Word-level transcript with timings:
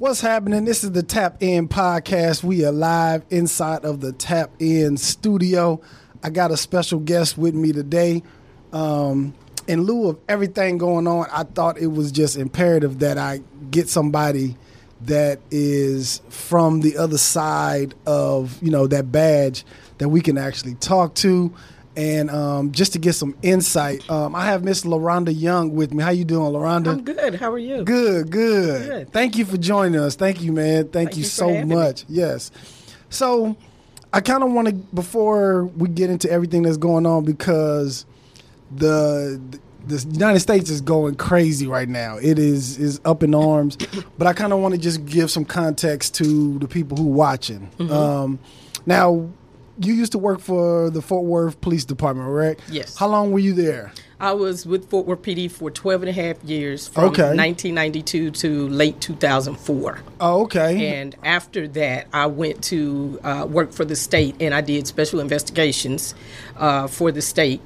What's 0.00 0.22
happening? 0.22 0.64
This 0.64 0.82
is 0.82 0.92
the 0.92 1.02
Tap 1.02 1.42
In 1.42 1.68
podcast. 1.68 2.42
We 2.42 2.64
are 2.64 2.72
live 2.72 3.22
inside 3.28 3.84
of 3.84 4.00
the 4.00 4.12
Tap 4.12 4.50
In 4.58 4.96
studio. 4.96 5.78
I 6.22 6.30
got 6.30 6.50
a 6.50 6.56
special 6.56 7.00
guest 7.00 7.36
with 7.36 7.54
me 7.54 7.74
today. 7.74 8.22
Um, 8.72 9.34
in 9.68 9.82
lieu 9.82 10.08
of 10.08 10.18
everything 10.26 10.78
going 10.78 11.06
on, 11.06 11.26
I 11.30 11.42
thought 11.42 11.76
it 11.76 11.88
was 11.88 12.12
just 12.12 12.38
imperative 12.38 13.00
that 13.00 13.18
I 13.18 13.42
get 13.70 13.90
somebody 13.90 14.56
that 15.02 15.38
is 15.50 16.22
from 16.30 16.80
the 16.80 16.96
other 16.96 17.18
side 17.18 17.94
of 18.06 18.58
you 18.62 18.70
know 18.70 18.86
that 18.86 19.12
badge 19.12 19.66
that 19.98 20.08
we 20.08 20.22
can 20.22 20.38
actually 20.38 20.76
talk 20.76 21.14
to 21.16 21.54
and 22.00 22.30
um, 22.30 22.72
just 22.72 22.92
to 22.94 22.98
get 22.98 23.12
some 23.12 23.34
insight 23.42 24.08
um, 24.10 24.34
i 24.34 24.44
have 24.44 24.64
miss 24.64 24.84
LaRonda 24.84 25.38
Young 25.38 25.74
with 25.74 25.92
me 25.92 26.02
how 26.02 26.10
you 26.10 26.24
doing 26.24 26.52
LaRonda 26.52 26.88
I'm 26.88 27.04
good. 27.04 27.34
How 27.34 27.52
are 27.52 27.58
you? 27.58 27.84
good 27.84 28.30
good 28.30 28.86
Good. 28.88 29.12
thank 29.12 29.36
you 29.36 29.44
for 29.44 29.56
joining 29.56 30.00
us 30.00 30.14
thank 30.16 30.40
you 30.42 30.52
man 30.52 30.84
thank, 30.84 30.92
Thank 30.92 31.16
you 31.16 31.22
you 31.22 31.28
so 31.28 31.48
having 31.48 31.68
me. 31.68 31.74
much 31.76 32.04
yes 32.08 32.50
so 33.10 33.56
i 34.12 34.20
kind 34.20 34.42
of 34.42 34.50
want 34.52 34.68
to 34.68 34.74
before 34.74 35.64
we 35.64 35.88
get 35.88 36.10
into 36.10 36.30
everything 36.30 36.62
that's 36.62 36.76
going 36.78 37.06
on 37.06 37.24
because 37.24 38.06
the 38.74 39.40
the 39.86 39.98
United 40.12 40.40
States 40.40 40.68
is 40.70 40.80
going 40.82 41.14
crazy 41.14 41.66
right 41.66 41.88
now. 41.88 42.18
It 42.18 42.38
is 42.38 42.78
is 42.78 43.00
up 43.04 43.22
in 43.22 43.34
arms, 43.34 43.76
but 44.18 44.26
I 44.26 44.32
kind 44.34 44.52
of 44.52 44.60
want 44.60 44.74
to 44.74 44.80
just 44.80 45.04
give 45.06 45.30
some 45.30 45.44
context 45.44 46.14
to 46.16 46.58
the 46.58 46.68
people 46.68 46.96
who 46.96 47.04
watching. 47.06 47.70
Mm-hmm. 47.78 47.92
Um, 47.92 48.38
now, 48.86 49.30
you 49.80 49.94
used 49.94 50.12
to 50.12 50.18
work 50.18 50.40
for 50.40 50.90
the 50.90 51.00
Fort 51.02 51.24
Worth 51.24 51.60
Police 51.60 51.84
Department, 51.84 52.28
right? 52.28 52.58
Yes. 52.70 52.96
How 52.96 53.08
long 53.08 53.32
were 53.32 53.38
you 53.38 53.52
there? 53.54 53.92
I 54.20 54.32
was 54.32 54.66
with 54.66 54.90
Fort 54.90 55.06
Worth 55.06 55.22
PD 55.22 55.50
for 55.50 55.70
12 55.70 56.02
and 56.02 56.10
a 56.10 56.12
half 56.12 56.42
years 56.44 56.86
from 56.86 57.04
Okay. 57.04 57.22
1992 57.34 58.30
to 58.32 58.68
late 58.68 59.00
2004. 59.00 60.00
Oh, 60.20 60.42
okay. 60.42 61.00
And 61.00 61.16
after 61.24 61.66
that, 61.68 62.06
I 62.12 62.26
went 62.26 62.62
to 62.64 63.18
uh, 63.24 63.46
work 63.48 63.72
for 63.72 63.86
the 63.86 63.96
state 63.96 64.36
and 64.38 64.52
I 64.54 64.60
did 64.60 64.86
special 64.86 65.20
investigations 65.20 66.14
uh, 66.58 66.86
for 66.86 67.10
the 67.10 67.22
state 67.22 67.62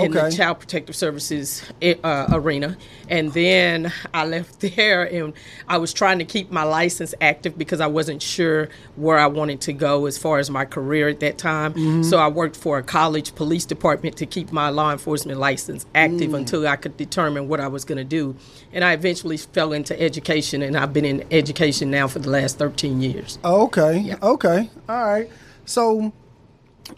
in 0.00 0.12
the 0.12 0.30
Child 0.30 0.60
Protective 0.60 0.96
Services 0.96 1.62
uh, 1.82 2.26
arena. 2.32 2.76
And 3.08 3.32
then 3.32 3.92
I 4.12 4.26
left 4.26 4.60
there 4.76 5.04
and 5.04 5.32
I 5.68 5.78
was 5.78 5.92
trying 5.92 6.18
to 6.18 6.24
keep 6.24 6.50
my 6.50 6.62
license 6.64 7.14
active 7.20 7.56
because 7.56 7.80
I 7.80 7.86
wasn't 7.86 8.22
sure 8.22 8.68
where 8.96 9.18
I 9.18 9.26
wanted 9.26 9.60
to 9.62 9.72
go 9.72 10.06
as 10.06 10.18
far 10.18 10.38
as 10.38 10.50
my 10.50 10.64
career 10.64 11.08
at 11.08 11.20
that 11.20 11.38
time. 11.38 11.74
Mm-hmm. 11.74 12.02
So 12.02 12.18
I 12.18 12.28
worked 12.28 12.56
for 12.56 12.78
a 12.78 12.82
college 12.82 13.34
police 13.34 13.64
department 13.64 14.16
to 14.18 14.26
keep 14.26 14.52
my 14.52 14.68
law 14.70 14.92
enforcement 14.92 15.38
license 15.38 15.86
active 15.94 16.14
Mm. 16.30 16.38
until 16.38 16.66
I 16.66 16.76
could 16.76 16.96
determine 16.96 17.48
what 17.48 17.60
I 17.60 17.68
was 17.68 17.84
going 17.84 17.98
to 17.98 18.04
do. 18.04 18.36
And 18.72 18.84
I 18.84 18.92
eventually 18.92 19.36
fell 19.36 19.72
into 19.72 20.00
education 20.00 20.62
and 20.62 20.76
I've 20.76 20.92
been 20.92 21.04
in 21.04 21.24
education 21.30 21.90
now 21.90 22.08
for 22.08 22.18
the 22.18 22.30
last 22.30 22.58
13 22.58 23.00
years. 23.02 23.38
Okay. 23.44 23.98
Yeah. 23.98 24.16
Okay. 24.22 24.70
All 24.88 25.04
right. 25.04 25.30
So, 25.66 26.12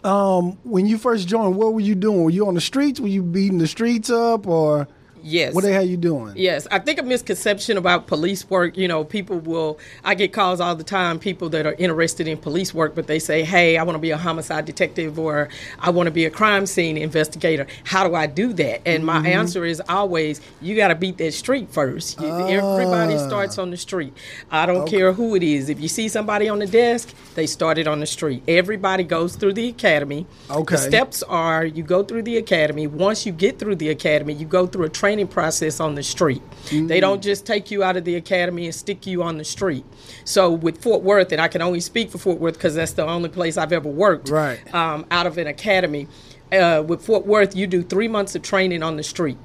um, 0.03 0.57
when 0.63 0.85
you 0.85 0.97
first 0.97 1.27
joined, 1.27 1.55
what 1.55 1.73
were 1.73 1.79
you 1.79 1.95
doing? 1.95 2.23
Were 2.23 2.29
you 2.29 2.47
on 2.47 2.55
the 2.55 2.61
streets? 2.61 2.99
Were 2.99 3.07
you 3.07 3.23
beating 3.23 3.57
the 3.57 3.67
streets 3.67 4.09
up, 4.09 4.47
or 4.47 4.87
Yes. 5.27 5.53
what 5.53 5.63
the 5.65 5.73
hell 5.73 5.85
you 5.85 5.97
doing? 5.97 6.33
Yes, 6.37 6.67
I 6.71 6.79
think 6.79 6.99
a 6.99 7.03
misconception 7.03 7.77
about 7.77 8.07
police 8.07 8.49
work. 8.49 8.77
You 8.77 8.87
know, 8.87 9.03
people 9.03 9.39
will. 9.39 9.77
I 10.05 10.15
get 10.15 10.31
calls 10.31 10.61
all 10.61 10.75
the 10.75 10.85
time. 10.85 11.19
People 11.19 11.49
that 11.49 11.65
are 11.65 11.73
interested 11.73 12.29
in 12.29 12.37
police 12.37 12.73
work, 12.73 12.95
but 12.95 13.07
they 13.07 13.19
say, 13.19 13.43
"Hey, 13.43 13.77
I 13.77 13.83
want 13.83 13.95
to 13.95 13.99
be 13.99 14.11
a 14.11 14.17
homicide 14.17 14.63
detective, 14.63 15.19
or 15.19 15.49
I 15.79 15.89
want 15.89 16.07
to 16.07 16.11
be 16.11 16.23
a 16.23 16.29
crime 16.29 16.65
scene 16.65 16.97
investigator. 16.97 17.67
How 17.83 18.07
do 18.07 18.15
I 18.15 18.25
do 18.25 18.53
that?" 18.53 18.87
And 18.87 19.05
my 19.05 19.17
mm-hmm. 19.17 19.27
answer 19.27 19.65
is 19.65 19.81
always, 19.89 20.39
"You 20.61 20.77
got 20.77 20.87
to 20.89 20.95
beat 20.95 21.17
that 21.17 21.33
street 21.33 21.69
first. 21.71 22.21
You- 22.21 22.47
Everybody 22.47 23.15
ah. 23.15 23.27
starts 23.27 23.57
on 23.57 23.71
the 23.71 23.77
street. 23.77 24.13
I 24.49 24.65
don't 24.65 24.87
care 24.87 25.11
who 25.11 25.35
it 25.35 25.43
is. 25.43 25.69
If 25.69 25.81
you 25.81 25.89
see 25.89 26.07
somebody 26.07 26.47
on 26.47 26.59
the 26.59 26.67
desk, 26.67 27.13
they 27.35 27.47
started 27.47 27.87
on 27.87 27.99
the 27.99 28.05
street. 28.05 28.43
Everybody 28.47 29.03
goes 29.03 29.35
through 29.35 29.53
the 29.53 29.67
academy. 29.67 30.25
Okay. 30.49 30.75
The 30.75 30.81
steps 30.81 31.23
are 31.23 31.65
you 31.65 31.83
go 31.83 32.03
through 32.03 32.23
the 32.23 32.37
academy. 32.37 32.87
Once 32.87 33.25
you 33.25 33.33
get 33.33 33.59
through 33.59 33.75
the 33.75 33.89
academy, 33.89 34.33
you 34.33 34.45
go 34.45 34.65
through 34.65 34.85
a 34.85 34.89
training 34.89 35.16
process 35.25 35.79
on 35.79 35.95
the 35.95 36.03
street. 36.03 36.41
They 36.69 36.99
don't 36.99 37.23
just 37.23 37.45
take 37.45 37.71
you 37.71 37.83
out 37.83 37.97
of 37.97 38.05
the 38.05 38.15
academy 38.15 38.65
and 38.65 38.75
stick 38.75 39.07
you 39.07 39.23
on 39.23 39.37
the 39.37 39.45
street. 39.45 39.85
So 40.25 40.51
with 40.51 40.81
Fort 40.81 41.01
Worth, 41.01 41.31
and 41.31 41.41
I 41.41 41.47
can 41.47 41.61
only 41.61 41.79
speak 41.79 42.11
for 42.11 42.17
Fort 42.17 42.39
Worth 42.39 42.55
because 42.55 42.75
that's 42.75 42.93
the 42.93 43.05
only 43.05 43.29
place 43.29 43.57
I've 43.57 43.73
ever 43.73 43.89
worked. 43.89 44.29
Right. 44.29 44.59
Um, 44.73 45.05
out 45.11 45.27
of 45.27 45.37
an 45.37 45.47
academy, 45.47 46.07
uh, 46.51 46.83
with 46.85 47.05
Fort 47.05 47.25
Worth, 47.25 47.55
you 47.55 47.67
do 47.67 47.83
three 47.83 48.07
months 48.07 48.35
of 48.35 48.41
training 48.41 48.83
on 48.83 48.97
the 48.97 49.03
street. 49.03 49.37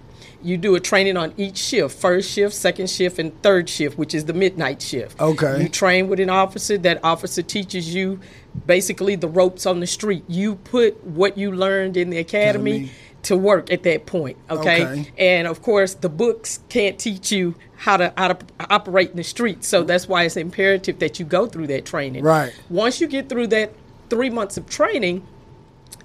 You 0.45 0.57
do 0.57 0.75
a 0.75 0.81
training 0.81 1.17
on 1.17 1.33
each 1.37 1.57
shift, 1.57 1.97
first 1.97 2.29
shift, 2.29 2.53
second 2.53 2.91
shift, 2.91 3.21
and 3.21 3.41
third 3.43 3.69
shift, 3.69 3.97
which 3.97 4.13
is 4.13 4.25
the 4.25 4.33
midnight 4.33 4.83
shift. 4.83 5.21
Okay. 5.21 5.63
You 5.63 5.69
train 5.69 6.09
with 6.09 6.19
an 6.19 6.31
officer. 6.31 6.77
That 6.79 7.05
officer 7.05 7.43
teaches 7.43 7.95
you 7.95 8.19
basically 8.67 9.15
the 9.15 9.29
ropes 9.29 9.67
on 9.67 9.79
the 9.79 9.87
street. 9.87 10.25
You 10.27 10.57
put 10.57 11.05
what 11.05 11.39
you 11.39 11.53
learned 11.53 11.97
in 11.97 12.11
the 12.11 12.19
Academy. 12.19 12.91
To 13.23 13.37
work 13.37 13.73
at 13.73 13.83
that 13.85 14.07
point. 14.07 14.37
Okay? 14.51 14.85
Okay. 14.85 15.13
And 15.19 15.47
of 15.47 15.63
course, 15.63 15.95
the 15.95 16.09
books 16.09 16.61
can't 16.69 16.99
teach 16.99 17.31
you 17.31 17.55
how 17.77 17.97
to 17.97 18.13
how 18.17 18.29
to 18.29 18.47
operate 18.71 19.11
in 19.11 19.17
the 19.17 19.25
streets. 19.25 19.69
So 19.69 19.83
that's 19.83 20.09
why 20.09 20.25
it's 20.25 20.37
imperative 20.37 20.99
that 21.01 21.19
you 21.19 21.25
go 21.25 21.47
through 21.47 21.69
that 21.69 21.85
training. 21.85 22.25
Right. 22.25 22.53
Once 22.69 23.01
you 23.01 23.07
get 23.07 23.29
through 23.29 23.49
that 23.49 23.73
three 24.11 24.31
months 24.31 24.57
of 24.57 24.69
training, 24.69 25.27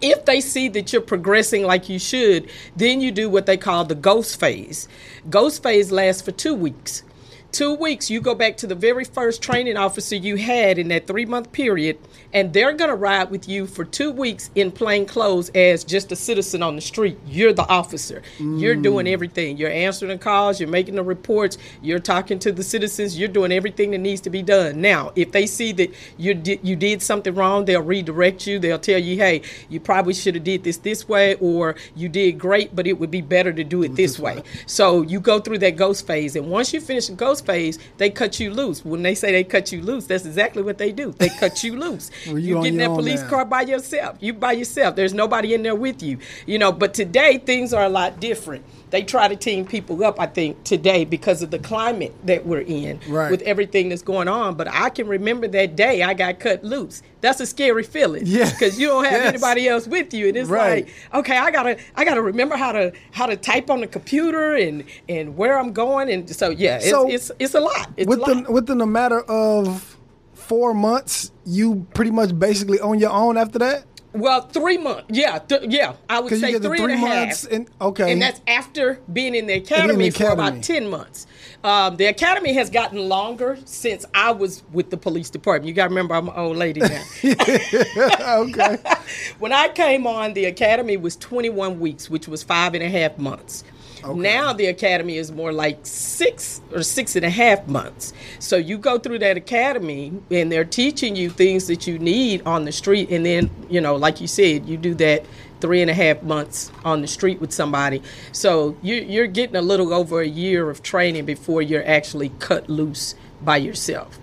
if 0.01 0.25
they 0.25 0.41
see 0.41 0.69
that 0.69 0.93
you're 0.93 1.01
progressing 1.01 1.63
like 1.63 1.89
you 1.89 1.99
should, 1.99 2.49
then 2.75 3.01
you 3.01 3.11
do 3.11 3.29
what 3.29 3.45
they 3.45 3.57
call 3.57 3.85
the 3.85 3.95
ghost 3.95 4.39
phase. 4.39 4.87
Ghost 5.29 5.63
phase 5.63 5.91
lasts 5.91 6.21
for 6.21 6.31
two 6.31 6.53
weeks. 6.53 7.03
Two 7.51 7.73
weeks, 7.73 8.09
you 8.09 8.19
go 8.19 8.35
back 8.35 8.57
to 8.57 8.67
the 8.67 8.75
very 8.75 9.05
first 9.05 9.41
training 9.41 9.77
officer 9.77 10.15
you 10.15 10.35
had 10.35 10.77
in 10.77 10.89
that 10.89 11.07
three 11.07 11.25
month 11.25 11.51
period, 11.51 11.97
and 12.33 12.51
they're 12.53 12.73
going 12.73 12.89
to 12.89 12.95
ride 12.95 13.31
with 13.31 13.47
you 13.47 13.65
for 13.65 13.85
two 13.85 14.11
weeks 14.11 14.51
in 14.53 14.71
plain 14.71 15.05
clothes 15.05 15.49
as 15.55 15.83
just 15.83 16.11
a 16.11 16.15
citizen 16.15 16.61
on 16.61 16.75
the 16.75 16.81
street. 16.81 17.17
You're 17.25 17.53
the 17.53 17.67
officer. 17.67 18.21
You're 18.37 18.75
doing 18.75 19.07
everything. 19.07 19.57
You're 19.57 19.71
answering 19.71 20.09
the 20.09 20.17
calls, 20.17 20.59
you're 20.59 20.69
making 20.69 20.95
the 20.95 21.03
reports, 21.03 21.57
you're 21.81 21.99
talking 21.99 22.37
to 22.39 22.51
the 22.51 22.63
citizens, 22.63 23.17
you're 23.17 23.29
doing 23.29 23.51
everything 23.51 23.91
that 23.91 23.99
needs 23.99 24.21
to 24.21 24.29
be 24.29 24.43
done. 24.43 24.81
Now, 24.81 25.13
if 25.15 25.31
they 25.31 25.47
see 25.47 25.71
that 25.71 25.93
you 26.17 26.33
did, 26.33 26.59
you 26.63 26.75
did 26.75 27.01
something 27.01 27.33
wrong, 27.33 27.65
they'll 27.65 27.81
redirect 27.81 28.45
you. 28.45 28.59
They'll 28.59 28.77
tell 28.77 28.99
you, 28.99 29.17
hey, 29.17 29.41
you 29.69 29.79
probably 29.79 30.13
should 30.13 30.35
have 30.35 30.43
did 30.43 30.63
this 30.63 30.77
this 30.77 31.07
way, 31.07 31.35
or 31.35 31.75
you 31.95 32.09
did 32.09 32.37
great, 32.37 32.75
but 32.75 32.87
it 32.87 32.99
would 32.99 33.09
be 33.09 33.21
better 33.21 33.53
to 33.53 33.63
do 33.63 33.83
it 33.83 33.95
this 33.95 34.19
way. 34.19 34.43
So 34.65 35.01
you 35.01 35.19
go 35.21 35.39
through 35.39 35.59
that 35.59 35.77
ghost 35.77 36.05
phase, 36.05 36.35
and 36.35 36.51
once 36.51 36.73
you 36.73 36.81
finish 36.81 37.07
the 37.07 37.13
ghost 37.13 37.36
phase, 37.41 37.79
they 37.97 38.09
cut 38.09 38.39
you 38.39 38.51
loose. 38.51 38.83
When 38.83 39.03
they 39.03 39.15
say 39.15 39.31
they 39.31 39.43
cut 39.43 39.71
you 39.71 39.81
loose, 39.81 40.05
that's 40.05 40.25
exactly 40.25 40.63
what 40.63 40.77
they 40.77 40.91
do. 40.91 41.11
They 41.13 41.29
cut 41.29 41.63
you 41.63 41.75
loose. 41.79 42.11
Well, 42.27 42.39
you 42.39 42.57
you 42.57 42.63
get 42.63 42.65
in 42.73 42.77
that 42.77 42.89
police 42.89 43.21
now. 43.21 43.29
car 43.29 43.45
by 43.45 43.61
yourself. 43.61 44.17
You 44.19 44.33
by 44.33 44.53
yourself. 44.53 44.95
There's 44.95 45.13
nobody 45.13 45.53
in 45.53 45.63
there 45.63 45.75
with 45.75 46.01
you. 46.03 46.19
You 46.45 46.59
know, 46.59 46.71
but 46.71 46.93
today 46.93 47.37
things 47.37 47.73
are 47.73 47.83
a 47.85 47.89
lot 47.89 48.19
different. 48.19 48.65
They 48.89 49.03
try 49.03 49.27
to 49.27 49.35
team 49.35 49.65
people 49.65 50.01
up, 50.05 50.17
I 50.19 50.27
think, 50.27 50.63
today 50.63 51.03
because 51.03 51.41
of 51.41 51.51
the 51.51 51.59
climate 51.59 52.13
that 52.25 52.45
we're 52.45 52.61
in 52.61 52.99
Right. 53.09 53.29
with 53.29 53.41
everything 53.41 53.89
that's 53.89 54.01
going 54.01 54.29
on. 54.29 54.55
But 54.55 54.69
I 54.69 54.89
can 54.89 55.07
remember 55.07 55.47
that 55.49 55.75
day 55.75 56.03
I 56.03 56.13
got 56.13 56.39
cut 56.39 56.63
loose. 56.63 57.01
That's 57.19 57.41
a 57.41 57.45
scary 57.45 57.83
feeling. 57.83 58.23
Yeah. 58.25 58.49
Because 58.57 58.79
you 58.79 58.87
don't 58.87 59.03
have 59.03 59.11
Yes. 59.23 59.27
anybody 59.33 59.67
else 59.67 59.87
with 59.87 60.13
you. 60.13 60.29
And 60.29 60.37
it's 60.37 60.49
Right. 60.49 60.85
like, 60.85 60.93
okay, 61.13 61.37
I 61.37 61.51
gotta 61.51 61.77
I 61.95 62.05
gotta 62.05 62.21
remember 62.21 62.55
how 62.55 62.71
to 62.71 62.93
how 63.11 63.25
to 63.25 63.35
type 63.35 63.69
on 63.69 63.81
the 63.81 63.87
computer 63.87 64.55
and 64.55 64.83
and 65.09 65.35
where 65.35 65.59
I'm 65.59 65.73
going. 65.73 66.09
And 66.09 66.29
so 66.29 66.49
yeah, 66.49 66.77
it's 66.77 66.89
So, 66.89 67.09
it's, 67.09 67.31
it's 67.39 67.53
a 67.55 67.59
lot. 67.59 67.89
It's 67.97 68.07
a 68.07 68.09
within 68.09 68.43
lot. 68.43 68.53
within 68.53 68.79
a 68.81 68.85
matter 68.87 69.21
of 69.21 69.97
four 70.33 70.73
months, 70.73 71.31
you 71.45 71.85
pretty 71.93 72.11
much 72.11 72.37
basically 72.39 72.79
on 72.79 72.99
your 72.99 73.11
own 73.11 73.35
after 73.37 73.59
that. 73.59 73.83
Well, 74.17 74.41
three 74.41 74.77
months. 74.77 75.05
Yeah, 75.09 75.39
th- 75.39 75.69
yeah. 75.69 75.93
I 76.09 76.19
would 76.19 76.31
say 76.39 76.51
get 76.53 76.63
three 76.63 76.81
and 76.81 76.91
a 76.91 76.95
three 76.95 76.97
half. 76.97 77.09
months 77.09 77.47
okay. 77.79 78.11
and 78.11 78.21
that's 78.21 78.41
after 78.47 78.99
being 79.11 79.35
in 79.35 79.45
the 79.47 79.53
academy, 79.53 80.09
for 80.09 80.23
academy. 80.23 80.47
about 80.47 80.63
ten 80.63 80.89
months. 80.89 81.27
Um, 81.63 81.97
the 81.97 82.05
academy 82.05 82.53
has 82.53 82.69
gotten 82.69 83.09
longer 83.09 83.57
since 83.65 84.05
I 84.13 84.31
was 84.31 84.63
with 84.71 84.89
the 84.89 84.97
police 84.97 85.29
department. 85.29 85.67
You 85.67 85.73
got 85.73 85.85
to 85.85 85.89
remember, 85.89 86.15
I'm 86.15 86.29
an 86.29 86.35
old 86.35 86.57
lady 86.57 86.79
now. 86.81 87.03
okay. 87.23 88.77
when 89.39 89.51
I 89.51 89.67
came 89.69 90.07
on, 90.07 90.33
the 90.33 90.45
academy 90.45 90.97
was 90.97 91.15
21 91.17 91.79
weeks, 91.79 92.09
which 92.09 92.27
was 92.27 92.43
five 92.43 92.73
and 92.73 92.83
a 92.83 92.89
half 92.89 93.17
months. 93.17 93.63
Now 94.05 94.53
the 94.53 94.67
academy 94.67 95.17
is 95.17 95.31
more 95.31 95.51
like 95.51 95.79
six 95.83 96.61
or 96.73 96.83
six 96.83 97.15
and 97.15 97.25
a 97.25 97.29
half 97.29 97.67
months. 97.67 98.13
So 98.39 98.57
you 98.57 98.77
go 98.77 98.97
through 98.99 99.19
that 99.19 99.37
academy 99.37 100.13
and 100.31 100.51
they're 100.51 100.65
teaching 100.65 101.15
you 101.15 101.29
things 101.29 101.67
that 101.67 101.87
you 101.87 101.99
need 101.99 102.41
on 102.45 102.65
the 102.65 102.71
street. 102.71 103.09
And 103.09 103.25
then, 103.25 103.49
you 103.69 103.81
know, 103.81 103.95
like 103.95 104.21
you 104.21 104.27
said, 104.27 104.67
you 104.67 104.77
do 104.77 104.93
that 104.95 105.25
three 105.59 105.81
and 105.81 105.89
a 105.89 105.93
half 105.93 106.21
months 106.23 106.71
on 106.85 107.01
the 107.01 107.07
street 107.07 107.41
with 107.41 107.51
somebody. 107.51 108.01
So 108.31 108.77
you, 108.81 108.95
you're 108.95 109.27
getting 109.27 109.55
a 109.55 109.61
little 109.61 109.93
over 109.93 110.21
a 110.21 110.27
year 110.27 110.69
of 110.69 110.83
training 110.83 111.25
before 111.25 111.61
you're 111.61 111.85
actually 111.87 112.29
cut 112.39 112.69
loose 112.69 113.15
by 113.41 113.57
yourself 113.57 114.19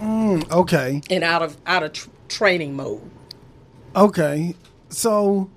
mm, 0.00 0.50
Okay. 0.50 1.00
and 1.10 1.22
out 1.24 1.42
of 1.42 1.56
out 1.66 1.82
of 1.82 1.92
tr- 1.92 2.08
training 2.28 2.74
mode. 2.76 3.00
Okay. 3.96 4.54
So, 4.88 5.50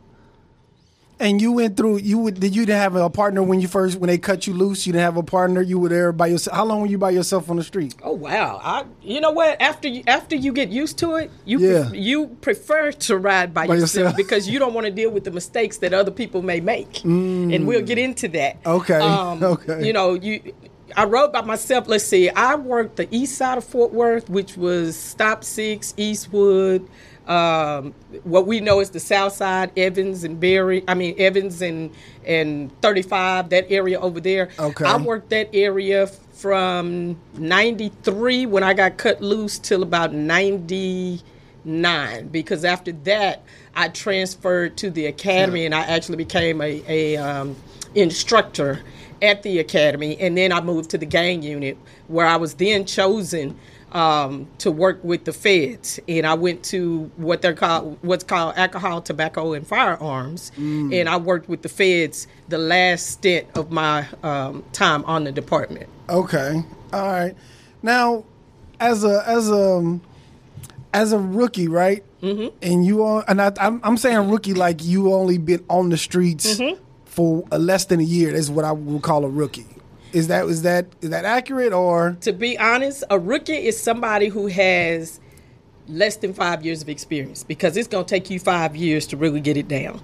And 1.21 1.39
you 1.39 1.51
went 1.51 1.77
through. 1.77 1.97
You 1.97 2.17
would. 2.17 2.39
Did 2.39 2.55
you 2.55 2.65
have 2.65 2.95
a 2.95 3.09
partner 3.09 3.43
when 3.43 3.61
you 3.61 3.67
first 3.67 3.99
when 3.99 4.07
they 4.07 4.17
cut 4.17 4.47
you 4.47 4.53
loose? 4.53 4.87
You 4.87 4.93
didn't 4.93 5.05
have 5.05 5.17
a 5.17 5.23
partner. 5.23 5.61
You 5.61 5.77
were 5.77 5.89
there 5.89 6.11
by 6.11 6.27
yourself. 6.27 6.57
How 6.57 6.65
long 6.65 6.81
were 6.81 6.87
you 6.87 6.97
by 6.97 7.11
yourself 7.11 7.49
on 7.49 7.57
the 7.57 7.63
street? 7.63 7.93
Oh 8.03 8.13
wow! 8.13 8.59
I, 8.63 8.85
you 9.03 9.21
know 9.21 9.29
what? 9.31 9.61
After 9.61 9.87
you, 9.87 10.03
after 10.07 10.35
you 10.35 10.51
get 10.51 10.69
used 10.69 10.97
to 10.99 11.15
it, 11.17 11.29
you 11.45 11.59
Yeah. 11.59 11.91
you 11.91 12.27
prefer 12.41 12.91
to 12.91 13.17
ride 13.17 13.53
by, 13.53 13.67
By 13.67 13.75
yourself, 13.75 13.95
yourself. 13.95 14.17
because 14.17 14.49
you 14.49 14.57
don't 14.57 14.73
want 14.73 14.85
to 14.87 14.91
deal 14.91 15.11
with 15.11 15.23
the 15.23 15.31
mistakes 15.31 15.77
that 15.77 15.93
other 15.93 16.11
people 16.11 16.41
may 16.41 16.59
make, 16.59 17.03
and 17.03 17.67
we'll 17.67 17.83
get 17.85 17.99
into 17.99 18.27
that. 18.29 18.61
Mm. 18.63 18.81
Okay, 18.81 19.45
okay. 19.73 19.85
You 19.85 19.93
know, 19.93 20.15
you. 20.15 20.53
I 20.97 21.05
rode 21.05 21.31
by 21.31 21.41
myself. 21.41 21.87
Let's 21.87 22.03
see. 22.03 22.29
I 22.29 22.55
worked 22.55 22.97
the 22.97 23.07
east 23.15 23.37
side 23.37 23.57
of 23.57 23.63
Fort 23.63 23.93
Worth, 23.93 24.29
which 24.29 24.57
was 24.57 24.97
Stop 24.97 25.43
Six, 25.45 25.93
Eastwood. 25.95 26.85
Um, 27.27 27.93
what 28.23 28.47
we 28.47 28.59
know 28.59 28.79
is 28.79 28.89
the 28.89 28.99
South 28.99 29.33
Side, 29.33 29.71
Evans 29.77 30.23
and 30.23 30.39
Berry. 30.39 30.83
I 30.87 30.95
mean 30.95 31.13
Evans 31.17 31.61
and 31.61 31.91
and 32.25 32.71
35. 32.81 33.49
That 33.49 33.71
area 33.71 33.99
over 33.99 34.19
there. 34.19 34.49
Okay. 34.57 34.85
I 34.85 34.97
worked 34.97 35.29
that 35.29 35.49
area 35.53 36.07
from 36.07 37.17
93 37.35 38.47
when 38.47 38.63
I 38.63 38.73
got 38.73 38.97
cut 38.97 39.21
loose 39.21 39.59
till 39.59 39.83
about 39.83 40.11
99 40.11 42.27
because 42.29 42.65
after 42.65 42.91
that 42.91 43.43
I 43.75 43.89
transferred 43.89 44.75
to 44.77 44.89
the 44.89 45.05
academy 45.05 45.67
and 45.67 45.75
I 45.75 45.81
actually 45.81 46.17
became 46.17 46.61
a, 46.61 46.83
a 46.87 47.17
um, 47.17 47.55
instructor 47.93 48.79
at 49.21 49.43
the 49.43 49.59
academy 49.59 50.19
and 50.19 50.35
then 50.35 50.51
I 50.51 50.61
moved 50.61 50.89
to 50.91 50.97
the 50.97 51.05
gang 51.05 51.43
unit 51.43 51.77
where 52.07 52.25
I 52.25 52.37
was 52.37 52.55
then 52.55 52.85
chosen 52.85 53.59
um, 53.91 54.47
to 54.59 54.71
work 54.71 55.03
with 55.03 55.25
the 55.25 55.33
feds 55.33 55.99
and 56.07 56.25
I 56.25 56.33
went 56.33 56.63
to 56.65 57.11
what 57.17 57.41
they're 57.41 57.53
called 57.53 57.97
what's 58.01 58.23
called 58.23 58.55
alcohol, 58.57 59.01
tobacco, 59.01 59.53
and 59.53 59.67
firearms 59.67 60.51
and 60.57 61.09
I 61.09 61.17
worked 61.17 61.49
with 61.49 61.61
the 61.61 61.69
feds 61.69 62.27
the 62.47 62.57
last 62.57 63.07
stint 63.07 63.47
of 63.55 63.71
my 63.71 64.05
um, 64.23 64.63
time 64.73 65.03
on 65.05 65.23
the 65.25 65.31
department. 65.31 65.89
Okay. 66.09 66.63
All 66.93 67.07
right. 67.07 67.35
Now, 67.81 68.25
as 68.79 69.03
a 69.03 69.23
as 69.27 69.49
a 69.49 69.99
as 70.93 71.13
a 71.13 71.17
rookie, 71.19 71.67
right? 71.67 72.03
Mm-hmm. 72.21 72.55
And 72.61 72.85
you 72.85 73.03
all, 73.03 73.23
and 73.27 73.41
I, 73.41 73.51
I'm 73.59 73.79
I'm 73.83 73.97
saying 73.97 74.29
rookie 74.29 74.53
like 74.53 74.83
you 74.83 75.13
only 75.13 75.37
been 75.37 75.63
on 75.69 75.89
the 75.89 75.97
streets 75.97 76.59
Mm-hmm. 76.59 76.81
for 77.05 77.43
less 77.51 77.85
than 77.85 77.99
a 77.99 78.03
year. 78.03 78.31
That's 78.33 78.49
what 78.49 78.65
I 78.65 78.71
would 78.71 79.01
call 79.01 79.25
a 79.25 79.29
rookie. 79.29 79.65
Is 80.13 80.27
that 80.27 80.45
is 80.45 80.61
that 80.63 80.85
is 81.01 81.09
that 81.09 81.25
accurate 81.25 81.73
or? 81.73 82.17
to 82.21 82.33
be 82.33 82.57
honest, 82.57 83.03
a 83.09 83.17
rookie 83.17 83.53
is 83.53 83.81
somebody 83.81 84.27
who 84.27 84.47
has 84.47 85.19
less 85.87 86.17
than 86.17 86.33
five 86.33 86.63
years 86.65 86.81
of 86.81 86.89
experience 86.89 87.43
because 87.43 87.75
it's 87.77 87.87
going 87.87 88.05
to 88.05 88.09
take 88.09 88.29
you 88.29 88.39
five 88.39 88.75
years 88.75 89.07
to 89.07 89.17
really 89.17 89.41
get 89.41 89.57
it 89.57 89.67
down. 89.67 90.01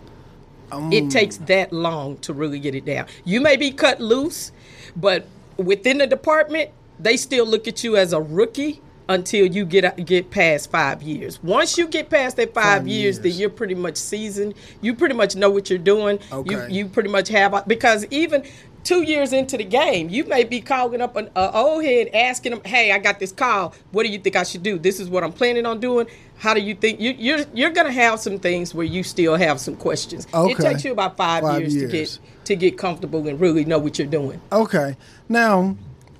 Um. 0.71 0.92
it 0.92 1.09
takes 1.09 1.38
that 1.38 1.71
long 1.71 2.18
to 2.18 2.33
really 2.33 2.59
get 2.59 2.75
it 2.75 2.83
down. 2.83 3.07
You 3.24 3.39
may 3.39 3.56
be 3.56 3.71
cut 3.71 4.01
loose, 4.01 4.51
but 4.95 5.25
within 5.56 5.98
the 6.00 6.07
department, 6.07 6.71
they 7.00 7.15
still 7.15 7.45
look 7.45 7.68
at 7.68 7.83
you 7.83 7.95
as 7.95 8.12
a 8.12 8.19
rookie 8.19 8.81
until 9.10 9.45
you 9.45 9.65
get 9.65 10.06
get 10.06 10.30
past 10.31 10.69
five 10.69 11.01
years. 11.01 11.42
Once 11.42 11.77
you 11.77 11.88
get 11.88 12.10
past 12.10 12.36
that 12.38 12.53
five, 12.53 12.80
Five 12.80 12.88
years, 12.88 13.19
then 13.19 13.31
you're 13.33 13.50
pretty 13.50 13.75
much 13.75 13.95
seasoned. 13.95 14.53
You 14.81 14.94
pretty 14.94 15.15
much 15.15 15.36
know 15.36 15.50
what 15.50 15.69
you're 15.69 15.80
doing. 15.80 16.19
You 16.45 16.65
you 16.69 16.88
pretty 16.88 17.10
much 17.10 17.30
have 17.30 17.65
because 17.68 18.06
even 18.12 18.44
two 18.88 19.01
years 19.01 19.34
into 19.34 19.57
the 19.57 19.66
game, 19.66 20.07
you 20.07 20.24
may 20.24 20.45
be 20.45 20.62
calling 20.62 21.01
up 21.01 21.18
an 21.18 21.30
old 21.36 21.84
head 21.84 22.07
asking 22.13 22.51
them, 22.54 22.62
"Hey, 22.63 22.94
I 22.94 23.00
got 23.00 23.19
this 23.19 23.34
call. 23.34 23.75
What 23.92 24.04
do 24.04 24.10
you 24.10 24.18
think 24.18 24.38
I 24.38 24.44
should 24.44 24.63
do? 24.63 24.80
This 24.80 25.01
is 25.01 25.10
what 25.10 25.25
I'm 25.25 25.34
planning 25.34 25.66
on 25.66 25.81
doing. 25.81 26.07
How 26.38 26.54
do 26.54 26.62
you 26.62 26.74
think 26.74 27.01
you, 27.01 27.13
you're 27.18 27.39
you're 27.54 27.72
gonna 27.72 27.92
have 27.92 28.22
some 28.22 28.39
things 28.39 28.74
where 28.74 28.86
you 28.86 29.04
still 29.04 29.36
have 29.36 29.60
some 29.60 29.75
questions? 29.75 30.25
It 30.25 30.34
Okay. 30.34 30.63
takes 30.63 30.86
you 30.86 30.94
about 30.94 31.18
five, 31.18 31.44
Five 31.44 31.60
years, 31.60 31.75
years. 31.75 31.92
to 31.92 31.98
get 31.98 32.19
to 32.45 32.56
get 32.56 32.78
comfortable 32.78 33.28
and 33.28 33.38
really 33.42 33.66
know 33.66 33.78
what 33.78 34.00
you're 34.00 34.07
doing. 34.07 34.39
Okay. 34.54 34.95
Now, 35.28 35.75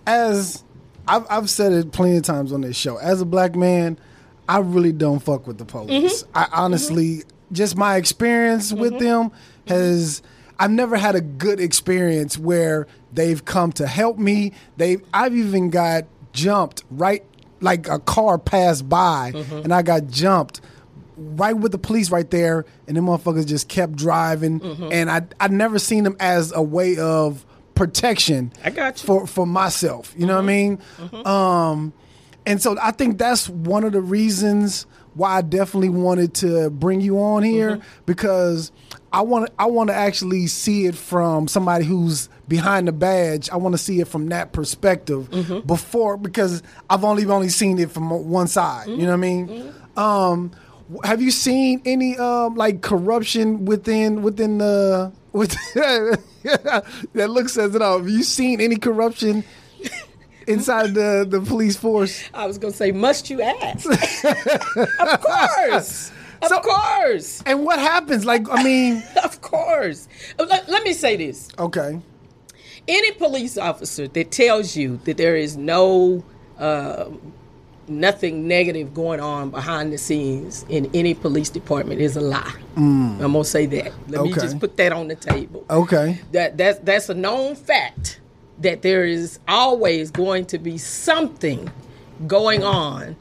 as 0.06 0.66
I've, 1.08 1.26
I've 1.30 1.50
said 1.50 1.72
it 1.72 1.94
plenty 1.94 2.18
of 2.18 2.24
times 2.24 2.52
on 2.52 2.62
this 2.62 2.76
show, 2.76 2.98
as 2.98 3.22
a 3.22 3.26
black 3.26 3.56
man, 3.56 3.98
I 4.50 4.58
really 4.58 4.92
don't 4.92 5.20
fuck 5.20 5.48
with 5.48 5.58
the 5.58 5.64
police. 5.66 6.24
Mm-hmm. 6.24 6.38
I 6.38 6.48
honestly, 6.52 7.08
mm-hmm. 7.20 7.54
just 7.54 7.78
my 7.78 7.96
experience 7.96 8.74
with 8.74 8.94
mm-hmm. 8.94 9.06
them 9.06 9.32
has. 9.68 10.22
I've 10.60 10.72
never 10.72 10.98
had 10.98 11.16
a 11.16 11.22
good 11.22 11.60
experience 11.60 12.38
where 12.38 12.88
they've 13.14 13.44
come 13.44 13.72
to 13.74 13.88
help 13.88 14.18
me. 14.18 14.54
They, 14.78 14.98
I've 15.14 15.36
even 15.36 15.70
got 15.70 16.06
jumped 16.34 16.84
right, 16.92 17.24
like 17.62 17.88
a 17.88 18.00
car 18.00 18.38
passed 18.38 18.88
by, 18.90 19.34
and 19.64 19.74
I 19.74 19.82
got 19.82 20.08
jumped 20.08 20.62
right 21.18 21.54
with 21.58 21.72
the 21.72 21.78
police 21.80 22.12
right 22.12 22.30
there, 22.30 22.66
and 22.88 22.96
them 22.98 23.06
motherfuckers 23.06 23.48
just 23.48 23.68
kept 23.70 23.96
driving, 23.96 24.60
Mm-hmm. 24.60 24.90
and 24.92 25.10
I 25.10 25.22
I 25.40 25.48
never 25.48 25.80
seen 25.80 26.04
them 26.04 26.16
as 26.20 26.52
a 26.54 26.62
way 26.62 26.98
of 26.98 27.44
protection. 27.74 28.52
I 28.64 28.70
got 28.72 29.02
you. 29.02 29.08
for 29.08 29.28
for 29.28 29.46
myself. 29.48 30.14
You 30.18 30.26
know 30.28 30.36
what 30.36 30.44
I 30.44 30.48
mean? 30.48 30.80
Um, 31.26 31.94
and 32.46 32.62
so 32.62 32.78
I 32.82 32.92
think 32.92 33.18
that's 33.18 33.50
one 33.50 33.84
of 33.84 33.94
the 33.94 34.02
reasons 34.02 34.86
why 35.16 35.38
I 35.38 35.42
definitely 35.42 35.90
wanted 35.90 36.34
to 36.36 36.70
bring 36.70 37.02
you 37.02 37.20
on 37.20 37.42
here 37.44 37.82
because 38.06 38.72
I 39.18 39.22
want 39.22 39.50
I 39.58 39.66
want 39.66 39.90
to 39.90 39.96
actually 39.96 40.46
see 40.46 40.86
it 40.86 40.96
from 40.96 41.48
somebody 41.48 41.86
who's 41.86 42.30
behind 42.48 42.88
the 42.88 42.92
badge. 42.92 43.50
I 43.50 43.56
want 43.56 43.74
to 43.74 43.80
see 43.80 44.00
it 44.00 44.08
from 44.08 44.28
that 44.28 44.52
perspective 44.52 45.28
before 45.66 46.18
because 46.18 46.62
I've 46.88 47.04
only 47.04 47.26
only 47.26 47.50
seen 47.50 47.80
it 47.80 47.90
from 47.90 48.12
one 48.30 48.46
side. 48.46 48.88
You 48.88 48.98
know 48.98 49.08
what 49.08 49.14
I 49.14 49.18
mean? 49.18 49.74
Um, 49.98 50.52
have 51.04 51.20
you 51.20 51.32
seen 51.32 51.82
any 51.84 52.16
um, 52.18 52.54
like 52.54 52.82
corruption 52.82 53.66
within 53.66 54.22
within 54.22 54.60
the 54.60 55.12
with 55.32 55.56
that 55.74 56.84
looks 57.14 57.54
says 57.54 57.74
it 57.74 57.82
all? 57.82 57.98
Have 57.98 58.08
you 58.08 58.22
seen 58.22 58.62
any 58.62 58.76
corruption 58.76 59.44
inside 60.48 60.94
the 60.94 61.26
the 61.28 61.42
police 61.42 61.76
force? 61.76 62.24
I 62.36 62.46
was 62.46 62.60
gonna 62.60 62.72
say, 62.72 62.92
must 62.92 63.32
you 63.32 63.42
ask? 63.42 63.90
of 65.00 65.22
course, 65.22 66.12
of 66.42 66.62
course, 66.62 67.42
And 67.46 67.66
what 67.66 67.80
happens? 67.80 68.26
Like, 68.26 68.48
I 68.50 68.64
mean, 68.64 69.04
of 69.24 69.42
course. 69.42 70.08
Let, 70.38 70.70
let 70.70 70.84
me 70.84 70.94
say 70.94 71.16
this: 71.18 71.50
okay, 71.60 72.00
any 72.88 73.12
police 73.12 73.58
officer 73.58 74.08
that 74.08 74.32
tells 74.32 74.76
you 74.76 74.98
that 75.06 75.18
there 75.18 75.36
is 75.36 75.58
no 75.58 76.24
um 76.58 77.34
nothing 77.90 78.48
negative 78.48 78.94
going 78.94 79.20
on 79.22 79.50
behind 79.50 79.94
the 79.94 79.98
scenes 79.98 80.66
in 80.68 80.90
any 80.94 81.14
police 81.14 81.50
department 81.50 82.02
is 82.02 82.18
a 82.18 82.22
lie. 82.22 82.54
I'm 82.76 83.18
gonna 83.20 83.44
say 83.46 83.66
that. 83.68 83.94
Let 84.10 84.24
me 84.24 84.34
just 84.34 84.60
put 84.60 84.76
that 84.78 84.92
on 84.92 85.08
the 85.08 85.16
table. 85.16 85.66
okay, 85.70 86.20
That 86.32 86.58
that's 86.58 86.80
that's 86.80 87.10
a 87.10 87.14
known 87.14 87.56
fact 87.56 88.20
that 88.60 88.82
there 88.82 89.06
is 89.06 89.40
always 89.48 90.10
going 90.12 90.46
to 90.48 90.58
be 90.58 90.78
something 90.78 91.72
going 92.26 92.64
on 92.64 93.16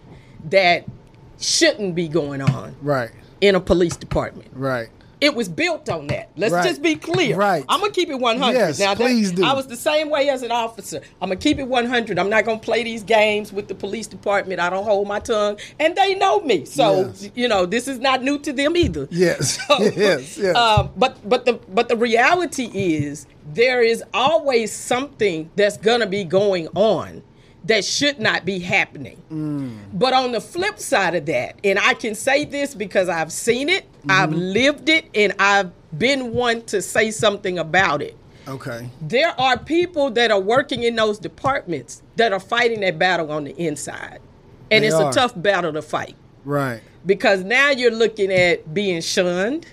that 0.44 0.86
shouldn't 1.38 1.94
be 1.94 2.08
going 2.08 2.40
on 2.42 2.74
right, 2.82 3.10
in 3.40 3.54
a 3.54 3.60
police 3.60 3.96
department. 3.96 4.48
right, 4.54 4.88
It 5.18 5.34
was 5.34 5.48
built 5.48 5.88
on 5.88 6.08
that. 6.08 6.28
Let's 6.36 6.52
Right. 6.52 6.68
just 6.68 6.82
be 6.82 6.94
clear. 6.94 7.36
Right. 7.36 7.64
I'm 7.70 7.80
gonna 7.80 7.90
keep 7.90 8.10
it 8.10 8.20
100. 8.20 8.54
Yes, 8.54 8.78
now, 8.78 8.92
that- 8.92 8.98
please 9.02 9.32
do. 9.32 9.44
I 9.44 9.54
was 9.54 9.66
the 9.66 9.76
same 9.76 10.10
way 10.10 10.28
as 10.28 10.42
an 10.42 10.50
officer. 10.50 11.00
I'm 11.22 11.30
gonna 11.30 11.40
keep 11.40 11.58
it 11.58 11.66
100. 11.66 12.18
I'm 12.18 12.28
not 12.28 12.44
gonna 12.44 12.58
play 12.58 12.82
these 12.84 13.02
games 13.02 13.50
with 13.50 13.66
the 13.68 13.74
police 13.74 14.06
department. 14.06 14.60
I 14.60 14.68
don't 14.68 14.84
hold 14.84 15.08
my 15.08 15.18
tongue, 15.20 15.56
and 15.80 15.96
they 15.96 16.14
know 16.16 16.40
me. 16.40 16.66
So 16.66 17.06
Yes. 17.18 17.30
you 17.34 17.48
know 17.48 17.64
this 17.64 17.88
is 17.88 17.98
not 17.98 18.22
new 18.22 18.38
to 18.40 18.52
them 18.52 18.76
either. 18.76 19.08
yes, 19.10 19.58
So, 19.68 19.78
yes, 19.96 20.36
yes. 20.36 20.54
Um, 20.54 20.90
but 20.98 21.16
but 21.26 21.46
the 21.46 21.54
but 21.74 21.88
the 21.88 21.96
reality 21.96 22.68
is 22.74 23.26
there 23.54 23.82
is 23.82 24.04
always 24.12 24.70
something 24.70 25.48
that's 25.56 25.78
gonna 25.78 26.06
be 26.06 26.24
going 26.24 26.68
on 26.74 27.22
that 27.66 27.84
should 27.84 28.18
not 28.18 28.44
be 28.44 28.58
happening. 28.58 29.16
But 29.92 30.12
on 30.12 30.32
the 30.32 30.40
flip 30.40 30.78
side 30.78 31.14
of 31.14 31.26
that, 31.26 31.56
and 31.64 31.78
I 31.78 31.94
can 31.94 32.14
say 32.14 32.44
this 32.44 32.74
because 32.74 33.08
I've 33.08 33.32
seen 33.32 33.68
it, 33.68 33.86
I've 34.08 34.32
lived 34.32 34.88
it, 34.88 35.06
and 35.14 35.34
I've 35.38 35.70
been 35.96 36.32
one 36.32 36.62
to 36.66 36.80
say 36.82 37.10
something 37.10 37.58
about 37.58 38.02
it. 38.02 38.16
okay, 38.46 38.88
There 39.00 39.38
are 39.40 39.58
people 39.58 40.10
that 40.12 40.30
are 40.30 40.40
working 40.40 40.82
in 40.84 40.94
those 40.96 41.18
departments 41.18 42.02
that 42.16 42.32
are 42.32 42.40
fighting 42.40 42.80
that 42.80 42.98
battle 42.98 43.32
on 43.32 43.44
the 43.44 43.52
inside. 43.60 44.20
And 44.70 44.82
They 44.84 44.88
it's 44.88 44.96
are. 44.96 45.10
a 45.10 45.12
tough 45.12 45.32
battle 45.36 45.72
to 45.72 45.82
fight 45.82 46.16
right, 46.44 46.80
because 47.04 47.42
now 47.44 47.70
you're 47.70 47.90
looking 47.92 48.30
at 48.32 48.72
being 48.74 49.00
shunned. 49.00 49.66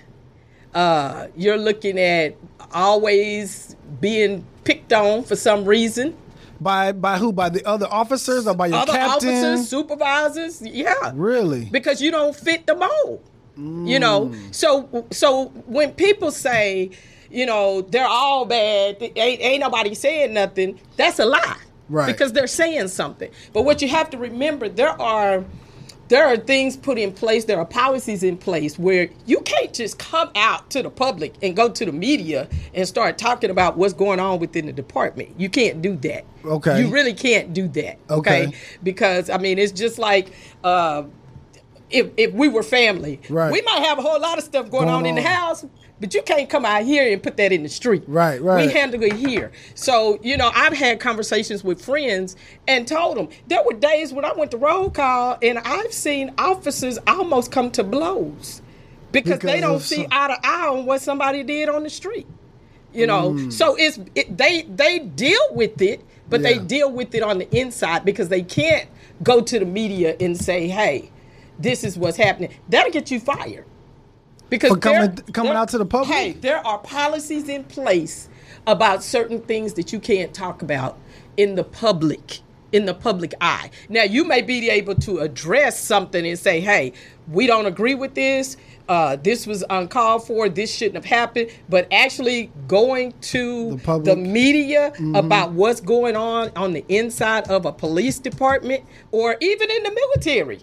Uh, 0.74 1.28
you're 1.36 1.56
looking 1.58 1.98
at 2.00 2.34
always 2.72 3.76
being 4.00 4.44
picked 4.64 4.92
on 4.92 5.22
for 5.24 5.36
some 5.36 5.64
reason. 5.64 6.16
By 6.64 6.90
by 6.92 7.18
who? 7.18 7.32
By 7.32 7.50
the 7.50 7.64
other 7.64 7.86
officers 7.88 8.48
or 8.48 8.54
by 8.56 8.66
your 8.68 8.78
Other 8.78 8.92
captain? 8.92 9.28
officers, 9.28 9.68
supervisors, 9.68 10.62
yeah, 10.62 11.12
Really? 11.14 11.66
because 11.70 12.02
you 12.02 12.10
don't 12.10 12.34
fit 12.34 12.66
the 12.66 12.74
mold. 12.74 13.22
You 13.56 14.00
know, 14.00 14.26
mm. 14.30 14.52
so 14.52 15.06
so 15.12 15.44
when 15.66 15.92
people 15.92 16.32
say, 16.32 16.90
you 17.30 17.46
know, 17.46 17.82
they're 17.82 18.04
all 18.04 18.44
bad, 18.46 18.96
ain't, 19.00 19.40
ain't 19.40 19.60
nobody 19.60 19.94
saying 19.94 20.34
nothing. 20.34 20.80
That's 20.96 21.20
a 21.20 21.24
lie, 21.24 21.58
Right. 21.88 22.06
Because 22.08 22.32
they're 22.32 22.48
saying 22.48 22.88
something. 22.88 23.30
But 23.52 23.62
what 23.64 23.80
you 23.80 23.88
have 23.90 24.10
to 24.10 24.18
remember, 24.18 24.68
there 24.68 25.00
are 25.00 25.44
there 26.08 26.26
are 26.26 26.36
things 26.36 26.76
put 26.76 26.98
in 26.98 27.12
place, 27.12 27.46
there 27.46 27.58
are 27.58 27.64
policies 27.64 28.22
in 28.22 28.36
place 28.36 28.78
where 28.78 29.08
you 29.26 29.40
can't 29.40 29.72
just 29.72 29.98
come 29.98 30.30
out 30.36 30.68
to 30.70 30.82
the 30.82 30.90
public 30.90 31.34
and 31.42 31.56
go 31.56 31.68
to 31.70 31.84
the 31.84 31.92
media 31.92 32.48
and 32.74 32.86
start 32.86 33.16
talking 33.18 33.50
about 33.50 33.76
what's 33.78 33.94
going 33.94 34.20
on 34.20 34.38
within 34.38 34.66
the 34.66 34.72
department. 34.72 35.30
You 35.38 35.48
can't 35.48 35.80
do 35.80 35.96
that. 35.96 36.24
Okay. 36.44 36.82
You 36.82 36.90
really 36.90 37.14
can't 37.14 37.54
do 37.54 37.68
that. 37.68 37.98
Okay. 38.10 38.46
Okay. 38.48 38.56
Because 38.82 39.30
I 39.30 39.38
mean, 39.38 39.58
it's 39.58 39.72
just 39.72 39.98
like 39.98 40.32
uh, 40.62 41.04
if 41.90 42.10
if 42.16 42.32
we 42.32 42.48
were 42.48 42.62
family, 42.62 43.20
Right. 43.28 43.52
we 43.52 43.62
might 43.62 43.82
have 43.84 43.98
a 43.98 44.02
whole 44.02 44.20
lot 44.20 44.36
of 44.38 44.44
stuff 44.44 44.70
going, 44.70 44.84
Going 44.86 44.94
on, 44.94 45.06
in 45.06 45.14
the 45.14 45.22
house. 45.22 45.64
But 46.00 46.12
you 46.12 46.22
can't 46.22 46.50
come 46.50 46.64
out 46.64 46.82
here 46.82 47.10
and 47.12 47.22
put 47.22 47.36
that 47.36 47.52
in 47.52 47.62
the 47.62 47.68
street. 47.68 48.02
Right, 48.08 48.42
right. 48.42 48.66
We 48.66 48.72
handle 48.72 49.02
it 49.04 49.12
here. 49.14 49.52
So, 49.74 50.18
you 50.22 50.36
know, 50.36 50.50
I've 50.54 50.72
had 50.72 50.98
conversations 51.00 51.62
with 51.62 51.80
friends 51.82 52.34
and 52.66 52.86
told 52.86 53.16
them 53.16 53.28
there 53.46 53.62
were 53.64 53.74
days 53.74 54.12
when 54.12 54.24
I 54.24 54.32
went 54.32 54.50
to 54.50 54.56
roll 54.56 54.90
call 54.90 55.38
and 55.40 55.58
I've 55.60 55.92
seen 55.92 56.32
officers 56.36 56.98
almost 57.06 57.52
come 57.52 57.70
to 57.72 57.84
blows 57.84 58.60
because, 59.12 59.38
they 59.38 59.60
don't 59.60 59.80
see 59.80 59.96
some- 60.02 60.06
eye 60.10 60.28
to 60.28 60.38
eye 60.46 60.66
on 60.68 60.84
what 60.84 61.00
somebody 61.00 61.44
did 61.44 61.68
on 61.68 61.84
the 61.84 61.90
street. 61.90 62.26
You 62.92 63.06
know, 63.08 63.30
Mm. 63.32 63.52
so 63.52 63.74
it's 63.76 63.98
it, 64.14 64.36
they 64.36 64.62
they 64.62 65.00
deal 65.00 65.40
with 65.50 65.82
it, 65.82 66.00
but 66.30 66.42
they 66.42 66.58
deal 66.58 66.92
with 66.92 67.12
it 67.16 67.24
on 67.24 67.38
the 67.38 67.56
inside 67.56 68.04
because 68.04 68.28
they 68.28 68.42
can't 68.42 68.86
go 69.22 69.40
to 69.40 69.58
the 69.58 69.64
media 69.64 70.14
and 70.20 70.36
say, 70.40 70.68
"Hey, 70.68 71.10
this 71.58 71.82
is 71.82 71.98
what's 71.98 72.16
happening." 72.16 72.50
That'll 72.68 72.92
get 72.92 73.10
you 73.10 73.18
fired. 73.18 73.64
Because 74.54 74.70
For 74.70 74.76
coming- 74.78 75.00
there- 75.00 75.24
coming 75.32 75.52
there- 75.52 75.60
out 75.60 75.68
to 75.70 75.78
the 75.78 75.84
public? 75.84 76.14
Hey, 76.16 76.32
there 76.40 76.64
are 76.64 76.78
policies 76.78 77.48
in 77.48 77.64
place 77.64 78.28
about 78.68 79.02
certain 79.02 79.40
things 79.40 79.74
that 79.74 79.92
you 79.92 79.98
can't 79.98 80.32
talk 80.32 80.62
about 80.62 80.96
in 81.36 81.56
the 81.56 81.64
public 81.64 82.38
in 82.72 82.86
the 82.86 82.94
public 82.94 83.32
eye. 83.40 83.70
Now 83.88 84.02
you 84.02 84.24
may 84.24 84.42
be 84.42 84.68
able 84.68 84.96
to 84.96 85.18
address 85.18 85.78
something 85.78 86.26
and 86.26 86.36
say, 86.36 86.58
"Hey, 86.60 86.92
we 87.30 87.46
don't 87.46 87.66
agree 87.66 87.94
with 87.94 88.14
this. 88.14 88.56
Uh, 88.88 89.16
this 89.22 89.46
was 89.46 89.62
uncalled 89.70 90.26
for. 90.26 90.48
This 90.48 90.74
shouldn't 90.74 90.96
have 90.96 91.04
happened." 91.04 91.50
But 91.68 91.86
actually 91.92 92.50
going 92.66 93.14
to 93.32 93.76
The 93.86 93.98
the, 94.00 94.16
media 94.16 94.92
about 95.14 95.52
what's 95.52 95.80
going 95.80 96.16
on 96.16 96.50
on 96.56 96.72
the 96.72 96.84
inside 96.88 97.48
of 97.48 97.64
a 97.64 97.70
police 97.72 98.18
department 98.18 98.82
or 99.12 99.36
even 99.40 99.70
in 99.70 99.82
the 99.84 99.92
military, 99.92 100.58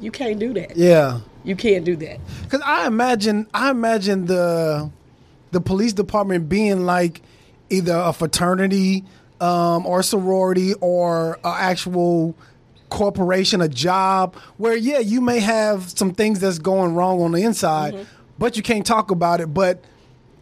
you 0.00 0.10
can't 0.10 0.38
do 0.38 0.52
that. 0.54 0.76
Yeah. 0.76 1.20
You 1.46 1.56
can't 1.56 1.84
do 1.84 1.96
that. 1.96 2.18
Because 2.42 2.60
I 2.64 2.86
imagine, 2.86 3.46
I 3.54 3.70
imagine 3.70 4.26
the 4.26 4.90
the 5.52 5.60
police 5.60 5.92
department 5.94 6.48
being 6.48 6.84
like 6.84 7.22
either 7.70 7.94
a 7.96 8.12
fraternity 8.12 9.04
um, 9.40 9.86
or 9.86 10.02
sorority 10.02 10.74
or 10.80 11.34
an 11.44 11.54
actual 11.56 12.34
corporation, 12.90 13.60
a 13.60 13.68
job 13.68 14.34
where 14.56 14.76
yeah, 14.76 14.98
you 14.98 15.20
may 15.20 15.38
have 15.40 15.88
some 15.90 16.12
things 16.12 16.40
that's 16.40 16.58
going 16.58 16.94
wrong 16.94 17.20
on 17.22 17.32
the 17.32 17.42
inside, 17.42 17.94
Mm-hmm. 17.94 18.02
but 18.38 18.56
you 18.56 18.62
can't 18.62 18.84
talk 18.86 19.10
about 19.10 19.40
it. 19.40 19.54
But 19.54 19.82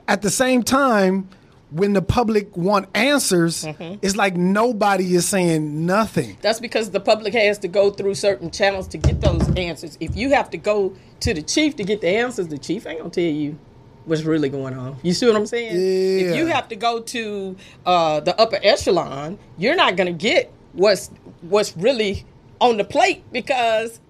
at 0.09 0.23
the 0.23 0.31
same 0.31 0.63
time, 0.63 1.29
when 1.75 1.93
the 1.93 2.03
public 2.03 2.57
want 2.57 2.89
answers, 2.95 3.65
Mm-hmm. 3.65 3.97
it's 4.03 4.17
like 4.17 4.37
nobody 4.37 5.15
is 5.15 5.27
saying 5.29 5.87
nothing. 5.87 6.37
That's 6.41 6.61
because 6.61 6.91
the 6.91 7.01
public 7.01 7.35
has 7.35 7.59
to 7.59 7.69
go 7.69 7.91
through 7.91 8.15
certain 8.15 8.51
channels 8.51 8.87
to 8.89 8.99
get 8.99 9.21
those 9.21 9.49
answers. 9.57 9.97
If 10.01 10.17
you 10.17 10.31
have 10.31 10.51
to 10.51 10.57
go 10.57 10.95
to 11.21 11.35
the 11.35 11.43
chief 11.43 11.77
to 11.77 11.85
get 11.85 12.01
the 12.01 12.09
answers, 12.09 12.49
the 12.49 12.59
chief 12.59 12.87
ain't 12.87 12.99
gonna 12.99 13.11
tell 13.11 13.25
you 13.25 13.59
what's 14.05 14.23
really 14.23 14.49
going 14.49 14.75
on. 14.75 14.97
You 15.03 15.13
see 15.15 15.27
what 15.27 15.35
I'm 15.37 15.47
saying? 15.47 15.75
Yeah. 15.75 16.31
If 16.31 16.37
you 16.37 16.47
have 16.47 16.69
to 16.69 16.77
go 16.77 17.01
to 17.01 17.57
uh, 17.87 18.21
the 18.21 18.39
upper 18.41 18.59
echelon, 18.63 19.39
you're 19.59 19.77
not 19.77 19.97
gonna 19.97 20.13
get 20.13 20.53
what's 20.75 21.11
what's 21.41 21.77
really 21.77 22.25
on 22.61 22.77
the 22.77 22.85
plate 22.85 23.25
because 23.33 24.01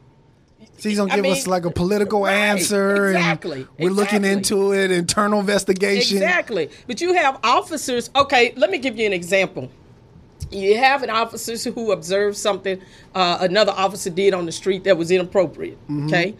So 0.78 0.88
he's 0.88 0.98
gonna 0.98 1.12
I 1.12 1.16
give 1.16 1.22
mean, 1.22 1.32
us 1.32 1.46
like 1.46 1.64
a 1.64 1.70
political 1.70 2.24
right, 2.24 2.34
answer, 2.34 3.06
exactly, 3.06 3.60
and 3.60 3.68
we're 3.78 3.90
looking 3.90 4.24
into 4.24 4.72
it, 4.72 4.90
internal 4.90 5.40
investigation. 5.40 6.18
Exactly. 6.18 6.68
But 6.86 7.00
you 7.00 7.14
have 7.14 7.38
officers. 7.44 8.10
Okay, 8.14 8.52
let 8.56 8.70
me 8.70 8.78
give 8.78 8.98
you 8.98 9.06
an 9.06 9.12
example. 9.12 9.70
You 10.50 10.76
have 10.78 11.02
an 11.02 11.10
officer 11.10 11.70
who 11.70 11.92
observed 11.92 12.36
something 12.36 12.80
uh, 13.14 13.38
another 13.40 13.72
officer 13.72 14.10
did 14.10 14.34
on 14.34 14.46
the 14.46 14.52
street 14.52 14.84
that 14.84 14.96
was 14.96 15.10
inappropriate. 15.10 15.78
Okay. 16.04 16.34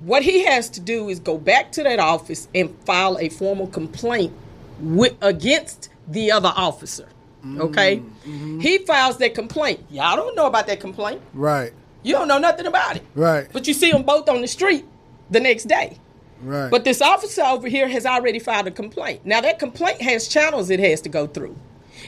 What 0.00 0.22
he 0.22 0.44
has 0.46 0.70
to 0.70 0.80
do 0.80 1.10
is 1.10 1.20
go 1.20 1.36
back 1.36 1.72
to 1.72 1.82
that 1.82 1.98
office 1.98 2.48
and 2.54 2.74
file 2.86 3.18
a 3.18 3.28
formal 3.28 3.66
complaint 3.66 4.32
with, 4.80 5.14
against 5.20 5.90
the 6.08 6.32
other 6.32 6.52
officer. 6.56 7.06
Okay. 7.58 8.02
He 8.24 8.78
files 8.78 9.18
that 9.18 9.34
complaint. 9.34 9.80
Y'all 9.90 10.16
don't 10.16 10.34
know 10.36 10.46
about 10.46 10.66
that 10.66 10.80
complaint. 10.80 11.20
Right, 11.34 11.72
You 12.02 12.14
don't 12.14 12.28
know 12.28 12.38
nothing 12.38 12.66
about 12.66 12.96
it. 12.96 13.02
right, 13.14 13.48
But 13.52 13.66
you 13.66 13.74
see 13.74 13.90
them 13.90 14.02
both 14.02 14.28
on 14.28 14.40
the 14.40 14.48
street 14.48 14.84
the 15.30 15.40
next 15.40 15.64
day. 15.64 15.98
right. 16.42 16.70
But 16.70 16.84
this 16.84 17.02
officer 17.02 17.42
over 17.42 17.68
here 17.68 17.88
has 17.88 18.06
already 18.06 18.38
filed 18.38 18.66
a 18.66 18.70
complaint. 18.70 19.26
Now 19.26 19.40
that 19.40 19.58
complaint 19.58 20.00
has 20.02 20.28
channels 20.28 20.70
it 20.70 20.80
has 20.80 21.00
to 21.02 21.08
go 21.08 21.26
through. 21.26 21.56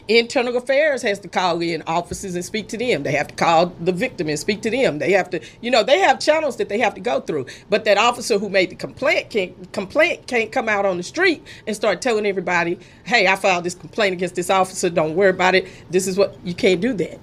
Internal 0.09 0.57
Affairs 0.57 1.03
has 1.03 1.19
to 1.21 1.29
call 1.29 1.61
in 1.61 1.83
offices 1.87 2.35
and 2.35 2.45
speak 2.45 2.69
to 2.69 2.79
them. 2.79 3.03
They 3.03 3.13
have 3.13 3.29
to 3.29 3.35
call 3.35 3.67
the 3.81 3.93
victim 3.93 4.29
and 4.29 4.39
speak 4.39 4.63
to 4.63 4.71
them. 4.71 4.99
They 4.99 5.13
have 5.13 5.31
to, 5.31 5.41
you 5.61 5.71
know, 5.71 5.83
they 5.83 5.99
have 5.99 6.19
channels 6.19 6.57
that 6.57 6.69
they 6.69 6.79
have 6.79 6.95
to 6.95 7.01
go 7.01 7.21
through. 7.21 7.47
But 7.69 7.85
that 7.85 7.99
officer 7.99 8.39
who 8.39 8.49
made 8.49 8.71
the 8.71 8.77
complaint 8.77 9.31
can't 9.31 9.73
complaint 9.73 10.27
can't 10.27 10.51
come 10.51 10.69
out 10.69 10.87
on 10.87 10.97
the 10.97 11.03
street 11.03 11.47
and 11.67 11.77
start 11.77 12.01
telling 12.01 12.27
everybody, 12.27 12.79
"Hey, 13.05 13.27
I 13.27 13.37
filed 13.37 13.65
this 13.65 13.75
complaint 13.75 14.15
against 14.15 14.35
this 14.35 14.51
officer. 14.51 14.89
Don't 14.91 15.15
worry 15.15 15.31
about 15.31 15.55
it. 15.55 15.67
This 15.91 16.07
is 16.07 16.17
what 16.17 16.37
you 16.45 16.55
can't 16.55 16.81
do 16.81 16.93
that." 16.95 17.21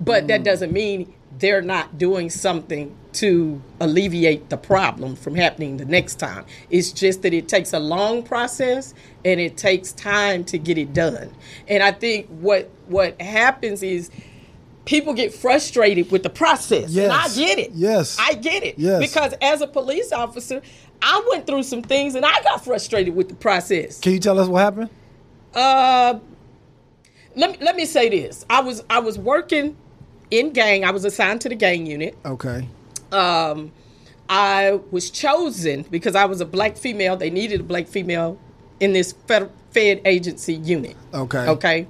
But 0.00 0.28
that 0.28 0.42
mm. 0.42 0.44
doesn't 0.44 0.72
mean 0.72 1.12
they're 1.40 1.62
not 1.62 1.98
doing 1.98 2.30
something 2.30 2.96
to 3.14 3.60
alleviate 3.80 4.50
the 4.50 4.56
problem 4.56 5.16
from 5.16 5.34
happening 5.34 5.78
the 5.78 5.84
next 5.84 6.16
time. 6.16 6.44
It's 6.70 6.92
just 6.92 7.22
that 7.22 7.34
it 7.34 7.48
takes 7.48 7.72
a 7.72 7.78
long 7.78 8.22
process 8.22 8.94
and 9.24 9.40
it 9.40 9.56
takes 9.56 9.92
time 9.92 10.44
to 10.44 10.58
get 10.58 10.78
it 10.78 10.92
done. 10.92 11.30
And 11.66 11.82
I 11.82 11.92
think 11.92 12.28
what 12.28 12.70
what 12.86 13.20
happens 13.20 13.82
is 13.82 14.10
people 14.84 15.14
get 15.14 15.34
frustrated 15.34 16.10
with 16.10 16.22
the 16.22 16.30
process. 16.30 16.96
And 16.96 17.12
I 17.12 17.28
get 17.28 17.58
it. 17.58 17.72
Yes. 17.72 18.16
I 18.20 18.34
get 18.34 18.62
it. 18.62 18.78
Yes. 18.78 19.00
Because 19.00 19.34
as 19.40 19.60
a 19.60 19.66
police 19.66 20.12
officer, 20.12 20.62
I 21.02 21.26
went 21.30 21.46
through 21.46 21.62
some 21.64 21.82
things 21.82 22.14
and 22.14 22.24
I 22.24 22.42
got 22.42 22.64
frustrated 22.64 23.14
with 23.14 23.28
the 23.28 23.34
process. 23.34 24.00
Can 24.00 24.12
you 24.12 24.18
tell 24.20 24.38
us 24.38 24.48
what 24.48 24.60
happened? 24.60 24.90
Uh, 25.54 26.18
let 27.34 27.52
me, 27.52 27.64
let 27.64 27.76
me 27.76 27.86
say 27.86 28.08
this. 28.08 28.44
I 28.50 28.60
was 28.60 28.84
I 28.90 29.00
was 29.00 29.18
working 29.18 29.76
in 30.30 30.52
gang. 30.52 30.84
I 30.84 30.90
was 30.90 31.04
assigned 31.04 31.40
to 31.42 31.48
the 31.48 31.54
gang 31.54 31.86
unit. 31.86 32.16
Okay. 32.24 32.68
Um, 33.12 33.72
I 34.28 34.80
was 34.90 35.10
chosen 35.10 35.82
because 35.90 36.14
I 36.14 36.24
was 36.24 36.40
a 36.40 36.46
black 36.46 36.76
female. 36.76 37.16
They 37.16 37.30
needed 37.30 37.60
a 37.60 37.64
black 37.64 37.88
female 37.88 38.38
in 38.78 38.92
this 38.92 39.12
fed, 39.26 39.50
fed 39.72 40.00
agency 40.04 40.54
unit. 40.54 40.96
Okay. 41.12 41.46
Okay. 41.48 41.86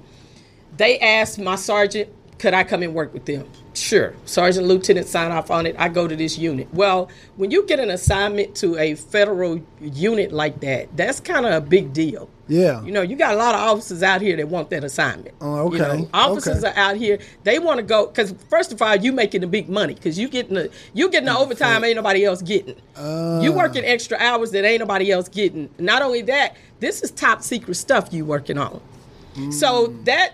They 0.77 0.99
asked 0.99 1.37
my 1.37 1.55
sergeant, 1.55 2.09
could 2.39 2.55
I 2.55 2.63
come 2.63 2.81
and 2.81 2.95
work 2.95 3.13
with 3.13 3.25
them? 3.25 3.47
Sure. 3.73 4.13
Sergeant 4.25 4.65
Lieutenant 4.65 5.07
sign 5.07 5.31
off 5.31 5.51
on 5.51 5.67
it. 5.67 5.75
I 5.77 5.89
go 5.89 6.07
to 6.07 6.15
this 6.15 6.37
unit. 6.37 6.67
Well, 6.73 7.09
when 7.35 7.51
you 7.51 7.65
get 7.67 7.79
an 7.79 7.91
assignment 7.91 8.55
to 8.55 8.77
a 8.77 8.95
federal 8.95 9.61
unit 9.79 10.31
like 10.31 10.59
that, 10.61 10.95
that's 10.97 11.19
kind 11.19 11.45
of 11.45 11.53
a 11.53 11.61
big 11.61 11.93
deal. 11.93 12.29
Yeah. 12.51 12.83
You 12.83 12.91
know, 12.91 13.01
you 13.01 13.15
got 13.15 13.33
a 13.33 13.37
lot 13.37 13.55
of 13.55 13.61
officers 13.61 14.03
out 14.03 14.19
here 14.21 14.35
that 14.35 14.47
want 14.49 14.69
that 14.71 14.83
assignment. 14.83 15.33
Oh, 15.39 15.71
You 15.71 15.79
know, 15.79 15.85
okay. 15.91 16.07
officers 16.13 16.63
Okay. 16.63 16.67
are 16.73 16.77
out 16.77 16.97
here. 16.97 17.17
They 17.43 17.59
want 17.59 17.77
to 17.77 17.83
go 17.83 18.07
because 18.07 18.33
first 18.49 18.73
of 18.73 18.81
all, 18.81 18.95
you 18.95 19.13
making 19.13 19.41
the 19.41 19.47
big 19.47 19.69
money 19.69 19.93
because 19.93 20.19
you 20.19 20.27
getting 20.27 20.55
the 20.55 20.69
you 20.93 21.09
getting 21.09 21.27
the 21.27 21.37
overtime 21.37 21.83
ain't 21.85 21.95
nobody 21.95 22.25
else 22.25 22.41
getting. 22.41 22.75
Uh. 22.97 23.39
you 23.41 23.53
working 23.53 23.85
extra 23.85 24.17
hours 24.19 24.51
that 24.51 24.65
ain't 24.65 24.81
nobody 24.81 25.11
else 25.11 25.29
getting. 25.29 25.69
Not 25.79 26.01
only 26.01 26.21
that, 26.23 26.55
this 26.81 27.01
is 27.01 27.11
top 27.11 27.41
secret 27.41 27.75
stuff 27.75 28.09
you 28.11 28.25
working 28.25 28.57
on. 28.57 28.81
So 29.51 29.87
Mm. 29.87 30.05
that 30.05 30.31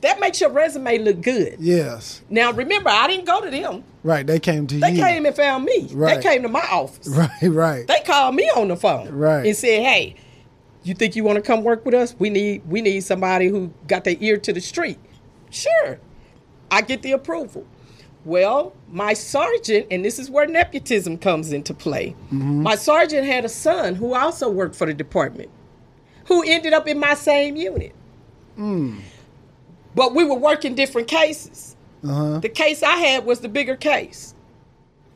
that 0.00 0.20
makes 0.20 0.40
your 0.40 0.50
resume 0.50 0.98
look 0.98 1.20
good. 1.20 1.56
Yes. 1.58 2.22
Now 2.30 2.52
remember, 2.52 2.88
I 2.88 3.08
didn't 3.08 3.26
go 3.26 3.40
to 3.42 3.50
them. 3.50 3.82
Right. 4.04 4.24
They 4.26 4.38
came 4.38 4.66
to 4.68 4.76
They 4.78 4.90
you. 4.90 4.94
They 4.94 5.00
came 5.02 5.26
and 5.26 5.34
found 5.34 5.64
me. 5.64 5.88
Right. 5.92 6.16
They 6.16 6.22
came 6.22 6.42
to 6.42 6.48
my 6.48 6.66
office. 6.70 7.08
Right. 7.14 7.30
Right. 7.42 7.86
They 7.86 8.00
called 8.06 8.34
me 8.36 8.48
on 8.56 8.68
the 8.68 8.76
phone 8.76 9.10
Right. 9.10 9.44
and 9.44 9.56
said, 9.56 9.82
"Hey, 9.82 10.14
you 10.88 10.94
think 10.94 11.16
you 11.16 11.24
want 11.24 11.36
to 11.36 11.42
come 11.42 11.62
work 11.62 11.84
with 11.84 11.94
us? 11.94 12.14
We 12.18 12.30
need 12.30 12.62
we 12.68 12.80
need 12.80 13.00
somebody 13.00 13.48
who 13.48 13.72
got 13.86 14.04
their 14.04 14.16
ear 14.20 14.36
to 14.38 14.52
the 14.52 14.60
street." 14.60 14.98
Sure, 15.50 15.98
I 16.70 16.82
get 16.82 17.02
the 17.02 17.12
approval. 17.12 17.66
Well, 18.24 18.74
my 18.90 19.14
sergeant, 19.14 19.86
and 19.90 20.04
this 20.04 20.18
is 20.18 20.28
where 20.28 20.46
nepotism 20.46 21.18
comes 21.18 21.52
into 21.52 21.72
play. 21.72 22.14
Mm-hmm. 22.26 22.62
My 22.62 22.74
sergeant 22.74 23.26
had 23.26 23.44
a 23.44 23.48
son 23.48 23.94
who 23.94 24.14
also 24.14 24.50
worked 24.50 24.74
for 24.74 24.86
the 24.86 24.92
department, 24.92 25.50
who 26.26 26.42
ended 26.46 26.72
up 26.72 26.86
in 26.86 26.98
my 26.98 27.14
same 27.14 27.56
unit. 27.56 27.94
Mm. 28.58 29.00
But 29.94 30.14
we 30.14 30.24
were 30.24 30.34
working 30.34 30.74
different 30.74 31.08
cases. 31.08 31.76
Uh-huh. 32.04 32.38
The 32.40 32.48
case 32.48 32.82
I 32.82 32.96
had 32.96 33.24
was 33.24 33.40
the 33.40 33.48
bigger 33.48 33.76
case. 33.76 34.34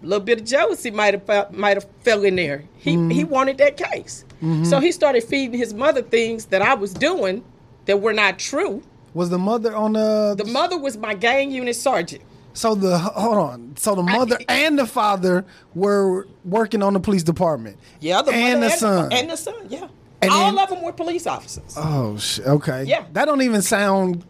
A 0.02 0.06
little 0.06 0.24
bit 0.24 0.40
of 0.40 0.46
jealousy 0.46 0.90
might 0.90 1.14
have 1.14 1.24
fell- 1.24 1.48
might 1.52 1.76
have 1.76 1.86
fell 2.00 2.24
in 2.24 2.36
there. 2.36 2.64
He 2.78 2.92
he 2.92 2.96
mm-hmm. 2.96 3.30
wanted 3.30 3.58
that 3.58 3.76
case, 3.76 4.24
Mm-hmm. 4.42 4.64
so 4.64 4.80
he 4.80 4.90
started 4.92 5.22
feeding 5.22 5.56
his 5.58 5.72
mother 5.72 6.02
things 6.02 6.46
that 6.46 6.62
I 6.62 6.74
was 6.74 6.92
doing 6.92 7.44
that 7.86 8.00
were 8.00 8.12
not 8.12 8.38
true. 8.40 8.82
Was 9.14 9.30
the 9.30 9.38
mother 9.38 9.74
on 9.76 9.92
the? 9.92 10.34
The 10.36 10.44
mother 10.46 10.76
was 10.78 10.96
my 10.96 11.14
gang 11.14 11.50
unit 11.52 11.76
sergeant. 11.76 12.22
So 12.54 12.74
the 12.74 12.98
hold 12.98 13.36
on. 13.38 13.74
So 13.76 13.94
the 13.94 14.02
mother 14.02 14.38
and 14.48 14.78
the 14.78 14.86
father 14.86 15.44
were 15.74 16.26
working 16.44 16.82
on 16.82 16.92
the 16.94 17.00
police 17.00 17.22
department. 17.22 17.78
Yeah, 18.00 18.22
the 18.22 18.32
and 18.32 18.62
the 18.62 18.70
son. 18.70 19.12
and 19.12 19.30
the 19.30 19.36
son. 19.36 19.54
Yeah, 19.68 19.88
And 20.20 20.30
all 20.30 20.52
then- 20.52 20.62
of 20.62 20.68
them 20.70 20.82
were 20.82 20.92
police 20.92 21.26
officers. 21.26 21.74
oh, 21.78 22.16
sh- 22.18 22.40
okay. 22.40 22.84
Yeah. 22.84 23.04
That 23.12 23.26
don't 23.26 23.42
even 23.42 23.62
sound 23.62 24.24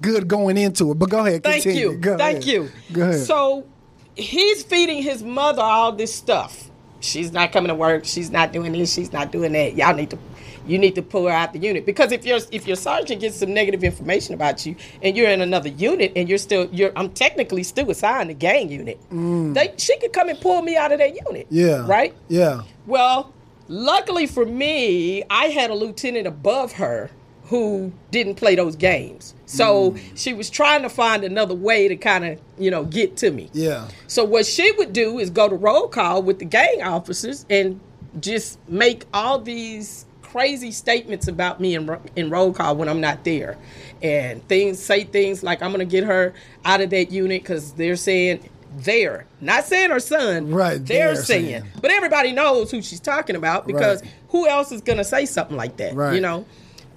good 0.00 0.28
going 0.28 0.56
into 0.58 0.90
it. 0.92 0.94
But 0.98 1.10
go 1.10 1.26
ahead. 1.26 1.42
Thank 1.42 1.64
Continue. 1.64 1.90
you. 1.92 1.96
Go 1.98 2.16
Thank 2.16 2.38
ahead. 2.38 2.44
you. 2.46 2.70
Go 2.92 3.02
ahead. 3.02 3.20
So 3.26 3.66
he's 4.14 4.62
feeding 4.62 5.02
his 5.02 5.22
mother 5.22 5.62
all 5.62 5.92
this 5.92 6.14
stuff. 6.14 6.70
She's 7.00 7.32
not 7.32 7.52
coming 7.52 7.68
to 7.68 7.74
work. 7.74 8.04
She's 8.04 8.30
not 8.30 8.52
doing 8.52 8.72
this. 8.72 8.92
She's 8.92 9.12
not 9.12 9.32
doing 9.32 9.52
that. 9.52 9.76
Y'all 9.76 9.94
need 9.94 10.10
to, 10.10 10.18
you 10.66 10.78
need 10.78 10.94
to 10.94 11.02
pull 11.02 11.26
her 11.26 11.30
out 11.30 11.52
the 11.52 11.58
unit 11.58 11.86
because 11.86 12.12
if 12.12 12.24
your 12.24 12.38
if 12.50 12.66
your 12.66 12.76
sergeant 12.76 13.20
gets 13.20 13.36
some 13.36 13.52
negative 13.54 13.84
information 13.84 14.34
about 14.34 14.64
you 14.66 14.76
and 15.02 15.16
you're 15.16 15.30
in 15.30 15.40
another 15.40 15.68
unit 15.68 16.12
and 16.16 16.28
you're 16.28 16.38
still 16.38 16.68
you're 16.72 16.92
I'm 16.96 17.10
technically 17.10 17.62
still 17.62 17.90
assigned 17.90 18.30
to 18.30 18.34
gang 18.34 18.70
unit. 18.70 18.98
They 19.10 19.74
she 19.76 19.96
could 19.98 20.12
come 20.12 20.28
and 20.28 20.40
pull 20.40 20.62
me 20.62 20.76
out 20.76 20.92
of 20.92 20.98
that 20.98 21.14
unit. 21.14 21.46
Mm. 21.46 21.50
yeah. 21.50 21.86
Right. 21.86 22.14
Yeah. 22.28 22.62
Well, 22.86 23.32
luckily 23.68 24.26
for 24.26 24.46
me, 24.46 25.22
I 25.30 25.46
had 25.46 25.70
a 25.70 25.74
lieutenant 25.74 26.26
above 26.26 26.72
her 26.72 27.10
who 27.46 27.92
didn't 28.10 28.34
play 28.34 28.54
those 28.56 28.74
games. 28.76 29.34
So 29.46 29.92
mm. 29.92 30.00
she 30.16 30.32
was 30.32 30.50
trying 30.50 30.82
to 30.82 30.88
find 30.88 31.22
another 31.22 31.54
way 31.54 31.86
to 31.86 31.96
kind 31.96 32.24
of, 32.24 32.40
you 32.58 32.70
know, 32.70 32.84
get 32.84 33.16
to 33.18 33.30
me. 33.30 33.50
Yeah. 33.52 33.88
So 34.08 34.24
what 34.24 34.46
she 34.46 34.72
would 34.72 34.92
do 34.92 35.18
is 35.20 35.30
go 35.30 35.48
to 35.48 35.54
roll 35.54 35.86
call 35.88 36.22
with 36.22 36.40
the 36.40 36.44
gang 36.44 36.82
officers 36.82 37.46
and 37.48 37.80
just 38.18 38.58
make 38.68 39.04
all 39.14 39.38
these 39.38 40.06
crazy 40.22 40.72
statements 40.72 41.28
about 41.28 41.60
me 41.60 41.76
in, 41.76 41.96
in 42.16 42.30
roll 42.30 42.52
call 42.52 42.74
when 42.76 42.88
I'm 42.88 43.00
not 43.00 43.24
there, 43.24 43.56
and 44.02 44.46
things 44.48 44.82
say 44.82 45.04
things 45.04 45.42
like 45.42 45.62
I'm 45.62 45.70
gonna 45.70 45.84
get 45.84 46.04
her 46.04 46.34
out 46.64 46.80
of 46.80 46.90
that 46.90 47.10
unit 47.12 47.42
because 47.42 47.72
they're 47.74 47.96
saying 47.96 48.40
they're 48.78 49.24
not 49.40 49.64
saying 49.64 49.90
her 49.90 50.00
son, 50.00 50.50
Right, 50.50 50.84
They're, 50.84 51.14
they're 51.14 51.22
saying. 51.22 51.46
saying. 51.62 51.64
but 51.80 51.90
everybody 51.90 52.32
knows 52.32 52.70
who 52.70 52.82
she's 52.82 53.00
talking 53.00 53.36
about 53.36 53.66
because 53.66 54.02
Right. 54.02 54.10
who 54.30 54.46
else 54.48 54.72
is 54.72 54.82
gonna 54.82 55.04
say 55.04 55.24
something 55.24 55.56
like 55.56 55.76
that? 55.78 55.94
Right. 55.94 56.14
You 56.14 56.20
know. 56.20 56.44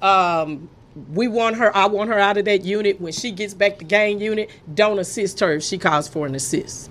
Um, 0.01 0.69
we 1.13 1.27
want 1.27 1.55
her. 1.57 1.75
I 1.75 1.85
want 1.85 2.09
her 2.09 2.19
out 2.19 2.37
of 2.37 2.45
that 2.45 2.63
unit. 2.65 2.99
When 2.99 3.13
she 3.13 3.31
gets 3.31 3.53
back 3.53 3.77
to 3.79 3.85
gang 3.85 4.19
unit, 4.19 4.49
don't 4.73 4.99
assist 4.99 5.39
her 5.39 5.53
if 5.53 5.63
she 5.63 5.77
calls 5.77 6.07
for 6.07 6.25
an 6.25 6.35
assist. 6.35 6.89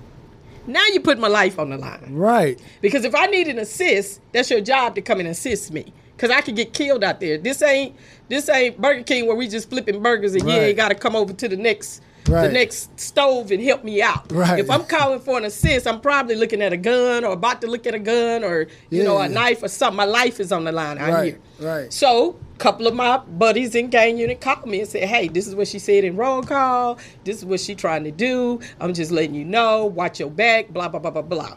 Now 0.67 0.85
you 0.93 1.00
put 1.00 1.19
my 1.19 1.29
life 1.29 1.59
on 1.59 1.71
the 1.71 1.79
line. 1.79 2.11
Right. 2.15 2.61
Because 2.83 3.05
if 3.05 3.15
I 3.15 3.27
need 3.27 3.49
an 3.49 3.59
assist, 3.59 4.21
that's 4.33 4.50
your 4.50 4.61
job 4.61 4.95
to 4.97 5.03
come 5.03 5.19
and 5.19 5.29
assist 5.29 5.73
me. 5.73 5.93
Cause 6.19 6.31
I 6.31 6.41
could 6.41 6.57
get 6.57 6.73
killed 6.75 7.05
out 7.05 7.21
there. 7.21 7.38
This 7.38 7.62
ain't 7.62 7.95
this 8.29 8.49
ain't 8.49 8.81
Burger 8.81 9.05
King 9.05 9.27
where 9.27 9.37
we 9.37 9.47
just 9.47 9.71
flipping 9.71 10.03
burgers 10.03 10.35
and 10.35 10.49
yeah, 10.49 10.57
you 10.57 10.61
ain't 10.62 10.77
got 10.77 10.88
to 10.88 10.97
come 10.97 11.15
over 11.15 11.33
to 11.33 11.49
the 11.49 11.57
next 11.57 12.03
the 12.25 12.50
next 12.53 12.99
stove 13.00 13.53
and 13.53 13.62
help 13.62 13.85
me 13.85 14.03
out. 14.03 14.31
Right. 14.33 14.59
If 14.59 14.69
I'm 14.69 14.85
calling 14.85 15.21
for 15.21 15.38
an 15.38 15.45
assist, 15.45 15.87
I'm 15.87 16.00
probably 16.00 16.35
looking 16.35 16.61
at 16.61 16.73
a 16.73 16.77
gun 16.77 17.25
or 17.25 17.33
about 17.33 17.61
to 17.62 17.69
look 17.69 17.87
at 17.87 17.95
a 17.95 17.99
gun 18.00 18.43
or 18.45 18.67
you 18.91 19.05
know 19.05 19.17
a 19.19 19.29
Yeah. 19.29 19.33
knife 19.35 19.62
or 19.62 19.69
something. 19.69 19.97
My 19.97 20.05
life 20.05 20.41
is 20.41 20.50
on 20.53 20.65
the 20.65 20.73
line 20.73 20.99
out 20.99 21.12
Right, 21.12 21.38
here. 21.59 21.67
right. 21.67 21.93
So 21.93 22.37
couple 22.59 22.87
of 22.87 22.95
my 22.95 23.19
buddies 23.19 23.75
in 23.75 23.88
gang 23.88 24.19
unit 24.19 24.41
called 24.41 24.67
me 24.67 24.81
and 24.81 24.88
said, 24.88 25.09
"Hey, 25.09 25.29
this 25.29 25.47
is 25.47 25.55
what 25.55 25.69
she 25.69 25.79
said 25.79 26.05
in 26.05 26.17
roll 26.17 26.43
call. 26.43 26.99
This 27.25 27.38
is 27.38 27.45
what 27.45 27.61
she 27.61 27.75
trying 27.75 28.05
to 28.05 28.11
do. 28.11 28.61
I'm 28.81 28.95
just 28.95 29.11
letting 29.11 29.35
you 29.35 29.45
know. 29.45 29.87
Watch 29.87 30.21
your 30.21 30.31
back. 30.31 30.69
Blah 30.69 30.88
blah 30.88 31.00
blah 31.00 31.11
blah 31.11 31.23
blah." 31.23 31.57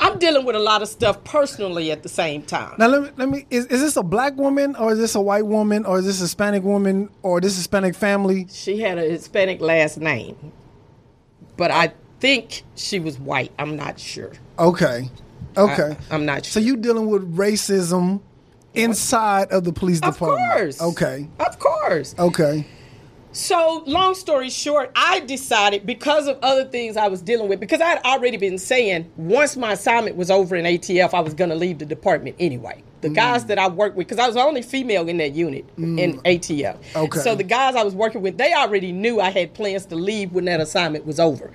I'm 0.00 0.18
dealing 0.18 0.44
with 0.44 0.56
a 0.56 0.60
lot 0.60 0.82
of 0.82 0.88
stuff 0.88 1.22
personally 1.24 1.90
at 1.90 2.02
the 2.02 2.08
same 2.08 2.42
time. 2.42 2.74
Now 2.78 2.88
let 2.88 3.02
me 3.02 3.10
let 3.16 3.28
me 3.28 3.46
is, 3.50 3.66
is 3.66 3.80
this 3.80 3.96
a 3.96 4.02
black 4.02 4.36
woman 4.36 4.74
or 4.76 4.92
is 4.92 4.98
this 4.98 5.14
a 5.14 5.20
white 5.20 5.46
woman 5.46 5.84
or 5.84 5.98
is 5.98 6.06
this 6.06 6.18
a 6.18 6.24
Hispanic 6.24 6.62
woman 6.62 7.10
or 7.22 7.40
this 7.40 7.56
Hispanic 7.56 7.94
family? 7.94 8.46
She 8.50 8.80
had 8.80 8.98
a 8.98 9.02
Hispanic 9.02 9.60
last 9.60 9.98
name, 9.98 10.52
but 11.56 11.70
I 11.70 11.92
think 12.20 12.62
she 12.74 12.98
was 12.98 13.18
white. 13.18 13.52
I'm 13.58 13.76
not 13.76 14.00
sure. 14.00 14.32
Okay. 14.58 15.10
Okay. 15.56 15.96
I, 16.10 16.14
am 16.14 16.26
not 16.26 16.44
sure. 16.44 16.60
so 16.60 16.66
you 16.66 16.76
dealing 16.76 17.06
with 17.08 17.36
racism 17.36 18.20
inside 18.74 19.50
of 19.52 19.64
the 19.64 19.72
police 19.72 20.00
department. 20.00 20.42
of 20.50 20.56
course. 20.58 20.82
Okay. 20.82 21.28
Of 21.40 21.58
course. 21.58 22.14
Okay. 22.18 22.66
So, 23.32 23.82
long 23.86 24.14
story 24.14 24.48
short, 24.48 24.92
I 24.94 25.18
decided 25.18 25.84
because 25.84 26.28
of 26.28 26.38
other 26.40 26.64
things 26.66 26.96
I 26.96 27.08
was 27.08 27.20
dealing 27.20 27.48
with, 27.48 27.58
because 27.58 27.80
I 27.80 27.86
had 27.86 28.02
already 28.04 28.36
been 28.36 28.58
saying 28.58 29.10
once 29.16 29.56
my 29.56 29.72
assignment 29.72 30.14
was 30.14 30.30
over 30.30 30.54
in 30.54 30.64
ATF, 30.64 31.12
I 31.14 31.18
was 31.20 31.34
going 31.34 31.50
to 31.50 31.56
leave 31.56 31.78
the 31.80 31.84
department 31.84 32.36
anyway. 32.38 32.80
The 33.00 33.08
Mm. 33.08 33.14
guys 33.16 33.44
that 33.46 33.58
I 33.58 33.66
worked 33.68 33.96
with, 33.96 34.06
because 34.06 34.22
I 34.22 34.26
was 34.28 34.36
the 34.36 34.40
only 34.42 34.62
female 34.62 35.08
in 35.08 35.16
that 35.16 35.32
unit 35.34 35.64
in 35.76 36.20
ATF. 36.24 36.76
Okay. 36.94 37.18
So, 37.18 37.34
the 37.34 37.42
guys 37.42 37.74
I 37.74 37.82
was 37.82 37.94
working 37.96 38.22
with, 38.22 38.38
they 38.38 38.52
already 38.54 38.92
knew 38.92 39.20
I 39.20 39.30
had 39.30 39.52
plans 39.52 39.84
to 39.86 39.96
leave 39.96 40.30
when 40.32 40.44
that 40.44 40.60
assignment 40.60 41.04
was 41.04 41.18
over. 41.18 41.50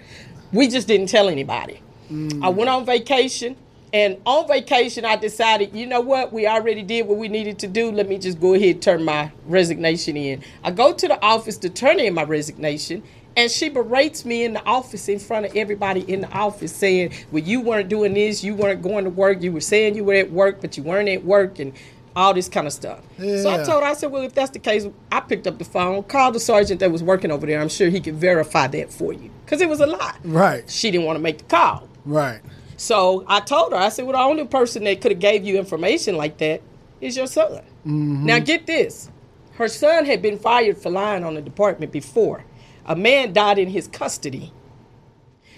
We 0.51 0.67
just 0.67 0.85
didn't 0.87 1.07
tell 1.07 1.29
anybody. 1.29 1.81
Mm. 2.11 2.43
I 2.43 2.49
went 2.49 2.69
on 2.69 2.85
vacation. 2.85 3.55
And 3.91 4.17
on 4.25 4.47
vacation, 4.47 5.03
I 5.03 5.15
decided, 5.15 5.73
you 5.73 5.87
know 5.87 6.01
what? 6.01 6.31
We 6.31 6.45
already 6.45 6.83
did 6.83 7.07
what 7.07 7.17
we 7.17 7.27
needed 7.27 7.57
to 7.59 7.67
do. 7.67 7.91
Let 7.91 8.07
me 8.07 8.19
just 8.19 8.39
go 8.39 8.53
ahead 8.53 8.75
and 8.75 8.81
turn 8.81 9.03
my 9.03 9.31
resignation 9.45 10.15
in. 10.15 10.43
I 10.63 10.71
go 10.71 10.93
to 10.93 11.07
the 11.07 11.21
office 11.23 11.57
to 11.57 11.69
turn 11.69 11.99
in 11.99 12.13
my 12.13 12.23
resignation, 12.23 13.01
and 13.35 13.49
she 13.49 13.69
berates 13.69 14.25
me 14.25 14.43
in 14.43 14.53
the 14.53 14.63
office 14.63 15.09
in 15.09 15.17
front 15.17 15.47
of 15.47 15.55
everybody 15.55 16.01
in 16.01 16.21
the 16.21 16.31
office, 16.31 16.75
saying, 16.75 17.13
Well, 17.31 17.43
you 17.43 17.61
weren't 17.61 17.89
doing 17.89 18.13
this, 18.13 18.43
you 18.43 18.53
weren't 18.53 18.83
going 18.83 19.05
to 19.05 19.09
work, 19.09 19.41
you 19.41 19.51
were 19.51 19.61
saying 19.61 19.95
you 19.95 20.03
were 20.03 20.13
at 20.13 20.31
work, 20.31 20.61
but 20.61 20.77
you 20.77 20.83
weren't 20.83 21.09
at 21.09 21.23
work, 21.23 21.57
and 21.57 21.73
all 22.15 22.33
this 22.33 22.49
kind 22.49 22.67
of 22.67 22.73
stuff. 22.73 22.99
So 23.17 23.49
I 23.49 23.63
told 23.63 23.81
her, 23.83 23.89
I 23.89 23.93
said, 23.93 24.11
Well, 24.11 24.23
if 24.23 24.33
that's 24.33 24.51
the 24.51 24.59
case, 24.59 24.85
I 25.11 25.19
picked 25.21 25.47
up 25.47 25.57
the 25.57 25.65
phone, 25.65 26.03
called 26.03 26.35
the 26.35 26.39
sergeant 26.39 26.79
that 26.81 26.91
was 26.91 27.01
working 27.01 27.31
over 27.31 27.47
there. 27.47 27.61
I'm 27.61 27.69
sure 27.69 27.89
he 27.89 28.01
could 28.01 28.15
verify 28.15 28.67
that 28.67 28.91
for 28.91 29.13
you. 29.13 29.31
Because 29.45 29.61
it 29.61 29.69
was 29.69 29.79
a 29.79 29.87
lot. 29.87 30.17
Right. 30.23 30.69
She 30.69 30.91
didn't 30.91 31.05
want 31.05 31.15
to 31.15 31.21
make 31.21 31.39
the 31.39 31.43
call. 31.45 31.87
Right. 32.05 32.41
So 32.79 33.25
I 33.27 33.41
told 33.41 33.73
her, 33.73 33.77
I 33.77 33.89
said, 33.89 34.05
well, 34.05 34.13
the 34.13 34.23
only 34.23 34.47
person 34.47 34.85
that 34.85 35.01
could 35.01 35.11
have 35.11 35.19
gave 35.19 35.43
you 35.43 35.59
information 35.59 36.15
like 36.15 36.37
that 36.37 36.61
is 37.01 37.17
your 37.17 37.27
son. 37.27 37.61
Mm-hmm. 37.85 38.25
Now 38.25 38.39
get 38.39 38.67
this. 38.67 39.11
Her 39.55 39.67
son 39.67 40.05
had 40.05 40.21
been 40.21 40.39
fired 40.39 40.77
for 40.77 40.89
lying 40.89 41.25
on 41.25 41.33
the 41.33 41.41
department 41.41 41.91
before. 41.91 42.45
A 42.85 42.95
man 42.95 43.33
died 43.33 43.59
in 43.59 43.67
his 43.67 43.89
custody. 43.89 44.53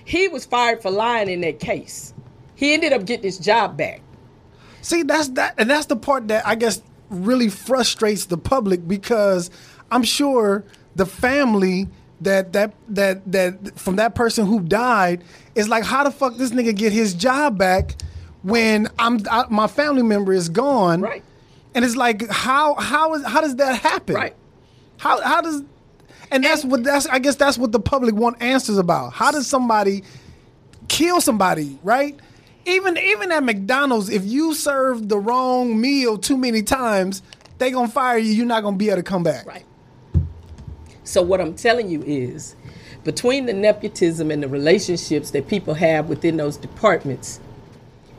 He 0.04 0.30
was 0.30 0.46
fired 0.46 0.82
for 0.82 0.90
lying 0.90 1.30
in 1.30 1.42
that 1.42 1.60
case. 1.60 2.16
He 2.56 2.74
ended 2.74 2.92
up 2.92 3.06
getting 3.06 3.26
his 3.26 3.38
job 3.38 3.78
back. 3.78 4.02
See, 4.82 5.04
that's 5.04 5.30
that, 5.30 5.54
and 5.60 5.70
that's 5.70 5.86
the 5.86 5.96
part 5.96 6.28
that 6.30 6.46
I 6.48 6.56
guess 6.56 6.82
really 7.12 7.50
frustrates 7.50 8.26
the 8.26 8.38
public 8.40 8.88
because 8.88 9.52
I'm 9.92 10.04
sure 10.04 10.64
the 10.96 11.06
family 11.06 11.88
that 12.22 12.54
that 12.54 12.74
that 12.90 13.32
that 13.32 13.80
from 13.80 13.98
that 13.98 14.16
person 14.16 14.46
who 14.46 14.62
died 14.62 15.24
is 15.56 15.68
like, 15.68 15.84
how 15.84 16.04
the 16.04 16.12
fuck 16.12 16.38
this 16.38 16.52
nigga 16.52 16.76
get 16.76 16.94
his 16.94 17.14
job 17.14 17.58
back 17.58 17.96
when 18.44 18.88
I'm 19.00 19.20
I, 19.30 19.46
my 19.50 19.68
family 19.68 20.04
member 20.04 20.34
is 20.34 20.50
gone, 20.50 21.02
Right. 21.02 21.24
And 21.74 21.86
it's 21.86 21.96
like, 21.96 22.28
how 22.30 22.76
how 22.76 23.14
is 23.14 23.26
how 23.26 23.42
does 23.42 23.56
that 23.58 23.82
happen? 23.82 24.16
Right. 24.16 24.36
How 24.98 25.22
how 25.22 25.42
does 25.42 25.64
and 26.30 26.44
that's 26.44 26.64
what 26.64 26.84
that's 26.84 27.06
I 27.08 27.20
guess 27.20 27.36
that's 27.36 27.58
what 27.58 27.72
the 27.72 27.80
public 27.80 28.16
want 28.16 28.42
answers 28.42 28.78
about. 28.78 29.14
How 29.14 29.32
does 29.32 29.48
somebody 29.48 30.04
kill 30.88 31.22
somebody, 31.22 31.80
right? 31.84 32.20
Even 32.66 32.98
even 32.98 33.32
at 33.32 33.44
McDonald's, 33.44 34.10
if 34.10 34.26
you 34.26 34.54
serve 34.54 35.10
the 35.10 35.18
wrong 35.18 35.80
meal 35.80 36.18
too 36.18 36.38
many 36.38 36.62
times, 36.62 37.22
they 37.58 37.72
gonna 37.72 37.88
fire 37.88 38.18
you. 38.18 38.32
You're 38.34 38.46
not 38.46 38.64
gonna 38.64 38.78
be 38.78 38.90
able 38.90 38.98
to 38.98 39.04
come 39.04 39.24
back. 39.24 39.46
Right. 39.46 39.66
So 41.12 41.22
what 41.22 41.42
I'm 41.42 41.56
telling 41.56 41.90
you 41.90 42.02
is, 42.04 42.56
between 43.04 43.46
the 43.46 43.52
nepotism 43.52 44.32
and 44.32 44.42
the 44.42 44.48
relationships 44.48 45.32
that 45.32 45.50
people 45.50 45.74
have 45.74 46.08
within 46.08 46.38
those 46.38 46.56
departments, 46.56 47.42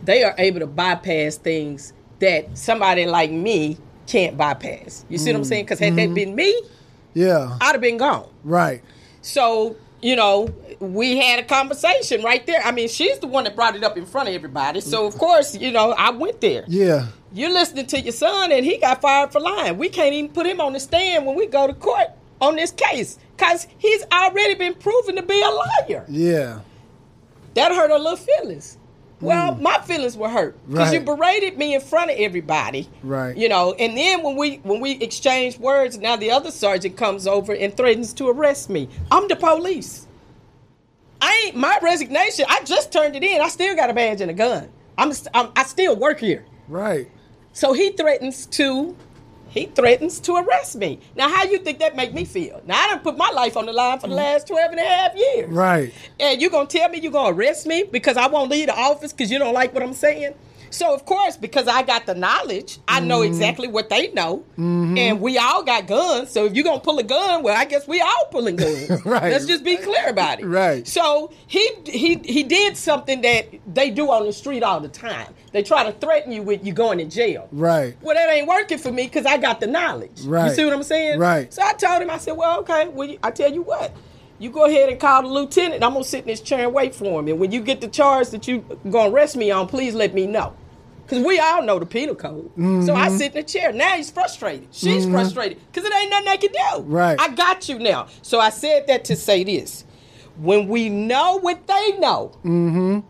they 0.03 0.23
are 0.25 0.35
able 0.37 0.61
to 0.61 0.67
bypass 0.67 1.39
things 1.39 1.95
that 2.19 2.59
somebody 2.59 3.07
like 3.07 3.31
me 3.31 3.79
can't 4.07 4.37
bypass. 4.37 5.07
You 5.09 5.17
see 5.17 5.31
what 5.31 5.37
I'm 5.37 5.43
mm. 5.43 5.47
saying? 5.47 5.65
Because 5.65 5.79
had 5.79 5.97
that 5.97 6.03
mm-hmm. 6.03 6.15
been 6.15 6.35
me, 6.35 6.63
Yeah. 7.15 7.57
I'd 7.63 7.73
have 7.73 7.81
been 7.81 7.97
gone. 7.97 8.29
Right. 8.45 8.83
So, 9.23 9.75
you 10.03 10.15
know, 10.15 10.53
we 10.79 11.17
had 11.17 11.39
a 11.39 11.45
conversation 11.45 12.23
right 12.23 12.47
there. 12.47 12.61
I 12.63 12.73
mean, 12.73 12.89
she's 12.89 13.19
the 13.21 13.27
one 13.27 13.45
that 13.45 13.57
brought 13.57 13.75
it 13.75 13.83
up 13.83 13.97
in 13.97 14.05
front 14.05 14.29
of 14.29 14.35
everybody. 14.35 14.83
So, 14.83 15.07
of 15.07 15.17
course, 15.17 15.57
you 15.57 15.73
know, 15.73 15.93
I 15.93 16.11
went 16.11 16.43
there. 16.43 16.65
Yeah. 16.69 17.07
You're 17.33 17.55
listening 17.55 17.87
to 17.87 18.01
your 18.01 18.13
son, 18.13 18.53
and 18.53 18.67
he 18.67 18.77
got 18.77 19.01
fired 19.01 19.33
for 19.33 19.41
lying. 19.41 19.79
We 19.79 19.89
can't 19.89 20.13
even 20.13 20.31
put 20.31 20.47
him 20.47 20.61
on 20.61 20.75
the 20.75 20.81
stand 20.81 21.25
when 21.25 21.37
we 21.37 21.47
go 21.47 21.67
to 21.67 21.73
court 21.73 22.11
on 22.43 22.57
this 22.57 22.73
case 22.73 23.19
because 23.37 23.67
he's 23.79 24.05
already 24.13 24.55
been 24.55 24.75
proven 24.75 25.17
to 25.17 25.23
be 25.23 25.41
a 25.41 25.49
liar. 25.49 26.05
Yeah. 26.09 26.61
That 27.55 27.73
hurt 27.73 27.91
her 27.91 27.99
little 27.99 28.17
feelings. 28.17 28.77
Well, 29.21 29.55
my 29.55 29.79
feelings 29.79 30.17
were 30.17 30.29
hurt 30.29 30.57
because 30.69 30.93
you 30.93 30.99
Hmm. 30.99 31.05
Berated 31.05 31.57
me 31.57 31.75
in 31.77 31.81
front 31.81 32.11
of 32.11 32.17
everybody. 32.19 32.89
Right. 33.05 33.37
You 33.37 33.49
know, 33.49 33.73
and 33.75 33.97
then 33.97 34.25
when 34.25 34.35
we 34.37 34.57
when 34.65 34.81
we 34.81 34.93
exchange 34.93 35.59
words, 35.59 35.97
now 35.97 36.17
the 36.17 36.33
other 36.33 36.51
sergeant 36.51 36.97
comes 36.97 37.29
over 37.29 37.53
and 37.55 37.77
threatens 37.77 38.13
to 38.15 38.29
arrest 38.29 38.69
me. 38.69 38.89
I'm 39.13 39.29
the 39.29 39.37
police. 39.37 40.09
I 41.21 41.45
ain't 41.47 41.57
my 41.57 41.79
resignation. 41.81 42.47
I 42.49 42.65
just 42.65 42.93
turned 42.93 43.15
it 43.15 43.23
in. 43.23 43.41
I 43.41 43.49
still 43.49 43.77
got 43.77 43.91
a 43.91 43.95
badge 43.95 44.21
and 44.21 44.31
a 44.31 44.35
gun. 44.35 44.69
I'm, 44.99 45.13
I'm 45.33 45.51
I 45.55 45.63
still 45.63 45.95
work 45.95 46.19
here. 46.19 46.45
Right. 46.67 47.09
So 47.53 47.75
he 47.75 47.91
threatens 47.91 48.47
to 48.47 48.97
he 49.53 49.67
threatens 49.67 50.19
to 50.21 50.37
arrest 50.37 50.77
me. 50.77 50.99
Now, 51.15 51.29
how 51.29 51.45
you 51.45 51.59
think 51.59 51.79
that 51.81 51.95
make 51.95 52.15
me 52.15 52.25
feel? 52.25 52.63
Now, 52.67 52.83
I 52.83 52.89
done 52.89 53.01
put 53.01 53.19
my 53.19 53.29
life 53.31 53.55
on 53.59 53.67
the 53.67 53.73
line 53.73 53.99
for 53.99 54.07
the 54.07 54.15
mm. 54.15 54.17
last 54.17 54.47
12 54.49 54.71
and 54.71 54.81
a 54.81 54.83
half 54.83 55.15
years. 55.15 55.51
Right. 55.51 55.93
And 56.19 56.41
you 56.41 56.49
going 56.49 56.67
to 56.67 56.79
tell 56.79 56.89
me 56.89 57.01
you're 57.01 57.13
going 57.13 57.35
to 57.35 57.39
arrest 57.39 57.67
me 57.67 57.85
because 57.85 58.17
I 58.17 58.29
won't 58.29 58.51
leave 58.51 58.69
the 58.69 58.75
office 58.75 59.13
because 59.13 59.31
you 59.31 59.39
don't 59.39 59.53
like 59.53 59.75
what 59.75 59.83
I'm 59.83 59.93
saying? 59.93 60.35
So, 60.73 60.95
of 60.95 61.05
course, 61.05 61.37
because 61.37 61.69
I 61.69 61.83
got 61.83 62.07
the 62.07 62.15
knowledge, 62.15 62.79
I 62.89 63.01
know 63.01 63.21
Mm-hmm. 63.21 63.33
exactly 63.33 63.69
what 63.69 63.89
they 63.91 64.11
know. 64.13 64.45
And 64.57 65.21
we 65.21 65.39
all 65.39 65.63
got 65.63 65.87
guns. 65.87 66.31
So, 66.31 66.47
if 66.47 66.55
you're 66.55 66.65
going 66.65 66.79
to 66.81 66.85
pull 66.85 66.99
a 66.99 67.03
gun, 67.03 67.43
well, 67.43 67.57
I 67.57 67.65
guess 67.65 67.87
we 67.87 68.01
all 68.01 68.27
pulling 68.31 68.57
guns. 68.65 69.05
Right. 69.05 69.31
Let's 69.33 69.47
just 69.47 69.65
be 69.65 69.77
clear 69.77 70.09
about 70.09 70.41
it. 70.41 70.47
Right. 70.47 70.87
So, 70.89 71.33
he, 71.47 71.69
he, 71.87 72.17
he 72.25 72.43
did 72.43 72.77
something 72.77 73.21
that 73.23 73.49
they 73.75 73.91
do 73.91 74.11
on 74.11 74.27
the 74.27 74.33
street 74.33 74.63
all 74.63 74.81
the 74.81 74.89
time. 74.89 75.33
They 75.53 75.63
try 75.63 75.85
to 75.85 75.93
threaten 75.93 76.33
you 76.33 76.43
with 76.43 76.65
you 76.65 76.73
going 76.73 76.99
to 76.99 77.05
jail. 77.05 77.49
Right. 77.53 77.95
Well, 78.01 78.15
that 78.17 78.31
ain't 78.31 78.49
working 78.49 78.79
for 78.79 78.91
me 78.91 79.05
because 79.05 79.27
I 79.27 79.37
got 79.37 79.61
the 79.61 79.67
knowledge. 79.67 80.23
Right. 80.23 80.49
You 80.49 80.55
see 80.55 80.65
what 80.65 80.73
I'm 80.73 80.83
saying? 80.83 81.19
Right. 81.19 81.53
So 81.53 81.63
I 81.63 81.75
told 81.75 82.01
him, 82.03 82.09
I 82.11 82.17
said, 82.19 82.33
well, 82.33 82.61
okay, 82.61 82.89
well, 82.89 83.09
you- 83.09 83.19
I 83.23 83.31
tell 83.31 83.53
you 83.53 83.63
what, 83.63 83.93
you 84.39 84.51
go 84.51 84.65
ahead 84.65 84.89
and 84.89 84.99
call 84.99 85.23
the 85.23 85.29
lieutenant. 85.29 85.85
I'm 85.85 85.93
gonna 85.93 86.03
sit 86.05 86.23
in 86.23 86.27
this 86.29 86.41
chair 86.41 86.65
and 86.65 86.73
wait 86.75 86.95
for 86.95 87.21
him. 87.21 87.29
And 87.29 87.39
when 87.39 87.53
you 87.53 87.61
get 87.61 87.81
the 87.81 87.87
charge 87.89 88.31
that 88.31 88.49
you 88.49 88.65
gonna 88.91 89.11
arrest 89.13 89.37
me 89.37 89.51
on, 89.53 89.69
please 89.69 89.95
let 89.95 90.15
me 90.15 90.27
know. 90.27 90.55
Because 91.13 91.27
we 91.27 91.39
all 91.41 91.63
know 91.63 91.79
the 91.79 91.85
penal 91.85 92.15
code. 92.15 92.51
So 92.57 92.63
I 92.63 93.09
mm-hmm. 93.09 93.17
sit 93.19 93.33
in 93.33 93.35
the 93.35 93.43
chair. 93.43 93.71
Now 93.71 93.97
he's 93.97 94.11
frustrated. 94.11 94.69
She's 94.73 95.05
mm-hmm. 95.05 95.13
frustrated 95.13 95.59
because 95.71 95.85
it 95.85 95.95
ain't 95.95 96.09
nothing 96.09 96.25
they 96.25 96.37
can 96.39 96.53
do. 96.53 96.83
Right. 96.85 97.21
I 97.21 97.29
got 97.35 97.69
you 97.69 97.79
now. 97.79 98.07
So 98.23 98.41
I 98.41 98.49
said 98.49 98.87
that 98.87 99.05
to 99.07 99.17
say 99.17 99.45
this. 99.45 99.85
When 100.39 100.69
we 100.69 100.89
know 100.89 101.39
what 101.39 101.67
they 101.67 101.99
know, 101.99 102.33
mm-hmm. 102.43 103.01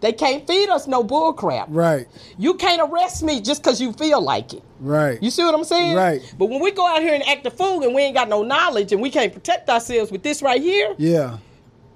they 0.00 0.12
can't 0.12 0.46
feed 0.46 0.68
us 0.68 0.86
no 0.86 1.02
bull 1.02 1.32
crap. 1.32 1.66
Right. 1.68 2.06
You 2.38 2.54
can't 2.54 2.80
arrest 2.80 3.24
me 3.24 3.40
just 3.40 3.60
because 3.60 3.80
you 3.80 3.92
feel 3.92 4.20
like 4.20 4.54
it. 4.54 4.62
Right. 4.78 5.20
You 5.20 5.32
see 5.32 5.42
what 5.42 5.56
I'm 5.56 5.64
saying? 5.64 5.96
Right. 5.96 6.22
But 6.38 6.46
when 6.46 6.60
we 6.62 6.70
go 6.70 6.86
out 6.86 7.02
here 7.02 7.12
and 7.12 7.26
act 7.26 7.44
a 7.44 7.50
fool 7.50 7.82
and 7.82 7.92
we 7.92 8.02
ain't 8.02 8.14
got 8.14 8.28
no 8.28 8.44
knowledge 8.44 8.92
and 8.92 9.02
we 9.02 9.10
can't 9.10 9.32
protect 9.32 9.68
ourselves 9.68 10.12
with 10.12 10.22
this 10.22 10.42
right 10.42 10.62
here, 10.62 10.94
yeah. 10.96 11.38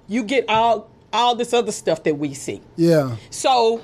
you 0.09 0.23
get 0.23 0.49
all 0.49 0.89
all 1.13 1.35
this 1.35 1.53
other 1.53 1.71
stuff 1.71 2.03
that 2.03 2.17
we 2.17 2.33
see. 2.33 2.59
Yeah. 2.75 3.15
So 3.29 3.81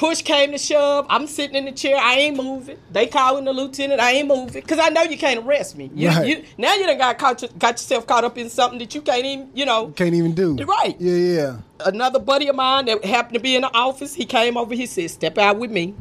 push 0.00 0.22
came 0.22 0.50
to 0.50 0.56
shove. 0.56 1.04
I'm 1.10 1.26
sitting 1.26 1.54
in 1.54 1.66
the 1.66 1.72
chair. 1.72 1.98
I 1.98 2.14
ain't 2.14 2.36
moving. 2.38 2.78
They 2.90 3.06
calling 3.06 3.44
the 3.44 3.52
lieutenant. 3.52 4.00
I 4.00 4.12
ain't 4.12 4.28
moving 4.28 4.62
because 4.62 4.78
I 4.78 4.88
know 4.88 5.02
you 5.02 5.18
can't 5.18 5.44
arrest 5.46 5.76
me. 5.76 5.90
You, 5.94 6.08
Right. 6.08 6.26
you 6.26 6.44
now 6.56 6.74
you 6.74 6.86
done 6.86 6.96
got 6.96 7.18
caught, 7.18 7.58
got 7.58 7.72
yourself 7.74 8.06
caught 8.06 8.24
up 8.24 8.38
in 8.38 8.48
something 8.48 8.78
that 8.78 8.94
you 8.94 9.02
can't 9.02 9.26
even 9.26 9.50
you 9.54 9.66
know. 9.66 9.88
Can't 9.88 10.14
even 10.14 10.32
do. 10.34 10.56
Right. 10.64 10.96
Yeah. 10.98 11.12
Yeah. 11.14 11.56
Another 11.84 12.18
buddy 12.18 12.48
of 12.48 12.56
mine 12.56 12.86
that 12.86 13.04
happened 13.04 13.34
to 13.34 13.40
be 13.40 13.54
in 13.56 13.60
the 13.62 13.74
office, 13.74 14.14
he 14.14 14.24
came 14.24 14.56
over. 14.56 14.74
He 14.74 14.86
said, 14.86 15.10
"Step 15.10 15.36
out 15.36 15.58
with 15.58 15.70
me." 15.70 15.94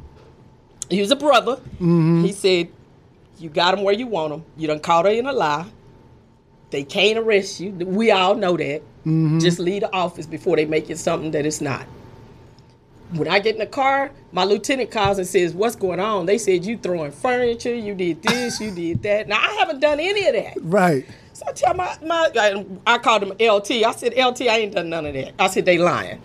He 0.90 1.02
was 1.02 1.12
a 1.12 1.18
brother. 1.18 1.58
Mm-hmm. 1.58 2.24
He 2.24 2.32
said, 2.32 2.70
"You 3.38 3.50
got 3.50 3.78
him 3.78 3.84
where 3.84 3.94
you 3.94 4.08
want 4.08 4.34
him. 4.34 4.46
You 4.56 4.68
done 4.68 4.80
caught 4.80 5.06
her 5.06 5.12
in 5.12 5.26
a 5.26 5.34
lie. 5.34 5.66
They 6.72 6.84
can't 6.84 7.18
arrest 7.20 7.60
you. 7.60 7.72
We 7.72 8.12
all 8.12 8.36
know 8.36 8.56
that. 8.56 8.82
Mm-hmm. 9.06 9.40
Just 9.40 9.60
leave 9.60 9.82
the 9.82 9.94
office 9.94 10.26
before 10.26 10.56
they 10.56 10.66
make 10.66 10.90
it 10.90 10.98
something 11.00 11.32
that 11.32 11.46
it's 11.46 11.60
not." 11.60 11.86
When 13.14 13.28
I 13.28 13.40
get 13.40 13.56
in 13.56 13.60
the 13.60 13.66
car, 13.66 14.12
my 14.32 14.44
lieutenant 14.44 14.92
calls 14.92 15.18
and 15.18 15.26
says, 15.28 15.54
"What's 15.54 15.76
going 15.76 16.00
on?" 16.00 16.26
They 16.28 16.38
said 16.38 16.64
you 16.66 16.78
throwing 16.78 17.12
furniture, 17.12 17.74
you 17.74 17.96
did 17.96 18.22
this, 18.22 18.60
you 18.60 18.70
did 18.72 19.02
that. 19.04 19.28
Now 19.28 19.40
I 19.40 19.54
haven't 19.60 19.80
done 19.80 20.00
any 20.00 20.28
of 20.28 20.34
that. 20.36 20.54
Right. 20.62 21.06
So 21.34 21.46
I 21.48 21.52
tell 21.54 21.74
my, 21.74 21.98
my 22.06 22.30
I, 22.36 22.66
I 22.86 22.98
called 22.98 23.24
him 23.24 23.30
LT. 23.40 23.72
I 23.72 23.94
said, 23.94 24.14
LT, 24.18 24.42
I 24.42 24.60
ain't 24.60 24.76
done 24.76 24.90
none 24.90 25.06
of 25.06 25.14
that. 25.14 25.34
I 25.40 25.48
said, 25.48 25.66
they 25.66 25.78
lying. 25.78 26.22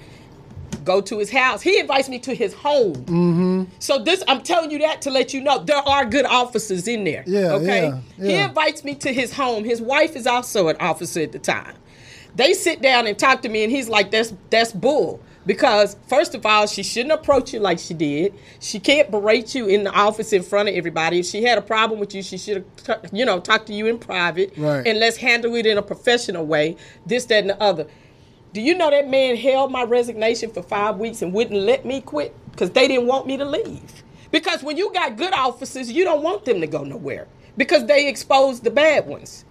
Go 0.84 1.00
to 1.00 1.18
his 1.18 1.30
house. 1.30 1.62
He 1.62 1.78
invites 1.78 2.08
me 2.08 2.18
to 2.18 2.34
his 2.34 2.52
home. 2.52 2.94
Mm-hmm. 2.94 3.64
So 3.78 3.98
this, 4.02 4.22
I'm 4.28 4.42
telling 4.42 4.70
you 4.70 4.78
that 4.80 5.00
to 5.02 5.10
let 5.10 5.32
you 5.32 5.40
know 5.40 5.62
there 5.62 5.76
are 5.88 6.04
good 6.04 6.26
officers 6.26 6.88
in 6.88 7.04
there. 7.04 7.22
Yeah, 7.26 7.52
Okay. 7.52 7.92
yeah, 8.18 8.26
He 8.26 8.34
invites 8.34 8.84
me 8.84 8.94
to 8.96 9.12
his 9.12 9.32
home. 9.32 9.64
His 9.64 9.80
wife 9.80 10.16
is 10.16 10.26
also 10.26 10.68
an 10.68 10.76
officer 10.80 11.20
at 11.20 11.32
the 11.32 11.38
time. 11.38 11.74
They 12.34 12.52
sit 12.52 12.82
down 12.82 13.06
and 13.06 13.16
talk 13.16 13.40
to 13.42 13.48
me, 13.48 13.62
and 13.62 13.70
he's 13.72 13.88
like, 13.88 14.10
"That's 14.10 14.34
that's 14.50 14.72
bull." 14.72 15.20
Because 15.46 15.96
first 16.06 16.34
of 16.34 16.46
all, 16.46 16.66
she 16.66 16.82
shouldn't 16.82 17.12
approach 17.12 17.52
you 17.52 17.60
like 17.60 17.78
she 17.78 17.94
did. 17.94 18.34
She 18.60 18.80
can't 18.80 19.10
berate 19.10 19.54
you 19.54 19.66
in 19.66 19.84
the 19.84 19.92
office 19.92 20.32
in 20.32 20.42
front 20.42 20.68
of 20.68 20.74
everybody. 20.74 21.20
If 21.20 21.26
she 21.26 21.42
had 21.42 21.58
a 21.58 21.62
problem 21.62 22.00
with 22.00 22.14
you, 22.14 22.22
she 22.22 22.38
should 22.38 22.64
have, 22.86 23.10
you 23.12 23.24
know, 23.24 23.40
talked 23.40 23.66
to 23.66 23.74
you 23.74 23.86
in 23.86 23.98
private. 23.98 24.54
Right. 24.56 24.86
And 24.86 24.98
let's 24.98 25.16
handle 25.16 25.54
it 25.54 25.66
in 25.66 25.76
a 25.76 25.82
professional 25.82 26.46
way. 26.46 26.76
This, 27.04 27.26
that, 27.26 27.40
and 27.40 27.50
the 27.50 27.62
other. 27.62 27.86
Do 28.52 28.60
you 28.60 28.74
know 28.74 28.90
that 28.90 29.08
man 29.08 29.36
held 29.36 29.72
my 29.72 29.82
resignation 29.82 30.50
for 30.50 30.62
five 30.62 30.96
weeks 30.96 31.22
and 31.22 31.32
wouldn't 31.32 31.60
let 31.60 31.84
me 31.84 32.00
quit 32.00 32.34
because 32.52 32.70
they 32.70 32.88
didn't 32.88 33.06
want 33.06 33.26
me 33.26 33.36
to 33.36 33.44
leave? 33.44 34.04
Because 34.30 34.62
when 34.62 34.76
you 34.76 34.92
got 34.92 35.16
good 35.16 35.32
officers, 35.32 35.90
you 35.90 36.04
don't 36.04 36.22
want 36.22 36.44
them 36.44 36.60
to 36.60 36.66
go 36.66 36.84
nowhere 36.84 37.26
because 37.56 37.86
they 37.86 38.08
expose 38.08 38.60
the 38.60 38.70
bad 38.70 39.06
ones. 39.06 39.44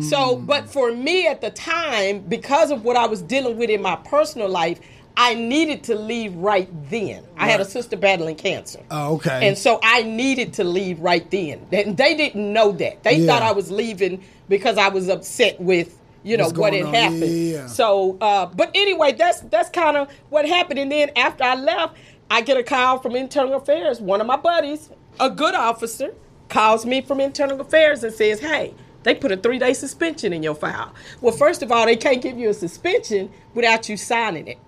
So, 0.00 0.36
but 0.36 0.70
for 0.70 0.92
me 0.92 1.26
at 1.26 1.40
the 1.40 1.50
time, 1.50 2.20
because 2.20 2.70
of 2.70 2.84
what 2.84 2.96
I 2.96 3.06
was 3.06 3.20
dealing 3.20 3.56
with 3.56 3.68
in 3.68 3.82
my 3.82 3.96
personal 3.96 4.48
life, 4.48 4.78
I 5.16 5.34
needed 5.34 5.84
to 5.84 5.94
leave 5.94 6.34
right 6.36 6.68
then. 6.90 7.24
I 7.38 7.48
had 7.48 7.60
a 7.60 7.64
sister 7.64 7.96
battling 7.96 8.36
cancer. 8.36 8.80
Oh, 8.90 9.14
okay. 9.16 9.48
And 9.48 9.56
so 9.56 9.78
I 9.82 10.02
needed 10.02 10.52
to 10.54 10.64
leave 10.64 11.00
right 11.00 11.28
then. 11.30 11.66
And 11.72 11.96
they 11.96 12.14
didn't 12.14 12.52
know 12.52 12.72
that. 12.72 13.02
They 13.02 13.16
Yeah. 13.16 13.26
thought 13.32 13.42
I 13.42 13.52
was 13.52 13.70
leaving 13.70 14.22
because 14.48 14.76
I 14.76 14.88
was 14.88 15.08
upset 15.08 15.58
with, 15.60 15.96
you 16.22 16.36
know, 16.36 16.50
what 16.50 16.74
had 16.74 16.84
on. 16.84 16.94
Happened. 16.94 17.20
yeah, 17.20 17.26
yeah. 17.60 17.66
So, 17.66 18.18
uh, 18.20 18.46
but 18.46 18.70
anyway, 18.74 19.12
that's 19.12 19.40
that's 19.40 19.70
kind 19.70 19.96
of 19.96 20.08
what 20.28 20.46
happened. 20.46 20.78
And 20.80 20.92
then 20.92 21.10
after 21.16 21.44
I 21.44 21.54
left, 21.54 21.96
I 22.30 22.42
get 22.42 22.56
a 22.58 22.62
call 22.62 22.98
from 22.98 23.16
Internal 23.16 23.54
Affairs. 23.54 24.00
One 24.00 24.20
of 24.20 24.26
my 24.26 24.36
buddies, 24.36 24.90
a 25.18 25.30
good 25.30 25.54
officer, 25.54 26.12
calls 26.50 26.84
me 26.84 27.00
from 27.00 27.20
Internal 27.20 27.60
Affairs 27.60 28.04
and 28.04 28.12
says, 28.12 28.40
"Hey." 28.40 28.74
They 29.02 29.14
put 29.14 29.30
a 29.30 29.36
three 29.36 29.60
day 29.60 29.72
suspension 29.72 30.32
in 30.32 30.42
your 30.42 30.56
file. 30.56 30.92
Well, 31.20 31.32
first 31.32 31.62
of 31.62 31.70
all, 31.70 31.86
they 31.86 31.94
can't 31.94 32.20
give 32.20 32.36
you 32.38 32.48
a 32.48 32.52
suspension 32.54 33.30
without 33.54 33.88
you 33.88 33.96
signing 33.96 34.48
it. 34.48 34.58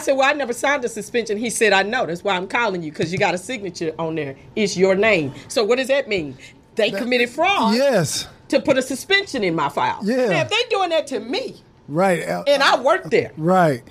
I 0.00 0.02
said, 0.02 0.16
Well, 0.16 0.28
I 0.28 0.32
never 0.32 0.54
signed 0.54 0.82
a 0.84 0.88
suspension. 0.88 1.36
He 1.36 1.50
said, 1.50 1.74
I 1.74 1.82
know. 1.82 2.06
That's 2.06 2.24
why 2.24 2.34
I'm 2.34 2.48
calling 2.48 2.82
you 2.82 2.90
because 2.90 3.12
you 3.12 3.18
got 3.18 3.34
a 3.34 3.38
signature 3.38 3.94
on 3.98 4.14
there. 4.14 4.34
It's 4.56 4.74
your 4.74 4.94
name. 4.94 5.34
So, 5.48 5.62
what 5.62 5.76
does 5.76 5.88
that 5.88 6.08
mean? 6.08 6.38
They 6.76 6.90
committed 6.90 7.28
fraud 7.28 7.74
yes. 7.74 8.26
to 8.48 8.60
put 8.60 8.78
a 8.78 8.82
suspension 8.82 9.44
in 9.44 9.54
my 9.54 9.68
file. 9.68 10.00
Yeah. 10.02 10.28
Now, 10.28 10.40
if 10.40 10.48
they're 10.48 10.58
doing 10.70 10.88
that 10.90 11.06
to 11.08 11.20
me 11.20 11.62
Right. 11.90 12.26
Uh, 12.26 12.44
and 12.46 12.62
I 12.62 12.80
work 12.80 13.10
there, 13.10 13.32
Right. 13.36 13.82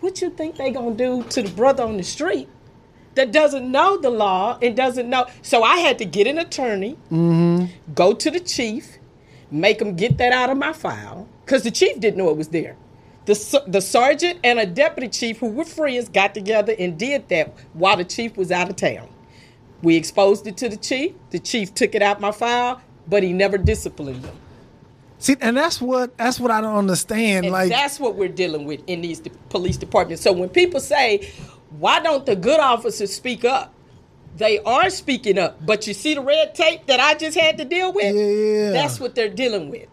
what 0.00 0.20
you 0.22 0.30
think 0.30 0.56
they 0.56 0.70
gonna 0.70 0.94
do 0.94 1.22
to 1.22 1.42
the 1.42 1.50
brother 1.50 1.84
on 1.84 1.98
the 1.98 2.02
street 2.02 2.48
that 3.14 3.30
doesn't 3.30 3.70
know 3.70 3.98
the 3.98 4.10
law 4.10 4.58
and 4.62 4.74
doesn't 4.74 5.08
know? 5.08 5.26
So 5.42 5.62
I 5.62 5.76
had 5.76 5.98
to 5.98 6.06
get 6.06 6.26
an 6.26 6.38
attorney, 6.38 6.96
go 7.94 8.14
to 8.14 8.30
the 8.30 8.40
chief, 8.40 8.98
make 9.50 9.80
him 9.80 9.94
get 9.94 10.16
that 10.18 10.32
out 10.32 10.48
of 10.50 10.56
my 10.56 10.72
file 10.72 11.28
because 11.44 11.62
the 11.62 11.70
chief 11.70 12.00
didn't 12.00 12.16
know 12.16 12.30
it 12.30 12.36
was 12.36 12.48
there. 12.48 12.76
The, 13.24 13.62
the 13.68 13.80
sergeant 13.80 14.40
and 14.42 14.58
a 14.58 14.66
deputy 14.66 15.08
chief 15.08 15.38
who 15.38 15.46
were 15.46 15.64
friends 15.64 16.08
got 16.08 16.34
together 16.34 16.74
and 16.76 16.98
did 16.98 17.28
that 17.28 17.54
while 17.72 17.96
the 17.96 18.04
chief 18.04 18.36
was 18.36 18.50
out 18.50 18.68
of 18.68 18.76
town. 18.76 19.08
We 19.82 19.96
exposed 19.96 20.46
it 20.46 20.56
to 20.58 20.68
the 20.68 20.76
chief. 20.76 21.14
The 21.30 21.38
chief 21.38 21.74
took 21.74 21.94
it 21.94 22.02
out 22.02 22.20
my 22.20 22.32
file, 22.32 22.80
but 23.06 23.22
he 23.22 23.32
never 23.32 23.58
disciplined 23.58 24.22
them. 24.22 24.36
See, 25.18 25.36
and 25.40 25.56
that's 25.56 25.80
what 25.80 26.16
that's 26.18 26.40
what 26.40 26.50
I 26.50 26.60
don't 26.60 26.76
understand. 26.76 27.46
And 27.46 27.52
like, 27.52 27.68
that's 27.68 28.00
what 28.00 28.16
we're 28.16 28.28
dealing 28.28 28.64
with 28.64 28.82
in 28.88 29.02
these 29.02 29.20
de- 29.20 29.30
police 29.50 29.76
departments. 29.76 30.22
So 30.22 30.32
when 30.32 30.48
people 30.48 30.80
say, 30.80 31.30
why 31.78 32.00
don't 32.00 32.26
the 32.26 32.34
good 32.34 32.58
officers 32.58 33.14
speak 33.14 33.44
up? 33.44 33.72
They 34.36 34.58
are 34.60 34.90
speaking 34.90 35.38
up, 35.38 35.64
but 35.64 35.86
you 35.86 35.94
see 35.94 36.14
the 36.14 36.22
red 36.22 36.56
tape 36.56 36.86
that 36.86 36.98
I 36.98 37.14
just 37.14 37.38
had 37.38 37.58
to 37.58 37.64
deal 37.64 37.92
with? 37.92 38.14
Yeah. 38.16 38.70
That's 38.72 38.98
what 38.98 39.14
they're 39.14 39.28
dealing 39.28 39.70
with. 39.70 39.88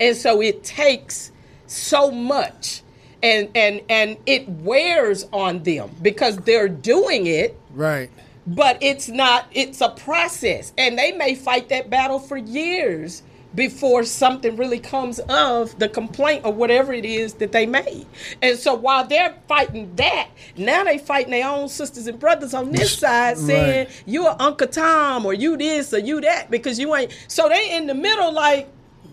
And 0.00 0.16
so 0.16 0.40
it 0.40 0.64
takes 0.64 1.32
so 1.66 2.10
much 2.10 2.82
and 3.22 3.48
and 3.54 3.80
and 3.88 4.16
it 4.26 4.48
wears 4.48 5.26
on 5.32 5.62
them 5.62 5.90
because 6.02 6.36
they're 6.38 6.68
doing 6.68 7.26
it 7.26 7.58
right. 7.72 8.10
but 8.46 8.76
it's 8.82 9.08
not 9.08 9.46
it's 9.52 9.80
a 9.80 9.88
process 9.90 10.72
and 10.76 10.98
they 10.98 11.12
may 11.12 11.34
fight 11.34 11.68
that 11.70 11.88
battle 11.90 12.18
for 12.18 12.36
years 12.36 13.22
before 13.54 14.04
something 14.04 14.54
really 14.56 14.78
comes 14.78 15.18
of 15.30 15.78
the 15.78 15.88
complaint 15.88 16.44
or 16.44 16.52
whatever 16.52 16.92
it 16.92 17.06
is 17.06 17.34
that 17.34 17.52
they 17.52 17.64
made 17.64 18.06
and 18.42 18.58
so 18.58 18.74
while 18.74 19.06
they're 19.06 19.34
fighting 19.48 19.90
that 19.96 20.28
now 20.58 20.84
they 20.84 20.98
fighting 20.98 21.30
their 21.30 21.48
own 21.48 21.66
sisters 21.68 22.06
and 22.06 22.20
brothers 22.20 22.52
on 22.52 22.70
this 22.70 22.98
side 22.98 23.38
saying 23.38 23.86
Right. 23.86 24.02
you 24.04 24.26
are 24.26 24.36
uncle 24.38 24.66
tom 24.68 25.24
or 25.24 25.32
you 25.32 25.56
this 25.56 25.94
or 25.94 25.98
you 25.98 26.20
that 26.20 26.50
because 26.50 26.78
you 26.78 26.94
ain't 26.94 27.16
so 27.28 27.48
they 27.48 27.74
in 27.74 27.86
the 27.86 27.94
middle 27.94 28.30
like 28.30 28.68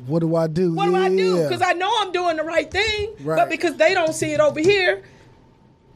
What 0.05 0.19
do 0.19 0.35
I 0.35 0.47
do? 0.47 0.73
what 0.73 0.85
do 0.85 0.95
I 0.95 1.09
do? 1.09 1.43
Because 1.43 1.61
I 1.61 1.73
know 1.73 1.89
I'm 1.99 2.11
doing 2.11 2.37
the 2.37 2.43
right 2.43 2.69
thing, 2.69 3.13
Right. 3.21 3.37
but 3.37 3.49
because 3.49 3.75
they 3.77 3.93
don't 3.93 4.13
see 4.13 4.31
it 4.33 4.39
over 4.39 4.59
here, 4.59 5.03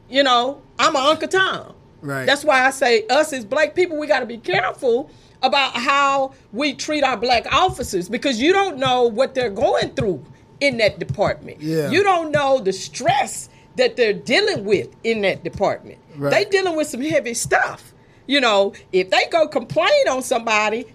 you 0.08 0.22
know, 0.22 0.60
I'm 0.78 0.96
a 0.96 0.98
Uncle 1.00 1.28
Tom. 1.28 1.74
Right. 2.00 2.24
That's 2.26 2.44
why 2.44 2.64
I 2.64 2.70
say 2.70 3.06
us 3.08 3.32
as 3.32 3.44
black 3.44 3.74
people, 3.74 3.98
we 3.98 4.06
got 4.06 4.20
to 4.20 4.26
be 4.26 4.38
careful 4.38 5.10
about 5.42 5.72
how 5.74 6.32
we 6.52 6.74
treat 6.74 7.02
our 7.04 7.16
black 7.16 7.46
officers 7.52 8.08
because 8.08 8.40
you 8.40 8.52
don't 8.52 8.78
know 8.78 9.02
what 9.04 9.34
they're 9.34 9.50
going 9.50 9.90
through 9.90 10.24
in 10.60 10.78
that 10.78 10.98
department. 10.98 11.60
Yeah. 11.60 11.90
You 11.90 12.02
don't 12.02 12.30
know 12.32 12.58
the 12.60 12.72
stress 12.72 13.48
that 13.76 13.96
they're 13.96 14.12
dealing 14.12 14.64
with 14.64 14.88
in 15.04 15.20
that 15.22 15.44
department. 15.44 15.98
Right. 16.16 16.30
They 16.30 16.44
dealing 16.46 16.76
with 16.76 16.88
some 16.88 17.00
heavy 17.00 17.34
stuff. 17.34 17.92
You 18.26 18.40
know, 18.40 18.74
if 18.92 19.10
they 19.10 19.26
go 19.30 19.46
complain 19.48 20.08
on 20.10 20.22
somebody, 20.22 20.86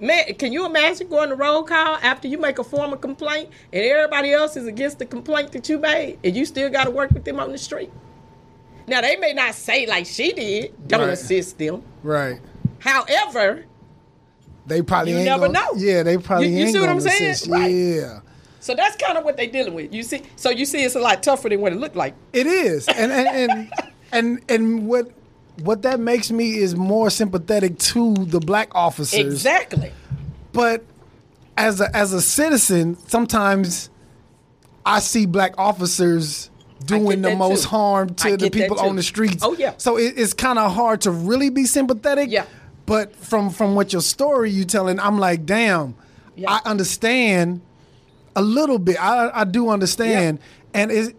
Man, 0.00 0.32
can 0.34 0.52
you 0.52 0.64
imagine 0.64 1.08
going 1.08 1.28
to 1.30 1.34
roll 1.34 1.64
call 1.64 1.96
after 2.02 2.28
you 2.28 2.38
make 2.38 2.58
a 2.58 2.64
formal 2.64 2.96
complaint 2.96 3.50
and 3.72 3.82
everybody 3.84 4.32
else 4.32 4.56
is 4.56 4.66
against 4.66 4.98
the 5.00 5.06
complaint 5.06 5.50
that 5.52 5.68
you 5.68 5.78
made 5.78 6.18
and 6.22 6.36
you 6.36 6.44
still 6.44 6.70
got 6.70 6.84
to 6.84 6.90
work 6.90 7.10
with 7.10 7.24
them 7.24 7.40
on 7.40 7.50
the 7.50 7.58
street? 7.58 7.90
Now, 8.86 9.00
they 9.00 9.16
may 9.16 9.32
not 9.34 9.54
say 9.54 9.86
like 9.86 10.06
she 10.06 10.32
did, 10.32 10.88
don't 10.88 11.00
Right. 11.00 11.10
assist 11.10 11.58
them. 11.58 11.82
Right. 12.02 12.38
However, 12.78 13.64
They 14.66 14.82
probably 14.82 15.12
You 15.12 15.18
ain't 15.18 15.26
never 15.26 15.46
gonna, 15.46 15.52
know. 15.54 15.72
Yeah, 15.76 16.02
they 16.02 16.18
probably 16.18 16.48
You- 16.48 16.66
you 16.66 16.72
see 16.72 16.78
what 16.80 16.90
I'm 16.90 17.00
saying? 17.00 17.36
Right. 17.48 17.70
Yeah. 17.70 18.20
so 18.60 18.74
that's 18.74 18.96
kind 18.96 19.16
of 19.16 19.24
what 19.24 19.36
they're 19.38 19.46
dealing 19.46 19.72
with. 19.74 19.94
You 19.94 20.02
see, 20.02 20.22
so 20.36 20.50
you 20.50 20.66
see, 20.66 20.84
it's 20.84 20.94
a 20.94 21.00
lot 21.00 21.22
tougher 21.22 21.48
than 21.48 21.60
what 21.60 21.72
it 21.72 21.76
looked 21.76 21.96
like. 21.96 22.14
It 22.34 22.46
is, 22.46 22.86
and 22.86 23.10
and 23.10 23.28
and 23.28 23.72
and, 24.12 24.40
and 24.50 24.86
what 24.86 25.10
what 25.62 25.82
that 25.82 26.00
makes 26.00 26.30
me 26.30 26.58
is 26.58 26.74
more 26.76 27.10
sympathetic 27.10 27.78
to 27.78 28.14
the 28.14 28.40
black 28.40 28.74
officers. 28.74 29.18
Exactly. 29.20 29.92
But 30.52 30.84
as 31.56 31.80
a 31.80 31.94
as 31.96 32.12
a 32.12 32.20
citizen, 32.22 32.96
sometimes 33.08 33.90
I 34.84 35.00
see 35.00 35.26
black 35.26 35.54
officers 35.58 36.50
doing 36.84 37.22
the 37.22 37.34
most 37.36 37.64
too. 37.64 37.68
harm 37.70 38.14
to 38.14 38.36
the 38.36 38.50
people 38.50 38.78
on 38.80 38.96
the 38.96 39.02
streets. 39.02 39.42
Oh, 39.42 39.54
yeah. 39.54 39.74
So 39.78 39.98
it, 39.98 40.14
it's 40.16 40.32
kind 40.32 40.58
of 40.58 40.72
hard 40.72 41.02
to 41.02 41.10
really 41.10 41.50
be 41.50 41.64
sympathetic. 41.66 42.30
Yeah. 42.30 42.46
But 42.86 43.14
from 43.16 43.50
from 43.50 43.74
what 43.74 43.92
your 43.92 44.02
story 44.02 44.50
you 44.50 44.64
telling, 44.64 44.98
I'm 44.98 45.18
like, 45.18 45.44
damn, 45.44 45.94
Yeah. 46.36 46.50
I 46.52 46.60
understand 46.70 47.60
a 48.34 48.40
little 48.42 48.78
bit. 48.78 48.96
I 49.02 49.30
I 49.40 49.44
do 49.44 49.68
understand, 49.68 50.38
and 50.72 50.90
it's 50.90 51.12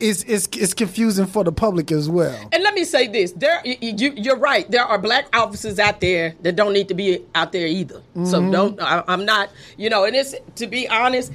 it's 0.00 0.22
it's 0.24 0.48
it's 0.56 0.74
confusing 0.74 1.26
for 1.26 1.44
the 1.44 1.52
public 1.52 1.92
as 1.92 2.08
well. 2.08 2.36
And 2.52 2.62
let 2.62 2.74
me 2.74 2.84
say 2.84 3.06
this: 3.06 3.32
there, 3.32 3.60
you, 3.64 3.76
you, 3.80 4.12
you're 4.16 4.38
right. 4.38 4.68
There 4.70 4.82
are 4.84 4.98
black 4.98 5.26
officers 5.36 5.78
out 5.78 6.00
there 6.00 6.34
that 6.42 6.56
don't 6.56 6.72
need 6.72 6.88
to 6.88 6.94
be 6.94 7.22
out 7.34 7.52
there 7.52 7.66
either. 7.66 8.02
So 8.24 8.40
Mm-hmm. 8.40 8.50
don't. 8.50 8.80
I, 8.80 9.04
I'm 9.06 9.24
not. 9.24 9.50
You 9.76 9.90
know, 9.90 10.04
and 10.04 10.16
it's 10.16 10.34
to 10.56 10.66
be 10.66 10.88
honest. 10.88 11.32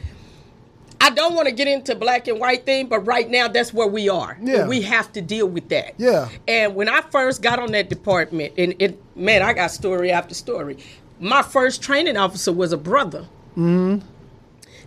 I 1.02 1.10
don't 1.12 1.36
want 1.36 1.48
to 1.48 1.54
get 1.54 1.68
into 1.68 1.94
black 1.94 2.28
and 2.28 2.40
white 2.40 2.66
thing, 2.66 2.88
but 2.88 3.00
right 3.02 3.30
now 3.30 3.48
that's 3.48 3.72
where 3.74 3.86
we 3.86 4.10
are. 4.10 4.38
Yeah. 4.42 4.66
We 4.66 4.82
have 4.84 5.12
to 5.14 5.22
deal 5.22 5.46
with 5.46 5.70
that. 5.70 5.94
Yeah. 5.98 6.30
And 6.48 6.74
when 6.74 6.90
I 6.90 7.02
first 7.02 7.44
got 7.44 7.60
on 7.60 7.74
that 7.74 7.90
department, 7.90 8.54
and 8.58 8.74
it 8.80 9.00
man, 9.16 9.44
I 9.44 9.54
got 9.54 9.72
story 9.72 10.10
after 10.12 10.34
story. 10.34 10.78
My 11.20 11.44
first 11.44 11.84
training 11.84 12.18
officer 12.18 12.52
was 12.52 12.72
a 12.72 12.78
brother. 12.78 13.28
Hmm. 13.54 14.00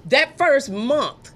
That 0.07 0.37
first 0.39 0.71
month, 0.71 1.33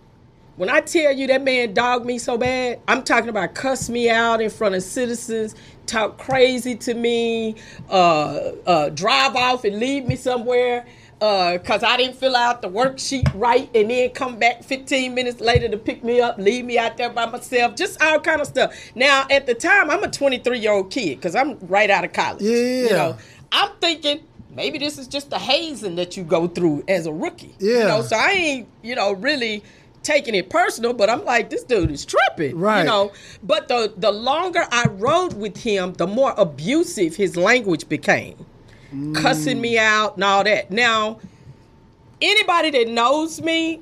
when 0.57 0.69
I 0.69 0.81
tell 0.81 1.12
you 1.12 1.27
that 1.29 1.43
man 1.43 1.75
dogged 1.75 2.05
me 2.07 2.19
so 2.19 2.37
bad, 2.37 2.81
I'm 2.87 3.03
talking 3.03 3.29
about 3.29 3.55
cuss 3.55 3.88
me 3.88 4.11
out 4.11 4.41
in 4.41 4.51
front 4.51 4.75
of 4.75 4.83
citizens, 4.83 5.55
talk 5.87 6.19
crazy 6.19 6.75
to 6.77 6.95
me, 6.95 7.57
uh, 7.91 8.53
uh, 8.67 8.88
drive 8.91 9.35
off 9.37 9.65
and 9.65 9.79
leave 9.79 10.05
me 10.05 10.17
somewhere 10.17 10.87
because 11.19 11.85
I 11.85 11.97
didn't 11.97 12.17
fill 12.17 12.35
out 12.35 12.62
the 12.62 12.69
worksheet 12.69 13.31
right, 13.35 13.71
and 13.77 13.91
then 13.91 14.11
come 14.11 14.38
back 14.41 14.65
15 14.65 15.15
minutes 15.15 15.41
later 15.41 15.69
to 15.69 15.77
pick 15.79 16.03
me 16.03 16.21
up, 16.21 16.37
leave 16.37 16.65
me 16.65 16.79
out 16.79 16.97
there 16.97 17.11
by 17.11 17.27
myself, 17.27 17.77
just 17.77 18.03
all 18.03 18.19
kind 18.19 18.41
of 18.41 18.47
stuff. 18.49 18.75
Now, 18.97 19.27
at 19.31 19.47
the 19.47 19.55
time, 19.55 19.88
I'm 19.88 20.03
a 20.03 20.11
23 20.11 20.59
year 20.59 20.73
old 20.73 20.91
kid 20.91 21.17
because 21.19 21.37
I'm 21.37 21.59
right 21.61 21.88
out 21.91 22.05
of 22.05 22.12
college. 22.12 22.43
Yeah. 22.43 22.57
You 22.57 22.91
know, 22.91 23.17
I'm 23.53 23.71
thinking 23.81 24.25
maybe 24.51 24.79
this 24.79 24.99
is 24.99 25.07
just 25.07 25.31
the 25.31 25.38
hazing 25.38 25.95
that 25.95 26.17
you 26.17 26.25
go 26.25 26.49
through 26.49 26.83
as 26.88 27.07
a 27.07 27.12
rookie. 27.12 27.55
You 27.61 27.79
Yeah. 27.79 27.87
know, 27.87 28.03
so 28.03 28.17
I 28.17 28.31
ain't, 28.33 28.69
you 28.83 28.97
know, 28.97 29.12
really 29.12 29.62
taking 30.03 30.35
it 30.35 30.51
personal, 30.51 30.93
but 30.93 31.09
I'm 31.09 31.25
like, 31.25 31.51
this 31.51 31.62
dude 31.62 31.91
is 31.91 32.05
tripping. 32.05 32.59
Right. 32.59 32.81
You 32.81 32.87
know. 32.87 33.12
But 33.43 33.69
the 33.69 33.93
the 33.97 34.11
longer 34.12 34.65
I 34.71 34.87
rode 34.88 35.35
with 35.35 35.57
him, 35.57 35.95
the 35.95 36.07
more 36.07 36.35
abusive 36.37 37.17
his 37.17 37.37
language 37.37 37.88
became. 37.88 38.47
Cussing 39.15 39.59
me 39.59 39.77
mm. 39.77 39.79
out 39.79 40.17
and 40.17 40.25
all 40.25 40.45
that. 40.45 40.71
Now, 40.71 41.19
anybody 42.21 42.71
that 42.73 42.88
knows 42.88 43.41
me, 43.41 43.81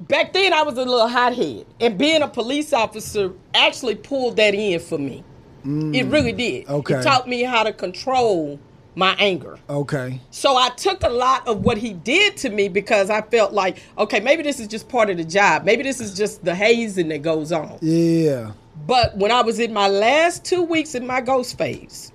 back 0.00 0.32
then 0.32 0.52
I 0.52 0.62
was 0.62 0.74
a 0.74 0.84
little 0.84 1.06
hothead. 1.06 1.64
And 1.78 1.96
being 1.96 2.22
a 2.22 2.28
police 2.28 2.72
officer 2.72 3.32
actually 3.54 3.94
pulled 3.94 4.36
that 4.36 4.52
in 4.54 4.80
for 4.80 4.98
me. 4.98 5.22
It 5.62 6.06
really 6.06 6.32
mm. 6.32 6.38
did. 6.38 6.68
Okay. 6.68 6.94
It 6.94 7.02
taught 7.02 7.28
me 7.28 7.42
how 7.42 7.62
to 7.62 7.72
control 7.72 8.58
my 8.94 9.14
anger. 9.18 9.58
Okay. 9.68 10.20
So 10.30 10.56
I 10.56 10.70
took 10.70 11.02
a 11.02 11.08
lot 11.08 11.46
of 11.46 11.64
what 11.64 11.78
he 11.78 11.92
did 11.92 12.36
to 12.38 12.50
me 12.50 12.68
because 12.68 13.10
I 13.10 13.22
felt 13.22 13.52
like, 13.52 13.78
okay, 13.96 14.20
maybe 14.20 14.42
this 14.42 14.60
is 14.60 14.68
just 14.68 14.88
part 14.88 15.10
of 15.10 15.16
the 15.16 15.24
job. 15.24 15.64
Maybe 15.64 15.82
this 15.82 16.00
is 16.00 16.16
just 16.16 16.44
the 16.44 16.54
hazing 16.54 17.08
that 17.08 17.22
goes 17.22 17.52
on. 17.52 17.78
Yeah. 17.80 18.52
But 18.86 19.16
when 19.16 19.30
I 19.30 19.42
was 19.42 19.58
in 19.58 19.72
my 19.72 19.88
last 19.88 20.44
two 20.44 20.62
weeks 20.62 20.94
in 20.94 21.06
my 21.06 21.20
ghost 21.20 21.56
phase, 21.56 22.12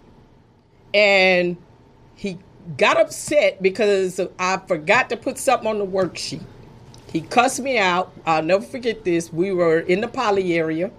and 0.94 1.58
he 2.16 2.40
got 2.78 3.00
upset 3.00 3.62
because 3.62 4.20
I 4.40 4.58
forgot 4.68 5.10
to 5.10 5.18
put 5.18 5.38
something 5.38 5.68
on 5.68 5.80
the 5.80 5.86
worksheet. 5.86 6.44
He 7.12 7.22
cussed 7.22 7.62
me 7.62 7.78
out. 7.78 8.12
I'll 8.26 8.44
never 8.44 8.66
forget 8.66 9.06
this. 9.06 9.32
We 9.32 9.54
were 9.54 9.80
in 9.80 10.02
the 10.02 10.08
poly 10.08 10.54
area. 10.56 10.92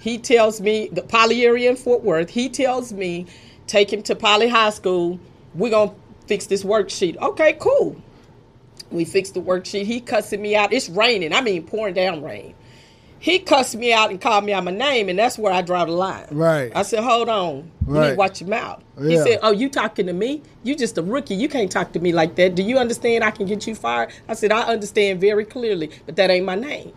He 0.00 0.18
tells 0.18 0.60
me, 0.60 0.88
the 0.92 1.02
poly 1.02 1.44
area 1.44 1.70
in 1.70 1.76
Fort 1.76 2.04
Worth, 2.04 2.30
he 2.30 2.48
tells 2.48 2.92
me, 2.92 3.26
take 3.68 3.92
him 3.92 4.02
to 4.02 4.16
Poly 4.16 4.48
High 4.48 4.70
School. 4.70 5.20
We're 5.54 5.70
going 5.70 5.90
to 5.90 5.94
fix 6.26 6.46
this 6.46 6.64
worksheet. 6.64 7.16
Okay, 7.18 7.56
cool. 7.60 7.96
We 8.90 9.04
fixed 9.04 9.34
the 9.34 9.40
worksheet. 9.40 9.84
He 9.84 10.00
cussing 10.00 10.42
me 10.42 10.56
out. 10.56 10.72
It's 10.72 10.88
raining. 10.88 11.32
I 11.32 11.40
mean, 11.42 11.62
pouring 11.64 11.94
down 11.94 12.22
rain. 12.22 12.54
He 13.20 13.40
cussed 13.40 13.74
me 13.76 13.92
out 13.92 14.10
and 14.10 14.20
called 14.20 14.44
me 14.44 14.52
out 14.52 14.62
my 14.62 14.70
name, 14.70 15.08
and 15.08 15.18
that's 15.18 15.36
where 15.36 15.52
I 15.52 15.60
draw 15.60 15.84
the 15.84 15.90
line. 15.90 16.26
Right. 16.30 16.70
I 16.74 16.82
said, 16.82 17.02
hold 17.02 17.28
on. 17.28 17.70
You 17.86 17.92
need 17.94 17.98
Right. 17.98 18.10
to 18.10 18.14
watch 18.16 18.40
your 18.40 18.48
mouth. 18.50 18.82
Yeah. 19.00 19.08
He 19.08 19.16
said, 19.18 19.40
oh, 19.42 19.50
you 19.50 19.68
talking 19.68 20.06
to 20.06 20.12
me? 20.12 20.40
You 20.62 20.76
just 20.76 20.96
a 20.98 21.02
rookie. 21.02 21.34
You 21.34 21.48
can't 21.48 21.70
talk 21.70 21.92
to 21.94 21.98
me 21.98 22.12
like 22.12 22.36
that. 22.36 22.54
Do 22.54 22.62
you 22.62 22.78
understand 22.78 23.24
I 23.24 23.32
can 23.32 23.46
get 23.46 23.66
you 23.66 23.74
fired? 23.74 24.10
I 24.28 24.34
said, 24.34 24.52
I 24.52 24.62
understand 24.62 25.20
very 25.20 25.44
clearly, 25.44 25.90
but 26.06 26.14
that 26.16 26.30
ain't 26.30 26.46
my 26.46 26.54
name. 26.54 26.92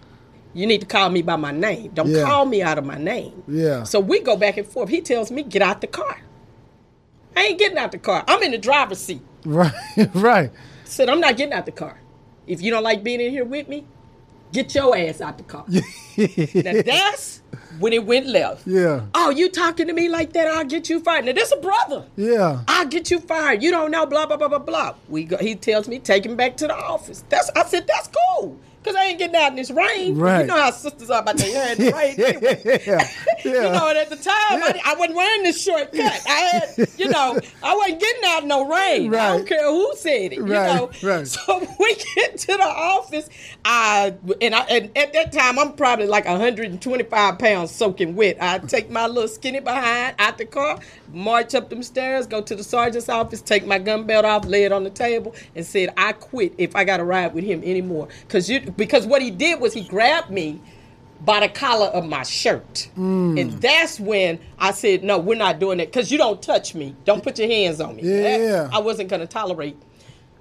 You 0.54 0.68
need 0.68 0.82
to 0.82 0.88
call 0.88 1.10
me 1.10 1.24
by 1.24 1.38
my 1.38 1.52
name. 1.52 1.90
Don't 1.96 2.10
Yeah. 2.10 2.24
call 2.24 2.46
me 2.46 2.62
out 2.62 2.78
of 2.78 2.86
my 2.86 2.98
name. 3.00 3.42
Yeah. 3.48 3.84
So 3.84 4.00
we 4.00 4.20
go 4.20 4.38
back 4.38 4.58
and 4.58 4.68
forth. 4.68 4.90
He 4.90 5.02
tells 5.02 5.32
me, 5.32 5.42
get 5.44 5.62
out 5.64 5.82
the 5.82 5.88
car. 5.88 6.20
I 7.36 7.42
ain't 7.44 7.60
getting 7.60 7.78
out 7.78 7.92
the 7.92 7.98
car. 7.98 8.24
I'm 8.28 8.42
in 8.44 8.52
the 8.52 8.58
driver's 8.58 9.00
seat. 9.00 9.22
Right. 9.46 9.74
right. 10.14 10.52
said, 10.86 11.10
I'm 11.10 11.20
not 11.20 11.38
getting 11.38 11.54
out 11.54 11.66
the 11.66 11.72
car. 11.72 12.00
If 12.48 12.62
you 12.62 12.72
don't 12.72 12.84
like 12.84 13.04
being 13.04 13.22
in 13.22 13.32
here 13.32 13.46
with 13.46 13.68
me, 13.68 13.86
get 14.52 14.74
your 14.76 14.98
ass 14.98 15.22
out 15.22 15.38
the 15.38 15.44
car. 15.44 15.66
now 15.70 16.82
that's 16.82 17.42
when 17.80 17.94
it 17.94 18.06
went 18.06 18.28
left. 18.28 18.68
Yeah. 18.68 19.06
Oh, 19.14 19.30
you 19.30 19.50
talking 19.50 19.88
to 19.88 19.94
me 19.94 20.10
like 20.10 20.34
that? 20.34 20.48
I'll 20.48 20.66
get 20.66 20.90
you 20.90 21.00
fired. 21.00 21.26
Now 21.26 21.34
this 21.34 21.52
a 21.52 21.58
brother. 21.58 22.06
Yeah. 22.16 22.64
I'll 22.68 22.88
get 22.88 23.10
you 23.12 23.20
fired. 23.20 23.64
You 23.64 23.72
don't 23.72 23.92
know, 23.92 24.06
blah 24.06 24.26
blah 24.26 24.38
blah 24.38 24.50
blah 24.50 24.60
blah. 24.60 24.96
We 25.08 25.24
go, 25.24 25.38
he 25.38 25.56
tells 25.56 25.88
me 25.88 26.00
take 26.00 26.26
him 26.26 26.36
back 26.36 26.58
to 26.58 26.68
the 26.68 26.76
office. 26.76 27.24
That's 27.30 27.50
I 27.56 27.64
said 27.66 27.88
that's 27.88 28.10
cool. 28.10 28.60
Cause 28.84 28.96
I 28.96 29.06
ain't 29.06 29.20
getting 29.20 29.36
out 29.36 29.50
in 29.52 29.58
this 29.58 29.70
rain. 29.70 30.18
Right. 30.18 30.42
You 30.42 30.48
know 30.48 30.58
how 30.58 30.72
sisters 30.72 31.12
are 31.12 31.22
about 31.22 31.38
their 31.38 31.54
hair 31.54 31.74
in 31.74 31.86
the 31.86 31.92
rain. 31.96 32.20
Anyway. 32.20 32.82
yeah. 32.88 33.08
You 33.44 33.54
know, 33.54 33.90
and 33.90 33.98
at 33.98 34.10
the 34.10 34.16
time, 34.16 34.64
I, 34.64 34.82
I 34.86 34.96
wasn't 34.96 35.18
wearing 35.18 35.44
this 35.44 35.62
short 35.62 35.92
cut. 35.92 36.22
I 36.28 36.32
had, 36.32 36.90
you 36.98 37.10
know, 37.10 37.40
I 37.64 37.76
wasn't 37.76 38.00
getting 38.00 38.24
out 38.26 38.42
in 38.42 38.48
no 38.48 38.68
rain. 38.68 39.12
Right. 39.12 39.22
I 39.22 39.38
don't 39.38 39.48
care 39.48 39.70
who 39.70 39.94
said 39.96 40.34
it. 40.34 40.38
You 40.38 40.46
know, 40.46 40.90
right. 41.04 41.28
so 41.28 41.60
we 41.80 41.96
get 42.16 42.38
to 42.40 42.48
the 42.48 42.64
office. 42.64 43.30
I 43.64 44.16
and 44.42 44.56
I 44.56 44.62
and 44.62 44.98
at 44.98 45.14
that 45.14 45.32
time, 45.32 45.60
I'm 45.60 45.74
probably 45.74 46.08
like 46.08 46.26
125 46.26 47.38
pounds 47.38 47.72
soaking 47.72 48.16
wet. 48.16 48.38
I 48.42 48.58
take 48.60 48.90
my 48.90 49.06
little 49.06 49.28
skinny 49.28 49.60
behind 49.60 50.16
out 50.18 50.40
the 50.40 50.46
car, 50.46 50.80
march 51.14 51.54
up 51.54 51.70
them 51.70 51.84
stairs, 51.84 52.26
go 52.26 52.42
to 52.42 52.56
the 52.56 52.64
sergeant's 52.64 53.10
office, 53.10 53.42
take 53.42 53.66
my 53.66 53.78
gun 53.78 54.06
belt 54.06 54.26
off, 54.26 54.46
lay 54.46 54.64
it 54.64 54.72
on 54.72 54.84
the 54.84 54.90
table, 54.90 55.36
and 55.56 55.66
said, 55.66 55.94
"I 55.98 56.14
quit 56.14 56.54
if 56.58 56.76
I 56.76 56.84
got 56.84 56.98
to 56.98 57.04
ride 57.04 57.34
with 57.36 57.44
him 57.44 57.62
anymore." 57.64 58.08
Because 58.28 58.50
you 58.50 58.71
because 58.78 59.06
what 59.06 59.22
he 59.22 59.32
did 59.32 59.60
was 59.60 59.74
he 59.74 59.82
grabbed 59.84 60.30
me 60.30 60.62
by 61.24 61.40
the 61.40 61.50
collar 61.50 61.88
of 61.88 62.06
my 62.06 62.24
shirt. 62.24 62.90
Mm. 62.98 63.40
And 63.40 63.52
that's 63.62 64.00
when 64.00 64.40
I 64.58 64.72
said, 64.72 65.04
no, 65.04 65.20
we're 65.20 65.38
not 65.38 65.60
doing 65.60 65.80
it 65.80 65.88
because 65.88 66.12
you 66.12 66.18
don't 66.18 66.42
touch 66.42 66.74
me. 66.74 66.96
Don't 67.06 67.24
put 67.24 67.38
your 67.38 67.48
hands 67.48 67.80
on 67.80 67.96
me. 67.96 68.04
Yeah. 68.04 68.38
That- 68.48 68.74
I 68.74 68.80
wasn't 68.80 69.10
going 69.10 69.20
to 69.20 69.28
tolerate. 69.28 69.78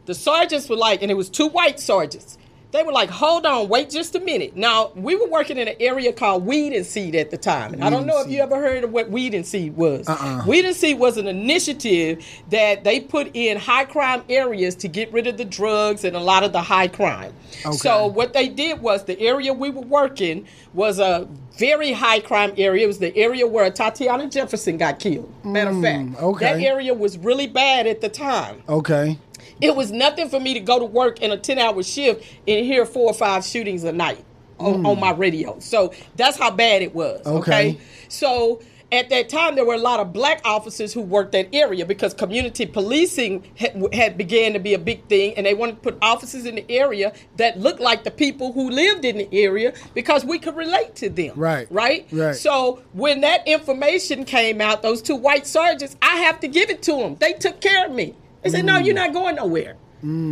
The 0.06 0.14
sergeants 0.14 0.68
were 0.68 0.76
like, 0.76 1.02
and 1.02 1.10
it 1.10 1.14
was 1.14 1.28
two 1.28 1.48
white 1.48 1.78
sergeants. 1.78 2.38
They 2.72 2.84
were 2.84 2.92
like, 2.92 3.10
hold 3.10 3.46
on, 3.46 3.68
wait 3.68 3.90
just 3.90 4.14
a 4.14 4.20
minute. 4.20 4.54
Now, 4.56 4.92
we 4.94 5.16
were 5.16 5.26
working 5.26 5.58
in 5.58 5.66
an 5.66 5.74
area 5.80 6.12
called 6.12 6.46
Weed 6.46 6.72
and 6.72 6.86
Seed 6.86 7.16
at 7.16 7.30
the 7.30 7.36
time. 7.36 7.74
And 7.74 7.82
I 7.82 7.90
don't 7.90 8.06
know 8.06 8.20
if 8.20 8.30
you 8.30 8.40
ever 8.40 8.56
heard 8.56 8.84
of 8.84 8.92
what 8.92 9.10
Weed 9.10 9.34
and 9.34 9.44
Seed 9.44 9.76
was. 9.76 10.08
Uh-uh. 10.08 10.44
Weed 10.46 10.64
and 10.64 10.76
Seed 10.76 10.98
was 10.98 11.16
an 11.16 11.26
initiative 11.26 12.24
that 12.50 12.84
they 12.84 13.00
put 13.00 13.30
in 13.34 13.56
high 13.58 13.84
crime 13.84 14.22
areas 14.28 14.76
to 14.76 14.88
get 14.88 15.12
rid 15.12 15.26
of 15.26 15.36
the 15.36 15.44
drugs 15.44 16.04
and 16.04 16.14
a 16.14 16.20
lot 16.20 16.44
of 16.44 16.52
the 16.52 16.62
high 16.62 16.86
crime. 16.88 17.32
Okay. 17.66 17.76
So 17.76 18.06
what 18.06 18.32
they 18.34 18.48
did 18.48 18.80
was 18.80 19.04
the 19.04 19.18
area 19.20 19.52
we 19.52 19.70
were 19.70 19.82
working 19.82 20.46
was 20.72 21.00
a 21.00 21.26
very 21.58 21.92
high 21.92 22.20
crime 22.20 22.52
area. 22.56 22.84
It 22.84 22.86
was 22.86 23.00
the 23.00 23.14
area 23.16 23.46
where 23.46 23.68
Atatiana 23.68 24.30
Jefferson 24.30 24.76
got 24.78 24.98
killed. 25.00 25.32
Matter 25.44 25.70
of 25.70 25.82
fact, 25.82 26.00
Mm, 26.00 26.22
okay. 26.22 26.54
that 26.54 26.62
area 26.62 26.94
was 26.94 27.18
really 27.18 27.46
bad 27.48 27.86
at 27.88 28.00
the 28.00 28.08
time. 28.08 28.62
Okay. 28.68 29.18
It 29.60 29.76
was 29.76 29.90
nothing 29.90 30.28
for 30.28 30.40
me 30.40 30.54
to 30.54 30.60
go 30.60 30.78
to 30.78 30.84
work 30.84 31.20
in 31.20 31.30
a 31.30 31.36
10 31.36 31.58
hour 31.58 31.82
shift 31.82 32.24
and 32.46 32.64
hear 32.64 32.86
four 32.86 33.10
or 33.10 33.14
five 33.14 33.44
shootings 33.44 33.84
a 33.84 33.92
night 33.92 34.24
on, 34.58 34.86
on 34.86 34.94
hmm. 34.94 35.00
my 35.00 35.12
radio. 35.12 35.58
So 35.60 35.92
that's 36.16 36.38
how 36.38 36.50
bad 36.50 36.82
it 36.82 36.94
was. 36.94 37.26
Okay. 37.26 37.70
Okay. 37.70 37.80
So 38.08 38.60
at 38.92 39.08
that 39.10 39.28
time 39.28 39.54
there 39.54 39.64
were 39.64 39.74
a 39.74 39.78
lot 39.78 40.00
of 40.00 40.12
black 40.12 40.40
officers 40.44 40.92
who 40.92 41.00
worked 41.00 41.32
that 41.32 41.48
area 41.54 41.86
because 41.86 42.12
community 42.14 42.66
policing 42.66 43.44
had, 43.56 43.94
had 43.94 44.18
began 44.18 44.52
to 44.52 44.58
be 44.58 44.74
a 44.74 44.78
big 44.78 45.06
thing 45.06 45.34
and 45.36 45.46
they 45.46 45.54
wanted 45.54 45.76
to 45.76 45.80
put 45.80 45.98
officers 46.02 46.44
in 46.44 46.56
the 46.56 46.70
area 46.70 47.12
that 47.36 47.58
looked 47.58 47.80
like 47.80 48.04
the 48.04 48.10
people 48.10 48.52
who 48.52 48.70
lived 48.70 49.04
in 49.04 49.18
the 49.18 49.28
area 49.32 49.72
because 49.94 50.24
we 50.24 50.38
could 50.38 50.56
relate 50.56 50.94
to 50.96 51.08
them 51.08 51.32
Right. 51.36 51.66
right 51.70 52.06
Right. 52.10 52.34
so 52.34 52.82
when 52.92 53.20
that 53.20 53.46
information 53.46 54.24
came 54.24 54.60
out 54.60 54.82
those 54.82 55.02
two 55.02 55.16
white 55.16 55.46
sergeants 55.46 55.96
i 56.02 56.16
have 56.16 56.40
to 56.40 56.48
give 56.48 56.70
it 56.70 56.82
to 56.82 56.96
them 56.96 57.16
they 57.16 57.32
took 57.34 57.60
care 57.60 57.86
of 57.86 57.92
me 57.92 58.16
they 58.42 58.50
said 58.50 58.64
no 58.64 58.78
you're 58.78 58.94
not 58.94 59.12
going 59.12 59.36
nowhere 59.36 59.76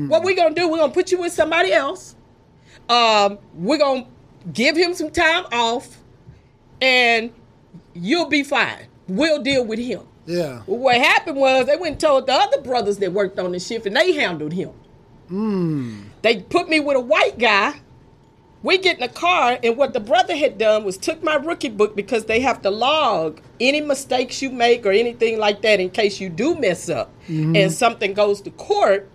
what 0.08 0.22
we're 0.22 0.34
going 0.36 0.54
to 0.54 0.60
do 0.60 0.68
we're 0.68 0.78
going 0.78 0.90
to 0.90 0.94
put 0.94 1.10
you 1.12 1.18
with 1.20 1.32
somebody 1.32 1.72
else 1.72 2.16
um, 2.88 3.38
we're 3.54 3.78
going 3.78 4.04
to 4.04 4.10
give 4.52 4.76
him 4.76 4.94
some 4.94 5.10
time 5.10 5.44
off 5.52 5.98
and 6.80 7.32
you'll 7.94 8.28
be 8.28 8.42
fine. 8.42 8.86
We'll 9.08 9.42
deal 9.42 9.64
with 9.64 9.78
him. 9.78 10.02
Yeah. 10.26 10.62
Well, 10.66 10.78
what 10.78 10.96
happened 10.96 11.36
was 11.36 11.66
they 11.66 11.76
went 11.76 11.92
and 11.92 12.00
told 12.00 12.26
the 12.26 12.32
other 12.34 12.60
brothers 12.60 12.98
that 12.98 13.12
worked 13.12 13.38
on 13.38 13.52
the 13.52 13.58
shift 13.60 13.86
and 13.86 13.96
they 13.96 14.12
handled 14.12 14.52
him. 14.52 14.70
They 16.22 16.40
put 16.42 16.68
me 16.68 16.80
with 16.80 16.96
a 16.96 17.00
white 17.00 17.38
guy. 17.38 17.80
We 18.62 18.78
get 18.78 18.96
in 18.96 19.00
the 19.00 19.08
car, 19.08 19.58
and 19.62 19.76
what 19.76 19.92
the 19.92 20.00
brother 20.00 20.34
had 20.34 20.58
done 20.58 20.84
was 20.84 20.96
took 20.96 21.22
my 21.22 21.36
rookie 21.36 21.68
book 21.68 21.94
because 21.94 22.24
they 22.24 22.40
have 22.40 22.60
to 22.62 22.70
log 22.70 23.40
any 23.60 23.80
mistakes 23.80 24.42
you 24.42 24.50
make 24.50 24.84
or 24.84 24.90
anything 24.90 25.38
like 25.38 25.62
that 25.62 25.78
in 25.78 25.90
case 25.90 26.20
you 26.20 26.28
do 26.28 26.56
mess 26.56 26.88
up 26.88 27.12
mm-hmm. 27.28 27.54
and 27.54 27.72
something 27.72 28.14
goes 28.14 28.40
to 28.42 28.50
court. 28.50 29.08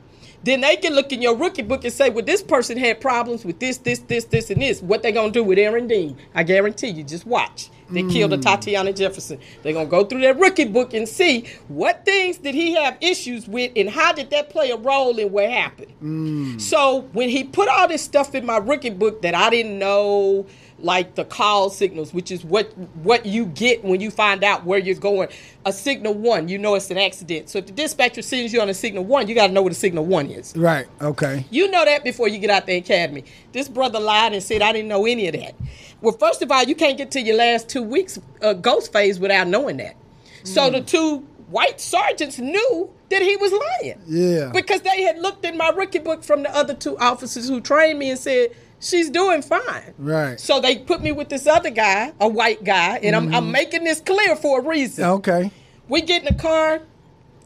Then 0.44 0.62
they 0.62 0.76
can 0.76 0.94
look 0.94 1.12
in 1.12 1.22
your 1.22 1.36
rookie 1.36 1.62
book 1.62 1.84
and 1.84 1.94
say, 1.94 2.10
well, 2.10 2.26
this 2.26 2.44
person 2.44 2.78
had 2.78 3.00
problems 3.00 3.46
with 3.46 3.60
this, 3.60 3.78
this, 3.78 4.00
this, 4.00 4.26
this, 4.26 4.50
and 4.50 4.62
this. 4.62 4.82
What 4.82 5.02
they 5.02 5.12
gonna 5.12 5.32
do 5.32 5.44
with 5.44 5.58
Aaron 5.58 5.88
Dean? 5.88 6.18
I 6.36 6.44
guarantee 6.44 6.90
you, 6.90 7.04
just 7.04 7.26
watch. 7.26 7.70
They 7.90 8.02
hmm. 8.02 8.10
killed 8.10 8.32
Atatiana 8.32 8.96
Jefferson. 8.96 9.40
They're 9.62 9.74
gonna 9.74 9.86
go 9.86 10.04
through 10.04 10.22
their 10.22 10.34
rookie 10.34 10.66
book 10.66 10.94
and 10.94 11.08
see 11.08 11.46
what 11.68 12.06
things 12.06 12.38
did 12.38 12.56
he 12.56 12.76
have 12.76 12.98
issues 13.02 13.48
with 13.48 13.72
and 13.76 13.90
how 13.90 14.12
did 14.12 14.30
that 14.32 14.50
play 14.50 14.72
a 14.72 14.78
role 14.78 15.18
in 15.18 15.32
what 15.32 15.50
happened. 15.50 15.92
Hmm. 16.00 16.58
So 16.58 17.02
when 17.14 17.30
he 17.30 17.44
put 17.44 17.70
all 17.70 17.88
this 17.88 18.02
stuff 18.02 18.36
in 18.36 18.46
my 18.46 18.58
rookie 18.58 18.90
book 18.90 19.22
that 19.22 19.36
I 19.36 19.50
didn't 19.50 19.80
know, 19.80 20.46
like 20.80 21.16
the 21.16 21.26
call 21.26 21.70
signals, 21.70 22.14
which 22.14 22.32
is 22.32 22.44
what 22.44 22.76
what 22.98 23.26
you 23.26 23.46
get 23.46 23.84
when 23.84 24.02
you 24.02 24.12
find 24.12 24.44
out 24.44 24.66
where 24.66 24.80
you're 24.80 24.96
going. 24.96 25.30
A 25.66 25.74
signal 25.74 26.14
one, 26.14 26.48
you 26.50 26.58
know 26.58 26.76
it's 26.76 26.92
an 26.92 26.98
accident. 26.98 27.50
So 27.50 27.60
if 27.60 27.68
the 27.68 27.72
dispatcher 27.72 28.22
sends 28.22 28.54
you 28.54 28.62
on 28.62 28.70
a 28.70 28.74
signal 28.74 29.06
one, 29.06 29.28
you 29.28 29.36
got 29.36 29.48
to 29.48 29.54
know 29.54 29.62
what 29.62 29.72
a 29.72 29.76
signal 29.76 30.06
one 30.06 30.28
is. 30.28 30.56
Right. 30.56 30.88
Okay. 31.02 31.46
You 31.50 31.70
know 31.72 31.86
that 31.86 32.04
before 32.04 32.28
you 32.28 32.40
get 32.40 32.50
out 32.50 32.66
the 32.66 32.76
academy. 32.76 33.24
This 33.52 33.70
brother 33.70 34.00
lied 34.00 34.34
and 34.34 34.44
said 34.44 34.62
I 34.62 34.72
didn't 34.72 34.90
know 34.90 35.06
any 35.06 35.28
of 35.28 35.34
that. 35.34 35.56
Well, 36.02 36.18
first 36.18 36.42
of 36.42 36.52
all, 36.52 36.64
you 36.64 36.76
can't 36.76 36.98
get 36.98 37.12
to 37.12 37.22
your 37.22 37.38
last 37.38 37.70
two 37.70 37.84
weeks 37.84 38.20
uh, 38.42 38.54
ghost 38.54 38.92
phase 38.92 39.20
without 39.20 39.48
knowing 39.48 39.78
that. 39.78 39.96
So 40.44 40.70
the 40.70 40.82
two 40.82 41.20
white 41.54 41.80
sergeants 41.80 42.40
knew 42.40 42.92
that 43.10 43.22
he 43.22 43.38
was 43.38 43.52
lying. 43.52 44.02
Yeah. 44.08 44.50
Because 44.52 44.82
they 44.82 45.04
had 45.04 45.20
looked 45.20 45.46
in 45.46 45.56
my 45.56 45.70
rookie 45.70 46.00
book 46.00 46.24
from 46.24 46.44
the 46.44 46.54
other 46.54 46.74
two 46.74 46.98
officers 46.98 47.48
who 47.48 47.62
trained 47.62 48.00
me 48.00 48.10
and 48.10 48.20
said 48.20 48.56
she's 48.84 49.10
doing 49.10 49.42
fine. 49.42 49.94
Right. 49.98 50.40
So 50.40 50.60
they 50.60 50.78
put 50.78 51.02
me 51.02 51.12
with 51.12 51.30
this 51.30 51.48
other 51.48 51.70
guy, 51.70 52.14
a 52.20 52.28
white 52.28 52.64
guy, 52.64 53.00
and 53.02 53.16
I'm, 53.16 53.28
I'm 53.28 53.44
mm-hmm. 53.44 53.52
making 53.52 53.84
this 53.84 54.00
clear 54.00 54.36
for 54.36 54.60
a 54.60 54.64
reason. 54.64 55.06
Okay. 55.06 55.52
We 55.88 56.02
get 56.02 56.24
in 56.24 56.36
the 56.36 56.42
car. 56.42 56.82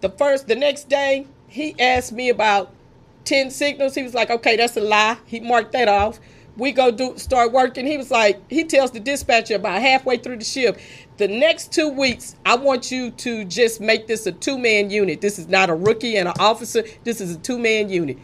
The 0.02 0.10
first, 0.10 0.48
the 0.48 0.56
next 0.56 0.90
day, 0.90 1.26
he 1.48 1.76
asked 1.80 2.12
me 2.12 2.30
about 2.30 2.72
ten 3.26 3.50
signals. 3.50 3.96
He 3.96 4.04
was 4.04 4.14
like, 4.14 4.30
"Okay, 4.30 4.56
that's 4.56 4.78
a 4.78 4.82
lie." 4.82 5.18
He 5.26 5.40
marked 5.40 5.72
that 5.72 5.88
off. 5.88 6.20
We 6.56 6.72
go 6.72 6.92
do 6.92 7.18
start 7.18 7.52
working. 7.52 7.86
He 7.86 7.98
was 7.98 8.10
like, 8.10 8.42
he 8.50 8.64
tells 8.64 8.90
the 8.90 9.00
dispatcher 9.00 9.56
about 9.56 9.80
halfway 9.80 10.18
through 10.18 10.38
the 10.38 10.44
shift, 10.44 10.80
the 11.18 11.28
next 11.28 11.74
two 11.74 11.90
weeks, 11.90 12.36
I 12.46 12.56
want 12.56 12.92
you 12.92 13.10
to 13.12 13.44
just 13.46 13.82
make 13.82 14.08
this 14.08 14.28
a 14.28 14.32
two 14.32 14.58
man 14.58 14.90
unit. 14.92 15.20
This 15.20 15.40
is 15.40 15.48
not 15.48 15.70
a 15.70 15.74
rookie 15.74 16.16
and 16.16 16.28
an 16.28 16.36
officer. 16.40 16.84
This 17.04 17.22
is 17.22 17.36
a 17.36 17.40
two 17.40 17.58
man 17.58 17.90
unit. 17.90 18.18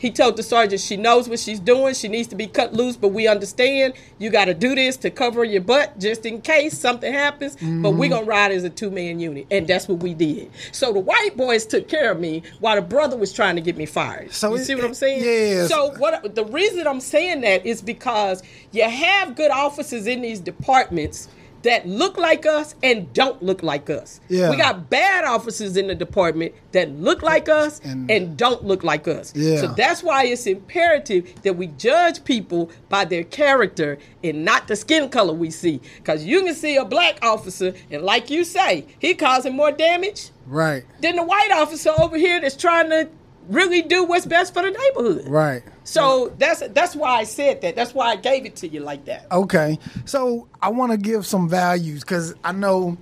He 0.00 0.10
told 0.10 0.38
the 0.38 0.42
sergeant 0.42 0.80
she 0.80 0.96
knows 0.96 1.28
what 1.28 1.38
she's 1.38 1.60
doing. 1.60 1.92
She 1.92 2.08
needs 2.08 2.26
to 2.28 2.34
be 2.34 2.46
cut 2.46 2.72
loose, 2.72 2.96
but 2.96 3.08
we 3.08 3.28
understand 3.28 3.92
you 4.18 4.30
got 4.30 4.46
to 4.46 4.54
do 4.54 4.74
this 4.74 4.96
to 4.98 5.10
cover 5.10 5.44
your 5.44 5.60
butt 5.60 5.98
just 5.98 6.24
in 6.24 6.40
case 6.40 6.78
something 6.78 7.12
happens. 7.12 7.56
But 7.56 7.62
we're 7.62 7.74
mm-hmm. 7.74 8.08
going 8.08 8.24
to 8.24 8.28
ride 8.28 8.50
as 8.50 8.64
a 8.64 8.70
two 8.70 8.90
man 8.90 9.20
unit. 9.20 9.46
And 9.50 9.68
that's 9.68 9.88
what 9.88 9.98
we 9.98 10.14
did. 10.14 10.50
So 10.72 10.94
the 10.94 11.00
white 11.00 11.36
boys 11.36 11.66
took 11.66 11.86
care 11.86 12.10
of 12.12 12.18
me 12.18 12.42
while 12.60 12.76
the 12.76 12.82
brother 12.82 13.18
was 13.18 13.30
trying 13.30 13.56
to 13.56 13.60
get 13.60 13.76
me 13.76 13.84
fired. 13.84 14.32
So 14.32 14.54
you 14.54 14.56
it- 14.56 14.64
see 14.64 14.74
what 14.74 14.84
I'm 14.84 14.94
saying? 14.94 15.22
yeah. 15.22 15.66
So 15.66 15.90
what 15.98 16.34
the 16.34 16.46
reason 16.46 16.86
I'm 16.86 17.00
saying 17.00 17.42
that 17.42 17.66
is 17.66 17.82
because 17.82 18.42
you 18.72 18.88
have 18.88 19.36
good 19.36 19.50
officers 19.50 20.06
in 20.06 20.22
these 20.22 20.40
departments 20.40 21.28
that 21.62 21.86
look 21.86 22.16
like 22.16 22.46
us 22.46 22.74
and 22.82 23.12
don't 23.12 23.42
look 23.42 23.62
like 23.62 23.90
us. 23.90 24.20
Yeah. 24.28 24.50
We 24.50 24.56
got 24.56 24.88
bad 24.88 25.24
officers 25.24 25.76
in 25.76 25.88
the 25.88 25.94
department 25.94 26.54
that 26.72 26.90
look 26.90 27.22
like 27.22 27.48
us 27.48 27.80
And- 27.84 28.10
and, 28.10 28.36
don't 28.36 28.64
look 28.64 28.82
like 28.84 29.06
us. 29.08 29.32
Yeah. 29.36 29.60
So 29.60 29.66
that's 29.76 30.02
why 30.02 30.24
it's 30.24 30.46
imperative 30.46 31.42
that 31.42 31.56
we 31.56 31.66
judge 31.66 32.24
people 32.24 32.70
by 32.88 33.04
their 33.04 33.24
character 33.24 33.98
and 34.24 34.44
not 34.44 34.68
the 34.68 34.76
skin 34.76 35.08
color 35.10 35.32
we 35.34 35.50
see. 35.50 35.80
Because 35.98 36.24
you 36.24 36.42
can 36.44 36.54
see 36.54 36.76
a 36.76 36.84
black 36.84 37.18
officer, 37.22 37.74
and 37.90 38.02
like 38.02 38.30
you 38.30 38.44
say, 38.44 38.86
he 38.98 39.14
causing 39.14 39.54
more 39.54 39.72
damage 39.72 40.30
Right. 40.46 40.84
than 41.00 41.16
the 41.16 41.22
white 41.22 41.50
officer 41.52 41.90
over 41.98 42.16
here 42.16 42.40
that's 42.40 42.56
trying 42.56 42.88
to 42.90 43.08
really 43.50 43.82
do 43.82 44.04
what's 44.04 44.24
best 44.26 44.54
for 44.54 44.62
the 44.62 44.70
neighborhood. 44.70 45.28
Right. 45.28 45.62
So 45.84 46.32
that's 46.38 46.60
that's 46.68 46.94
why 46.96 47.10
I 47.18 47.24
said 47.24 47.60
that. 47.62 47.76
That's 47.76 47.92
why 47.92 48.06
I 48.12 48.16
gave 48.16 48.46
it 48.46 48.56
to 48.56 48.68
you 48.68 48.80
like 48.80 49.04
that. 49.06 49.26
Okay. 49.30 49.78
So 50.04 50.48
I 50.62 50.68
want 50.70 50.92
to 50.92 50.98
give 50.98 51.26
some 51.26 51.48
values 51.48 52.00
because 52.02 52.34
I 52.44 52.52
know 52.52 52.96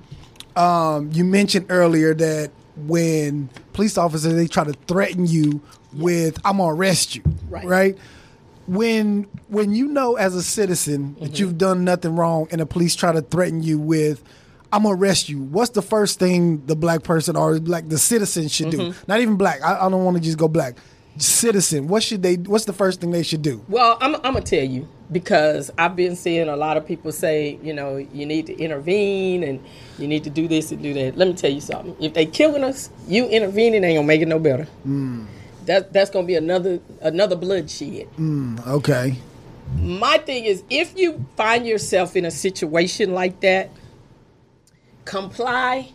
um, 0.56 1.11
you 1.12 1.24
mentioned 1.24 1.66
earlier 1.68 2.14
that 2.14 2.50
when 2.87 3.50
police 3.72 3.98
officers 3.98 4.34
they 4.34 4.46
try 4.46 4.64
to 4.64 4.72
threaten 4.72 5.26
you 5.26 5.61
with 5.92 6.38
"I'm 6.44 6.56
gonna 6.58 6.74
arrest 6.74 7.14
you," 7.14 7.22
Right. 7.48 7.96
When 8.66 9.24
when 9.48 9.72
you 9.72 9.88
know 9.88 10.16
as 10.16 10.34
a 10.34 10.42
citizen 10.42 11.14
Mm-hmm. 11.14 11.24
that 11.24 11.38
you've 11.40 11.56
done 11.58 11.84
nothing 11.84 12.16
wrong 12.16 12.48
and 12.50 12.61
the 12.61 12.66
police 12.66 12.94
try 12.94 13.12
to 13.12 13.22
threaten 13.22 13.62
you 13.62 13.78
with 13.78 14.22
I'm 14.72 14.83
gonna 14.83 14.94
arrest 14.94 15.28
you. 15.28 15.40
What's 15.42 15.70
the 15.70 15.83
first 15.83 16.18
thing 16.18 16.64
the 16.66 16.76
black 16.76 17.02
person 17.02 17.37
or 17.37 17.59
like 17.59 17.88
the 17.88 17.98
citizen 17.98 18.48
should 18.48 18.70
do? 18.70 18.78
Mm-hmm. 18.78 19.04
Not 19.07 19.20
even 19.20 19.37
black. 19.37 19.62
I, 19.62 19.87
I 19.87 19.88
don't 19.88 20.04
want 20.04 20.16
to 20.16 20.22
just 20.22 20.38
go 20.38 20.48
black. 20.48 20.76
Citizen. 21.16 21.88
What 21.88 22.02
should 22.02 22.22
they? 22.22 22.37
What's 22.37 22.66
the 22.66 22.72
first 22.72 23.00
thing 23.00 23.11
they 23.11 23.22
should 23.24 23.42
do? 23.42 23.64
Well, 23.68 23.98
I'm, 24.00 24.14
I'm 24.16 24.35
gonna 24.35 24.42
tell 24.42 24.62
you 24.62 24.87
because 25.11 25.70
I've 25.78 25.96
been 25.96 26.14
seeing 26.14 26.48
a 26.48 26.57
lot 26.57 26.76
of 26.76 26.87
people 26.87 27.11
say, 27.12 27.59
you 27.62 27.72
know, 27.72 27.96
you 27.96 28.24
need 28.26 28.46
to 28.46 28.57
intervene 28.57 29.42
and 29.42 29.64
you 29.98 30.07
need 30.07 30.22
to 30.24 30.31
do 30.31 30.46
this 30.46 30.70
and 30.70 30.81
do 30.83 30.94
that. 30.94 31.16
Let 31.16 31.28
me 31.28 31.35
tell 31.35 31.50
you 31.50 31.61
something. 31.61 31.96
If 31.98 32.14
they 32.14 32.26
killing 32.26 32.62
us, 32.62 32.90
you 33.09 33.26
intervening 33.26 33.83
ain't 33.85 33.96
gonna 33.96 34.07
make 34.07 34.20
it 34.20 34.28
no 34.28 34.38
better. 34.38 34.68
That 35.64 35.92
that's 35.92 36.11
gonna 36.11 36.26
be 36.26 36.37
another 36.37 36.78
another 37.00 37.37
bloodshed. 37.37 38.07
Okay. 38.66 39.16
my 39.76 40.18
thing 40.18 40.44
is 40.44 40.62
if 40.70 40.96
you 40.96 41.26
find 41.37 41.66
yourself 41.66 42.16
in 42.16 42.24
a 42.24 42.31
situation 42.31 43.12
like 43.12 43.40
that 43.40 43.70
comply 45.08 45.90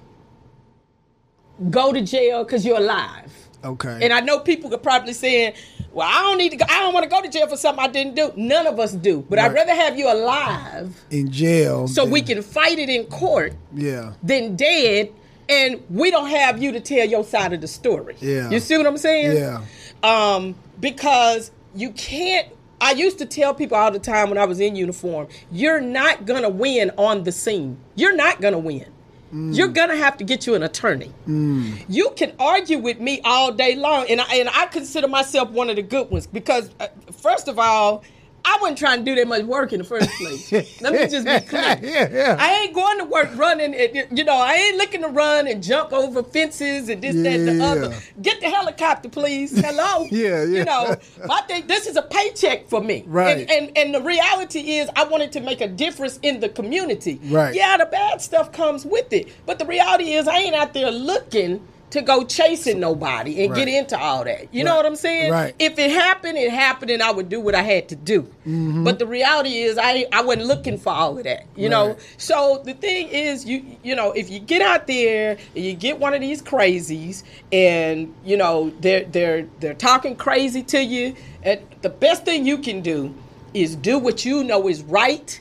go 1.69 1.93
to 1.93 2.01
jail 2.01 2.43
because 2.43 2.65
you're 2.65 2.77
alive 2.77 3.31
Okay. 3.63 3.99
and 4.01 4.11
i 4.11 4.19
know 4.19 4.39
people 4.39 4.69
could 4.69 4.81
probably 4.83 5.13
saying 5.13 5.53
well 5.93 6.07
i 6.09 6.21
don't 6.23 6.37
need 6.37 6.49
to 6.49 6.57
go 6.57 6.65
i 6.67 6.79
don't 6.81 6.93
want 6.93 7.03
to 7.03 7.09
go 7.09 7.21
to 7.21 7.29
jail 7.29 7.47
for 7.47 7.55
something 7.55 7.83
i 7.83 7.87
didn't 7.87 8.15
do 8.15 8.33
none 8.35 8.65
of 8.67 8.79
us 8.79 8.91
do 8.93 9.23
but 9.29 9.37
i'd 9.39 9.53
rather 9.53 9.73
have 9.73 9.97
you 9.97 10.11
alive 10.11 10.93
in 11.11 11.31
jail. 11.31 11.87
so 11.87 12.03
we 12.03 12.21
can 12.21 12.41
fight 12.41 12.79
it 12.79 12.89
in 12.89 13.05
court 13.05 13.53
Yeah. 13.73 14.13
than 14.23 14.55
dead 14.55 15.11
and 15.47 15.81
we 15.89 16.09
don't 16.11 16.29
have 16.29 16.61
you 16.61 16.71
to 16.71 16.79
tell 16.79 17.07
your 17.07 17.23
side 17.23 17.53
of 17.53 17.61
the 17.61 17.67
story 17.67 18.15
Yeah. 18.19 18.49
you 18.49 18.59
see 18.59 18.75
what 18.75 18.87
i'm 18.87 18.97
saying 18.97 19.37
Yeah. 19.37 19.61
um, 20.01 20.55
because 20.79 21.51
you 21.75 21.91
can't. 21.91 22.47
I 22.81 22.91
used 22.91 23.17
to 23.19 23.25
tell 23.25 23.53
people 23.55 23.77
all 23.77 23.89
the 23.89 23.97
time 23.99 24.29
when 24.29 24.37
I 24.37 24.43
was 24.45 24.59
in 24.59 24.75
uniform, 24.75 25.27
you're 25.51 25.79
not 25.81 26.25
gonna 26.25 26.49
win 26.49 26.91
on 26.97 27.23
the 27.23 27.31
scene. 27.31 27.77
You're 27.95 28.15
not 28.15 28.41
gonna 28.41 28.59
win. 28.59 28.85
You're 29.33 29.69
gonna 29.69 29.95
have 29.95 30.17
to 30.17 30.23
get 30.23 30.45
you 30.45 30.53
an 30.55 30.63
attorney. 30.63 31.11
You 31.25 32.11
can 32.15 32.33
argue 32.39 32.77
with 32.77 32.99
me 32.99 33.19
all 33.23 33.51
day 33.51 33.75
long, 33.75 34.05
and 34.09 34.21
I, 34.21 34.35
and 34.35 34.49
I 34.49 34.67
consider 34.67 35.07
myself 35.07 35.49
one 35.49 35.69
of 35.69 35.75
the 35.75 35.81
good 35.81 36.09
ones 36.11 36.27
because, 36.27 36.69
uh, 36.79 36.87
first 37.11 37.47
of 37.47 37.57
all, 37.57 38.03
I 38.45 38.57
wasn't 38.61 38.77
trying 38.77 38.99
to 38.99 39.05
do 39.05 39.15
that 39.15 39.27
much 39.27 39.43
work 39.43 39.71
in 39.71 39.79
the 39.79 39.85
first 39.85 40.09
place. 40.11 40.51
Let 40.81 40.93
me 40.93 41.07
just 41.07 41.25
be 41.25 41.39
clear. 41.47 41.79
Yeah, 41.81 42.09
yeah. 42.11 42.37
I 42.39 42.53
ain't 42.55 42.73
going 42.73 42.97
to 42.99 43.05
work 43.05 43.29
running. 43.35 43.73
And, 43.73 44.17
you 44.17 44.23
know, 44.25 44.35
I 44.35 44.53
ain't 44.55 44.77
looking 44.77 45.01
to 45.01 45.07
run 45.07 45.47
and 45.47 45.63
jump 45.63 45.93
over 45.93 46.23
fences 46.23 46.89
and 46.89 47.01
this, 47.01 47.15
that, 47.15 47.39
and 47.39 47.47
the 47.47 47.63
other. 47.63 47.95
Get 48.21 48.41
the 48.41 48.49
helicopter, 48.49 49.09
please. 49.09 49.57
Hello. 49.57 50.07
Yeah, 50.13 50.43
yeah. 50.43 50.59
You 50.59 50.65
know, 50.65 50.95
my 51.25 51.41
thing. 51.41 51.65
This 51.67 51.87
is 51.87 51.95
a 51.95 52.01
paycheck 52.01 52.67
for 52.67 52.81
me. 52.81 53.03
Right. 53.07 53.39
And, 53.39 53.49
and 53.49 53.77
and 53.77 53.95
the 53.95 54.01
reality 54.01 54.59
is, 54.77 54.89
I 54.95 55.05
wanted 55.05 55.31
to 55.33 55.39
make 55.39 55.59
a 55.61 55.67
difference 55.67 56.19
in 56.21 56.39
the 56.39 56.49
community. 56.49 57.19
Right. 57.25 57.55
Yeah, 57.55 57.77
the 57.77 57.85
bad 57.85 58.21
stuff 58.21 58.51
comes 58.51 58.85
with 58.85 59.11
it, 59.11 59.29
but 59.45 59.59
the 59.59 59.65
reality 59.65 60.13
is, 60.13 60.27
I 60.27 60.37
ain't 60.37 60.55
out 60.55 60.73
there 60.73 60.91
looking 60.91 61.65
to 61.93 62.01
go 62.01 62.23
chasing 62.23 62.79
nobody 62.79 63.43
and 63.43 63.51
Right. 63.51 63.65
get 63.65 63.67
into 63.67 63.99
all 63.99 64.23
that. 64.23 64.47
You 64.51 64.63
know 64.63 64.75
what 64.75 64.87
I'm 64.87 64.95
saying? 64.95 65.31
Right. 65.31 65.53
If 65.59 65.77
it 65.77 65.91
happened, 65.91 66.39
it 66.39 66.49
happened, 66.51 66.89
and 66.89 67.03
I 67.03 67.11
would 67.11 67.29
do 67.29 67.39
what 67.39 67.53
I 67.53 67.61
had 67.61 67.87
to 67.89 67.95
do. 67.95 68.23
Mm-hmm. 68.23 68.83
But 68.83 68.97
the 68.97 69.05
reality 69.05 69.59
is, 69.59 69.77
I 69.77 70.07
I 70.11 70.23
wasn't 70.23 70.47
looking 70.47 70.79
for 70.79 70.91
all 70.91 71.19
of 71.19 71.23
that. 71.25 71.45
You 71.55 71.69
know. 71.69 71.95
So 72.17 72.63
the 72.65 72.73
thing 72.73 73.09
is, 73.09 73.45
you 73.45 73.63
you 73.83 73.95
know, 73.95 74.11
if 74.11 74.31
you 74.31 74.39
get 74.39 74.63
out 74.63 74.87
there 74.87 75.37
and 75.55 75.63
you 75.63 75.73
get 75.75 75.99
one 75.99 76.15
of 76.15 76.21
these 76.21 76.41
crazies, 76.41 77.21
and 77.51 78.11
you 78.25 78.37
know 78.37 78.71
they're 78.81 79.03
they're 79.05 79.47
they're 79.59 79.75
talking 79.75 80.15
crazy 80.15 80.63
to 80.63 80.83
you, 80.83 81.15
and 81.43 81.59
the 81.83 81.89
best 81.89 82.25
thing 82.25 82.43
you 82.47 82.57
can 82.57 82.81
do 82.81 83.13
is 83.53 83.75
do 83.75 83.99
what 83.99 84.25
you 84.25 84.43
know 84.43 84.67
is 84.67 84.81
right. 84.81 85.39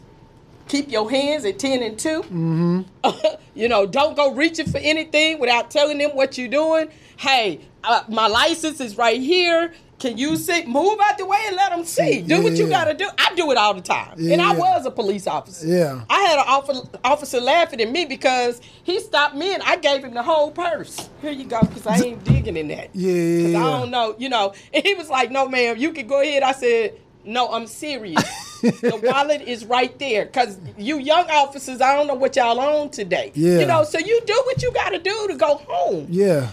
Keep 0.73 0.91
your 0.91 1.11
hands 1.11 1.45
at 1.45 1.59
ten 1.59 1.83
and 1.83 1.99
2 1.99 2.87
you 3.55 3.69
know, 3.69 3.85
don't 3.85 4.17
go 4.17 4.33
reaching 4.33 4.67
for 4.67 4.79
anything 4.79 5.39
without 5.39 5.71
telling 5.71 5.99
them 5.99 6.13
what 6.17 6.39
you're 6.39 6.49
doing. 6.49 6.89
Hey, 7.19 7.61
uh, 7.85 8.05
my 8.09 8.27
license 8.27 8.81
is 8.81 8.97
right 8.97 9.21
here. 9.21 9.75
Can 9.99 10.17
you 10.17 10.39
see? 10.39 10.65
Move 10.65 10.99
out 11.05 11.19
the 11.19 11.27
way 11.27 11.37
and 11.47 11.57
let 11.57 11.73
them 11.73 11.85
see. 11.85 12.23
Do 12.23 12.43
what 12.43 12.57
you 12.57 12.65
Yeah. 12.65 12.71
got 12.71 12.85
to 12.87 12.95
do. 12.95 13.07
I 13.19 13.35
do 13.35 13.51
it 13.51 13.59
all 13.59 13.75
the 13.75 13.83
time, 13.83 14.15
and 14.19 14.41
I 14.41 14.55
Yeah. 14.55 14.59
was 14.59 14.87
a 14.87 14.91
police 14.91 15.27
officer. 15.27 15.67
Yeah. 15.67 16.01
I 16.09 16.21
had 16.23 16.39
an 16.39 16.89
officer, 17.05 17.39
laughing 17.39 17.83
at 17.83 17.91
me 17.91 18.07
because 18.07 18.63
he 18.83 18.99
stopped 18.99 19.35
me 19.37 19.53
and 19.53 19.63
I 19.63 19.77
gave 19.77 20.03
him 20.03 20.15
the 20.15 20.23
whole 20.23 20.53
purse. 20.53 21.11
Here 21.21 21.33
you 21.33 21.45
go, 21.45 21.61
because 21.61 21.87
I 21.87 21.99
ain't 21.99 22.25
digging 22.25 22.57
in 22.57 22.69
that. 22.69 22.89
Yeah, 22.95 23.13
yeah, 23.13 23.43
'Cause 23.43 23.53
yeah. 23.53 23.67
I 23.67 23.71
don't 23.79 23.91
know, 23.91 24.15
you 24.17 24.31
know. 24.31 24.55
And 24.73 24.83
he 24.87 24.95
was 24.95 25.11
like, 25.11 25.31
"No, 25.31 25.47
ma'am, 25.49 25.77
you 25.77 25.93
can 25.93 26.07
go 26.07 26.21
ahead." 26.23 26.43
I 26.43 26.53
said, 26.53 26.95
"No, 27.25 27.53
I'm 27.53 27.67
serious. 27.67 28.23
the 28.61 29.01
wallet 29.03 29.43
is 29.43 29.65
right 29.65 29.97
there. 29.99 30.27
Cause 30.27 30.59
you 30.77 30.99
young 30.99 31.29
officers, 31.31 31.81
I 31.81 31.95
don't 31.95 32.07
know 32.07 32.15
what 32.15 32.37
y'all 32.37 32.59
on 32.61 32.91
today. 32.91 33.33
Yeah. 33.35 33.61
You 33.61 33.67
know, 33.67 33.85
so 33.85 33.99
you 33.99 34.21
do 34.25 34.43
what 34.47 34.63
you 34.63 34.73
got 34.73 34.91
to 34.91 34.99
do 34.99 35.29
to 35.29 35.37
go 35.37 35.57
home. 35.67 36.07
Yeah. 36.09 36.51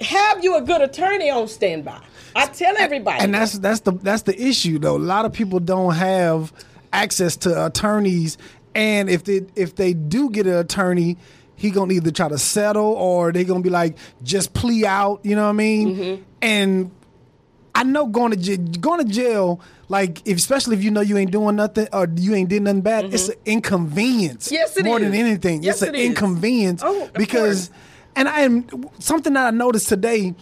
Have 0.00 0.42
you 0.42 0.56
a 0.56 0.62
good 0.62 0.80
attorney 0.80 1.30
on 1.30 1.48
standby. 1.48 2.00
I 2.34 2.46
tell 2.46 2.76
everybody. 2.76 3.22
And 3.22 3.34
that's 3.34 3.58
that's 3.58 3.80
the 3.80 3.92
that's 3.92 4.22
the 4.22 4.40
issue 4.40 4.78
though. 4.78 4.96
A 4.96 4.98
lot 4.98 5.24
of 5.24 5.32
people 5.32 5.60
don't 5.60 5.94
have 5.94 6.52
access 6.92 7.36
to 7.38 7.66
attorneys, 7.66 8.38
and 8.74 9.08
if 9.10 9.24
they 9.24 9.42
if 9.54 9.76
they 9.76 9.92
do 9.92 10.30
get 10.30 10.46
an 10.46 10.54
attorney, 10.54 11.18
he 11.56 11.70
gonna 11.70 11.92
either 11.92 12.10
try 12.10 12.28
to 12.28 12.38
settle 12.38 12.92
or 12.94 13.32
they 13.32 13.44
gonna 13.44 13.60
be 13.60 13.70
like 13.70 13.96
just 14.22 14.54
plea 14.54 14.86
out. 14.86 15.20
You 15.22 15.36
know 15.36 15.44
what 15.44 15.50
I 15.50 15.52
mean? 15.52 15.96
Mm-hmm. 15.96 16.22
And 16.42 16.90
I 17.74 17.84
know 17.84 18.06
going 18.06 18.32
to 18.32 18.36
jail, 18.36 18.58
going 18.58 19.06
to 19.06 19.10
jail, 19.12 19.60
like 19.88 20.20
if, 20.26 20.36
especially 20.36 20.76
if 20.76 20.84
you 20.84 20.90
know 20.90 21.00
you 21.00 21.16
ain't 21.16 21.30
doing 21.30 21.56
nothing 21.56 21.88
or 21.92 22.06
you 22.16 22.34
ain't 22.34 22.48
did 22.48 22.62
nothing 22.62 22.82
bad, 22.82 23.12
it's 23.12 23.28
an 23.28 23.36
inconvenience. 23.46 24.46
Mm-hmm. 24.46 24.54
Yes, 24.54 24.76
it 24.76 24.84
more 24.84 24.98
is. 24.98 25.04
than 25.04 25.14
anything. 25.14 25.62
Yes, 25.62 25.80
it's 25.82 25.88
an 25.88 25.94
it 25.94 26.04
inconvenience 26.04 26.82
Oh, 26.84 27.08
because, 27.14 27.68
course. 27.68 27.80
and 28.16 28.28
I 28.28 28.40
am 28.40 28.66
something 28.98 29.32
that 29.32 29.46
I 29.46 29.50
noticed 29.50 29.88
today, 29.88 30.34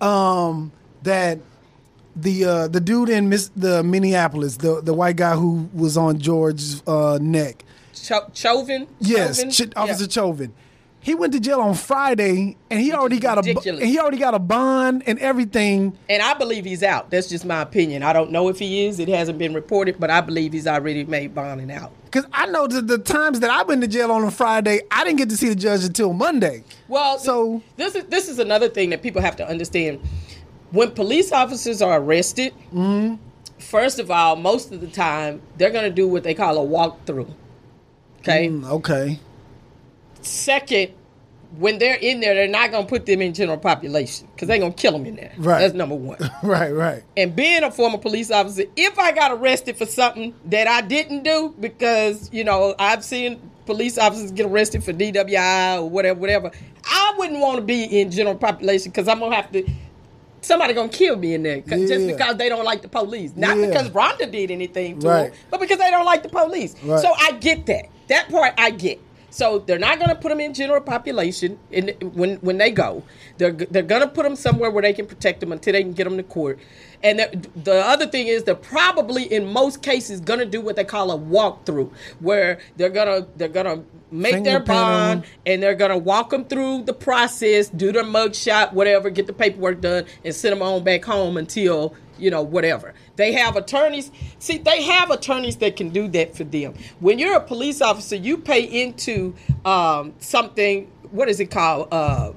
um, 0.00 0.72
that 1.04 1.38
the 2.16 2.44
uh, 2.44 2.68
the 2.68 2.80
dude 2.80 3.08
in 3.08 3.28
Miss, 3.28 3.50
the 3.56 3.82
Minneapolis, 3.82 4.56
the 4.58 4.80
the 4.82 4.92
white 4.92 5.16
guy 5.16 5.34
who 5.34 5.68
was 5.72 5.96
on 5.96 6.18
George's 6.18 6.82
uh, 6.86 7.18
neck, 7.22 7.64
Cho- 7.94 8.28
Chauvin. 8.34 8.86
yes, 9.00 9.38
Chauvin? 9.38 9.50
Ch- 9.70 9.76
Officer 9.76 10.04
Yeah. 10.04 10.08
Chauvin. 10.10 10.52
He 11.02 11.16
went 11.16 11.32
to 11.32 11.40
jail 11.40 11.60
on 11.60 11.74
Friday, 11.74 12.56
and 12.70 12.80
he 12.80 12.92
already 12.92 13.18
got 13.18 13.36
a 13.36 13.40
ridiculous. 13.42 13.80
and 13.80 13.90
he 13.90 13.98
already 13.98 14.18
got 14.18 14.34
a 14.34 14.38
bond 14.38 15.02
and 15.06 15.18
everything. 15.18 15.98
And 16.08 16.22
I 16.22 16.34
believe 16.34 16.64
he's 16.64 16.84
out. 16.84 17.10
That's 17.10 17.28
just 17.28 17.44
my 17.44 17.60
opinion. 17.60 18.04
I 18.04 18.12
don't 18.12 18.30
know 18.30 18.48
if 18.48 18.60
he 18.60 18.86
is. 18.86 19.00
It 19.00 19.08
hasn't 19.08 19.36
been 19.36 19.52
reported, 19.52 19.98
but 19.98 20.10
I 20.10 20.20
believe 20.20 20.52
he's 20.52 20.68
already 20.68 21.04
made 21.04 21.34
bonding 21.34 21.72
out. 21.72 21.90
Because 22.04 22.24
I 22.32 22.46
know 22.46 22.68
the, 22.68 22.80
the 22.82 22.98
times 22.98 23.40
that 23.40 23.50
I've 23.50 23.66
been 23.66 23.80
to 23.80 23.88
jail 23.88 24.12
on 24.12 24.22
a 24.22 24.30
Friday, 24.30 24.80
I 24.92 25.02
didn't 25.02 25.18
get 25.18 25.28
to 25.30 25.36
see 25.36 25.48
the 25.48 25.56
judge 25.56 25.82
until 25.84 26.12
Monday. 26.12 26.62
Well, 26.86 27.18
So- 27.18 27.62
this 27.76 27.96
is 27.96 28.04
this 28.04 28.28
is 28.28 28.38
another 28.38 28.68
thing 28.68 28.90
that 28.90 29.02
people 29.02 29.22
have 29.22 29.34
to 29.36 29.48
understand. 29.48 30.00
When 30.70 30.92
police 30.92 31.32
officers 31.32 31.82
are 31.82 31.98
arrested, 32.00 32.54
Mm-hmm. 32.72 33.16
first 33.58 33.98
of 33.98 34.10
all, 34.12 34.36
most 34.36 34.70
of 34.72 34.80
the 34.80 34.86
time 34.86 35.42
they're 35.58 35.70
going 35.70 35.84
to 35.84 35.90
do 35.94 36.06
what 36.06 36.22
they 36.22 36.34
call 36.34 36.64
a 36.64 36.66
walkthrough. 36.66 37.34
Okay. 38.20 38.48
Mm, 38.48 38.70
okay, 38.70 39.18
Second, 40.22 40.92
when 41.58 41.78
they're 41.78 41.96
in 42.00 42.20
there, 42.20 42.34
they're 42.34 42.48
not 42.48 42.70
going 42.70 42.84
to 42.84 42.88
put 42.88 43.04
them 43.06 43.20
in 43.20 43.34
general 43.34 43.58
population 43.58 44.26
because 44.34 44.48
they're 44.48 44.58
going 44.58 44.72
to 44.72 44.78
kill 44.80 44.92
them 44.92 45.04
in 45.04 45.16
there. 45.16 45.32
Right. 45.36 45.58
That's 45.60 45.74
number 45.74 45.94
one. 45.94 46.16
right, 46.42 46.70
right, 46.72 47.02
and 47.16 47.36
being 47.36 47.62
a 47.62 47.70
former 47.70 47.98
police 47.98 48.30
officer, 48.30 48.64
if 48.76 48.98
I 48.98 49.12
got 49.12 49.32
arrested 49.32 49.76
for 49.76 49.84
something 49.86 50.34
that 50.46 50.66
I 50.66 50.80
didn't 50.80 51.24
do, 51.24 51.54
because 51.60 52.30
you 52.32 52.44
know 52.44 52.74
I've 52.78 53.04
seen 53.04 53.38
police 53.66 53.98
officers 53.98 54.32
get 54.32 54.46
arrested 54.46 54.82
for 54.82 54.92
DWI 54.92 55.78
or 55.82 55.88
whatever, 55.90 56.18
whatever, 56.18 56.50
I 56.84 57.14
wouldn't 57.18 57.40
want 57.40 57.56
to 57.56 57.62
be 57.62 57.84
in 58.00 58.10
general 58.10 58.36
population 58.36 58.90
because 58.90 59.06
I'm 59.08 59.18
gonna 59.20 59.36
have 59.36 59.52
to. 59.52 59.68
Somebody 60.40 60.74
gonna 60.74 60.88
kill 60.88 61.14
me 61.16 61.34
in 61.34 61.42
there 61.44 61.60
'cause- 61.60 61.88
just 61.88 62.06
because 62.06 62.36
they 62.36 62.48
don't 62.48 62.64
like 62.64 62.82
the 62.82 62.88
police, 62.88 63.32
not 63.36 63.56
Yeah. 63.58 63.66
because 63.68 63.90
Rhonda 63.90 64.28
did 64.30 64.50
anything 64.50 64.98
to 65.00 65.06
Right. 65.06 65.22
them, 65.32 65.40
but 65.50 65.60
because 65.60 65.78
they 65.78 65.90
don't 65.90 66.04
like 66.06 66.22
the 66.24 66.28
police. 66.30 66.74
Right. 66.82 66.98
So 67.00 67.12
I 67.16 67.32
get 67.32 67.66
that. 67.66 67.86
That 68.08 68.28
part 68.28 68.54
I 68.58 68.70
get. 68.70 68.98
So 69.32 69.60
they're 69.60 69.78
not 69.78 69.98
going 69.98 70.10
to 70.10 70.14
put 70.14 70.28
them 70.28 70.40
in 70.40 70.52
general 70.52 70.82
population 70.82 71.58
in, 71.70 71.88
when 72.12 72.36
when 72.36 72.58
they 72.58 72.70
go. 72.70 73.02
They're 73.38 73.50
they're 73.50 73.82
going 73.82 74.02
to 74.02 74.08
put 74.08 74.24
them 74.24 74.36
somewhere 74.36 74.70
where 74.70 74.82
they 74.82 74.92
can 74.92 75.06
protect 75.06 75.40
them 75.40 75.52
until 75.52 75.72
they 75.72 75.82
can 75.82 75.94
get 75.94 76.04
them 76.04 76.18
to 76.18 76.22
court. 76.22 76.58
And 77.02 77.18
the, 77.18 77.48
the 77.56 77.84
other 77.84 78.06
thing 78.06 78.28
is 78.28 78.44
they're 78.44 78.54
probably 78.54 79.24
in 79.24 79.50
most 79.50 79.82
cases 79.82 80.20
going 80.20 80.38
to 80.38 80.44
do 80.44 80.60
what 80.60 80.76
they 80.76 80.84
call 80.84 81.10
a 81.10 81.18
walkthrough, 81.18 81.90
where 82.20 82.58
they're 82.76 82.90
gonna 82.90 83.26
they're 83.36 83.48
gonna 83.48 83.82
make 84.10 84.44
their 84.44 84.60
Fingerprint 84.60 84.68
'em. 84.68 84.74
bond 84.76 85.24
and 85.46 85.62
they're 85.62 85.74
gonna 85.74 85.96
walk 85.96 86.28
them 86.30 86.44
through 86.44 86.82
the 86.82 86.92
process, 86.92 87.70
do 87.70 87.90
their 87.90 88.04
mug 88.04 88.34
shot, 88.34 88.74
whatever, 88.74 89.08
get 89.08 89.26
the 89.26 89.32
paperwork 89.32 89.80
done, 89.80 90.04
and 90.24 90.34
send 90.34 90.52
them 90.52 90.62
on 90.62 90.84
back 90.84 91.04
home 91.06 91.38
until 91.38 91.94
you 92.22 92.30
know 92.30 92.42
whatever. 92.42 92.94
They 93.16 93.32
have 93.32 93.56
attorneys. 93.56 94.10
See, 94.38 94.58
they 94.58 94.82
have 94.82 95.10
attorneys 95.10 95.56
that 95.56 95.76
can 95.76 95.90
do 95.90 96.08
that 96.08 96.36
for 96.36 96.44
them. 96.44 96.74
When 97.00 97.18
you're 97.18 97.36
a 97.36 97.40
police 97.40 97.82
officer, 97.82 98.16
you 98.16 98.38
pay 98.38 98.62
into 98.62 99.34
um, 99.64 100.14
something. 100.18 100.90
What 101.10 101.28
is 101.28 101.40
it 101.40 101.50
called? 101.50 101.88
Uh, 101.92 102.32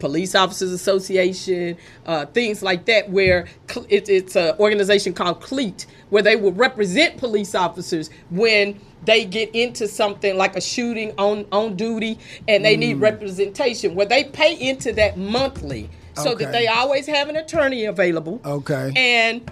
Police 0.00 0.34
Officers 0.34 0.70
Association, 0.70 1.78
uh, 2.04 2.26
things 2.26 2.62
like 2.62 2.84
that, 2.86 3.08
where 3.08 3.46
cl- 3.70 3.86
it, 3.88 4.08
it's 4.10 4.36
an 4.36 4.54
organization 4.58 5.14
called 5.14 5.40
CLEAT, 5.40 5.86
where 6.10 6.22
they 6.22 6.36
will 6.36 6.52
represent 6.52 7.16
police 7.16 7.54
officers 7.54 8.10
when 8.30 8.78
they 9.06 9.24
get 9.24 9.54
into 9.54 9.88
something 9.88 10.36
like 10.36 10.56
a 10.56 10.60
shooting 10.60 11.12
on, 11.16 11.46
on 11.52 11.76
duty 11.76 12.18
and 12.48 12.64
they 12.64 12.76
need 12.76 12.94
representation, 12.94 13.94
where 13.94 14.04
they 14.04 14.24
pay 14.24 14.54
into 14.54 14.92
that 14.92 15.16
monthly 15.16 15.88
so 16.16 16.32
Okay. 16.32 16.44
that 16.44 16.52
they 16.52 16.66
always 16.66 17.06
have 17.06 17.28
an 17.28 17.36
attorney 17.36 17.84
available. 17.84 18.40
Okay. 18.44 18.92
And 18.96 19.50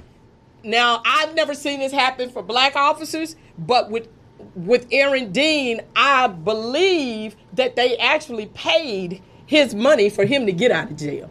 now 0.65 1.03
I've 1.05 1.35
never 1.35 1.55
seen 1.55 1.81
this 1.81 1.93
happen 1.93 2.31
for 2.31 2.43
black 2.43 2.77
officers, 2.77 3.37
but 3.59 3.91
with 3.91 4.09
with 4.57 4.87
Aaron 4.91 5.31
Dean, 5.33 5.81
I 5.95 6.27
believe 6.27 7.37
that 7.53 7.77
they 7.77 7.97
actually 7.99 8.47
paid 8.47 9.23
his 9.47 9.75
money 9.75 10.11
for 10.11 10.25
him 10.25 10.47
to 10.47 10.53
get 10.53 10.71
out 10.73 10.91
of 10.91 10.97
jail. 10.97 11.31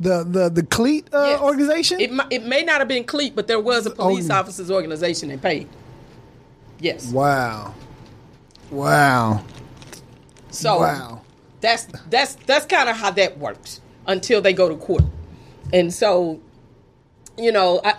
the 0.00 0.24
the 0.24 0.48
the 0.48 0.62
CLEAT 0.64 1.08
uh, 1.12 1.24
Yes. 1.30 1.40
organization. 1.40 2.00
It, 2.00 2.10
it 2.30 2.44
may 2.44 2.62
not 2.64 2.80
have 2.80 2.88
been 2.88 3.04
CLEAT, 3.04 3.36
but 3.36 3.46
there 3.46 3.60
was 3.60 3.86
a 3.86 3.90
police 3.90 4.28
Oh. 4.30 4.34
officers 4.34 4.70
organization 4.70 5.28
that 5.28 5.40
paid. 5.42 5.68
Yes. 6.80 7.12
wow, 7.12 7.74
wow, 8.72 9.44
So 10.50 10.80
wow. 10.80 11.20
that's 11.60 11.86
that's 12.10 12.34
that's 12.46 12.66
kind 12.66 12.88
of 12.88 12.96
how 12.96 13.12
that 13.12 13.38
works 13.38 13.80
until 14.06 14.40
they 14.40 14.52
go 14.52 14.68
to 14.68 14.76
court. 14.76 15.04
And 15.72 15.92
so, 15.92 16.40
you 17.38 17.52
know, 17.52 17.80
I 17.84 17.94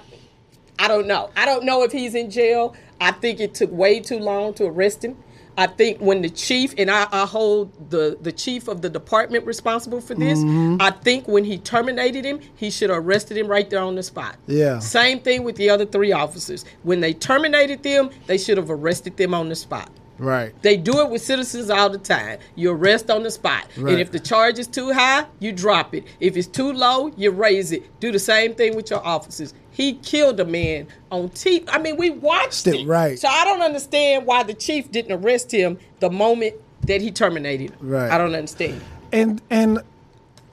I 0.80 0.88
don't 0.88 1.08
know. 1.08 1.30
I 1.36 1.46
don't 1.46 1.66
know 1.66 1.84
if 1.84 1.92
he's 1.92 2.16
in 2.16 2.30
jail. 2.30 2.76
I 3.00 3.12
think 3.12 3.40
it 3.40 3.54
took 3.54 3.72
way 3.72 4.00
too 4.00 4.20
long 4.20 4.54
to 4.56 4.66
arrest 4.66 5.04
him. 5.04 5.18
I 5.56 5.68
think 5.68 6.00
when 6.00 6.22
the 6.22 6.30
chief 6.30 6.74
and 6.78 6.90
I, 6.90 7.08
I 7.12 7.26
hold 7.26 7.92
the 7.92 8.18
the 8.20 8.32
chief 8.32 8.68
of 8.68 8.82
the 8.82 8.90
department 8.90 9.46
responsible 9.46 10.02
for 10.02 10.16
this. 10.16 10.40
Mm-hmm. 10.40 10.82
I 10.82 10.90
think 10.90 11.28
when 11.28 11.44
he 11.44 11.60
terminated 11.60 12.26
him, 12.26 12.40
he 12.56 12.72
should 12.72 12.90
have 12.90 13.06
arrested 13.06 13.38
him 13.38 13.48
right 13.48 13.70
there 13.70 13.82
on 13.82 13.96
the 13.96 14.04
spot. 14.04 14.38
Yeah. 14.48 14.80
Same 14.80 15.20
thing 15.20 15.44
with 15.44 15.56
the 15.56 15.70
other 15.70 15.86
three 15.86 16.12
officers. 16.12 16.66
When 16.82 17.02
they 17.02 17.14
terminated 17.14 17.84
them, 17.84 18.10
they 18.26 18.38
should 18.38 18.58
have 18.58 18.72
arrested 18.72 19.18
them 19.18 19.34
on 19.34 19.50
the 19.50 19.56
spot. 19.56 19.92
Right. 20.20 20.54
They 20.62 20.78
do 20.78 21.00
it 21.02 21.10
with 21.10 21.22
citizens 21.22 21.70
all 21.70 21.90
the 21.90 21.98
time. 21.98 22.40
You 22.56 22.72
arrest 22.72 23.10
on 23.10 23.24
the 23.24 23.32
spot. 23.32 23.66
Right. 23.78 23.94
And 23.94 24.02
if 24.02 24.12
the 24.12 24.20
charge 24.20 24.60
is 24.60 24.68
too 24.68 24.92
high, 24.94 25.26
you 25.40 25.52
drop 25.52 25.96
it. 25.96 26.06
If 26.20 26.38
it's 26.38 26.48
too 26.48 26.72
low, 26.72 27.08
you 27.18 27.32
raise 27.32 27.72
it. 27.72 27.84
Do 28.00 28.12
the 28.12 28.20
same 28.20 28.54
thing 28.56 28.76
with 28.76 28.90
your 28.92 29.06
officers. 29.06 29.54
He 29.72 29.94
killed 29.96 30.40
a 30.40 30.46
man 30.46 30.88
on 31.12 31.30
TV. 31.30 31.64
I 31.68 31.80
mean, 31.80 31.98
we 31.98 32.12
watched 32.12 32.68
it. 32.68 32.86
right. 32.86 33.18
So 33.18 33.28
I 33.28 33.44
don't 33.44 33.62
understand 33.64 34.28
why 34.28 34.44
the 34.44 34.54
chief 34.54 34.92
didn't 34.92 35.12
arrest 35.14 35.52
him 35.52 35.80
the 36.00 36.12
moment 36.12 36.56
that 36.82 37.02
he 37.02 37.10
terminated 37.12 37.72
him. 37.72 37.76
Right. 37.82 38.12
I 38.12 38.18
don't 38.20 38.36
understand. 38.36 38.82
And 39.12 39.42
and 39.50 39.80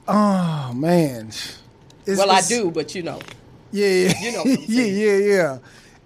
oh 0.07 0.71
man. 0.75 1.27
It's- 1.27 2.17
Well, 2.17 2.31
I 2.31 2.41
do, 2.41 2.71
but 2.71 2.95
you 2.95 3.03
know. 3.03 3.19
Yeah, 3.71 3.87
yeah, 3.87 4.13
You 4.21 4.31
know 4.33 4.43
yeah, 4.45 4.83
yeah, 4.85 5.17
yeah. 5.17 5.57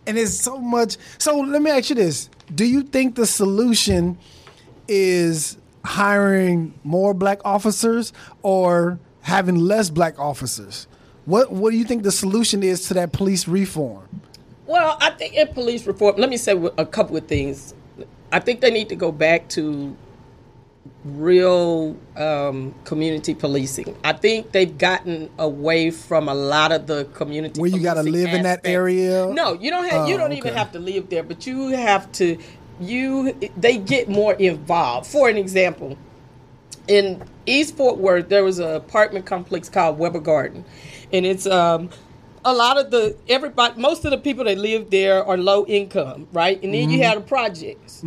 And 0.05 0.17
it's 0.19 0.35
so 0.35 0.57
much. 0.59 0.97
So 1.17 1.39
let 1.39 1.61
me 1.61 1.71
ask 1.71 1.89
you 1.89 1.95
this: 1.95 2.29
Do 2.53 2.65
you 2.65 2.83
think 2.83 3.15
the 3.15 3.25
solution 3.25 4.17
is 4.87 5.57
hiring 5.85 6.73
more 6.83 7.13
black 7.13 7.39
officers 7.45 8.11
or 8.41 8.99
having 9.21 9.55
less 9.55 9.89
black 9.89 10.19
officers. 10.19 10.87
What 11.25 11.51
what 11.51 11.71
do 11.71 11.77
you 11.77 11.85
think 11.85 12.03
the 12.03 12.11
solution 12.11 12.63
is 12.63 12.87
to 12.87 12.93
that 12.95 13.11
police 13.11 13.47
reform? 13.47 14.21
Well, 14.67 14.97
I 14.99 15.11
think 15.11 15.33
in 15.35 15.47
police 15.49 15.85
reform, 15.85 16.15
let 16.17 16.29
me 16.29 16.37
say 16.37 16.53
a 16.77 16.85
couple 16.85 17.17
of 17.17 17.27
things. 17.27 17.73
I 18.31 18.39
think 18.39 18.61
they 18.61 18.71
need 18.71 18.89
to 18.89 18.95
go 18.95 19.11
back 19.11 19.47
to 19.49 19.95
real 21.05 21.95
um, 22.17 22.73
community 22.83 23.35
policing. 23.35 23.95
I 24.03 24.13
think 24.13 24.51
they've 24.51 24.75
gotten 24.75 25.29
away 25.37 25.91
from 25.91 26.27
a 26.27 26.33
lot 26.33 26.71
of 26.71 26.87
the 26.87 27.05
community. 27.13 27.61
Where 27.61 27.69
you 27.69 27.81
got 27.81 27.93
to 27.93 28.03
live 28.03 28.33
in 28.33 28.43
that 28.43 28.61
area. 28.65 29.27
No, 29.31 29.53
you 29.53 29.69
don't 29.69 29.85
have. 29.85 30.07
you 30.07 30.15
Oh, 30.15 30.17
don't 30.17 30.33
even 30.33 30.53
have 30.53 30.71
to 30.71 30.79
live 30.79 31.09
there, 31.09 31.23
but 31.23 31.45
you 31.45 31.69
have 31.69 32.11
to. 32.13 32.37
You 32.79 33.33
they 33.55 33.77
get 33.77 34.09
more 34.09 34.33
involved. 34.33 35.07
For 35.07 35.29
an 35.29 35.37
example, 35.37 35.97
in 36.87 37.23
East 37.45 37.77
Fort 37.77 37.97
Worth, 37.97 38.27
there 38.27 38.43
was 38.43 38.59
an 38.59 38.71
apartment 38.75 39.25
complex 39.25 39.69
called 39.69 39.97
Weber 39.97 40.19
Garden, 40.19 40.65
and 41.13 41.25
it's 41.25 41.45
um, 41.45 41.89
a 42.43 42.53
lot 42.53 42.77
of 42.77 42.91
the 42.91 43.15
everybody, 43.29 43.79
most 43.79 44.03
of 44.05 44.11
the 44.11 44.17
people 44.17 44.43
that 44.45 44.57
live 44.57 44.89
there 44.89 45.23
are 45.23 45.37
low 45.37 45.65
income, 45.67 46.27
right? 46.33 46.61
And 46.63 46.73
then 46.73 46.89
you 46.89 47.03
have 47.03 47.15
the 47.15 47.21
projects. 47.21 48.03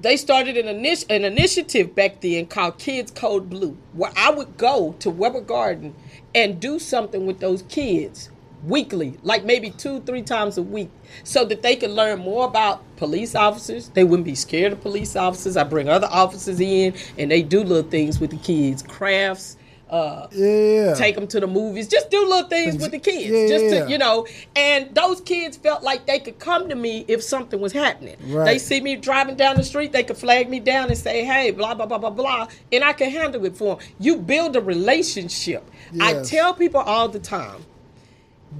They 0.00 0.16
started 0.18 0.58
an, 0.58 0.68
an 0.68 1.24
initiative 1.24 1.94
back 1.94 2.20
then 2.20 2.46
called 2.46 2.78
Kids 2.78 3.10
Code 3.10 3.48
Blue, 3.48 3.76
where 3.94 4.12
I 4.16 4.30
would 4.30 4.58
go 4.58 4.94
to 4.98 5.10
Weber 5.10 5.40
Garden 5.40 5.94
and 6.34 6.60
do 6.60 6.78
something 6.78 7.26
with 7.26 7.40
those 7.40 7.62
kids 7.62 8.30
weekly, 8.64 9.14
like 9.22 9.44
maybe 9.44 9.70
two, 9.70 10.00
three 10.00 10.22
times 10.22 10.58
a 10.58 10.62
week, 10.62 10.90
so 11.24 11.44
that 11.46 11.62
they 11.62 11.76
could 11.76 11.90
learn 11.90 12.18
more 12.18 12.46
about 12.46 12.82
police 12.96 13.34
officers. 13.34 13.88
They 13.90 14.04
wouldn't 14.04 14.26
be 14.26 14.34
scared 14.34 14.72
of 14.72 14.82
police 14.82 15.16
officers. 15.16 15.56
I 15.56 15.64
bring 15.64 15.88
other 15.88 16.08
officers 16.10 16.60
in, 16.60 16.94
and 17.16 17.30
they 17.30 17.42
do 17.42 17.62
little 17.62 17.88
things 17.90 18.20
with 18.20 18.30
the 18.30 18.38
kids, 18.38 18.82
crafts. 18.82 19.56
Uh, 19.88 20.26
Yeah. 20.32 20.94
take 20.94 21.14
them 21.14 21.28
to 21.28 21.38
the 21.38 21.46
movies, 21.46 21.86
just 21.86 22.10
do 22.10 22.26
little 22.26 22.48
things 22.48 22.76
with 22.82 22.90
the 22.90 22.98
kids, 22.98 23.30
Yeah, 23.30 23.46
just 23.46 23.64
to 23.70 23.90
you 23.90 23.98
know. 23.98 24.26
And 24.56 24.92
those 24.94 25.20
kids 25.20 25.56
felt 25.56 25.84
like 25.84 26.06
they 26.06 26.18
could 26.18 26.40
come 26.40 26.68
to 26.68 26.74
me 26.74 27.04
if 27.06 27.22
something 27.22 27.60
was 27.60 27.72
happening. 27.72 28.16
Right. 28.26 28.44
They 28.46 28.58
see 28.58 28.80
me 28.80 28.96
driving 28.96 29.36
down 29.36 29.56
the 29.56 29.62
street, 29.62 29.92
they 29.92 30.02
could 30.02 30.16
flag 30.16 30.50
me 30.50 30.58
down 30.58 30.88
and 30.88 30.98
say, 30.98 31.24
"Hey, 31.24 31.52
blah 31.52 31.74
blah 31.74 31.86
blah 31.86 31.98
blah 31.98 32.10
blah," 32.10 32.48
and 32.72 32.82
I 32.82 32.94
can 32.94 33.10
handle 33.10 33.44
it 33.46 33.56
for 33.56 33.76
them. 33.76 33.86
You 34.00 34.16
build 34.16 34.56
a 34.56 34.60
relationship. 34.60 35.62
I 36.00 36.14
tell 36.24 36.52
people 36.52 36.80
all 36.80 37.08
the 37.08 37.20
time, 37.20 37.64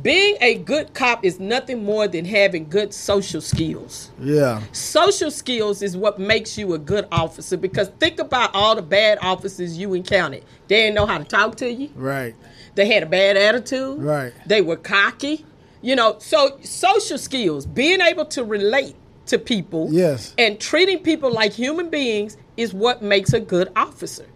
being 0.03 0.37
a 0.41 0.57
good 0.57 0.95
cop 0.95 1.25
is 1.25 1.41
nothing 1.41 1.85
more 1.85 2.09
than 2.09 2.25
having 2.25 2.69
good 2.69 2.93
social 2.93 3.41
skills. 3.41 4.11
Yeah. 4.21 4.63
Social 4.73 5.31
skills 5.31 5.83
is 5.83 5.97
what 5.97 6.19
makes 6.19 6.59
you 6.59 6.75
a 6.75 6.79
good 6.79 7.07
officer 7.13 7.57
because 7.57 7.89
think 8.01 8.19
about 8.19 8.51
all 8.55 8.75
the 8.75 8.83
bad 8.83 9.19
officers 9.23 9.79
you 9.79 9.95
encountered. 9.95 10.43
They 10.69 10.83
didn't 10.83 10.95
know 10.97 11.07
how 11.07 11.19
to 11.19 11.25
talk 11.25 11.57
to 11.57 11.71
you. 11.71 11.91
Right. 11.95 12.35
They 12.75 12.87
had 12.93 13.03
a 13.03 13.07
bad 13.07 13.37
attitude. 13.37 13.99
Right. 14.03 14.33
They 14.47 14.61
were 14.61 14.77
cocky. 14.77 15.45
You 15.83 15.95
know, 15.97 16.17
so 16.19 16.59
social 16.63 17.19
skills, 17.19 17.65
being 17.65 18.01
able 18.01 18.25
to 18.27 18.45
relate 18.45 18.97
to 19.27 19.39
people 19.39 19.89
Yes. 19.91 20.35
and 20.39 20.59
treating 20.59 20.99
people 21.01 21.33
like 21.33 21.53
human 21.53 21.91
beings 21.91 22.37
is 22.57 22.73
what 22.75 23.03
makes 23.03 23.33
a 23.33 23.41
good 23.41 23.71
officer. 23.77 24.27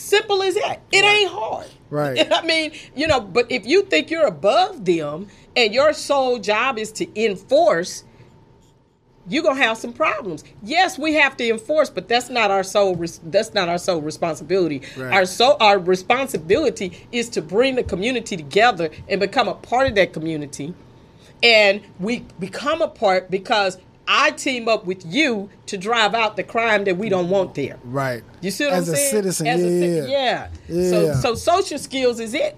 Simple 0.00 0.42
as 0.42 0.54
that. 0.54 0.80
It 0.90 1.04
ain't 1.04 1.30
hard. 1.30 1.66
Right. 1.90 2.26
I 2.32 2.42
mean, 2.42 2.72
you 2.96 3.06
know, 3.06 3.20
but 3.20 3.50
if 3.50 3.66
you 3.66 3.82
think 3.82 4.10
you're 4.10 4.26
above 4.26 4.84
them 4.84 5.28
and 5.54 5.74
your 5.74 5.92
sole 5.92 6.38
job 6.38 6.78
is 6.78 6.90
to 6.92 7.22
enforce, 7.22 8.04
you're 9.28 9.42
gonna 9.42 9.62
have 9.62 9.76
some 9.76 9.92
problems. 9.92 10.42
Yes, 10.62 10.98
we 10.98 11.14
have 11.14 11.36
to 11.36 11.48
enforce, 11.48 11.90
but 11.90 12.08
that's 12.08 12.30
not 12.30 12.50
our 12.50 12.62
sole. 12.62 12.96
Res- 12.96 13.20
that's 13.24 13.52
not 13.52 13.68
our 13.68 13.78
sole 13.78 14.00
responsibility. 14.00 14.82
Right. 14.96 15.12
Our 15.12 15.26
so 15.26 15.56
our 15.60 15.78
responsibility 15.78 17.06
is 17.12 17.28
to 17.30 17.42
bring 17.42 17.76
the 17.76 17.84
community 17.84 18.36
together 18.36 18.90
and 19.08 19.20
become 19.20 19.48
a 19.48 19.54
part 19.54 19.86
of 19.86 19.94
that 19.96 20.12
community, 20.14 20.74
and 21.42 21.82
we 22.00 22.24
become 22.40 22.80
a 22.80 22.88
part 22.88 23.30
because 23.30 23.78
I 24.12 24.32
team 24.32 24.68
up 24.68 24.84
with 24.86 25.06
you 25.06 25.48
to 25.66 25.78
drive 25.78 26.14
out 26.14 26.36
the 26.36 26.42
crime 26.42 26.82
that 26.84 26.96
we 26.96 27.08
don't 27.08 27.30
want 27.30 27.54
there. 27.54 27.78
Right. 27.84 28.24
You 28.40 28.50
see 28.50 28.64
what 28.64 28.74
As 28.74 28.88
I'm 28.88 28.94
a 28.94 28.96
saying? 28.96 29.10
citizen, 29.12 29.46
As 29.46 29.62
a 29.62 29.68
yeah, 29.70 30.04
ci- 30.06 30.10
yeah. 30.12 30.48
yeah. 30.68 30.90
So 30.90 31.14
so 31.14 31.34
social 31.36 31.78
skills 31.78 32.18
is 32.18 32.34
it. 32.34 32.56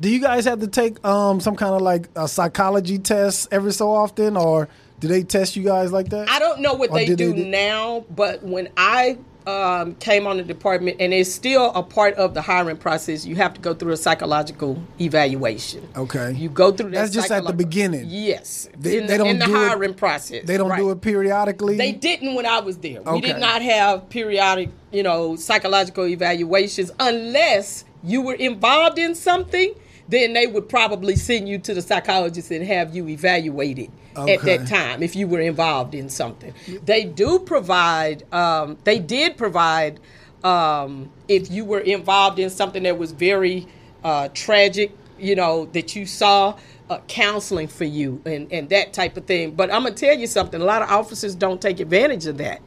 Do 0.00 0.08
you 0.10 0.18
guys 0.20 0.46
have 0.46 0.60
to 0.60 0.66
take 0.66 1.04
um 1.04 1.40
some 1.40 1.56
kind 1.56 1.74
of 1.74 1.82
like 1.82 2.08
a 2.16 2.26
psychology 2.26 2.98
test 2.98 3.48
every 3.52 3.72
so 3.72 3.90
often, 3.92 4.36
or 4.36 4.68
do 5.00 5.08
they 5.08 5.22
test 5.24 5.56
you 5.56 5.62
guys 5.62 5.92
like 5.92 6.08
that? 6.08 6.28
I 6.30 6.38
don't 6.38 6.60
know 6.60 6.72
what 6.74 6.90
Or 6.90 6.96
they 6.96 7.04
do 7.06 7.16
they 7.16 7.32
do- 7.32 7.44
now, 7.50 8.04
but 8.10 8.42
when 8.42 8.70
I 8.78 9.18
um, 9.46 9.94
came 9.96 10.26
on 10.26 10.36
the 10.38 10.42
department, 10.42 10.96
and 11.00 11.12
it's 11.12 11.32
still 11.32 11.70
a 11.74 11.82
part 11.82 12.14
of 12.14 12.34
the 12.34 12.40
hiring 12.42 12.76
process, 12.76 13.26
you 13.26 13.36
have 13.36 13.54
to 13.54 13.60
go 13.60 13.74
through 13.74 13.92
a 13.92 13.96
psychological 13.96 14.82
evaluation. 15.00 15.86
Okay. 15.96 16.32
You 16.32 16.48
go 16.48 16.72
through 16.72 16.90
that. 16.90 16.96
That's 17.02 17.14
just 17.14 17.30
at 17.30 17.44
the 17.44 17.52
beginning. 17.52 18.06
Yes. 18.08 18.68
They- 18.78 18.98
in 18.98 19.06
they 19.06 19.12
the, 19.12 19.18
don't 19.18 19.26
in 19.28 19.38
the 19.38 19.46
do 19.46 19.54
it- 19.54 19.68
hiring 19.68 19.94
process. 19.94 20.44
They 20.46 20.56
don't 20.56 20.76
do 20.76 20.90
it 20.90 21.00
periodically. 21.00 21.76
They 21.76 21.92
didn't 21.92 22.34
when 22.34 22.46
I 22.46 22.60
was 22.60 22.78
there. 22.78 23.02
We 23.02 23.20
did 23.20 23.38
not 23.38 23.62
have 23.62 24.08
periodic, 24.08 24.70
you 24.92 25.02
know, 25.02 25.36
psychological 25.36 26.06
evaluations 26.06 26.90
unless 27.00 27.84
you 28.02 28.22
were 28.22 28.34
involved 28.34 28.98
in 28.98 29.14
something. 29.14 29.74
Then 30.08 30.32
they 30.34 30.46
would 30.46 30.68
probably 30.68 31.16
send 31.16 31.48
you 31.48 31.58
to 31.58 31.74
the 31.74 31.82
psychologist 31.82 32.50
and 32.50 32.64
have 32.66 32.94
you 32.94 33.08
evaluated 33.08 33.90
at 34.16 34.42
that 34.42 34.66
time 34.68 35.02
if 35.02 35.16
you 35.16 35.26
were 35.26 35.40
involved 35.40 35.94
in 35.94 36.08
something. 36.08 36.54
They 36.84 37.04
do 37.04 37.38
provide. 37.38 38.24
Um, 38.32 38.78
they 38.84 38.98
did 38.98 39.36
provide 39.36 40.00
um, 40.42 41.10
if 41.28 41.50
you 41.50 41.64
were 41.64 41.80
involved 41.80 42.38
in 42.38 42.50
something 42.50 42.82
that 42.84 42.98
was 42.98 43.12
very 43.12 43.66
uh, 44.04 44.28
tragic. 44.34 44.92
You 45.18 45.36
know 45.36 45.66
that 45.66 45.94
you 45.96 46.06
saw. 46.06 46.56
Uh, 46.90 46.98
counseling 47.08 47.66
for 47.66 47.84
you 47.84 48.20
and, 48.26 48.52
and 48.52 48.68
that 48.68 48.92
type 48.92 49.16
of 49.16 49.24
thing. 49.24 49.52
But 49.52 49.72
I'm 49.72 49.84
gonna 49.84 49.94
tell 49.94 50.14
you 50.14 50.26
something. 50.26 50.60
A 50.60 50.64
lot 50.64 50.82
of 50.82 50.90
officers 50.90 51.34
don't 51.34 51.58
take 51.58 51.80
advantage 51.80 52.26
of 52.26 52.36
that 52.36 52.60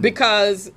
because 0.00 0.72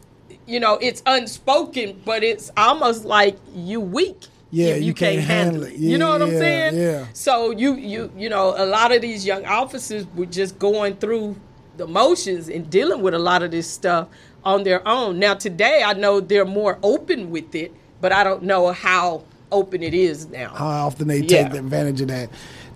you 0.46 0.60
know 0.60 0.74
it's 0.82 1.02
unspoken, 1.06 2.02
but 2.04 2.22
it's 2.22 2.52
almost 2.58 3.06
like 3.06 3.38
you 3.54 3.80
weak. 3.80 4.26
Yeah, 4.56 4.76
if 4.76 4.84
you 4.84 4.94
can't 4.94 5.20
handle 5.22 5.64
it. 5.64 5.74
you 5.76 5.98
know 5.98 6.10
what 6.10 6.22
I'm 6.22 6.30
saying? 6.30 6.76
yeah. 6.76 7.06
So 7.14 7.52
you 7.52 7.76
you 7.76 8.12
you 8.18 8.30
know 8.30 8.54
a 8.58 8.66
lot 8.66 8.92
of 8.96 9.02
these 9.02 9.26
young 9.26 9.46
officers 9.46 10.06
were 10.16 10.26
just 10.42 10.58
going 10.60 10.96
through 10.98 11.36
the 11.78 11.88
motions 11.88 12.48
and 12.50 12.70
dealing 12.70 13.02
with 13.02 13.14
a 13.14 13.20
lot 13.20 13.44
of 13.44 13.52
this 13.52 13.68
stuff 13.70 14.08
on 14.44 14.64
their 14.64 14.82
own. 14.88 15.20
Now 15.20 15.34
today 15.34 15.84
I 15.86 15.94
know 15.94 16.20
they're 16.22 16.46
more 16.62 16.78
open 16.84 17.30
with 17.32 17.54
it, 17.56 17.72
but 18.02 18.12
I 18.12 18.24
don't 18.24 18.44
know 18.44 18.72
how 18.72 19.24
open 19.52 19.84
it 19.84 19.94
is 19.94 20.28
now. 20.30 20.50
How 20.56 20.88
often 20.88 21.08
they 21.08 21.20
Yeah. 21.20 21.48
take 21.50 21.54
advantage 21.60 22.02
of 22.02 22.08
that? 22.10 22.30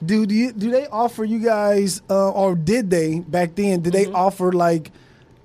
Do 0.05 0.25
do, 0.25 0.33
you, 0.35 0.51
do 0.53 0.71
they 0.71 0.85
offer 0.87 1.23
you 1.25 1.39
guys, 1.39 2.01
uh, 2.09 2.29
or 2.31 2.55
did 2.55 2.89
they 2.89 3.19
back 3.19 3.55
then? 3.55 3.81
Did 3.81 3.93
they 3.93 4.05
Mm-hmm. 4.05 4.15
offer 4.15 4.51
like 4.53 4.91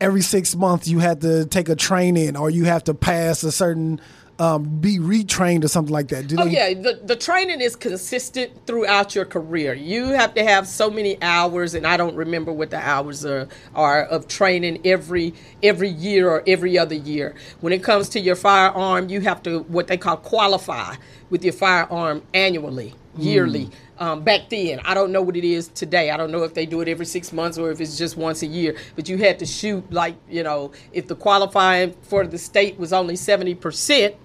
every 0.01 0.21
six 0.23 0.55
months 0.55 0.87
you 0.89 0.99
had 1.01 1.21
to 1.23 1.45
take 1.47 1.69
a 1.69 1.75
training, 1.77 2.37
or 2.37 2.51
you 2.51 2.65
have 2.65 2.85
to 2.85 2.95
pass 2.95 3.43
a 3.43 3.51
certain, 3.53 4.01
um, 4.39 4.65
be 4.81 4.99
retrained 4.99 5.65
or 5.65 5.69
something 5.69 5.93
like 5.93 6.09
that? 6.09 6.27
Do 6.29 6.37
Oh 6.37 6.47
they? 6.47 6.49
yeah, 6.49 6.75
the, 6.75 7.01
the 7.05 7.17
training 7.17 7.61
is 7.63 7.77
consistent 7.77 8.67
throughout 8.67 9.15
your 9.15 9.25
career. 9.25 9.73
You 9.77 10.07
have 10.07 10.35
to 10.35 10.43
have 10.45 10.67
so 10.67 10.91
many 10.91 11.23
hours, 11.23 11.75
and 11.77 11.87
I 11.87 11.97
don't 11.97 12.17
remember 12.17 12.53
what 12.53 12.71
the 12.71 12.79
hours 12.81 13.25
are, 13.25 13.49
are 13.77 14.03
of 14.07 14.29
training 14.29 14.81
every 14.85 15.37
every 15.63 15.91
year 15.91 16.29
or 16.29 16.43
every 16.49 16.77
other 16.77 16.97
year. 16.97 17.37
When 17.61 17.73
it 17.73 17.85
comes 17.85 18.09
to 18.11 18.21
your 18.21 18.35
firearm, 18.37 19.11
you 19.11 19.21
have 19.23 19.45
to 19.45 19.61
what 19.61 19.87
they 19.87 19.97
call 19.97 20.17
qualify 20.19 20.97
with 21.31 21.45
your 21.45 21.55
firearm 21.55 22.25
annually, 22.35 22.95
yearly. 23.17 23.71
Um, 23.99 24.23
back 24.23 24.49
then, 24.51 24.81
I 24.85 24.95
don't 24.95 25.13
know 25.13 25.23
what 25.23 25.37
it 25.37 25.45
is 25.45 25.69
today. 25.69 26.11
I 26.11 26.17
don't 26.17 26.33
know 26.33 26.43
if 26.43 26.55
they 26.55 26.67
do 26.67 26.81
it 26.81 26.89
every 26.89 27.07
six 27.07 27.33
months 27.33 27.59
or 27.59 27.71
if 27.71 27.81
it's 27.81 27.97
just 27.97 28.17
once 28.17 28.43
a 28.43 28.47
year. 28.47 28.77
But 28.97 29.09
you 29.09 29.19
had 29.19 29.39
to 29.39 29.47
shoot 29.47 29.91
like 29.93 30.17
you 30.29 30.43
know, 30.43 30.73
if 30.93 31.07
the 31.07 31.15
qualifying 31.15 31.95
for 32.03 32.27
the 32.27 32.39
state 32.39 32.79
was 32.79 32.93
only 32.93 33.17
seventy 33.17 33.55
percent 33.55 34.17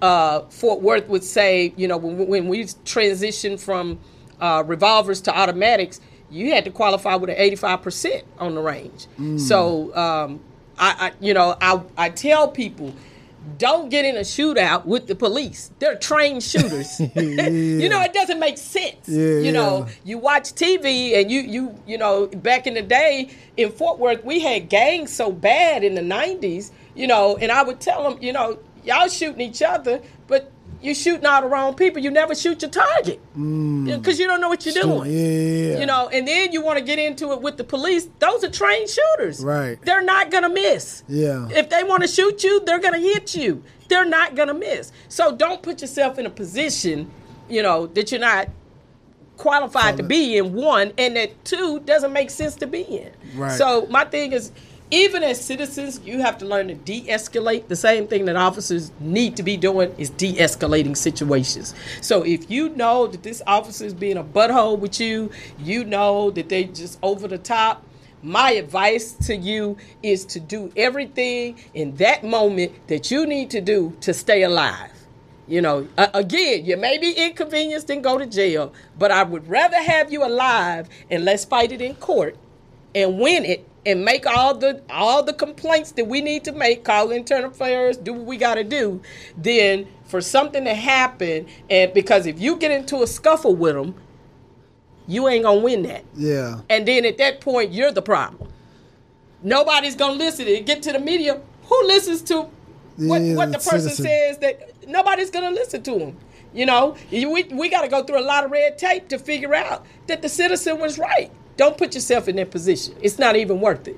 uh, 0.00 0.42
Fort 0.48 0.80
Worth 0.80 1.08
would 1.08 1.24
say, 1.24 1.72
you 1.76 1.88
know, 1.88 1.96
when, 1.96 2.26
when 2.26 2.48
we 2.48 2.64
transitioned 2.64 3.60
from 3.60 3.98
uh, 4.40 4.62
revolvers 4.66 5.20
to 5.22 5.36
automatics, 5.36 6.00
you 6.30 6.52
had 6.52 6.64
to 6.64 6.70
qualify 6.70 7.16
with 7.16 7.30
an 7.30 7.36
85% 7.36 8.22
on 8.38 8.54
the 8.54 8.60
range. 8.60 9.06
So, 9.38 9.94
um, 9.96 10.40
I, 10.78 11.08
I, 11.08 11.12
you 11.20 11.34
know, 11.34 11.56
I, 11.60 11.80
I 11.96 12.10
tell 12.10 12.48
people, 12.48 12.94
don't 13.56 13.88
get 13.88 14.04
in 14.04 14.16
a 14.16 14.20
shootout 14.20 14.84
with 14.84 15.06
the 15.06 15.14
police. 15.14 15.70
They're 15.78 15.96
trained 15.96 16.42
shooters. 16.42 17.00
you 17.16 17.88
know, 17.88 18.00
it 18.02 18.12
doesn't 18.12 18.38
make 18.38 18.58
sense. 18.58 19.08
Yeah, 19.08 19.38
you 19.38 19.52
know, 19.52 19.86
yeah. 19.86 19.94
you 20.04 20.18
watch 20.18 20.54
TV 20.54 21.20
and 21.20 21.30
you 21.30 21.40
you 21.40 21.74
you 21.86 21.98
know 21.98 22.26
back 22.26 22.66
in 22.66 22.74
the 22.74 22.82
day 22.82 23.30
in 23.56 23.70
Fort 23.70 23.98
Worth 23.98 24.24
we 24.24 24.40
had 24.40 24.68
gangs 24.68 25.12
so 25.12 25.32
bad 25.32 25.82
in 25.84 25.94
the 25.94 26.02
90s, 26.02 26.70
you 26.94 27.06
know, 27.06 27.36
and 27.36 27.50
I 27.50 27.62
would 27.62 27.80
tell 27.80 28.02
them, 28.08 28.22
you 28.22 28.32
know, 28.32 28.58
y'all 28.84 29.08
shooting 29.08 29.40
each 29.40 29.62
other, 29.62 30.02
but 30.26 30.50
you 30.80 30.94
shooting 30.94 31.26
all 31.26 31.42
the 31.42 31.48
wrong 31.48 31.74
people. 31.74 32.00
You 32.00 32.10
never 32.10 32.34
shoot 32.34 32.62
your 32.62 32.70
target 32.70 33.20
because 33.34 34.18
you 34.18 34.26
don't 34.26 34.40
know 34.40 34.48
what 34.48 34.64
you're 34.64 34.74
doing. 34.74 35.10
Mm. 35.10 35.72
Yeah. 35.72 35.80
You 35.80 35.86
know, 35.86 36.08
and 36.08 36.26
then 36.28 36.52
you 36.52 36.62
want 36.62 36.78
to 36.78 36.84
get 36.84 36.98
into 36.98 37.32
it 37.32 37.40
with 37.42 37.56
the 37.56 37.64
police. 37.64 38.08
Those 38.20 38.44
are 38.44 38.50
trained 38.50 38.88
shooters. 38.88 39.44
Right. 39.44 39.78
They're 39.82 40.02
not 40.02 40.30
gonna 40.30 40.48
miss. 40.50 41.02
Yeah. 41.08 41.48
If 41.50 41.70
they 41.70 41.82
want 41.82 42.02
to 42.02 42.08
shoot 42.08 42.44
you, 42.44 42.64
they're 42.64 42.78
gonna 42.80 42.98
hit 42.98 43.34
you. 43.34 43.62
they're 43.88 44.04
not 44.04 44.34
going 44.34 44.48
to 44.48 44.54
miss. 44.54 44.92
So 45.08 45.34
don't 45.34 45.62
put 45.62 45.80
yourself 45.80 46.18
in 46.18 46.26
a 46.26 46.30
position, 46.30 47.10
you 47.48 47.62
know, 47.62 47.86
that 47.88 48.12
you're 48.12 48.20
not 48.20 48.48
qualified 49.38 49.96
to 49.96 50.02
be 50.02 50.36
in 50.36 50.52
one 50.52 50.92
and 50.98 51.16
that 51.16 51.44
two 51.44 51.80
doesn't 51.80 52.12
make 52.12 52.28
sense 52.28 52.56
to 52.56 52.66
be 52.66 52.82
in. 52.82 53.10
Right. 53.34 53.56
So 53.56 53.86
my 53.88 54.04
thing 54.04 54.32
is 54.32 54.52
even 54.90 55.22
as 55.22 55.44
citizens, 55.44 56.00
you 56.04 56.20
have 56.20 56.38
to 56.38 56.46
learn 56.46 56.68
to 56.68 56.74
de-escalate. 56.74 57.68
The 57.68 57.76
same 57.76 58.06
thing 58.06 58.24
that 58.24 58.36
officers 58.36 58.90
need 59.00 59.36
to 59.36 59.42
be 59.42 59.56
doing 59.56 59.94
is 59.98 60.10
de-escalating 60.10 60.96
situations. 60.96 61.74
So 62.00 62.24
if 62.24 62.50
you 62.50 62.70
know 62.70 63.06
that 63.06 63.22
this 63.22 63.42
officer 63.46 63.84
is 63.84 63.94
being 63.94 64.16
a 64.16 64.24
butthole 64.24 64.78
with 64.78 64.98
you, 64.98 65.30
you 65.58 65.84
know 65.84 66.30
that 66.30 66.48
they 66.48 66.64
just 66.64 66.98
over 67.02 67.28
the 67.28 67.38
top. 67.38 67.84
My 68.22 68.52
advice 68.52 69.12
to 69.26 69.36
you 69.36 69.76
is 70.02 70.24
to 70.26 70.40
do 70.40 70.72
everything 70.76 71.58
in 71.74 71.94
that 71.96 72.24
moment 72.24 72.72
that 72.88 73.10
you 73.10 73.26
need 73.26 73.50
to 73.50 73.60
do 73.60 73.96
to 74.00 74.14
stay 74.14 74.42
alive. 74.42 74.90
You 75.46 75.62
know, 75.62 75.88
again, 75.96 76.64
you 76.64 76.76
may 76.76 76.98
be 76.98 77.12
inconvenienced 77.12 77.88
and 77.90 78.02
go 78.02 78.18
to 78.18 78.26
jail, 78.26 78.72
but 78.98 79.10
I 79.10 79.22
would 79.22 79.48
rather 79.48 79.80
have 79.80 80.12
you 80.12 80.24
alive 80.24 80.88
and 81.10 81.24
let's 81.24 81.44
fight 81.44 81.72
it 81.72 81.80
in 81.80 81.94
court 81.94 82.36
and 82.94 83.18
win 83.18 83.44
it 83.44 83.67
and 83.86 84.04
make 84.04 84.26
all 84.26 84.54
the 84.54 84.82
all 84.90 85.22
the 85.22 85.32
complaints 85.32 85.92
that 85.92 86.06
we 86.06 86.20
need 86.20 86.44
to 86.44 86.52
make, 86.52 86.84
call 86.84 87.10
internal 87.10 87.50
affairs, 87.50 87.96
do 87.96 88.12
what 88.12 88.24
we 88.26 88.36
got 88.36 88.54
to 88.54 88.64
do, 88.64 89.00
then 89.36 89.86
for 90.04 90.20
something 90.20 90.64
to 90.64 90.74
happen, 90.74 91.46
and 91.68 91.92
because 91.92 92.26
if 92.26 92.40
you 92.40 92.56
get 92.56 92.70
into 92.70 93.02
a 93.02 93.06
scuffle 93.06 93.54
with 93.54 93.74
them, 93.74 93.94
you 95.06 95.28
ain't 95.28 95.44
gonna 95.44 95.60
win 95.60 95.82
that. 95.82 96.04
Yeah. 96.14 96.60
And 96.68 96.86
then 96.86 97.04
at 97.04 97.18
that 97.18 97.40
point, 97.40 97.72
you're 97.72 97.92
the 97.92 98.02
problem. 98.02 98.50
Nobody's 99.42 99.94
gonna 99.94 100.14
listen. 100.14 100.46
It 100.46 100.66
get 100.66 100.82
to 100.82 100.92
the 100.92 100.98
media. 100.98 101.40
Who 101.64 101.86
listens 101.86 102.22
to 102.22 102.48
what, 102.96 103.20
Yeah, 103.20 103.34
what 103.34 103.52
the 103.52 103.58
person 103.58 103.90
citizen. 103.90 104.06
says? 104.06 104.38
That 104.38 104.88
nobody's 104.88 105.30
gonna 105.30 105.50
listen 105.50 105.82
to 105.84 105.98
them. 105.98 106.16
You 106.54 106.66
know, 106.66 106.96
we 107.10 107.44
we 107.44 107.68
got 107.68 107.82
to 107.82 107.88
go 107.88 108.02
through 108.02 108.20
a 108.20 108.24
lot 108.24 108.44
of 108.44 108.50
red 108.50 108.78
tape 108.78 109.08
to 109.08 109.18
figure 109.18 109.54
out 109.54 109.84
that 110.06 110.22
the 110.22 110.28
citizen 110.28 110.80
was 110.80 110.98
right. 110.98 111.30
Don't 111.58 111.76
put 111.76 111.94
yourself 111.94 112.28
in 112.28 112.36
that 112.36 112.50
position. 112.50 112.94
It's 113.02 113.18
not 113.18 113.36
even 113.36 113.60
worth 113.60 113.86
it. 113.88 113.96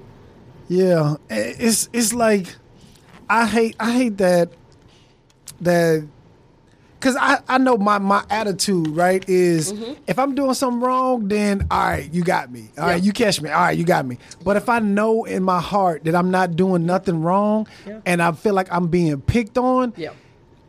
Yeah, 0.69 1.17
it's 1.29 1.89
it's 1.93 2.13
like 2.13 2.47
I 3.29 3.47
hate 3.47 3.77
I 3.79 3.93
hate 3.93 4.17
that 4.19 4.51
that 5.61 6.07
because 6.99 7.17
I 7.17 7.41
I 7.49 7.59
know 7.59 7.77
my 7.77 7.99
my 7.99 8.25
attitude 8.31 8.89
right 8.89 9.23
is 9.29 9.73
mm-hmm. 9.73 9.95
if 10.07 10.19
I'm 10.19 10.35
doing 10.35 10.55
something 10.55 10.81
wrong 10.81 11.29
then 11.29 11.67
all 11.71 11.79
right 11.81 12.13
you 12.15 12.23
got 12.23 12.51
me 12.53 12.71
all 12.79 12.87
right 12.87 12.97
Yeah. 12.97 13.05
you 13.05 13.13
catch 13.13 13.41
me 13.43 13.51
all 13.51 13.61
right 13.63 13.77
you 13.77 13.85
got 13.85 14.07
me 14.07 14.19
but 14.45 14.57
if 14.57 14.69
I 14.69 14.79
know 14.79 15.25
in 15.25 15.43
my 15.43 15.61
heart 15.61 16.05
that 16.05 16.15
I'm 16.15 16.31
not 16.31 16.57
doing 16.57 16.87
nothing 16.87 17.21
wrong 17.23 17.67
Yeah. 17.87 18.01
and 18.07 18.23
I 18.23 18.33
feel 18.33 18.55
like 18.55 18.73
I'm 18.73 18.87
being 18.89 19.21
picked 19.21 19.59
on 19.59 19.93
Yeah. 19.97 20.13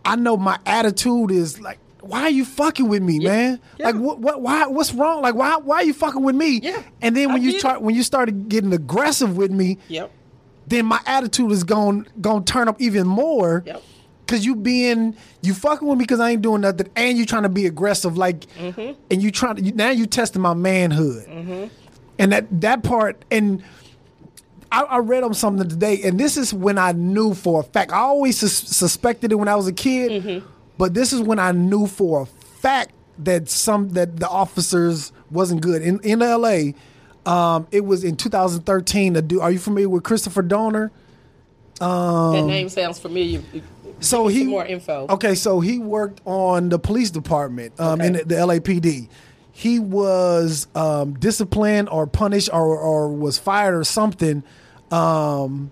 I 0.03 0.15
know 0.15 0.35
my 0.35 0.57
attitude 0.65 1.29
is 1.31 1.61
like, 1.61 1.77
why 2.01 2.21
are 2.23 2.29
you 2.29 2.45
fucking 2.45 2.87
with 2.87 3.01
me, 3.03 3.19
man? 3.19 3.59
yeah. 3.77 3.85
Like, 3.87 3.95
what, 3.95 4.19
what, 4.19 4.41
why, 4.41 4.67
what's 4.67 4.93
wrong? 4.93 5.21
Like, 5.21 5.35
why, 5.35 5.57
why 5.57 5.77
are 5.77 5.83
you 5.83 5.93
fucking 5.93 6.21
with 6.23 6.35
me? 6.35 6.59
Yeah, 6.61 6.81
And 7.01 7.15
then 7.15 7.29
I 7.29 7.33
when 7.33 7.41
you 7.43 7.51
get 7.51 7.59
start, 7.59 7.81
when 7.81 7.95
you 7.95 8.03
started 8.03 8.49
getting 8.49 8.73
aggressive 8.73 9.37
with 9.37 9.51
me, 9.51 9.77
Yep. 9.87 10.11
then 10.67 10.85
my 10.85 10.99
attitude 11.05 11.51
is 11.51 11.63
going, 11.63 12.07
going 12.19 12.43
to 12.43 12.51
turn 12.53 12.67
up 12.67 12.81
even 12.81 13.07
more. 13.07 13.63
Yep. 13.65 13.83
Cause 14.27 14.45
you 14.45 14.55
being, 14.55 15.17
you 15.41 15.53
fucking 15.53 15.85
with 15.87 15.97
me 15.97 16.03
because 16.03 16.21
I 16.21 16.29
ain't 16.31 16.41
doing 16.41 16.61
nothing, 16.61 16.89
and 16.95 17.17
you 17.17 17.25
trying 17.25 17.43
to 17.43 17.49
be 17.49 17.65
aggressive, 17.65 18.17
like, 18.17 18.45
Mm-hmm. 18.55 18.93
and 19.11 19.21
you 19.21 19.29
trying 19.29 19.57
to, 19.57 19.61
you, 19.61 19.73
now 19.73 19.89
you 19.89 20.05
testing 20.05 20.41
my 20.41 20.53
manhood, 20.53 21.25
Mhm. 21.27 21.69
and 22.17 22.31
that 22.31 22.61
that 22.61 22.81
part, 22.81 23.25
and 23.29 23.61
I, 24.71 24.83
I 24.83 24.97
read 24.99 25.23
on 25.23 25.33
something 25.33 25.67
today, 25.67 26.01
and 26.03 26.17
this 26.17 26.37
is 26.37 26.53
when 26.53 26.77
I 26.77 26.93
knew 26.93 27.33
for 27.33 27.59
a 27.59 27.63
fact. 27.63 27.91
I 27.91 27.97
always 27.97 28.39
sus- 28.39 28.53
suspected 28.53 29.33
it 29.33 29.35
when 29.35 29.49
I 29.49 29.55
was 29.55 29.67
a 29.67 29.73
kid, 29.73 30.23
Mm-hmm. 30.23 30.47
But 30.77 30.93
this 30.93 31.13
is 31.13 31.21
when 31.21 31.39
I 31.39 31.51
knew 31.51 31.87
for 31.87 32.21
a 32.21 32.25
fact 32.25 32.91
that 33.19 33.49
some 33.49 33.89
that 33.89 34.17
the 34.17 34.27
officers 34.27 35.11
wasn't 35.29 35.61
good 35.61 35.81
in 35.81 35.99
in 36.01 36.21
L.A. 36.21 36.75
Um, 37.25 37.67
it 37.71 37.85
was 37.85 38.03
in 38.03 38.15
2013. 38.15 39.13
The 39.13 39.21
dude, 39.21 39.41
are 39.41 39.51
you 39.51 39.59
familiar 39.59 39.89
with 39.89 40.03
Christopher 40.03 40.41
Dorner? 40.41 40.91
Um, 41.79 42.33
that 42.33 42.45
name 42.45 42.69
sounds 42.69 42.99
familiar. 42.99 43.41
So 43.99 44.27
he 44.27 44.45
more 44.45 44.65
info. 44.65 45.05
Okay, 45.09 45.35
so 45.35 45.59
he 45.59 45.79
worked 45.79 46.21
on 46.25 46.69
the 46.69 46.79
police 46.79 47.11
department 47.11 47.79
um, 47.79 48.01
in 48.01 48.13
the, 48.13 48.25
the 48.25 48.35
LAPD. 48.35 49.09
He 49.51 49.79
was 49.79 50.67
um, 50.75 51.13
disciplined 51.13 51.89
or 51.89 52.07
punished 52.07 52.49
or, 52.51 52.77
or 52.77 53.09
was 53.09 53.37
fired 53.37 53.75
or 53.75 53.83
something. 53.83 54.43
Um, 54.89 55.71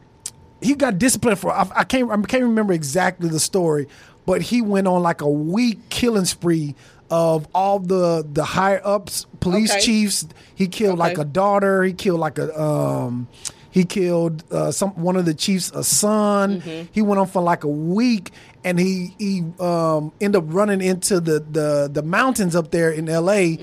he 0.61 0.75
got 0.75 0.99
disciplined 0.99 1.39
for 1.39 1.51
I, 1.51 1.67
I 1.75 1.83
can't 1.83 2.11
I 2.11 2.21
can't 2.23 2.43
remember 2.43 2.73
exactly 2.73 3.29
the 3.29 3.39
story, 3.39 3.87
but 4.29 4.43
he 4.43 4.61
went 4.61 4.87
on 4.87 5.01
like 5.01 5.21
a 5.21 5.29
week 5.29 5.79
killing 5.89 6.23
spree 6.25 6.75
of 7.09 7.47
all 7.55 7.79
the 7.79 8.23
the 8.31 8.43
higher 8.43 8.79
ups, 8.85 9.25
police 9.39 9.71
Okay. 9.71 9.81
chiefs. 9.81 10.27
He 10.53 10.67
killed 10.67 10.99
like 10.99 11.17
a 11.17 11.25
daughter. 11.25 11.83
He 11.83 11.93
killed 11.93 12.19
like 12.19 12.37
a 12.37 12.47
um, 12.61 13.27
he 13.71 13.85
killed 13.85 14.43
uh, 14.51 14.71
some 14.71 14.91
one 14.91 15.15
of 15.15 15.25
the 15.25 15.33
chiefs' 15.33 15.71
a 15.73 15.83
son. 15.83 16.61
He 16.91 17.01
went 17.01 17.19
on 17.19 17.25
for 17.25 17.41
like 17.41 17.63
a 17.63 17.67
week, 17.67 18.29
and 18.63 18.79
he 18.79 19.15
he 19.17 19.43
um, 19.59 20.11
ended 20.21 20.43
up 20.43 20.45
running 20.53 20.81
into 20.81 21.19
the 21.19 21.43
the 21.51 21.89
the 21.91 22.03
mountains 22.03 22.55
up 22.55 22.69
there 22.69 22.91
in 22.91 23.09
L.A. 23.09 23.57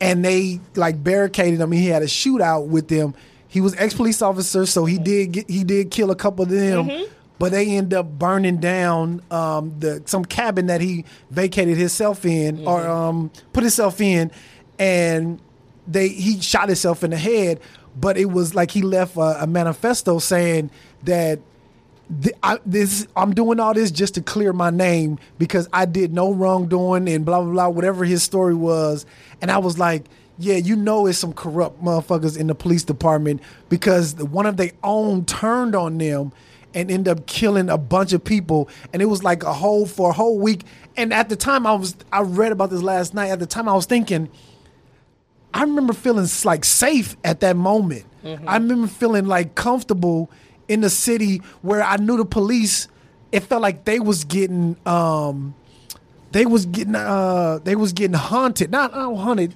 And 0.00 0.24
they 0.24 0.60
like 0.76 1.02
barricaded 1.02 1.60
him. 1.60 1.72
He 1.72 1.86
had 1.88 2.02
a 2.02 2.06
shootout 2.06 2.68
with 2.68 2.86
them. 2.86 3.14
He 3.48 3.60
was 3.60 3.74
ex 3.76 3.94
police 3.94 4.22
officer, 4.22 4.64
so 4.66 4.84
he 4.84 4.98
did 4.98 5.32
get, 5.32 5.50
he 5.50 5.64
did 5.64 5.90
kill 5.90 6.12
a 6.12 6.16
couple 6.16 6.44
of 6.44 6.50
them. 6.50 6.88
But 7.38 7.50
they 7.52 7.70
end 7.70 7.92
up 7.92 8.18
burning 8.18 8.58
down 8.58 9.22
um, 9.30 9.74
the 9.78 10.02
some 10.06 10.24
cabin 10.24 10.66
that 10.66 10.80
he 10.80 11.04
vacated 11.30 11.76
himself 11.76 12.24
in 12.24 12.66
or 12.66 12.86
um, 12.86 13.30
put 13.52 13.64
himself 13.64 14.00
in, 14.00 14.30
and 14.78 15.40
they 15.86 16.08
he 16.08 16.40
shot 16.40 16.68
himself 16.68 17.02
in 17.02 17.10
the 17.10 17.16
head. 17.16 17.60
But 17.96 18.16
it 18.16 18.26
was 18.26 18.54
like 18.54 18.70
he 18.70 18.82
left 18.82 19.16
a, 19.16 19.42
a 19.42 19.46
manifesto 19.46 20.18
saying 20.20 20.70
that 21.04 21.40
th- 22.22 22.36
I, 22.42 22.58
this 22.64 23.06
I'm 23.16 23.34
doing 23.34 23.60
all 23.60 23.74
this 23.74 23.90
just 23.90 24.14
to 24.14 24.22
clear 24.22 24.52
my 24.52 24.70
name 24.70 25.18
because 25.38 25.68
I 25.72 25.86
did 25.86 26.12
no 26.12 26.32
wrongdoing 26.32 27.08
and 27.08 27.24
blah 27.24 27.40
blah 27.40 27.52
blah 27.52 27.68
whatever 27.68 28.04
his 28.04 28.22
story 28.22 28.54
was, 28.54 29.06
and 29.40 29.50
I 29.50 29.58
was 29.58 29.78
like, 29.78 30.04
yeah, 30.38 30.56
you 30.56 30.76
know, 30.76 31.06
it's 31.06 31.18
some 31.18 31.32
corrupt 31.32 31.82
motherfuckers 31.82 32.38
in 32.38 32.46
the 32.48 32.54
police 32.54 32.84
department 32.84 33.40
because 33.68 34.14
the, 34.14 34.26
one 34.26 34.46
of 34.46 34.56
their 34.56 34.72
own 34.82 35.24
turned 35.24 35.74
on 35.74 35.98
them 35.98 36.32
and 36.74 36.90
end 36.90 37.08
up 37.08 37.26
killing 37.26 37.70
a 37.70 37.78
bunch 37.78 38.12
of 38.12 38.22
people, 38.24 38.68
and 38.92 39.00
it 39.00 39.06
was 39.06 39.22
like 39.22 39.42
a 39.42 39.52
whole 39.52 39.86
for 39.86 40.10
a 40.10 40.12
whole 40.12 40.38
week. 40.38 40.64
And 40.96 41.12
at 41.12 41.28
the 41.28 41.36
time, 41.36 41.66
I 41.66 41.72
was 41.74 41.96
I 42.12 42.20
read 42.22 42.52
about 42.52 42.70
this 42.70 42.82
last 42.82 43.14
night. 43.14 43.30
At 43.30 43.38
the 43.38 43.46
time, 43.46 43.68
I 43.68 43.74
was 43.74 43.86
thinking. 43.86 44.28
I 45.52 45.60
remember 45.60 45.92
feeling 45.92 46.26
like 46.44 46.64
safe 46.64 47.16
at 47.22 47.38
that 47.40 47.56
moment. 47.56 48.04
I 48.48 48.56
remember 48.56 48.88
feeling 48.88 49.26
like 49.26 49.54
comfortable 49.54 50.28
in 50.66 50.80
the 50.80 50.90
city 50.90 51.42
where 51.62 51.80
I 51.82 51.96
knew 51.96 52.16
the 52.16 52.24
police. 52.24 52.88
It 53.30 53.40
felt 53.44 53.62
like 53.62 53.84
they 53.84 54.00
was 54.00 54.24
getting, 54.24 54.76
um, 54.86 55.54
they 56.32 56.44
was 56.46 56.66
getting, 56.66 56.96
uh, 56.96 57.60
they 57.62 57.76
was 57.76 57.92
getting 57.92 58.14
haunted. 58.14 58.70
Not, 58.72 58.94
not 58.94 59.14
haunted. 59.16 59.54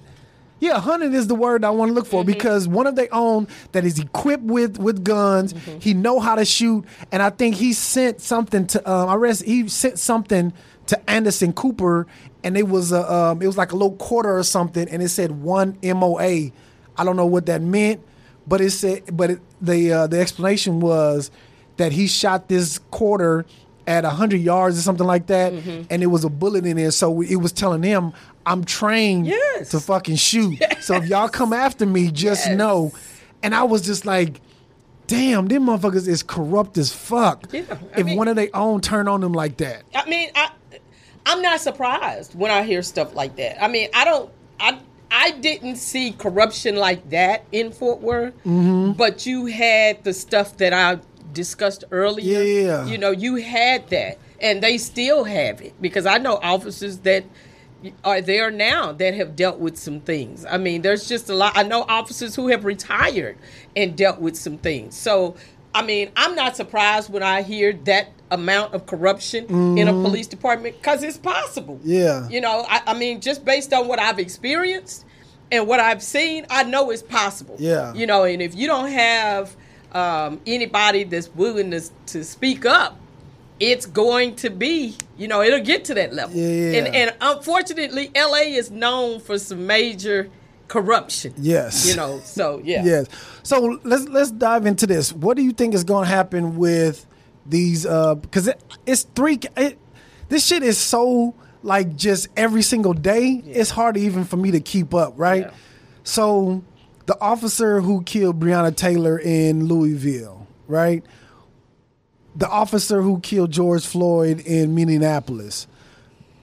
Yeah, 0.60 0.80
hunted 0.80 1.14
is 1.14 1.28
the 1.28 1.34
word 1.34 1.64
I 1.64 1.70
want 1.70 1.90
to 1.90 1.92
look 1.94 2.06
for 2.06 2.24
because 2.24 2.66
one 2.66 2.86
of 2.86 2.96
their 2.96 3.08
own 3.12 3.46
that 3.72 3.84
is 3.84 3.98
equipped 3.98 4.42
with 4.42 4.78
with 4.78 5.04
guns. 5.04 5.54
He 5.80 5.94
know 5.94 6.18
how 6.20 6.34
to 6.34 6.44
shoot, 6.44 6.84
and 7.12 7.22
I 7.22 7.30
think 7.30 7.54
he 7.56 7.72
sent 7.72 8.20
something 8.20 8.66
to. 8.68 8.90
Um, 8.90 9.08
I 9.08 9.14
read 9.14 9.38
he 9.40 9.68
sent 9.68 9.98
something 9.98 10.52
to 10.86 11.10
Anderson 11.10 11.52
Cooper, 11.52 12.06
and 12.42 12.56
it 12.56 12.68
was 12.68 12.90
a 12.92 13.12
um, 13.12 13.40
it 13.42 13.46
was 13.46 13.56
like 13.56 13.70
a 13.72 13.76
little 13.76 13.96
quarter 13.96 14.36
or 14.36 14.42
something, 14.42 14.88
and 14.88 15.02
it 15.02 15.10
said 15.10 15.30
one 15.42 15.78
MOA. 15.82 16.50
I 16.96 17.04
don't 17.04 17.16
know 17.16 17.26
what 17.26 17.46
that 17.46 17.62
meant, 17.62 18.00
but 18.46 18.60
it 18.60 18.70
said, 18.70 19.16
but 19.16 19.30
it, 19.30 19.40
the 19.60 19.92
uh, 19.92 20.06
the 20.08 20.18
explanation 20.20 20.80
was 20.80 21.30
that 21.76 21.92
he 21.92 22.08
shot 22.08 22.48
this 22.48 22.78
quarter 22.90 23.46
at 23.86 24.04
100 24.04 24.36
yards 24.36 24.76
or 24.78 24.82
something 24.82 25.06
like 25.06 25.28
that 25.28 25.50
and 25.88 26.02
it 26.02 26.08
was 26.08 26.22
a 26.22 26.28
bullet 26.28 26.66
in 26.66 26.76
there 26.76 26.90
so 26.90 27.22
it 27.22 27.36
was 27.36 27.52
telling 27.52 27.82
him 27.82 28.12
i'm 28.50 28.64
trained 28.64 29.26
Yes. 29.26 29.68
to 29.70 29.80
fucking 29.80 30.16
shoot 30.16 30.58
so 30.80 30.94
if 30.96 31.06
y'all 31.06 31.28
come 31.28 31.52
after 31.52 31.84
me 31.86 32.10
just 32.10 32.46
Yes. 32.46 32.56
know 32.56 32.92
and 33.42 33.54
i 33.54 33.62
was 33.62 33.82
just 33.82 34.06
like 34.06 34.40
damn 35.06 35.46
them 35.46 35.66
motherfuckers 35.66 36.06
is 36.08 36.22
corrupt 36.22 36.76
as 36.78 36.92
fuck 36.92 37.46
Yeah, 37.52 37.62
if 37.96 38.04
mean- 38.06 38.16
one 38.18 38.28
of 38.28 38.36
their 38.36 38.50
own 38.54 38.80
turn 38.80 39.08
on 39.08 39.20
them 39.20 39.32
like 39.32 39.56
that 39.58 39.82
I 39.94 40.08
mean, 40.08 40.30
I 40.34 40.50
I'm 41.26 41.42
not 41.42 41.60
surprised 41.60 42.34
when 42.34 42.50
I 42.50 42.62
hear 42.62 42.80
stuff 42.82 43.14
like 43.14 43.36
that. 43.36 43.62
I 43.62 43.68
mean, 43.68 43.90
I 43.94 44.04
don't 44.06 44.30
I 44.58 44.78
I 45.10 45.32
didn't 45.32 45.76
see 45.76 46.12
corruption 46.12 46.76
like 46.76 47.10
that 47.10 47.44
in 47.52 47.70
Fort 47.70 48.00
Worth, 48.00 48.34
Mm-hmm. 48.46 48.92
but 48.92 49.26
you 49.26 49.44
had 49.46 50.04
the 50.04 50.14
stuff 50.14 50.56
that 50.56 50.72
I 50.72 50.98
discussed 51.34 51.84
earlier. 51.90 52.42
Yeah. 52.42 52.86
You 52.86 52.96
know, 52.96 53.10
you 53.10 53.36
had 53.36 53.88
that 53.90 54.18
and 54.40 54.62
they 54.62 54.78
still 54.78 55.24
have 55.24 55.60
it 55.60 55.74
because 55.82 56.06
I 56.06 56.16
know 56.16 56.38
officers 56.42 56.98
that 57.00 57.24
are 58.04 58.20
there 58.20 58.50
now 58.50 58.92
that 58.92 59.14
have 59.14 59.36
dealt 59.36 59.58
with 59.58 59.76
some 59.76 60.00
things. 60.00 60.44
I 60.44 60.58
mean, 60.58 60.82
there's 60.82 61.08
just 61.08 61.30
a 61.30 61.34
lot. 61.34 61.56
I 61.56 61.62
know 61.62 61.82
officers 61.82 62.34
who 62.34 62.48
have 62.48 62.64
retired 62.64 63.38
and 63.76 63.96
dealt 63.96 64.20
with 64.20 64.36
some 64.36 64.58
things. 64.58 64.96
So 64.96 65.36
I 65.74 65.82
mean, 65.82 66.10
I'm 66.16 66.34
not 66.34 66.56
surprised 66.56 67.10
when 67.10 67.22
I 67.22 67.42
hear 67.42 67.72
that 67.84 68.08
amount 68.30 68.74
of 68.74 68.86
corruption 68.86 69.78
in 69.78 69.88
a 69.88 69.92
police 69.92 70.26
department 70.26 70.76
because 70.76 71.02
it's 71.02 71.18
possible. 71.18 71.76
Mm-hmm. 71.76 71.90
Yeah. 71.90 72.28
You 72.28 72.40
know, 72.40 72.64
I, 72.68 72.82
I 72.88 72.94
mean, 72.94 73.20
just 73.20 73.44
based 73.44 73.72
on 73.72 73.86
what 73.88 74.00
I've 74.00 74.18
experienced 74.18 75.04
and 75.52 75.66
what 75.66 75.80
I've 75.80 76.02
seen, 76.02 76.46
I 76.50 76.64
know 76.64 76.90
it's 76.90 77.02
possible. 77.02 77.56
Yeah. 77.58 77.94
You 77.94 78.06
know, 78.06 78.24
and 78.24 78.42
if 78.42 78.54
you 78.54 78.66
don't 78.66 78.90
have 78.90 79.56
um, 79.92 80.40
anybody 80.46 81.04
that's 81.04 81.28
willing 81.34 81.70
to, 81.70 81.82
to 82.06 82.24
speak 82.24 82.66
up, 82.66 82.98
it's 83.60 83.86
going 83.86 84.36
to 84.36 84.50
be, 84.50 84.96
you 85.16 85.28
know, 85.28 85.42
it'll 85.42 85.64
get 85.64 85.84
to 85.86 85.94
that 85.94 86.14
level. 86.14 86.36
Yeah. 86.36 86.78
And, 86.78 86.94
and 86.94 87.14
unfortunately, 87.20 88.10
LA 88.14 88.54
is 88.56 88.70
known 88.70 89.20
for 89.20 89.38
some 89.38 89.66
major 89.66 90.30
corruption. 90.68 91.34
Yes. 91.36 91.88
You 91.88 91.96
know, 91.96 92.20
so 92.20 92.60
yeah. 92.64 92.84
Yes. 92.84 93.06
So 93.42 93.78
let's 93.82 94.06
let's 94.08 94.30
dive 94.30 94.66
into 94.66 94.86
this. 94.86 95.12
What 95.12 95.36
do 95.36 95.42
you 95.42 95.52
think 95.52 95.74
is 95.74 95.84
going 95.84 96.04
to 96.04 96.10
happen 96.10 96.56
with 96.56 97.06
these? 97.46 97.86
uh 97.86 98.14
Because 98.14 98.48
it, 98.48 98.62
it's 98.86 99.02
three. 99.02 99.40
It, 99.56 99.78
this 100.28 100.46
shit 100.46 100.62
is 100.62 100.78
so 100.78 101.34
like 101.62 101.96
just 101.96 102.28
every 102.36 102.62
single 102.62 102.94
day. 102.94 103.42
It's 103.46 103.70
hard 103.70 103.96
even 103.96 104.24
for 104.24 104.36
me 104.36 104.52
to 104.52 104.60
keep 104.60 104.94
up. 104.94 105.14
Right. 105.16 105.46
Yeah. 105.46 105.50
So 106.04 106.62
the 107.06 107.18
officer 107.20 107.80
who 107.80 108.02
killed 108.02 108.38
Breonna 108.38 108.74
Taylor 108.74 109.18
in 109.18 109.66
Louisville. 109.66 110.46
Right. 110.66 111.02
The 112.38 112.48
officer 112.48 113.02
who 113.02 113.20
killed 113.20 113.50
George 113.50 113.84
Floyd 113.86 114.40
in 114.40 114.74
Minneapolis 114.74 115.66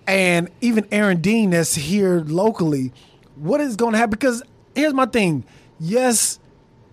and 0.08 0.50
even 0.62 0.86
Aaron 0.92 1.22
Dean 1.22 1.52
that's 1.52 1.74
here 1.74 2.20
locally, 2.20 2.92
what 3.36 3.62
is 3.62 3.76
going 3.76 3.94
to 3.94 3.98
happen? 3.98 4.12
Because 4.12 4.44
here's 4.76 4.94
my 4.94 5.06
thing. 5.06 5.44
Yes, 5.80 6.40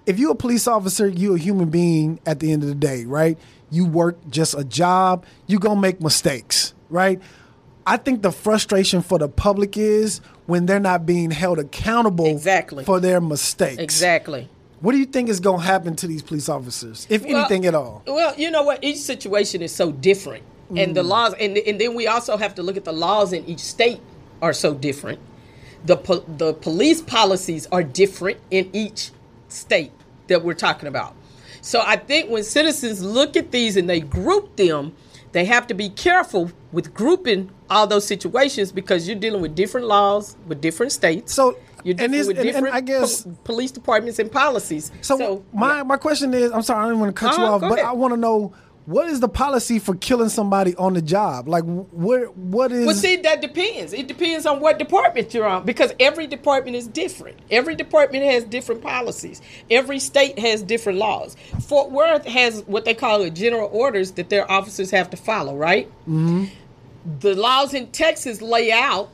if 0.06 0.18
you're 0.18 0.32
a 0.32 0.36
police 0.36 0.66
officer, 0.66 1.08
you're 1.08 1.36
a 1.36 1.38
human 1.38 1.68
being 1.68 2.20
at 2.26 2.40
the 2.40 2.52
end 2.52 2.62
of 2.62 2.68
the 2.68 2.74
day, 2.74 3.04
right? 3.04 3.38
You 3.70 3.86
work 3.86 4.18
just 4.30 4.54
a 4.54 4.64
job, 4.64 5.24
you're 5.46 5.60
going 5.60 5.76
to 5.78 5.82
make 5.82 6.00
mistakes, 6.00 6.72
right? 6.88 7.20
I 7.86 7.96
think 7.96 8.22
the 8.22 8.30
frustration 8.30 9.02
for 9.02 9.18
the 9.18 9.28
public 9.28 9.76
is 9.76 10.20
when 10.46 10.66
they're 10.66 10.78
not 10.80 11.04
being 11.06 11.32
held 11.32 11.58
accountable 11.58 12.26
Exactly. 12.26 12.84
for 12.84 13.00
their 13.00 13.20
mistakes. 13.20 13.78
Exactly. 13.78 14.48
What 14.82 14.92
do 14.92 14.98
you 14.98 15.06
think 15.06 15.28
is 15.28 15.38
going 15.38 15.60
to 15.60 15.64
happen 15.66 15.94
to 15.96 16.08
these 16.08 16.22
police 16.22 16.48
officers, 16.48 17.06
if 17.08 17.24
Well, 17.24 17.36
anything 17.36 17.66
at 17.66 17.74
all? 17.74 18.02
Well, 18.04 18.34
you 18.36 18.50
know 18.50 18.64
what? 18.64 18.82
Each 18.82 18.98
situation 18.98 19.62
is 19.62 19.72
so 19.72 19.92
different, 19.92 20.42
and 20.70 20.90
Mm. 20.90 20.94
the 20.94 21.02
laws, 21.04 21.34
and 21.40 21.56
and 21.56 21.80
then 21.80 21.94
we 21.94 22.08
also 22.08 22.36
have 22.36 22.56
to 22.56 22.62
look 22.64 22.76
at 22.76 22.84
the 22.84 22.92
laws 22.92 23.32
in 23.32 23.44
each 23.48 23.60
state 23.60 24.00
are 24.42 24.52
so 24.52 24.74
different. 24.74 25.20
The 25.86 25.96
po- 25.96 26.24
the 26.36 26.52
police 26.52 27.00
policies 27.00 27.68
are 27.70 27.84
different 27.84 28.38
in 28.50 28.70
each 28.72 29.10
state 29.48 29.92
that 30.26 30.44
we're 30.44 30.54
talking 30.54 30.88
about. 30.88 31.14
So 31.60 31.80
I 31.86 31.94
think 31.96 32.28
when 32.28 32.42
citizens 32.42 33.02
look 33.04 33.36
at 33.36 33.52
these 33.52 33.76
and 33.76 33.88
they 33.88 34.00
group 34.00 34.56
them, 34.56 34.94
they 35.30 35.44
have 35.44 35.68
to 35.68 35.74
be 35.74 35.90
careful 35.90 36.50
with 36.72 36.92
grouping 36.92 37.50
all 37.70 37.86
those 37.86 38.04
situations 38.04 38.72
because 38.72 39.06
you're 39.06 39.16
dealing 39.16 39.42
with 39.42 39.54
different 39.54 39.86
laws 39.86 40.36
with 40.48 40.60
different 40.60 40.90
states. 40.90 41.32
So, 41.32 41.56
you're 41.84 41.96
and 41.98 42.12
with 42.12 42.28
and- 42.28 42.38
and 42.38 42.46
different 42.46 42.74
I 42.74 42.80
guess- 42.80 43.22
po- 43.22 43.36
police 43.44 43.70
departments 43.70 44.18
and 44.18 44.30
policies. 44.30 44.90
So, 45.00 45.44
my, 45.52 45.82
my 45.82 45.96
question 45.96 46.32
is, 46.34 46.50
I'm 46.52 46.62
sorry, 46.62 46.84
I 46.84 46.88
didn't 46.88 47.00
want 47.00 47.14
to 47.14 47.20
cut 47.20 47.36
you 47.36 47.44
Uh-huh, 47.44 47.54
off, 47.54 47.60
but 47.60 47.72
ahead. 47.78 47.84
I 47.86 47.92
want 47.92 48.12
to 48.14 48.20
know 48.20 48.52
what 48.84 49.06
is 49.06 49.20
the 49.20 49.28
policy 49.28 49.78
for 49.78 49.94
killing 49.94 50.28
somebody 50.28 50.74
on 50.74 50.94
the 50.94 51.00
job? 51.02 51.46
Like, 51.46 51.62
where, 51.64 52.26
what 52.26 52.72
is? 52.72 52.84
Well, 52.84 52.96
see, 52.96 53.14
that 53.14 53.40
depends. 53.40 53.92
It 53.92 54.08
depends 54.08 54.44
on 54.44 54.58
what 54.58 54.76
department 54.80 55.32
you're 55.32 55.46
on 55.46 55.64
because 55.64 55.92
every 56.00 56.26
department 56.26 56.74
is 56.76 56.88
different. 56.88 57.38
Every 57.48 57.76
department 57.76 58.24
has 58.24 58.42
different 58.42 58.82
policies. 58.82 59.40
Every 59.70 60.00
state 60.00 60.36
has 60.40 60.64
different 60.64 60.98
laws. 60.98 61.36
Fort 61.60 61.92
Worth 61.92 62.24
has 62.26 62.64
what 62.66 62.84
they 62.84 62.94
call 62.94 63.22
a 63.22 63.30
general 63.30 63.68
orders 63.72 64.10
that 64.12 64.30
their 64.30 64.50
officers 64.50 64.90
have 64.90 65.10
to 65.10 65.16
follow, 65.16 65.54
right? 65.56 65.88
Mm-hmm. 66.08 66.46
The 67.20 67.36
laws 67.36 67.74
in 67.74 67.86
Texas 67.92 68.42
lay 68.42 68.72
out 68.72 69.10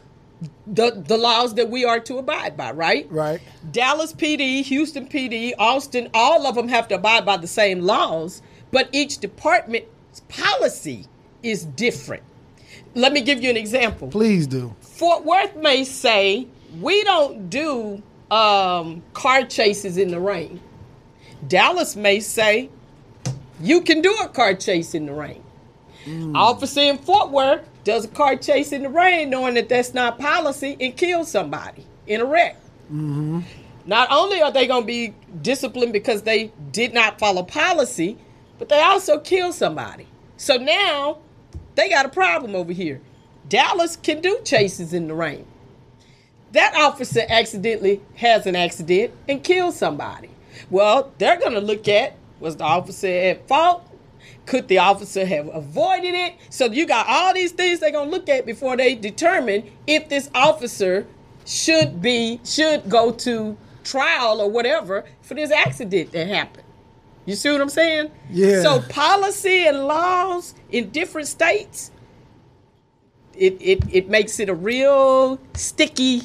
the, 0.66 1.02
the 1.06 1.16
laws 1.16 1.54
that 1.54 1.70
we 1.70 1.84
are 1.84 2.00
to 2.00 2.18
abide 2.18 2.56
by, 2.56 2.72
right? 2.72 3.10
Right. 3.10 3.40
Dallas 3.70 4.12
PD, 4.12 4.62
Houston 4.62 5.08
PD, 5.08 5.52
Austin, 5.58 6.08
all 6.14 6.46
of 6.46 6.54
them 6.54 6.68
have 6.68 6.88
to 6.88 6.96
abide 6.96 7.24
by 7.24 7.36
the 7.36 7.46
same 7.46 7.80
laws, 7.80 8.42
but 8.70 8.88
each 8.92 9.18
department's 9.18 10.20
policy 10.28 11.06
is 11.42 11.64
different. 11.64 12.22
Let 12.94 13.12
me 13.12 13.20
give 13.20 13.42
you 13.42 13.50
an 13.50 13.56
example. 13.56 14.08
Please 14.08 14.46
do. 14.46 14.74
Fort 14.80 15.24
Worth 15.24 15.56
may 15.56 15.84
say 15.84 16.46
we 16.80 17.02
don't 17.04 17.48
do 17.48 18.02
um, 18.30 19.02
car 19.12 19.44
chases 19.44 19.96
in 19.96 20.08
the 20.08 20.20
rain. 20.20 20.60
Dallas 21.46 21.96
may 21.96 22.20
say 22.20 22.68
you 23.60 23.80
can 23.80 24.02
do 24.02 24.14
a 24.22 24.28
car 24.28 24.54
chase 24.54 24.94
in 24.94 25.06
the 25.06 25.12
rain. 25.12 25.42
Officer 26.34 26.80
in 26.80 26.96
Fort 26.98 27.30
Worth 27.30 27.68
does 27.88 28.04
a 28.04 28.08
car 28.08 28.36
chase 28.36 28.70
in 28.72 28.82
the 28.82 28.88
rain, 28.90 29.30
knowing 29.30 29.54
that 29.54 29.70
that's 29.70 29.94
not 29.94 30.18
policy, 30.18 30.76
and 30.78 30.94
kills 30.94 31.30
somebody 31.30 31.86
in 32.06 32.20
a 32.20 32.24
wreck. 32.24 32.56
Mm-hmm. 32.84 33.40
Not 33.86 34.08
only 34.10 34.42
are 34.42 34.52
they 34.52 34.66
going 34.66 34.82
to 34.82 34.86
be 34.86 35.14
disciplined 35.40 35.94
because 35.94 36.22
they 36.22 36.52
did 36.70 36.92
not 36.92 37.18
follow 37.18 37.42
policy, 37.42 38.18
but 38.58 38.68
they 38.68 38.82
also 38.82 39.18
killed 39.18 39.54
somebody. 39.54 40.06
So 40.36 40.56
now 40.56 41.18
they 41.76 41.88
got 41.88 42.04
a 42.04 42.10
problem 42.10 42.54
over 42.54 42.74
here. 42.74 43.00
Dallas 43.48 43.96
can 43.96 44.20
do 44.20 44.38
chases 44.44 44.92
in 44.92 45.08
the 45.08 45.14
rain. 45.14 45.46
That 46.52 46.74
officer 46.74 47.22
accidentally 47.26 48.02
has 48.16 48.46
an 48.46 48.54
accident 48.54 49.14
and 49.26 49.42
kills 49.42 49.76
somebody. 49.76 50.28
Well, 50.68 51.10
they're 51.16 51.40
going 51.40 51.54
to 51.54 51.60
look 51.60 51.88
at 51.88 52.16
was 52.38 52.56
the 52.56 52.64
officer 52.64 53.06
at 53.06 53.48
fault? 53.48 53.87
Could 54.48 54.68
the 54.68 54.78
officer 54.78 55.26
have 55.26 55.54
avoided 55.54 56.14
it? 56.14 56.34
So 56.48 56.64
you 56.70 56.86
got 56.86 57.06
all 57.06 57.34
these 57.34 57.52
things 57.52 57.80
they're 57.80 57.90
going 57.90 58.08
to 58.08 58.10
look 58.10 58.30
at 58.30 58.46
before 58.46 58.78
they 58.78 58.94
determine 58.94 59.70
if 59.86 60.08
this 60.08 60.30
officer 60.34 61.06
should 61.44 62.00
be 62.00 62.40
should 62.46 62.88
go 62.88 63.12
to 63.12 63.58
trial 63.84 64.40
or 64.40 64.50
whatever 64.50 65.04
for 65.20 65.34
this 65.34 65.50
accident 65.50 66.12
that 66.12 66.28
happened. 66.28 66.64
You 67.26 67.34
see 67.34 67.52
what 67.52 67.60
I'm 67.60 67.68
saying? 67.68 68.10
Yeah. 68.30 68.62
So 68.62 68.80
policy 68.88 69.66
and 69.66 69.86
laws 69.86 70.54
in 70.70 70.88
different 70.92 71.28
states, 71.28 71.90
it 73.34 73.60
it, 73.60 73.84
it 73.92 74.08
makes 74.08 74.40
it 74.40 74.48
a 74.48 74.54
real 74.54 75.38
sticky 75.52 76.22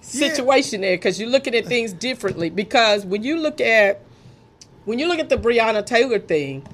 situation 0.00 0.80
there 0.80 0.96
because 0.96 1.20
you're 1.20 1.28
looking 1.28 1.54
at 1.54 1.66
things 1.66 1.92
differently. 1.92 2.48
Because 2.48 3.04
when 3.04 3.22
you 3.22 3.36
look 3.36 3.60
at 3.60 4.00
when 4.86 4.98
you 4.98 5.06
look 5.06 5.18
at 5.18 5.28
the 5.28 5.36
Breonna 5.36 5.84
Taylor 5.84 6.18
thing, 6.18 6.66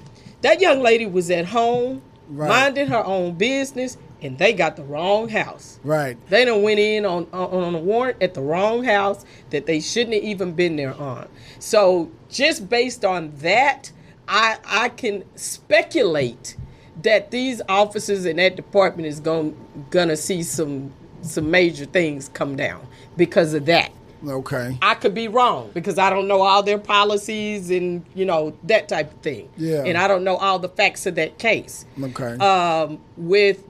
that 0.44 0.60
young 0.60 0.80
lady 0.80 1.06
was 1.06 1.30
at 1.30 1.46
home 1.46 2.02
Right. 2.28 2.48
minding 2.48 2.86
her 2.86 3.04
own 3.04 3.34
business, 3.34 3.98
and 4.22 4.38
they 4.38 4.54
got 4.54 4.76
the 4.76 4.82
wrong 4.82 5.28
house. 5.28 5.78
Right. 5.84 6.16
They 6.30 6.46
done 6.46 6.62
went 6.62 6.78
in 6.80 7.04
on, 7.04 7.26
on 7.34 7.64
on 7.64 7.74
a 7.74 7.78
warrant 7.78 8.22
at 8.22 8.32
the 8.34 8.40
wrong 8.40 8.84
house 8.84 9.24
that 9.50 9.66
they 9.66 9.80
shouldn't 9.80 10.14
have 10.14 10.24
even 10.24 10.52
been 10.52 10.76
there 10.76 10.94
on. 10.94 11.28
So 11.58 12.10
just 12.30 12.68
based 12.70 13.04
on 13.04 13.32
that, 13.42 13.92
I 14.26 14.56
I 14.64 14.88
can 14.88 15.24
speculate 15.36 16.56
that 17.02 17.30
these 17.30 17.60
officers 17.68 18.24
in 18.24 18.36
that 18.36 18.56
department 18.56 19.06
is 19.06 19.20
going 19.20 19.54
gonna 19.90 20.16
see 20.16 20.42
some 20.42 20.92
some 21.20 21.50
major 21.50 21.84
things 21.84 22.30
come 22.32 22.56
down 22.56 22.86
because 23.18 23.52
of 23.54 23.66
that. 23.66 23.90
Okay. 24.26 24.78
I 24.82 24.94
could 24.94 25.14
be 25.14 25.28
wrong 25.28 25.70
because 25.74 25.98
I 25.98 26.10
don't 26.10 26.26
know 26.28 26.40
all 26.42 26.62
their 26.62 26.78
policies 26.78 27.70
and 27.70 28.04
you 28.14 28.24
know 28.24 28.54
that 28.64 28.88
type 28.88 29.12
of 29.12 29.18
thing. 29.20 29.48
Yeah. 29.56 29.84
And 29.84 29.96
I 29.98 30.08
don't 30.08 30.24
know 30.24 30.36
all 30.36 30.58
the 30.58 30.68
facts 30.68 31.06
of 31.06 31.14
that 31.16 31.38
case 31.38 31.84
Okay. 32.02 32.36
um, 32.38 32.98
with 33.16 33.64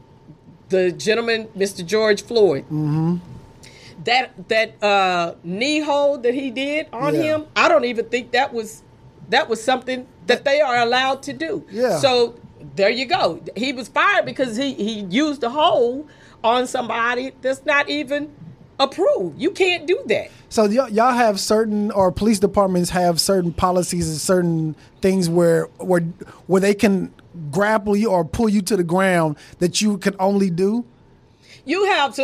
the 0.69 0.93
gentleman, 0.93 1.47
Mr. 1.57 1.85
George 1.85 2.23
Floyd. 2.23 2.65
Mm-hmm. 2.65 3.17
That 4.05 4.49
that 4.49 4.83
uh, 4.83 5.35
knee 5.45 5.81
hold 5.81 6.25
that 6.25 6.35
he 6.35 6.51
did 6.51 6.89
on 6.93 7.15
Yeah. 7.15 7.23
him, 7.23 7.47
I 7.57 7.69
don't 7.69 7.85
even 7.85 8.07
think 8.07 8.33
that 8.33 8.53
was 8.53 8.83
that 9.31 9.49
was 9.49 9.63
something 9.63 10.07
that 10.27 10.45
they 10.45 10.61
are 10.61 10.77
allowed 10.77 11.23
to 11.25 11.33
do. 11.33 11.65
Yeah. 11.71 11.99
So 11.99 12.35
there 12.77 12.91
you 12.91 13.07
go. 13.07 13.41
He 13.57 13.73
was 13.73 13.89
fired 13.89 14.25
because 14.27 14.57
he 14.57 14.75
he 14.75 15.01
used 15.09 15.43
a 15.45 15.51
hold 15.51 16.09
on 16.43 16.67
somebody 16.67 17.33
that's 17.41 17.65
not 17.65 17.89
even 17.89 18.31
approved. 18.79 19.41
You 19.41 19.51
can't 19.51 19.87
do 19.87 20.03
that. 20.07 20.31
So 20.49 20.65
y'all, 20.67 20.89
y'all 20.89 21.13
have 21.13 21.41
certain, 21.41 21.91
or 21.91 22.13
police 22.13 22.39
departments 22.39 22.91
have 22.91 23.21
certain 23.21 23.53
policies 23.53 24.09
and 24.09 24.19
certain 24.19 24.77
things 25.01 25.29
where 25.29 25.67
where 25.79 26.01
where 26.47 26.61
they 26.61 26.75
can 26.75 27.13
grapple 27.51 27.97
you 27.97 28.11
or 28.11 28.25
pull 28.25 28.49
you 28.49 28.63
to 28.63 28.77
the 28.77 28.85
ground 28.85 29.37
that 29.59 29.81
you 29.81 29.99
can 29.99 30.15
only 30.19 30.51
do. 30.51 30.85
You 31.65 31.85
have 31.87 32.15
to. 32.17 32.23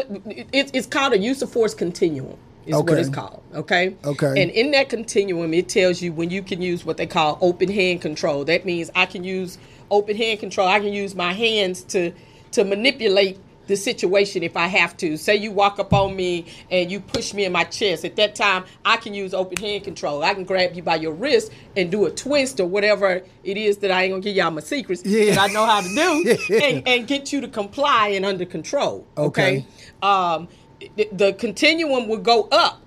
It, 0.52 0.70
it's 0.74 0.86
called 0.86 1.12
a 1.12 1.18
use 1.18 1.42
of 1.42 1.50
force 1.50 1.74
continuum. 1.74 2.36
Is 2.66 2.76
what 2.76 2.98
it's 2.98 3.08
called. 3.08 3.42
Okay. 3.54 3.96
Okay. 4.04 4.42
And 4.42 4.50
in 4.50 4.70
that 4.72 4.90
continuum, 4.90 5.54
it 5.54 5.68
tells 5.68 6.02
you 6.02 6.12
when 6.12 6.30
you 6.30 6.42
can 6.42 6.60
use 6.60 6.84
what 6.84 6.98
they 6.98 7.06
call 7.06 7.38
open 7.40 7.70
hand 7.70 8.02
control. 8.02 8.44
That 8.44 8.64
means 8.64 8.90
I 8.94 9.06
can 9.06 9.24
use 9.24 9.58
open 9.90 10.16
hand 10.16 10.40
control. 10.40 10.68
I 10.68 10.78
can 10.78 10.92
use 10.92 11.14
my 11.14 11.32
hands 11.32 11.82
to 11.84 12.12
to 12.52 12.64
manipulate 12.64 13.38
the 13.70 13.76
situation 13.76 14.42
if 14.42 14.56
I 14.56 14.66
have 14.66 14.96
to. 14.98 15.16
Say 15.16 15.36
you 15.36 15.50
walk 15.52 15.78
up 15.78 15.94
on 15.94 16.14
me 16.14 16.44
and 16.70 16.90
you 16.92 17.00
push 17.00 17.32
me 17.32 17.44
in 17.46 17.52
my 17.52 17.64
chest. 17.64 18.04
At 18.04 18.16
that 18.16 18.34
time, 18.34 18.64
I 18.84 18.98
can 18.98 19.14
use 19.14 19.32
open 19.32 19.56
hand 19.56 19.84
control. 19.84 20.22
I 20.22 20.34
can 20.34 20.44
grab 20.44 20.74
you 20.74 20.82
by 20.82 20.96
your 20.96 21.12
wrist 21.12 21.50
and 21.76 21.90
do 21.90 22.04
a 22.06 22.10
twist 22.10 22.60
or 22.60 22.66
whatever 22.66 23.22
it 23.44 23.56
is 23.56 23.78
that 23.78 23.90
I 23.90 24.02
ain't 24.02 24.12
gonna 24.12 24.22
give 24.22 24.36
y'all 24.36 24.50
my 24.50 24.60
secrets 24.60 25.02
Yeah. 25.06 25.34
that 25.34 25.50
I 25.50 25.52
know 25.52 25.64
how 25.64 25.80
to 25.80 25.88
do 25.88 26.36
Yeah. 26.54 26.62
and, 26.64 26.86
and 26.88 27.06
get 27.06 27.32
you 27.32 27.40
to 27.40 27.48
comply 27.48 28.08
and 28.08 28.26
under 28.26 28.44
control. 28.44 29.06
Okay. 29.16 29.40
Okay. 29.40 29.66
Um, 30.02 30.48
the, 30.96 31.08
the 31.12 31.32
continuum 31.34 32.08
will 32.08 32.18
go 32.18 32.48
up. 32.52 32.82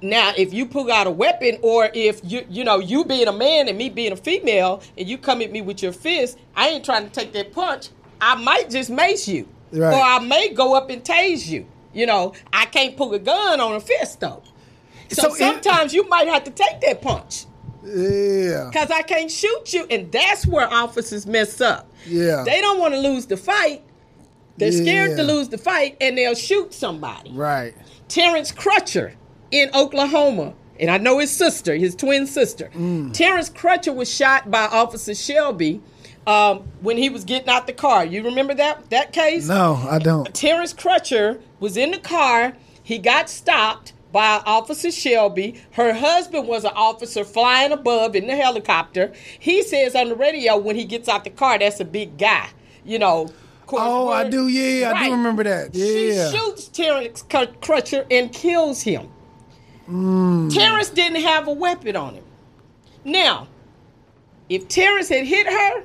Now, 0.00 0.32
if 0.36 0.54
you 0.54 0.64
pull 0.66 0.90
out 0.92 1.06
a 1.08 1.10
weapon, 1.10 1.58
or 1.60 1.90
if 1.92 2.20
you 2.22 2.46
you 2.48 2.62
know 2.62 2.78
you 2.78 3.04
being 3.04 3.26
a 3.26 3.32
man 3.32 3.66
and 3.68 3.76
me 3.76 3.90
being 3.90 4.12
a 4.12 4.16
female, 4.16 4.80
and 4.96 5.08
you 5.08 5.18
come 5.18 5.42
at 5.42 5.50
me 5.50 5.60
with 5.60 5.82
your 5.82 5.92
fist, 5.92 6.38
I 6.54 6.68
ain't 6.68 6.84
trying 6.84 7.04
to 7.04 7.10
take 7.10 7.32
that 7.32 7.52
punch. 7.52 7.88
I 8.20 8.36
might 8.36 8.70
just 8.70 8.90
mace 8.90 9.26
you, 9.26 9.48
Right. 9.72 9.92
or 9.94 10.00
I 10.00 10.18
may 10.20 10.48
go 10.50 10.74
up 10.74 10.90
and 10.90 11.02
tase 11.02 11.46
you. 11.48 11.66
You 11.92 12.06
know, 12.06 12.32
I 12.52 12.66
can't 12.66 12.96
pull 12.96 13.12
a 13.14 13.18
gun 13.18 13.60
on 13.60 13.72
a 13.72 13.80
fist 13.80 14.20
though. 14.20 14.42
So, 15.10 15.22
So 15.22 15.28
it- 15.34 15.38
sometimes 15.38 15.94
you 15.94 16.06
might 16.08 16.28
have 16.28 16.44
to 16.44 16.50
take 16.50 16.80
that 16.82 17.00
punch 17.02 17.46
Yeah. 17.84 18.68
because 18.70 18.90
I 18.90 19.02
can't 19.02 19.30
shoot 19.30 19.72
you, 19.72 19.86
and 19.90 20.12
that's 20.12 20.46
where 20.46 20.72
officers 20.72 21.26
mess 21.26 21.60
up. 21.60 21.86
Yeah. 22.06 22.42
they 22.44 22.60
don't 22.60 22.78
want 22.78 22.94
to 22.94 23.00
lose 23.00 23.26
the 23.26 23.36
fight. 23.36 23.82
They're 24.56 24.72
scared 24.72 25.16
to 25.16 25.22
lose 25.22 25.48
the 25.48 25.58
fight, 25.58 25.96
and 26.00 26.18
they'll 26.18 26.34
shoot 26.34 26.74
somebody. 26.74 27.30
Right. 27.32 27.74
Terrence 28.08 28.50
Crutcher 28.52 29.12
in 29.50 29.70
Oklahoma, 29.74 30.52
and 30.80 30.90
I 30.90 30.98
know 30.98 31.18
his 31.18 31.30
sister, 31.30 31.74
his 31.76 31.94
twin 31.94 32.26
sister. 32.26 32.70
Mm. 32.74 33.12
Terrence 33.12 33.50
Crutcher 33.50 33.94
was 33.94 34.12
shot 34.12 34.50
by 34.50 34.64
Officer 34.64 35.14
Shelby 35.14 35.80
um, 36.28 36.58
when 36.82 36.98
he 36.98 37.08
was 37.08 37.24
getting 37.24 37.48
out 37.48 37.66
the 37.66 37.72
car. 37.72 38.04
You 38.04 38.22
remember 38.22 38.52
that 38.54 38.90
that 38.90 39.12
case? 39.12 39.48
No, 39.48 39.74
I 39.88 39.98
don't. 39.98 40.32
Terrence 40.34 40.74
Crutcher 40.74 41.40
was 41.58 41.76
in 41.78 41.90
the 41.90 41.98
car. 41.98 42.54
He 42.82 42.98
got 42.98 43.30
stopped 43.30 43.94
by 44.12 44.42
Officer 44.44 44.90
Shelby. 44.90 45.60
Her 45.72 45.94
husband 45.94 46.46
was 46.46 46.64
an 46.64 46.72
officer 46.74 47.24
flying 47.24 47.72
above 47.72 48.14
in 48.14 48.26
the 48.26 48.36
helicopter. 48.36 49.12
He 49.38 49.62
says 49.62 49.94
on 49.94 50.10
the 50.10 50.16
radio 50.16 50.58
when 50.58 50.76
he 50.76 50.84
gets 50.84 51.08
out 51.08 51.24
the 51.24 51.30
car, 51.30 51.58
that's 51.58 51.80
a 51.80 51.84
big 51.84 52.18
guy. 52.18 52.50
You 52.84 52.98
know. 52.98 53.30
course, 53.66 53.82
Oh, 53.84 54.08
I 54.08 54.28
do. 54.28 54.48
Yeah, 54.48 54.92
I 54.94 55.06
do 55.06 55.12
remember 55.12 55.44
that. 55.44 55.74
Yeah. 55.74 56.30
She 56.30 56.36
shoots 56.36 56.68
Terrence 56.68 57.22
Cr- 57.22 57.56
Crutcher 57.62 58.06
and 58.10 58.30
kills 58.32 58.82
him. 58.82 59.08
Mm. 59.88 60.54
Terrence 60.54 60.90
didn't 60.90 61.22
have 61.22 61.48
a 61.48 61.52
weapon 61.52 61.96
on 61.96 62.14
him. 62.14 62.24
Now, 63.04 63.48
if 64.50 64.68
Terrence 64.68 65.08
had 65.08 65.24
hit 65.26 65.46
her, 65.46 65.84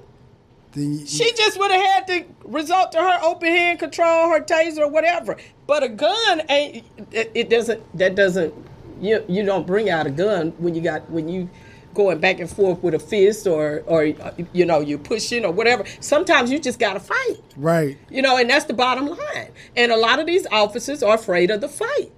you- 0.76 1.06
she 1.06 1.32
just 1.34 1.58
would 1.60 1.72
have 1.72 1.82
had 1.86 2.08
to 2.08 2.24
resort 2.46 2.92
to 2.94 3.00
her 3.00 3.20
open 3.24 3.50
hand 3.50 3.80
control, 3.80 4.30
her 4.30 4.40
taser, 4.42 4.80
or 4.80 4.88
whatever. 4.90 5.38
But 5.68 5.84
a 5.84 5.90
gun 5.90 6.42
ain't. 6.50 6.86
It, 7.12 7.32
it 7.34 7.50
doesn't. 7.50 7.82
That 7.98 8.16
doesn't. 8.16 8.54
You 9.02 9.24
you 9.28 9.44
don't 9.44 9.68
bring 9.68 9.90
out 9.90 10.08
a 10.08 10.12
gun 10.12 10.54
when 10.58 10.76
you 10.76 10.82
got 10.82 11.10
when 11.10 11.28
you 11.28 11.50
going 11.94 12.18
back 12.20 12.40
and 12.40 12.50
forth 12.50 12.82
with 12.82 12.94
a 12.96 13.00
fist 13.00 13.46
or 13.46 13.84
or 13.86 14.04
you 14.54 14.66
know 14.66 14.80
you're 14.80 14.98
pushing 14.98 15.46
or 15.46 15.52
whatever. 15.52 15.84
Sometimes 16.00 16.52
you 16.52 16.58
just 16.60 16.80
gotta 16.80 17.00
fight. 17.00 17.38
right. 17.56 17.98
You 18.10 18.22
know, 18.22 18.38
and 18.38 18.50
that's 18.50 18.66
the 18.66 18.74
bottom 18.74 19.08
line. 19.08 19.50
And 19.76 19.92
a 19.92 19.98
lot 19.98 20.20
of 20.20 20.26
these 20.26 20.48
officers 20.52 21.04
are 21.04 21.16
afraid 21.16 21.52
of 21.52 21.62
the 21.62 21.70
fight. 21.70 22.12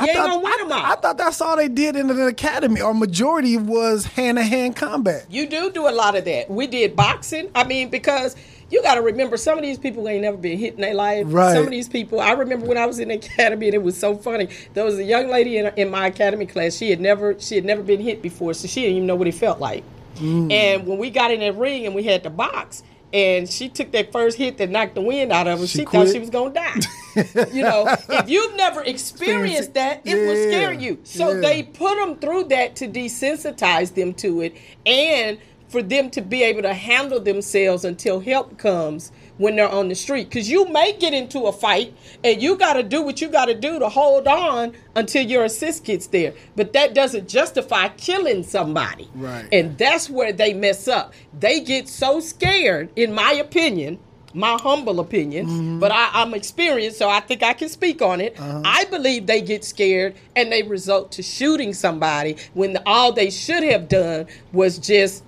You 0.00 0.06
ain't 0.08 0.16
gonna 0.16 0.38
win 0.38 0.52
I, 0.52 0.58
them 0.58 0.72
all. 0.72 0.84
I 0.84 0.96
thought 0.96 1.18
that's 1.18 1.40
all 1.40 1.56
they 1.56 1.68
did 1.68 1.94
in 1.94 2.08
the 2.08 2.26
academy, 2.26 2.80
or 2.80 2.92
majority 2.94 3.56
was 3.56 4.04
hand 4.04 4.38
to 4.38 4.44
hand 4.44 4.76
combat. 4.76 5.26
You 5.30 5.46
do 5.46 5.70
do 5.70 5.88
a 5.88 5.92
lot 5.92 6.16
of 6.16 6.24
that. 6.24 6.50
We 6.50 6.66
did 6.66 6.96
boxing. 6.96 7.50
I 7.54 7.64
mean, 7.64 7.90
because 7.90 8.34
you 8.70 8.82
got 8.82 8.96
to 8.96 9.02
remember, 9.02 9.36
some 9.36 9.56
of 9.56 9.62
these 9.62 9.78
people 9.78 10.08
ain't 10.08 10.22
never 10.22 10.36
been 10.36 10.58
hit 10.58 10.74
in 10.74 10.80
their 10.80 10.94
life. 10.94 11.26
Right. 11.28 11.54
Some 11.54 11.64
of 11.64 11.70
these 11.70 11.88
people, 11.88 12.20
I 12.20 12.32
remember 12.32 12.66
when 12.66 12.76
I 12.76 12.86
was 12.86 12.98
in 12.98 13.08
the 13.08 13.14
academy, 13.14 13.66
and 13.66 13.74
it 13.74 13.82
was 13.82 13.96
so 13.96 14.16
funny. 14.16 14.48
There 14.72 14.84
was 14.84 14.98
a 14.98 15.04
young 15.04 15.28
lady 15.28 15.58
in, 15.58 15.66
in 15.76 15.90
my 15.90 16.08
academy 16.08 16.46
class. 16.46 16.74
She 16.74 16.90
had 16.90 17.00
never, 17.00 17.38
she 17.38 17.54
had 17.54 17.64
never 17.64 17.82
been 17.82 18.00
hit 18.00 18.20
before, 18.20 18.52
so 18.54 18.66
she 18.66 18.80
didn't 18.82 18.96
even 18.96 19.06
know 19.06 19.16
what 19.16 19.28
it 19.28 19.34
felt 19.34 19.60
like. 19.60 19.84
Mm. 20.16 20.52
And 20.52 20.86
when 20.86 20.98
we 20.98 21.10
got 21.10 21.30
in 21.30 21.40
that 21.40 21.56
ring 21.56 21.86
and 21.86 21.94
we 21.94 22.02
had 22.02 22.22
to 22.24 22.30
box. 22.30 22.82
And 23.14 23.48
she 23.48 23.68
took 23.70 23.92
that 23.92 24.12
first 24.12 24.36
hit 24.36 24.58
that 24.58 24.70
knocked 24.70 24.96
the 24.96 25.00
wind 25.00 25.32
out 25.32 25.46
of 25.46 25.60
her. 25.60 25.66
She 25.68 25.78
She, 25.78 25.84
thought 25.84 26.08
she 26.08 26.18
was 26.18 26.30
gonna 26.30 26.52
die. 26.52 26.80
you 27.52 27.62
know, 27.62 27.86
if 28.08 28.28
you've 28.28 28.56
never 28.56 28.82
experienced 28.82 29.74
that, 29.74 30.02
it 30.04 30.16
will 30.16 30.36
scare 30.50 30.72
you. 30.72 30.98
So 31.04 31.32
Yeah. 31.32 31.40
they 31.40 31.62
put 31.62 31.96
them 31.96 32.16
through 32.16 32.44
that 32.46 32.76
to 32.76 32.88
desensitize 32.88 33.94
them 33.94 34.14
to 34.14 34.40
it 34.42 34.56
and 34.84 35.38
for 35.68 35.80
them 35.82 36.10
to 36.10 36.20
be 36.22 36.42
able 36.42 36.62
to 36.62 36.74
handle 36.74 37.20
themselves 37.20 37.84
until 37.84 38.20
help 38.20 38.58
comes 38.58 39.12
when 39.38 39.56
they're 39.56 39.68
on 39.68 39.88
the 39.88 39.94
street. 39.94 40.28
Because 40.28 40.50
you 40.50 40.66
may 40.68 40.92
get 40.92 41.14
into 41.14 41.40
a 41.40 41.52
fight 41.52 41.94
and 42.22 42.42
you 42.42 42.56
got 42.56 42.74
to 42.74 42.82
do 42.82 43.02
what 43.02 43.20
you 43.20 43.28
got 43.28 43.46
to 43.46 43.54
do 43.54 43.78
to 43.78 43.88
hold 43.88 44.26
on 44.26 44.72
until 44.94 45.24
your 45.24 45.44
assist 45.44 45.84
gets 45.84 46.06
there. 46.08 46.34
But 46.56 46.72
that 46.72 46.94
doesn't 46.94 47.28
justify 47.28 47.88
killing 47.88 48.42
somebody. 48.42 49.08
Right. 49.14 49.48
and 49.52 49.76
that's 49.78 50.10
where 50.10 50.32
they 50.32 50.54
mess 50.54 50.88
up. 50.88 51.12
They 51.38 51.60
get 51.60 51.88
so 51.88 52.20
scared 52.20 52.90
in 52.96 53.12
my 53.14 53.32
opinion 53.32 53.98
my 54.34 54.58
humble 54.60 54.98
opinion, 54.98 55.46
mm-hmm. 55.46 55.78
but 55.78 55.92
I, 55.92 56.10
I'm 56.12 56.34
experienced, 56.34 56.98
so 56.98 57.08
I 57.08 57.20
think 57.20 57.42
I 57.42 57.52
can 57.52 57.68
speak 57.68 58.02
on 58.02 58.20
it. 58.20 58.38
Uh-huh. 58.38 58.62
I 58.64 58.84
believe 58.86 59.26
they 59.26 59.40
get 59.40 59.64
scared 59.64 60.16
and 60.34 60.50
they 60.50 60.64
result 60.64 61.12
to 61.12 61.22
shooting 61.22 61.72
somebody 61.72 62.36
when 62.52 62.72
the, 62.72 62.82
all 62.84 63.12
they 63.12 63.30
should 63.30 63.62
have 63.62 63.88
done 63.88 64.26
was 64.52 64.78
just 64.78 65.22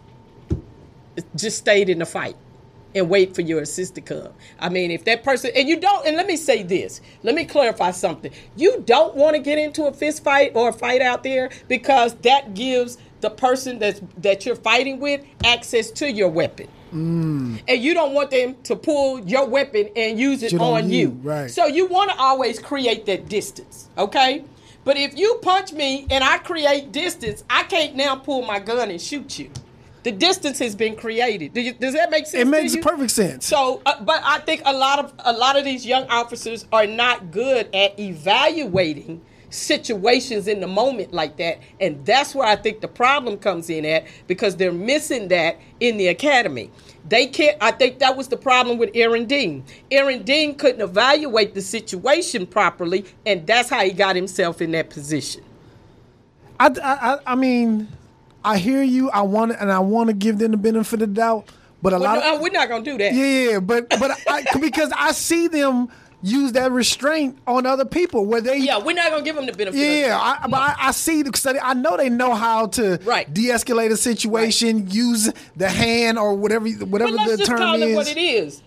just 1.35 1.57
stayed 1.57 1.89
in 1.89 2.01
the 2.01 2.05
fight 2.05 2.37
and 2.97 3.09
wait 3.09 3.35
for 3.35 3.43
your 3.43 3.61
assist 3.61 3.95
to 3.97 4.01
come. 4.01 4.33
I 4.59 4.69
mean, 4.69 4.91
if 4.91 5.05
that 5.05 5.23
person 5.23 5.51
and 5.55 5.69
you 5.69 5.79
don't, 5.79 6.07
and 6.07 6.17
let 6.17 6.27
me 6.27 6.37
say 6.37 6.63
this, 6.63 7.01
let 7.23 7.35
me 7.35 7.45
clarify 7.45 7.91
something. 7.91 8.33
You 8.57 8.83
don't 8.87 9.15
want 9.15 9.37
to 9.37 9.43
get 9.43 9.59
into 9.59 9.85
a 9.85 9.93
fist 9.93 10.25
fight 10.25 10.53
or 10.55 10.71
a 10.71 10.73
fight 10.73 11.03
out 11.03 11.23
there 11.23 11.51
because 11.69 12.15
that 12.17 12.55
gives 12.55 12.99
the 13.21 13.31
person 13.31 13.79
that's 13.79 14.01
that 14.19 14.47
you're 14.47 14.57
fighting 14.57 14.99
with 14.99 15.25
access 15.45 15.91
to 15.93 16.11
your 16.11 16.29
weapon. 16.29 16.69
Mm. 16.93 17.61
And 17.69 17.83
you 17.83 17.95
don't 17.95 18.15
want 18.15 18.31
them 18.31 18.57
to 18.65 18.77
pull 18.77 19.21
your 19.21 19.47
weapon 19.47 19.89
and 19.97 20.19
use 20.19 20.43
it 20.43 20.51
Shit 20.51 20.61
on 20.61 20.89
you, 20.89 20.99
you. 20.99 21.09
right. 21.23 21.51
So 21.51 21.67
you 21.67 21.87
want 21.87 22.11
to 22.11 22.17
always 22.19 22.59
create 22.59 23.07
that 23.07 23.29
distance, 23.29 23.91
okay? 23.99 24.45
But 24.85 24.97
if 24.97 25.19
you 25.19 25.39
punch 25.43 25.73
me 25.73 26.07
and 26.11 26.23
I 26.23 26.39
create 26.39 26.93
distance, 26.93 27.43
I 27.51 27.65
can't 27.65 27.97
now 27.97 28.17
pull 28.17 28.43
my 28.43 28.61
gun 28.61 28.91
and 28.91 29.01
shoot 29.03 29.39
you. 29.39 29.51
The 30.07 30.13
distance 30.13 30.61
has 30.61 30.77
been 30.77 30.95
created. 30.95 31.53
Do 31.53 31.61
you, 31.61 31.73
does 31.73 31.95
that 31.95 32.13
make 32.13 32.27
sense? 32.29 32.43
It 32.43 32.47
makes 32.47 32.77
perfect 32.77 33.11
sense. 33.11 33.45
So, 33.45 33.83
uh, 33.85 34.01
but 34.05 34.21
I 34.25 34.39
think 34.39 34.63
a 34.65 34.73
lot 34.73 35.01
of 35.01 35.13
a 35.25 35.33
lot 35.33 35.59
of 35.59 35.65
these 35.65 35.85
young 35.85 36.07
officers 36.09 36.65
are 36.71 36.87
not 36.87 37.33
good 37.33 37.69
at 37.75 37.99
evaluating 37.99 39.21
situations 39.51 40.47
in 40.47 40.61
the 40.61 40.69
moment 40.69 41.13
like 41.13 41.39
that, 41.39 41.59
and 41.81 42.07
that's 42.07 42.37
where 42.37 42.47
I 42.47 42.55
think 42.55 42.83
the 42.83 42.87
problem 42.87 43.37
comes 43.37 43.69
in 43.69 43.85
at 43.85 44.07
because 44.29 44.55
they're 44.55 44.71
missing 44.71 45.27
that 45.27 45.59
in 45.81 45.97
the 45.97 46.07
academy. 46.07 46.71
They 47.09 47.27
can't. 47.27 47.57
I 47.61 47.73
think 47.73 47.99
that 47.99 48.17
was 48.17 48.29
the 48.29 48.37
problem 48.37 48.79
with 48.79 48.91
Aaron 48.95 49.25
Dean. 49.25 49.65
Aaron 49.91 50.23
Dean 50.23 50.55
couldn't 50.55 50.83
evaluate 50.83 51.53
the 51.55 51.63
situation 51.63 52.47
properly, 52.47 53.07
and 53.27 53.45
that's 53.45 53.71
how 53.71 53.81
he 53.83 53.91
got 53.91 54.15
himself 54.15 54.63
in 54.63 54.71
that 54.71 54.89
position. 54.89 55.43
I, 56.61 56.69
I- 56.81 57.33
I 57.33 57.35
mean, 57.35 57.89
I 58.47 58.59
hear 58.59 58.83
you. 58.83 59.11
I 59.11 59.23
want 59.23 59.53
and 59.61 59.71
I 59.73 59.81
want 59.81 60.09
to 60.09 60.15
give 60.15 60.39
them 60.39 60.53
the 60.53 60.57
benefit 60.57 61.03
of 61.03 61.09
the 61.15 61.15
doubt, 61.15 61.49
but 61.83 61.93
a 61.93 61.99
Well, 61.99 62.05
lot. 62.15 62.21
no, 62.21 62.35
of, 62.35 62.39
uh, 62.39 62.43
we're 62.43 62.53
not 62.53 62.69
gonna 62.69 62.85
do 62.85 62.97
that. 62.99 63.13
yeah, 63.13 63.51
yeah, 63.51 63.59
but 63.61 63.89
but 63.91 64.13
I, 64.29 64.45
because 64.61 64.93
I 64.97 65.13
see 65.13 65.49
them 65.49 65.89
use 66.23 66.53
that 66.53 66.73
restraint 66.73 67.37
on 67.47 67.67
other 67.67 67.85
people 67.85 68.25
where 68.25 68.41
they. 68.41 68.57
Yeah, 68.59 68.79
we're 68.79 68.95
not 68.95 69.11
gonna 69.11 69.23
give 69.23 69.37
them 69.37 69.47
the 69.47 69.53
benefit. 69.53 69.69
of 69.69 69.75
the 69.75 69.87
Yeah. 70.09 70.19
I, 70.19 70.47
but 70.49 70.57
I, 70.61 70.75
I 70.79 70.91
see 70.93 71.23
because 71.23 71.45
I 71.61 71.75
know 71.75 71.97
they 71.97 72.09
know 72.09 72.35
how 72.35 72.67
to 72.69 72.99
Right. 73.05 73.33
de-escalate 73.33 73.91
a 73.93 73.97
situation, 73.97 74.89
use 74.91 75.31
the 75.57 75.69
hand 75.69 76.19
or 76.19 76.35
whatever 76.35 76.69
whatever 76.69 77.11
But 77.13 77.17
let's 77.27 77.31
the 77.33 77.37
just 77.39 77.51
term 77.51 77.59
call 77.59 77.75
is. 77.75 77.83
it 77.83 77.95
what 77.95 78.09
it 78.09 78.19
is. 78.19 78.63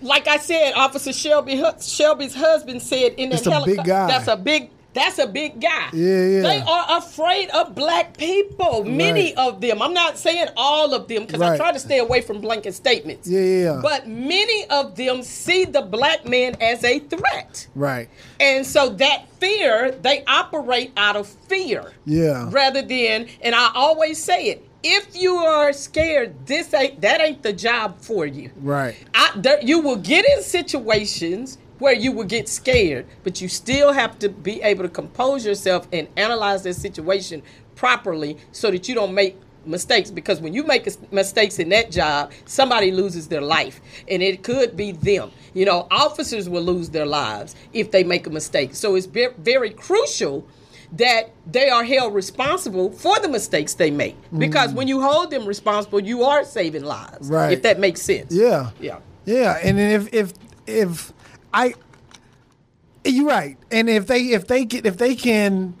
Like 0.00 0.28
I 0.28 0.36
said, 0.38 0.72
Officer 0.76 1.12
Shelby 1.12 1.62
Shelby's 1.80 2.34
husband 2.34 2.80
said 2.82 3.14
in 3.16 3.30
that 3.30 3.38
It's 3.38 3.46
a 3.46 3.50
big 3.50 3.54
helicopter. 3.78 3.82
guy. 3.90 4.06
That's 4.06 4.28
a 4.28 4.36
big. 4.36 4.70
That's 4.94 5.18
a 5.18 5.26
big 5.26 5.60
guy. 5.60 5.90
Yeah, 5.92 6.24
yeah. 6.24 6.40
They 6.42 6.62
are 6.66 6.98
afraid 6.98 7.50
of 7.50 7.74
black 7.74 8.16
people. 8.16 8.84
Many 8.84 9.34
Right. 9.34 9.46
of 9.46 9.60
them. 9.60 9.82
I'm 9.82 9.92
not 9.92 10.18
saying 10.18 10.48
all 10.56 10.94
of 10.94 11.08
them 11.08 11.26
because 11.26 11.40
I 11.42 11.56
try 11.56 11.72
to 11.72 11.78
stay 11.78 11.98
away 11.98 12.20
from 12.22 12.40
blanket 12.40 12.74
statements. 12.74 13.28
Yeah, 13.28 13.40
yeah, 13.40 13.64
yeah. 13.74 13.80
But 13.82 14.08
many 14.08 14.64
of 14.70 14.96
them 14.96 15.22
see 15.22 15.64
the 15.66 15.82
black 15.82 16.26
man 16.26 16.56
as 16.60 16.82
a 16.84 17.00
threat. 17.00 17.66
Right. 17.74 18.08
And 18.40 18.66
so 18.66 18.88
that 18.90 19.26
fear, 19.38 19.90
they 19.92 20.24
operate 20.26 20.92
out 20.96 21.16
of 21.16 21.26
fear. 21.28 21.92
Yeah. 22.06 22.48
Rather 22.50 22.82
than, 22.82 23.28
and 23.42 23.54
I 23.54 23.70
always 23.74 24.20
say 24.22 24.46
it, 24.46 24.64
if 24.82 25.16
you 25.16 25.36
are 25.36 25.72
scared, 25.72 26.46
this 26.46 26.72
ain't 26.72 27.00
that 27.02 27.20
ain't 27.20 27.42
the 27.42 27.52
job 27.52 28.00
for 28.00 28.24
you. 28.26 28.50
Right. 28.60 28.96
I, 29.14 29.30
there, 29.36 29.60
you 29.62 29.80
will 29.80 29.96
get 29.96 30.24
in 30.24 30.42
situations 30.42 31.58
where 31.78 31.92
you 31.92 32.12
will 32.12 32.24
get 32.24 32.48
scared, 32.48 33.06
but 33.22 33.40
you 33.40 33.48
still 33.48 33.92
have 33.92 34.18
to 34.20 34.28
be 34.28 34.62
able 34.62 34.82
to 34.82 34.88
compose 34.88 35.44
yourself 35.44 35.88
and 35.92 36.08
analyze 36.16 36.62
that 36.62 36.74
situation 36.74 37.42
properly 37.74 38.36
so 38.52 38.70
that 38.70 38.88
you 38.88 38.94
don't 38.94 39.14
make 39.14 39.36
mistakes 39.64 40.10
because 40.10 40.40
when 40.40 40.54
you 40.54 40.64
make 40.64 40.88
mistakes 41.12 41.58
in 41.58 41.68
that 41.68 41.90
job, 41.90 42.32
somebody 42.46 42.90
loses 42.90 43.28
their 43.28 43.40
life, 43.40 43.80
and 44.08 44.22
it 44.22 44.42
could 44.42 44.76
be 44.76 44.92
them. 44.92 45.30
You 45.54 45.66
know, 45.66 45.86
officers 45.90 46.48
will 46.48 46.62
lose 46.62 46.90
their 46.90 47.06
lives 47.06 47.54
if 47.72 47.90
they 47.90 48.04
make 48.04 48.26
a 48.26 48.30
mistake. 48.30 48.74
So 48.74 48.94
it's 48.94 49.06
very 49.06 49.70
crucial 49.70 50.46
that 50.92 51.30
they 51.46 51.68
are 51.68 51.84
held 51.84 52.14
responsible 52.14 52.90
for 52.92 53.18
the 53.20 53.28
mistakes 53.28 53.74
they 53.74 53.90
make 53.90 54.16
because 54.38 54.72
mm. 54.72 54.76
when 54.76 54.88
you 54.88 55.02
hold 55.02 55.30
them 55.30 55.44
responsible, 55.44 56.00
you 56.00 56.22
are 56.22 56.44
saving 56.44 56.84
lives. 56.84 57.28
Right. 57.28 57.52
If 57.52 57.62
that 57.62 57.78
makes 57.78 58.00
sense. 58.00 58.32
Yeah. 58.32 58.70
Yeah. 58.80 59.00
Yeah, 59.28 59.58
and 59.62 59.78
if 59.78 60.14
if 60.14 60.32
if 60.66 61.12
I 61.58 61.74
you're 63.04 63.26
right. 63.26 63.56
And 63.70 63.90
if 63.90 64.06
they 64.06 64.20
if 64.28 64.46
they 64.46 64.64
can 64.64 64.86
if 64.86 64.96
they 64.96 65.14
can 65.16 65.74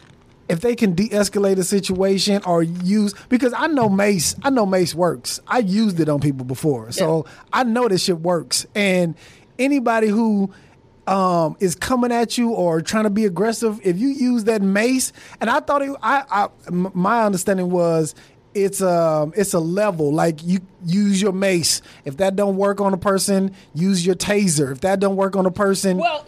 if 0.48 0.60
they 0.60 0.74
can 0.74 0.94
de-escalate 0.94 1.58
a 1.58 1.64
situation 1.64 2.42
or 2.46 2.62
use 2.62 3.14
because 3.28 3.52
I 3.56 3.68
know 3.68 3.88
mace 3.88 4.34
I 4.42 4.50
know 4.50 4.66
mace 4.66 4.94
works. 4.94 5.40
I 5.46 5.58
used 5.58 6.00
it 6.00 6.08
on 6.08 6.20
people 6.20 6.44
before. 6.44 6.90
So 6.90 7.26
I 7.52 7.62
know 7.62 7.86
this 7.86 8.04
shit 8.04 8.18
works. 8.18 8.66
And 8.74 9.14
anybody 9.58 10.08
who 10.08 10.52
um, 11.06 11.56
is 11.60 11.74
coming 11.74 12.12
at 12.12 12.36
you 12.36 12.50
or 12.50 12.82
trying 12.82 13.04
to 13.04 13.10
be 13.10 13.24
aggressive, 13.24 13.80
if 13.84 13.98
you 13.98 14.08
use 14.08 14.44
that 14.44 14.62
mace, 14.62 15.12
and 15.40 15.48
I 15.48 15.60
thought 15.60 15.82
it, 15.82 15.96
I, 16.02 16.24
I 16.30 16.70
my 16.70 17.24
understanding 17.24 17.70
was 17.70 18.14
it's 18.54 18.80
um 18.82 19.32
it's 19.36 19.54
a 19.54 19.58
level 19.60 20.12
like 20.12 20.42
you 20.44 20.60
use 20.84 21.20
your 21.20 21.32
mace. 21.32 21.82
If 22.04 22.16
that 22.18 22.36
don't 22.36 22.56
work 22.56 22.80
on 22.80 22.92
a 22.94 22.98
person, 22.98 23.54
use 23.74 24.04
your 24.04 24.14
taser. 24.14 24.72
If 24.72 24.80
that 24.80 25.00
don't 25.00 25.16
work 25.16 25.36
on 25.36 25.46
a 25.46 25.50
person, 25.50 25.98
Well, 25.98 26.26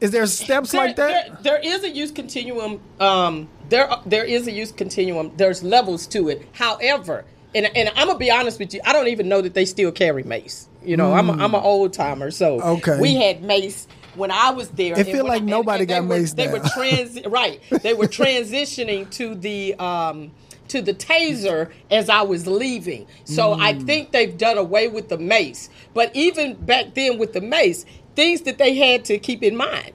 is 0.00 0.10
there 0.10 0.26
steps 0.26 0.72
there, 0.72 0.80
like 0.86 0.96
that? 0.96 1.42
there- 1.42 1.58
there 1.60 1.74
is 1.76 1.84
a 1.84 1.90
use 1.90 2.10
continuum. 2.10 2.80
Um, 3.00 3.48
there, 3.68 3.88
there 4.04 4.24
is 4.24 4.46
a 4.48 4.52
use 4.52 4.72
continuum. 4.72 5.32
There's 5.36 5.62
levels 5.62 6.06
to 6.08 6.28
it. 6.28 6.46
However, 6.52 7.24
and, 7.54 7.66
and 7.76 7.88
I'm 7.96 8.06
gonna 8.08 8.18
be 8.18 8.30
honest 8.30 8.58
with 8.58 8.74
you, 8.74 8.80
I 8.84 8.92
don't 8.92 9.08
even 9.08 9.28
know 9.28 9.40
that 9.40 9.54
they 9.54 9.64
still 9.64 9.92
carry 9.92 10.24
mace. 10.24 10.68
You 10.84 10.96
know, 10.96 11.12
I'm 11.12 11.28
a, 11.30 11.32
I'm 11.34 11.54
an 11.54 11.62
old 11.62 11.92
timer, 11.92 12.30
so 12.32 12.58
Hmm. 12.58 12.66
Okay. 12.78 12.98
we 13.00 13.14
had 13.14 13.42
mace 13.44 13.86
when 14.16 14.30
I 14.32 14.50
was 14.50 14.68
there. 14.70 14.98
It 14.98 15.04
feel 15.06 15.24
like 15.24 15.34
I- 15.34 15.36
and- 15.36 15.46
nobody 15.46 15.82
and 15.82 15.88
they 15.90 15.94
got 15.94 16.04
were- 16.08 16.16
maced 16.16 16.34
They 16.36 16.48
were 16.48 16.58
trans 16.74 17.24
right. 17.26 17.60
They 17.82 17.94
were 17.94 18.08
transitioning 18.08 19.08
to 19.12 19.34
the 19.36 19.74
um, 19.76 20.32
to 20.72 20.82
the 20.82 20.92
taser 20.94 21.70
as 21.90 22.08
I 22.10 22.22
was 22.22 22.46
leaving. 22.46 23.06
So 23.24 23.52
I 23.52 23.72
Hmm. 23.74 23.80
think 23.86 24.12
they've 24.12 24.36
done 24.36 24.58
away 24.58 24.88
with 24.88 25.08
the 25.08 25.18
mace. 25.18 25.70
But 25.94 26.10
even 26.14 26.54
back 26.54 26.94
then 26.94 27.18
with 27.18 27.32
the 27.32 27.40
mace, 27.40 27.84
things 28.16 28.42
that 28.42 28.58
they 28.58 28.74
had 28.74 29.04
to 29.06 29.18
keep 29.18 29.42
in 29.42 29.56
mind 29.56 29.92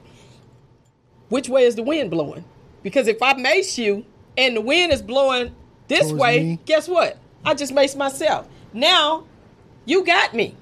which 1.28 1.48
way 1.48 1.64
is 1.64 1.74
the 1.74 1.82
wind 1.82 2.10
blowing? 2.10 2.44
Because 2.82 3.06
if 3.06 3.22
I 3.22 3.34
mace 3.34 3.76
you 3.76 4.04
and 4.38 4.56
the 4.56 4.62
wind 4.62 4.92
is 4.92 5.02
blowing 5.02 5.54
this 5.88 6.00
Towards 6.08 6.14
way, 6.22 6.42
me. 6.42 6.58
guess 6.64 6.88
what? 6.88 7.18
I 7.44 7.52
just 7.54 7.72
mace 7.72 7.94
myself. 7.94 8.48
Now 8.72 9.24
you 9.84 10.04
got 10.04 10.32
me. 10.34 10.54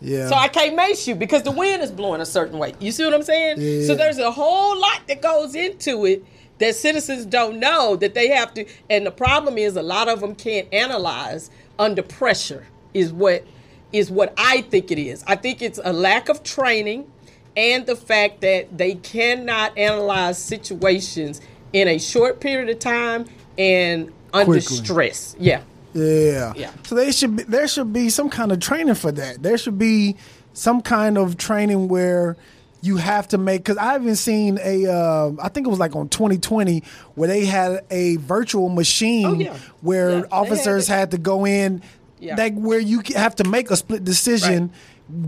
Yeah. 0.00 0.28
So 0.28 0.34
I 0.34 0.48
can't 0.48 0.74
mace 0.74 1.06
you 1.06 1.14
because 1.14 1.42
the 1.44 1.50
wind 1.52 1.82
is 1.82 1.90
blowing 1.92 2.20
a 2.20 2.26
certain 2.26 2.58
way. 2.58 2.74
You 2.80 2.90
see 2.92 3.04
what 3.04 3.14
I'm 3.14 3.22
saying? 3.22 3.56
Yeah. 3.60 3.86
So 3.86 3.94
there's 3.94 4.18
a 4.18 4.30
whole 4.32 4.78
lot 4.80 5.02
that 5.06 5.22
goes 5.22 5.54
into 5.54 6.06
it 6.06 6.24
that 6.58 6.74
citizens 6.74 7.24
don't 7.26 7.58
know 7.58 7.96
that 7.96 8.14
they 8.14 8.28
have 8.28 8.52
to 8.54 8.64
and 8.90 9.06
the 9.06 9.10
problem 9.10 9.58
is 9.58 9.76
a 9.76 9.82
lot 9.82 10.08
of 10.08 10.20
them 10.20 10.34
can't 10.34 10.72
analyze 10.72 11.50
under 11.78 12.02
pressure 12.02 12.66
is 12.94 13.12
what 13.12 13.44
is 13.92 14.10
what 14.10 14.34
I 14.36 14.62
think 14.62 14.90
it 14.90 14.98
is. 14.98 15.24
I 15.26 15.36
think 15.36 15.62
it's 15.62 15.80
a 15.82 15.92
lack 15.92 16.28
of 16.28 16.42
training 16.42 17.10
and 17.56 17.86
the 17.86 17.96
fact 17.96 18.40
that 18.42 18.76
they 18.76 18.94
cannot 18.94 19.76
analyze 19.78 20.38
situations 20.38 21.40
in 21.72 21.88
a 21.88 21.98
short 21.98 22.40
period 22.40 22.68
of 22.68 22.78
time 22.78 23.26
and 23.56 24.12
under 24.32 24.52
Quickly. 24.52 24.76
stress. 24.76 25.34
Yeah. 25.38 25.62
Yeah. 25.94 26.52
Yeah. 26.54 26.70
So 26.84 26.94
they 26.94 27.10
should 27.12 27.36
be, 27.36 27.42
there 27.44 27.66
should 27.66 27.92
be 27.92 28.10
some 28.10 28.30
kind 28.30 28.52
of 28.52 28.60
training 28.60 28.94
for 28.94 29.10
that. 29.12 29.42
There 29.42 29.58
should 29.58 29.78
be 29.78 30.16
some 30.52 30.82
kind 30.82 31.16
of 31.16 31.36
training 31.36 31.88
where 31.88 32.36
you 32.80 32.96
have 32.96 33.26
to 33.28 33.38
make 33.38 33.62
because 33.64 33.76
I 33.76 33.92
haven't 33.92 34.16
seen 34.16 34.58
a 34.62 34.86
uh, 34.86 35.32
I 35.42 35.48
think 35.48 35.66
it 35.66 35.70
was 35.70 35.78
like 35.80 35.96
on 35.96 36.08
2020 36.08 36.82
where 37.16 37.28
they 37.28 37.44
had 37.44 37.84
a 37.90 38.16
virtual 38.16 38.68
machine 38.68 39.26
Oh, 39.26 39.32
yeah. 39.34 39.56
where 39.80 40.08
Yeah, 40.10 40.14
they 40.14 40.20
had 40.22 40.28
officers 40.32 40.86
had 40.88 41.10
to 41.10 41.18
go 41.18 41.44
in 41.44 41.82
Yeah. 42.20 42.36
like 42.36 42.54
where 42.54 42.78
you 42.78 43.02
have 43.16 43.34
to 43.36 43.44
make 43.44 43.70
a 43.72 43.76
split 43.76 44.04
decision 44.04 44.70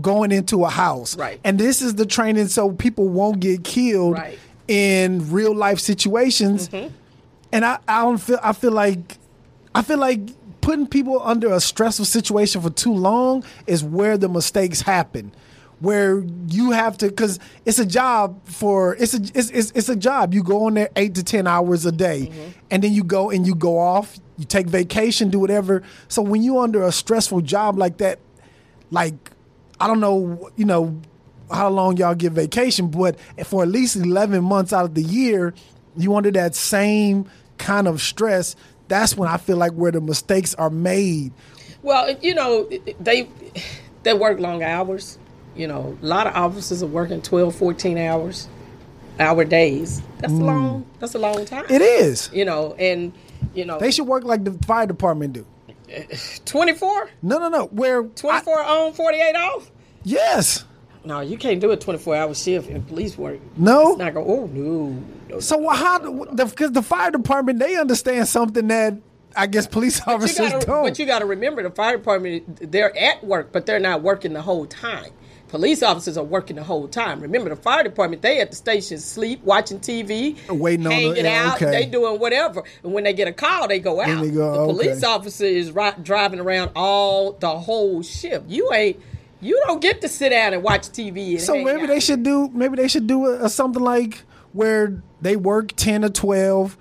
going 0.01 0.31
into 0.31 0.63
a 0.63 0.69
house. 0.69 1.17
Right. 1.17 1.39
And 1.43 1.59
this 1.59 1.81
is 1.81 1.95
the 1.95 2.05
training 2.05 2.47
so 2.47 2.71
people 2.71 3.09
won't 3.09 3.39
get 3.41 3.63
killed 3.63 4.13
Right. 4.13 4.37
in 4.67 5.29
real 5.31 5.53
life 5.55 5.79
situations 5.79 6.69
Mm-hmm. 6.69 6.93
and 7.51 7.65
I, 7.65 7.79
I 7.87 8.01
don't 8.03 8.17
feel 8.17 8.39
I 8.41 8.53
feel 8.53 8.71
like 8.71 9.17
I 9.75 9.81
feel 9.81 9.97
like 9.97 10.19
putting 10.61 10.85
people 10.87 11.19
under 11.23 11.51
a 11.51 11.59
stressful 11.59 12.05
situation 12.05 12.61
for 12.61 12.69
too 12.69 12.93
long 12.93 13.43
is 13.67 13.83
where 13.83 14.17
the 14.17 14.29
mistakes 14.29 14.81
happen. 14.81 15.31
Where 15.81 16.23
you 16.47 16.71
have 16.71 16.95
to, 16.99 17.07
because 17.07 17.39
it's 17.65 17.79
a 17.79 17.85
job 17.87 18.39
for 18.47 18.95
it's 18.97 19.15
a 19.15 19.21
it's, 19.33 19.49
it's 19.49 19.71
it's 19.71 19.89
a 19.89 19.95
job. 19.95 20.31
You 20.31 20.43
go 20.43 20.67
in 20.67 20.75
there 20.75 20.89
eight 20.95 21.15
to 21.15 21.23
ten 21.23 21.47
hours 21.47 21.87
a 21.87 21.91
day, 21.91 22.29
mm-hmm. 22.31 22.49
and 22.69 22.83
then 22.83 22.93
you 22.93 23.03
go 23.03 23.31
and 23.31 23.47
you 23.47 23.55
go 23.55 23.79
off. 23.79 24.19
You 24.37 24.45
take 24.45 24.67
vacation, 24.67 25.31
do 25.31 25.39
whatever. 25.39 25.81
So 26.07 26.21
when 26.21 26.43
you 26.43 26.59
under 26.59 26.83
a 26.83 26.91
stressful 26.91 27.41
job 27.41 27.79
like 27.79 27.97
that, 27.97 28.19
like 28.91 29.31
I 29.79 29.87
don't 29.87 29.99
know, 29.99 30.51
you 30.55 30.65
know, 30.65 31.01
how 31.49 31.69
long 31.69 31.97
y'all 31.97 32.13
get 32.13 32.33
vacation, 32.33 32.89
but 32.89 33.17
for 33.45 33.63
at 33.63 33.69
least 33.69 33.95
eleven 33.95 34.43
months 34.43 34.73
out 34.73 34.85
of 34.85 34.93
the 34.93 35.01
year, 35.01 35.55
you 35.97 36.15
under 36.15 36.29
that 36.29 36.53
same 36.53 37.25
kind 37.57 37.87
of 37.87 38.01
stress. 38.01 38.55
That's 38.87 39.17
when 39.17 39.29
I 39.29 39.37
feel 39.37 39.57
like 39.57 39.71
where 39.71 39.91
the 39.91 40.01
mistakes 40.01 40.53
are 40.55 40.69
made. 40.69 41.33
Well, 41.81 42.15
you 42.21 42.35
know, 42.35 42.69
they 42.99 43.27
they 44.03 44.13
work 44.13 44.39
long 44.39 44.61
hours. 44.61 45.17
You 45.55 45.67
know, 45.67 45.97
a 46.01 46.05
lot 46.05 46.27
of 46.27 46.33
officers 46.35 46.81
are 46.81 46.87
working 46.87 47.21
12, 47.21 47.53
14 47.55 47.97
hours, 47.97 48.47
hour 49.19 49.43
days. 49.43 50.01
That's 50.19 50.31
a 50.33 50.35
long. 50.37 50.85
That's 50.99 51.13
a 51.15 51.19
long 51.19 51.43
time. 51.45 51.65
Mm. 51.65 51.71
It 51.71 51.81
is. 51.81 52.29
You 52.33 52.45
know, 52.45 52.73
and 52.79 53.11
you 53.53 53.65
know, 53.65 53.79
They 53.79 53.91
should 53.91 54.07
work 54.07 54.23
like 54.23 54.43
the 54.43 54.53
fire 54.65 54.85
department 54.87 55.33
do. 55.33 55.45
24, 56.45 57.09
No, 57.21 57.37
no, 57.37 57.49
no. 57.49 57.65
Where 57.67 58.03
I- 58.03 58.07
24 58.07 58.63
on, 58.63 58.93
48 58.93 59.35
off. 59.35 59.71
yes. 60.03 60.65
No, 61.03 61.19
you 61.19 61.35
can't 61.35 61.59
do 61.59 61.71
a 61.71 61.77
24 61.77 62.15
hour 62.15 62.33
shift 62.35 62.69
in 62.69 62.83
police 62.83 63.17
work. 63.17 63.39
No. 63.57 63.89
It's 63.93 63.97
not 63.97 64.13
go. 64.13 64.23
Oh 64.23 64.45
no. 64.53 65.03
no. 65.29 65.39
So 65.39 65.67
how? 65.69 65.97
Because 66.35 66.73
the 66.73 66.83
fire 66.83 67.09
department 67.09 67.57
they 67.57 67.75
understand 67.75 68.27
something 68.27 68.67
that 68.67 68.97
I 69.35 69.47
guess 69.47 69.65
police 69.65 69.99
officers 70.07 70.37
gotta, 70.51 70.63
don't. 70.65 70.83
but 70.83 70.99
you 70.99 71.07
got 71.07 71.19
to 71.19 71.25
remember 71.25 71.63
the 71.63 71.71
fire 71.71 71.97
department, 71.97 72.71
they're 72.71 72.95
at 72.95 73.23
work, 73.23 73.51
but 73.51 73.65
they're 73.65 73.79
not 73.79 74.03
working 74.03 74.33
the 74.33 74.43
whole 74.43 74.67
time. 74.67 75.09
Police 75.51 75.83
officers 75.83 76.17
are 76.17 76.23
working 76.23 76.55
the 76.55 76.63
whole 76.63 76.87
time. 76.87 77.19
Remember, 77.19 77.49
the 77.49 77.55
fire 77.57 77.83
department, 77.83 78.21
they 78.21 78.39
at 78.39 78.49
the 78.49 78.55
station 78.55 78.97
sleep, 78.97 79.43
watching 79.43 79.79
TV, 79.79 80.37
Waiting 80.49 80.85
on 80.87 80.89
the- 80.91 80.95
hanging 80.95 81.25
yeah, 81.25 81.49
out, 81.51 81.61
okay. 81.61 81.71
they 81.71 81.85
doing 81.85 82.19
whatever. 82.19 82.63
And 82.83 82.93
when 82.93 83.03
they 83.03 83.11
get 83.13 83.27
a 83.27 83.33
call, 83.33 83.67
they 83.67 83.79
go 83.79 83.99
out. 84.01 84.21
they 84.23 84.31
go, 84.31 84.67
the 84.67 84.73
police 84.73 85.03
officer 85.03 85.43
is 85.45 85.71
ri- 85.73 85.91
driving 86.01 86.39
around 86.39 86.71
all 86.75 87.33
the 87.33 87.49
whole 87.49 88.01
shift. 88.01 88.47
You 88.49 88.71
ain't, 88.73 88.97
you 89.41 89.61
don't 89.67 89.81
get 89.81 89.99
to 90.01 90.07
sit 90.07 90.29
down 90.29 90.53
and 90.53 90.63
watch 90.63 90.83
TV. 90.89 91.31
And 91.31 91.41
So 91.41 91.55
maybe 91.61 91.81
out. 91.81 91.87
they 91.89 91.99
should 91.99 92.23
do 92.23 92.49
maybe 92.53 92.77
they 92.77 92.87
should 92.87 93.07
do 93.07 93.25
a, 93.27 93.45
a 93.45 93.49
something 93.49 93.83
like 93.83 94.23
where 94.53 95.01
they 95.21 95.35
work 95.35 95.73
ten 95.75 96.05
or 96.05 96.09
twelve, 96.09 96.77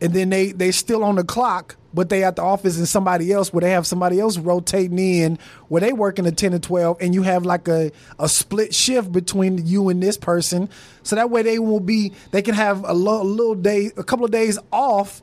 and 0.00 0.12
then 0.12 0.30
they 0.30 0.52
they 0.52 0.70
still 0.70 1.04
on 1.04 1.16
the 1.16 1.24
clock, 1.24 1.76
but 1.92 2.08
they 2.08 2.24
at 2.24 2.36
the 2.36 2.42
office 2.42 2.78
and 2.78 2.88
somebody 2.88 3.32
else 3.32 3.52
where 3.52 3.60
they 3.60 3.70
have 3.70 3.86
somebody 3.86 4.20
else 4.20 4.38
rotating 4.38 4.98
in 4.98 5.38
where 5.68 5.80
they 5.80 5.92
working 5.92 6.26
a 6.26 6.32
ten 6.32 6.52
to 6.52 6.58
twelve, 6.58 6.96
and 7.00 7.14
you 7.14 7.22
have 7.22 7.44
like 7.44 7.68
a 7.68 7.90
a 8.18 8.28
split 8.28 8.74
shift 8.74 9.12
between 9.12 9.66
you 9.66 9.88
and 9.88 10.02
this 10.02 10.16
person, 10.16 10.68
so 11.02 11.16
that 11.16 11.30
way 11.30 11.42
they 11.42 11.58
will 11.58 11.80
be 11.80 12.12
they 12.30 12.42
can 12.42 12.54
have 12.54 12.84
a 12.84 12.92
lo- 12.92 13.22
little 13.22 13.54
day 13.54 13.90
a 13.96 14.04
couple 14.04 14.24
of 14.24 14.30
days 14.30 14.58
off 14.72 15.22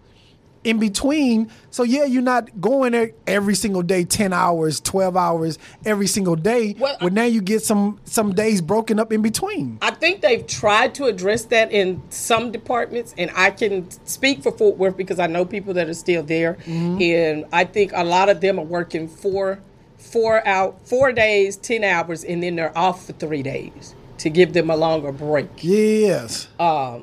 in 0.67 0.79
between. 0.79 1.49
So 1.71 1.83
yeah, 1.83 2.03
you're 2.05 2.21
not 2.21 2.59
going 2.59 2.91
there 2.91 3.11
every 3.25 3.55
single 3.55 3.81
day, 3.81 4.03
ten 4.03 4.33
hours, 4.33 4.79
twelve 4.81 5.15
hours 5.15 5.57
every 5.85 6.07
single 6.07 6.35
day. 6.35 6.75
Well, 6.77 6.97
but 6.99 7.13
now 7.13 7.23
you 7.23 7.41
get 7.41 7.61
some 7.63 7.99
some 8.03 8.33
days 8.33 8.61
broken 8.61 8.99
up 8.99 9.13
in 9.13 9.21
between. 9.21 9.77
I 9.81 9.91
think 9.91 10.21
they've 10.21 10.45
tried 10.45 10.93
to 10.95 11.05
address 11.05 11.45
that 11.45 11.71
in 11.71 12.01
some 12.09 12.51
departments, 12.51 13.15
and 13.17 13.31
I 13.35 13.51
can 13.51 13.89
speak 14.05 14.43
for 14.43 14.51
Fort 14.51 14.77
Worth 14.77 14.97
because 14.97 15.19
I 15.19 15.27
know 15.27 15.45
people 15.45 15.73
that 15.75 15.87
are 15.89 15.93
still 15.93 16.23
there, 16.23 16.55
Mm-hmm. 16.65 17.01
and 17.01 17.45
I 17.53 17.63
think 17.63 17.91
a 17.95 18.03
lot 18.03 18.27
of 18.29 18.41
them 18.41 18.59
are 18.59 18.65
working 18.65 19.07
four, 19.07 19.59
four 19.97 20.45
out, 20.47 20.85
four 20.85 21.11
days, 21.13 21.55
ten 21.55 21.83
hours, 21.85 22.23
and 22.25 22.43
then 22.43 22.55
they're 22.57 22.77
off 22.77 23.05
for 23.05 23.13
three 23.13 23.43
days 23.43 23.95
to 24.17 24.29
give 24.29 24.51
them 24.53 24.69
a 24.69 24.75
longer 24.75 25.11
break. 25.11 25.47
Yes, 25.61 26.47
Uh, 26.59 26.99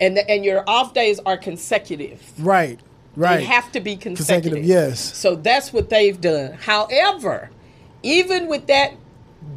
And 0.00 0.16
the, 0.16 0.28
and 0.30 0.44
your 0.44 0.62
off 0.68 0.92
days 0.94 1.20
are 1.24 1.36
consecutive. 1.36 2.20
right, 2.38 2.78
right. 3.16 3.38
They 3.38 3.44
have 3.44 3.72
to 3.72 3.80
be 3.80 3.96
consecutive. 3.96 4.52
Consecutive, 4.52 4.64
yes. 4.64 5.16
So 5.16 5.34
that's 5.36 5.72
what 5.72 5.88
they've 5.90 6.20
done. 6.20 6.52
However, 6.54 7.50
even 8.02 8.46
with 8.48 8.66
that 8.66 8.92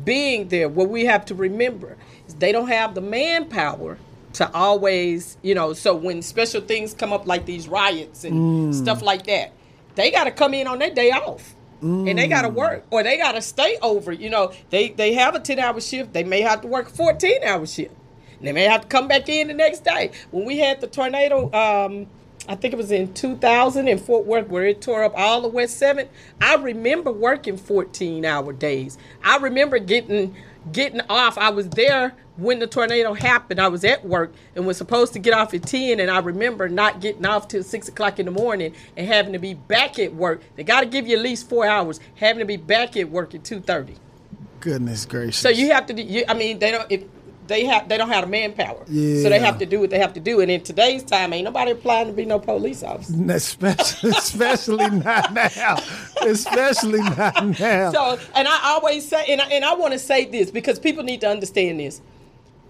being 0.06 0.48
there, 0.50 0.70
what 0.70 0.90
we 0.90 1.06
have 1.06 1.26
to 1.26 1.36
remember 1.36 1.98
is 2.28 2.36
they 2.36 2.52
don't 2.52 2.68
have 2.68 2.96
the 2.96 3.02
manpower 3.02 3.98
to 4.34 4.50
always, 4.54 5.38
you 5.42 5.56
know, 5.56 5.74
so 5.74 5.96
when 5.96 6.22
special 6.22 6.62
things 6.62 6.94
come 6.94 7.12
up 7.12 7.26
like 7.28 7.46
these 7.46 7.68
riots 7.68 8.24
and 8.24 8.74
Mm. 8.74 8.74
stuff 8.74 9.02
like 9.02 9.26
that, 9.26 9.52
they 9.96 10.12
got 10.12 10.26
to 10.26 10.32
come 10.32 10.54
in 10.54 10.68
on 10.68 10.80
their 10.80 10.94
day 10.94 11.12
off. 11.12 11.54
And 11.80 12.18
they 12.18 12.28
got 12.28 12.42
to 12.42 12.50
work, 12.50 12.86
or 12.90 13.04
they 13.04 13.18
got 13.18 13.34
to 13.34 13.42
stay 13.42 13.78
over. 13.84 14.12
You 14.12 14.32
know, 14.32 14.52
they 14.72 14.90
they 14.90 15.14
have 15.14 15.36
a 15.36 15.40
ten 15.40 15.60
hour 15.60 15.80
shift. 15.80 16.12
They 16.12 16.24
may 16.24 16.42
have 16.42 16.62
to 16.62 16.68
work 16.68 16.88
a 16.88 16.90
fourteen 16.90 17.44
hour 17.44 17.68
shift. 17.68 17.94
And 18.40 18.48
they 18.48 18.52
may 18.52 18.64
have 18.64 18.82
to 18.82 18.88
come 18.88 19.08
back 19.08 19.30
in 19.30 19.48
the 19.48 19.54
next 19.54 19.84
day. 19.84 20.12
When 20.32 20.46
we 20.46 20.60
had 20.60 20.82
the 20.82 20.88
tornado, 20.88 21.52
um, 21.54 22.08
I 22.48 22.56
think 22.56 22.74
it 22.74 22.78
was 22.78 22.92
in 22.92 23.14
2000 23.14 23.88
in 23.88 23.98
Fort 23.98 24.26
Worth, 24.26 24.48
where 24.48 24.66
it 24.66 24.82
tore 24.82 25.04
up 25.04 25.14
all 25.18 25.42
the 25.42 25.48
West 25.50 25.78
Seven. 25.78 26.08
I 26.40 26.56
remember 26.56 27.12
working 27.12 27.58
14 27.58 28.24
hour 28.24 28.54
days. 28.54 28.98
I 29.24 29.38
remember 29.38 29.80
getting 29.80 30.36
getting 30.72 31.02
off. 31.10 31.38
I 31.38 31.50
was 31.50 31.70
there 31.70 32.14
when 32.38 32.60
the 32.60 32.68
tornado 32.68 33.14
happened. 33.14 33.60
I 33.60 33.68
was 33.68 33.84
at 33.84 34.06
work 34.06 34.34
and 34.56 34.66
was 34.66 34.78
supposed 34.78 35.14
to 35.14 35.20
get 35.20 35.34
off 35.34 35.54
at 35.54 35.64
10, 35.64 36.00
and 36.00 36.10
I 36.10 36.20
remember 36.20 36.70
not 36.70 37.02
getting 37.02 37.26
off 37.26 37.48
till 37.48 37.64
6 37.64 37.88
o'clock 37.88 38.20
in 38.20 38.26
the 38.26 38.32
morning 38.32 38.74
and 38.96 39.08
having 39.08 39.34
to 39.34 39.40
be 39.40 39.54
back 39.54 40.00
at 40.00 40.14
work. 40.14 40.42
They 40.56 40.64
got 40.64 40.82
to 40.82 40.86
give 40.86 41.08
you 41.08 41.18
at 41.18 41.24
least 41.24 41.50
four 41.50 41.66
hours, 41.66 42.00
having 42.16 42.40
to 42.40 42.46
be 42.46 42.58
back 42.58 42.96
at 42.96 43.10
work 43.10 43.36
at 43.36 43.44
2.30. 43.44 43.98
Goodness 44.60 45.06
gracious. 45.06 45.38
So 45.38 45.50
you 45.50 45.72
have 45.72 45.86
to. 45.88 46.02
You, 46.02 46.26
I 46.28 46.34
mean, 46.34 46.60
they 46.60 46.72
don't. 46.72 46.92
If 46.92 47.04
they 47.48 47.66
have, 47.66 47.88
they 47.90 47.98
don't 47.98 48.10
have 48.10 48.26
the 48.26 48.30
manpower. 48.30 48.86
So 48.86 49.30
they 49.30 49.40
have 49.40 49.58
to 49.60 49.66
do 49.66 49.80
what 49.80 49.90
they 49.90 50.00
have 50.00 50.14
to 50.14 50.20
do. 50.20 50.42
And 50.42 50.52
in 50.52 50.62
today's 50.62 51.04
time, 51.04 51.34
ain't 51.34 51.46
nobody 51.46 51.72
applying 51.72 52.08
to 52.08 52.14
be 52.14 52.26
no 52.26 52.40
police 52.40 52.84
officer. 52.84 53.14
especially, 53.32 54.10
especially 54.12 54.90
not 55.04 55.34
now. 55.34 55.78
Especially 56.22 57.00
not 57.00 57.60
now. 57.60 57.92
So, 57.92 58.20
and 58.36 58.48
I 58.48 58.60
always 58.64 59.08
say, 59.08 59.26
and 59.30 59.42
I, 59.42 59.46
and 59.50 59.66
I 59.66 59.76
want 59.76 59.94
to 59.94 60.00
say 60.00 60.26
this 60.26 60.52
because 60.52 60.80
people 60.80 61.04
need 61.04 61.22
to 61.22 61.30
understand 61.30 61.80
this. 61.80 62.02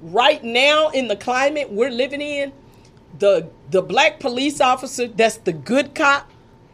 Right 0.02 0.44
now, 0.44 0.90
in 0.90 1.08
the 1.08 1.16
climate 1.16 1.72
we're 1.72 1.90
living 1.90 2.22
in, 2.22 2.54
the 3.20 3.50
the 3.72 3.82
black 3.82 4.20
police 4.20 4.62
officer 4.62 5.08
that's 5.08 5.38
the 5.38 5.54
good 5.54 5.96
cop 5.96 6.30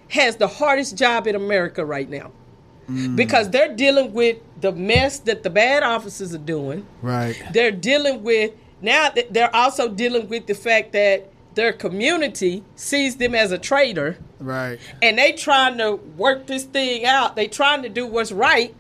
has 0.10 0.36
the 0.36 0.48
hardest 0.48 0.98
job 0.98 1.28
in 1.28 1.36
America 1.36 1.86
right 1.86 2.10
now 2.10 2.32
Mm. 2.90 3.16
because 3.16 3.50
they're 3.50 3.74
dealing 3.76 4.12
with 4.14 4.38
the 4.60 4.72
mess 4.72 5.20
that 5.20 5.44
the 5.44 5.50
bad 5.50 5.84
officers 5.84 6.34
are 6.34 6.38
doing. 6.38 6.86
right. 7.02 7.36
they're 7.54 7.72
dealing 7.72 8.24
with 8.24 8.52
now 8.82 9.10
th- 9.10 9.28
they're 9.32 9.56
also 9.56 9.88
dealing 9.88 10.28
with 10.28 10.48
the 10.48 10.54
fact 10.56 10.92
that 10.92 11.30
their 11.56 11.72
community 11.72 12.64
sees 12.76 13.16
them 13.18 13.34
as 13.36 13.52
a 13.52 13.58
traitor 13.58 14.18
Right. 14.40 14.80
and 15.02 15.18
they 15.18 15.32
trying 15.32 15.78
to 15.78 15.96
work 16.18 16.48
this 16.48 16.64
thing 16.66 17.06
out 17.06 17.36
they 17.38 17.48
trying 17.48 17.84
to 17.84 17.90
do 17.90 18.06
what's 18.06 18.32
right 18.34 18.76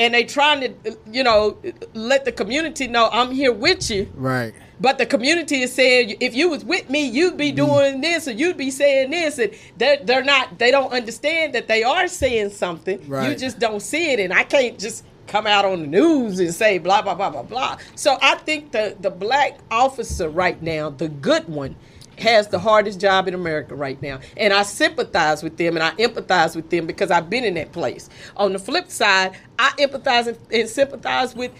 and 0.00 0.14
they 0.14 0.24
trying 0.24 0.60
to 0.62 0.98
you 1.12 1.22
know 1.22 1.58
let 1.92 2.24
the 2.24 2.32
community 2.32 2.88
know 2.88 3.08
i'm 3.12 3.30
here 3.30 3.52
with 3.52 3.90
you. 3.90 4.10
Right. 4.14 4.54
but 4.80 4.96
the 4.98 5.06
community 5.06 5.60
is 5.62 5.72
saying 5.72 6.16
if 6.20 6.34
you 6.34 6.48
was 6.48 6.64
with 6.64 6.88
me 6.88 7.06
you'd 7.06 7.36
be 7.36 7.52
mm-hmm. 7.52 7.66
doing 7.66 8.00
this 8.00 8.26
or 8.26 8.32
you'd 8.32 8.56
be 8.56 8.70
saying 8.70 9.10
this. 9.10 9.38
And 9.38 9.52
they're, 9.76 9.98
they're 10.02 10.24
not 10.24 10.58
they 10.58 10.70
don't 10.70 10.92
understand 10.92 11.54
that 11.54 11.68
they 11.68 11.84
are 11.84 12.08
saying 12.08 12.50
something. 12.50 13.06
Right. 13.06 13.28
you 13.28 13.36
just 13.36 13.58
don't 13.58 13.80
see 13.80 14.12
it 14.12 14.18
and 14.18 14.32
i 14.32 14.42
can't 14.42 14.78
just 14.78 15.04
come 15.26 15.46
out 15.46 15.64
on 15.64 15.80
the 15.82 15.86
news 15.86 16.40
and 16.40 16.52
say 16.52 16.78
blah 16.78 17.02
blah 17.02 17.14
blah 17.14 17.30
blah 17.30 17.42
blah. 17.42 17.78
So 17.94 18.16
i 18.22 18.36
think 18.36 18.72
the 18.72 18.96
the 18.98 19.10
black 19.10 19.58
officer 19.70 20.30
right 20.30 20.60
now 20.62 20.90
the 20.90 21.08
good 21.08 21.46
one 21.48 21.76
has 22.20 22.48
the 22.48 22.58
hardest 22.58 23.00
job 23.00 23.26
in 23.28 23.34
America 23.34 23.74
right 23.74 24.00
now. 24.02 24.20
And 24.36 24.52
I 24.52 24.62
sympathize 24.62 25.42
with 25.42 25.56
them 25.56 25.76
and 25.76 25.82
I 25.82 25.90
empathize 25.92 26.54
with 26.56 26.70
them 26.70 26.86
because 26.86 27.10
I've 27.10 27.28
been 27.30 27.44
in 27.44 27.54
that 27.54 27.72
place. 27.72 28.08
On 28.36 28.52
the 28.52 28.58
flip 28.58 28.90
side, 28.90 29.36
I 29.58 29.70
empathize 29.78 30.26
and, 30.26 30.38
and 30.52 30.68
sympathize 30.68 31.34
with 31.34 31.52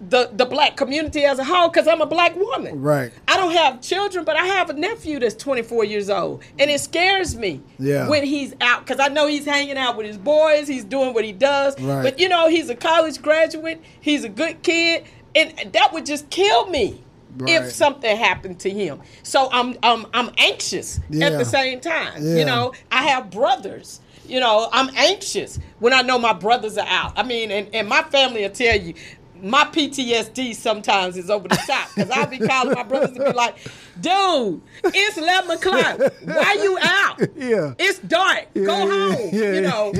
the, 0.00 0.30
the 0.32 0.46
black 0.46 0.76
community 0.76 1.24
as 1.24 1.40
a 1.40 1.44
whole 1.44 1.68
because 1.68 1.88
I'm 1.88 2.00
a 2.00 2.06
black 2.06 2.36
woman. 2.36 2.80
Right. 2.80 3.10
I 3.26 3.36
don't 3.36 3.50
have 3.52 3.80
children, 3.82 4.24
but 4.24 4.36
I 4.36 4.44
have 4.46 4.70
a 4.70 4.72
nephew 4.74 5.18
that's 5.18 5.34
24 5.34 5.84
years 5.84 6.08
old. 6.08 6.44
And 6.58 6.70
it 6.70 6.80
scares 6.80 7.34
me 7.34 7.60
Yeah. 7.80 8.08
when 8.08 8.24
he's 8.24 8.54
out 8.60 8.86
because 8.86 9.00
I 9.00 9.08
know 9.08 9.26
he's 9.26 9.44
hanging 9.44 9.76
out 9.76 9.96
with 9.96 10.06
his 10.06 10.18
boys, 10.18 10.68
he's 10.68 10.84
doing 10.84 11.14
what 11.14 11.24
he 11.24 11.32
does. 11.32 11.80
Right. 11.80 12.02
But 12.04 12.20
you 12.20 12.28
know, 12.28 12.48
he's 12.48 12.70
a 12.70 12.76
college 12.76 13.20
graduate, 13.20 13.82
he's 14.00 14.22
a 14.22 14.28
good 14.28 14.62
kid, 14.62 15.04
and 15.34 15.72
that 15.72 15.92
would 15.92 16.06
just 16.06 16.30
kill 16.30 16.68
me. 16.68 17.02
Right. 17.36 17.50
If 17.62 17.72
something 17.72 18.16
happened 18.16 18.58
to 18.60 18.70
him, 18.70 19.00
so 19.22 19.48
I'm 19.52 19.76
I'm 19.82 20.06
I'm 20.14 20.30
anxious 20.38 20.98
Yeah. 21.10 21.26
at 21.26 21.38
the 21.38 21.44
same 21.44 21.80
time. 21.80 22.22
Yeah. 22.24 22.36
You 22.36 22.44
know, 22.44 22.72
I 22.90 23.02
have 23.08 23.30
brothers. 23.30 24.00
You 24.26 24.40
know, 24.40 24.68
I'm 24.72 24.90
anxious 24.96 25.58
when 25.78 25.92
I 25.92 26.02
know 26.02 26.18
my 26.18 26.32
brothers 26.32 26.76
are 26.78 26.86
out. 26.86 27.12
I 27.18 27.22
mean, 27.22 27.50
and, 27.50 27.68
and 27.74 27.88
my 27.88 28.02
family 28.02 28.42
will 28.42 28.50
tell 28.50 28.78
you, 28.78 28.94
my 29.42 29.64
PTSD 29.64 30.54
sometimes 30.54 31.16
is 31.16 31.30
over 31.30 31.48
the 31.48 31.56
top 31.66 31.88
because 31.94 32.10
I'll 32.10 32.26
be 32.26 32.38
calling 32.38 32.74
my 32.74 32.82
brothers 32.82 33.16
and 33.16 33.24
be 33.26 33.32
like, 33.32 33.56
dude, 34.00 34.60
it's 34.84 35.16
11 35.16 35.50
o'clock. 35.52 35.98
Why 36.24 36.52
you 36.60 36.78
out? 36.80 37.20
Yeah. 37.36 37.74
It's 37.78 37.98
dark. 38.00 38.52
Go 38.54 38.62
Yeah, 38.62 39.14
home. 39.14 39.30
yeah, 39.32 39.52
you 39.52 39.60
know. 39.60 39.92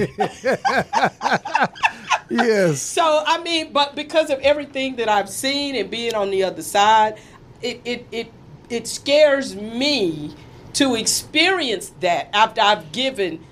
Yes. 2.31 2.83
So 2.83 3.23
I 3.27 3.43
mean, 3.43 3.73
but 3.73 3.97
because 3.97 4.29
of 4.29 4.39
everything 4.41 4.97
that 4.97 5.09
I've 5.09 5.31
seen 5.31 5.75
and 5.77 5.91
being 5.91 6.15
on 6.15 6.31
the 6.31 6.45
other 6.45 6.61
side, 6.63 7.19
it 7.63 7.81
it 7.87 8.07
it, 8.13 8.31
it 8.69 8.87
scares 8.87 9.57
me 9.57 10.35
to 10.75 10.95
experience 10.95 11.91
that 12.01 12.29
after 12.35 12.61
I've 12.61 12.93
given 12.93 13.43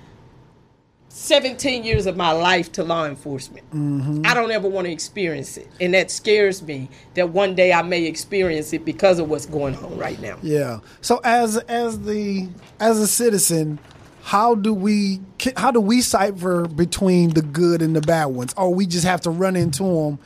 17 1.17 1.83
years 1.83 2.05
of 2.05 2.15
my 2.15 2.31
life 2.31 2.71
to 2.73 2.83
law 2.83 3.05
enforcement. 3.07 3.67
Mm-hmm. 3.71 4.21
I 4.23 4.35
don't 4.35 4.51
ever 4.51 4.67
want 4.67 4.85
to 4.85 4.91
experience 4.91 5.57
it. 5.57 5.67
And 5.81 5.95
that 5.95 6.11
scares 6.11 6.61
me 6.61 6.89
that 7.15 7.29
one 7.29 7.55
day 7.55 7.73
I 7.73 7.81
may 7.81 8.05
experience 8.05 8.71
it 8.71 8.85
because 8.85 9.17
of 9.17 9.27
what's 9.27 9.47
going 9.47 9.75
on 9.77 9.97
right 9.97 10.21
now. 10.21 10.37
Yeah. 10.43 10.79
So 11.01 11.19
as 11.23 11.57
as 11.57 12.01
the 12.01 12.47
as 12.79 12.99
a 12.99 13.07
citizen, 13.07 13.79
how 14.21 14.53
do 14.53 14.75
we 14.75 15.19
how 15.55 15.71
do 15.71 15.81
we 15.81 16.01
cipher 16.01 16.67
between 16.67 17.31
the 17.31 17.41
good 17.41 17.81
and 17.81 17.95
the 17.95 18.01
bad 18.01 18.25
ones, 18.27 18.53
or 18.55 18.71
we 18.71 18.85
just 18.85 19.05
have 19.05 19.21
to 19.21 19.31
run 19.31 19.55
into 19.55 19.83
them? 19.83 20.19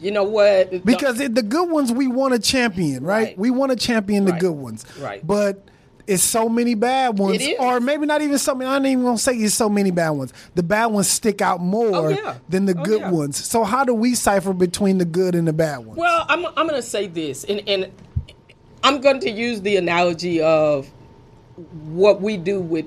You 0.00 0.12
know 0.12 0.24
what? 0.24 0.82
Because 0.82 1.18
the 1.18 1.28
good 1.42 1.70
ones 1.70 1.92
we 1.92 2.06
want 2.08 2.32
to 2.32 2.40
champion, 2.40 3.04
right? 3.04 3.26
Right. 3.28 3.38
We 3.38 3.50
want 3.50 3.70
to 3.70 3.76
champion 3.76 4.24
the 4.24 4.32
Right. 4.32 4.40
good 4.40 4.52
ones, 4.52 4.86
Right. 4.98 5.24
But 5.24 5.68
it's 6.06 6.22
so 6.22 6.48
many 6.48 6.74
bad 6.74 7.18
ones, 7.18 7.42
or 7.58 7.80
maybe 7.80 8.06
not 8.06 8.22
even 8.22 8.38
so 8.38 8.54
many. 8.54 8.68
I 8.70 8.76
ain't 8.76 8.86
even 8.86 9.04
gonna 9.04 9.18
say 9.18 9.34
it's 9.36 9.54
so 9.54 9.68
many 9.68 9.90
bad 9.90 10.10
ones. 10.10 10.32
The 10.54 10.62
bad 10.62 10.86
ones 10.86 11.08
stick 11.08 11.40
out 11.40 11.60
more 11.60 11.94
Oh, 11.94 12.08
yeah. 12.08 12.36
than 12.48 12.66
the 12.66 12.76
Oh, 12.78 12.82
good 12.84 13.00
yeah. 13.02 13.10
ones. 13.10 13.42
So 13.44 13.64
how 13.64 13.84
do 13.84 13.94
we 13.94 14.14
cipher 14.14 14.52
between 14.52 14.98
the 14.98 15.04
good 15.04 15.34
and 15.34 15.46
the 15.46 15.52
bad 15.52 15.78
ones? 15.78 15.98
Well, 15.98 16.26
I'm, 16.28 16.44
I'm 16.46 16.66
going 16.66 16.70
to 16.70 16.82
say 16.82 17.06
this, 17.06 17.44
and, 17.44 17.62
and 17.68 17.90
I'm 18.82 19.00
going 19.00 19.20
to 19.20 19.30
use 19.30 19.60
the 19.60 19.76
analogy 19.76 20.40
of 20.42 20.90
what 21.84 22.20
we 22.20 22.36
do 22.36 22.60
with 22.60 22.86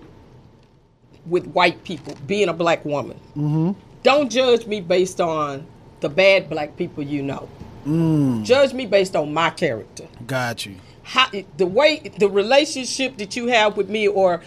with 1.26 1.48
white 1.48 1.84
people, 1.84 2.16
being 2.28 2.50
a 2.50 2.54
black 2.54 2.86
woman. 2.86 3.18
Mm-hmm. 3.36 3.72
Don't 4.04 4.30
judge 4.32 4.68
me 4.68 4.82
based 4.82 5.20
on 5.20 5.66
the 6.02 6.10
bad 6.10 6.50
black 6.50 6.76
people 6.78 7.04
you 7.04 7.24
know. 7.24 7.50
Judge 8.44 8.74
me 8.74 8.88
based 8.88 9.16
on 9.16 9.32
my 9.32 9.52
character 9.52 10.08
Got 10.26 10.66
you. 10.66 10.76
How 11.06 11.30
the 11.58 11.68
way 11.68 12.00
the 12.18 12.28
relationship 12.28 13.18
that 13.18 13.36
you 13.36 13.46
have 13.46 13.78
with 13.78 13.90
me 13.90 14.08
or 14.08 14.42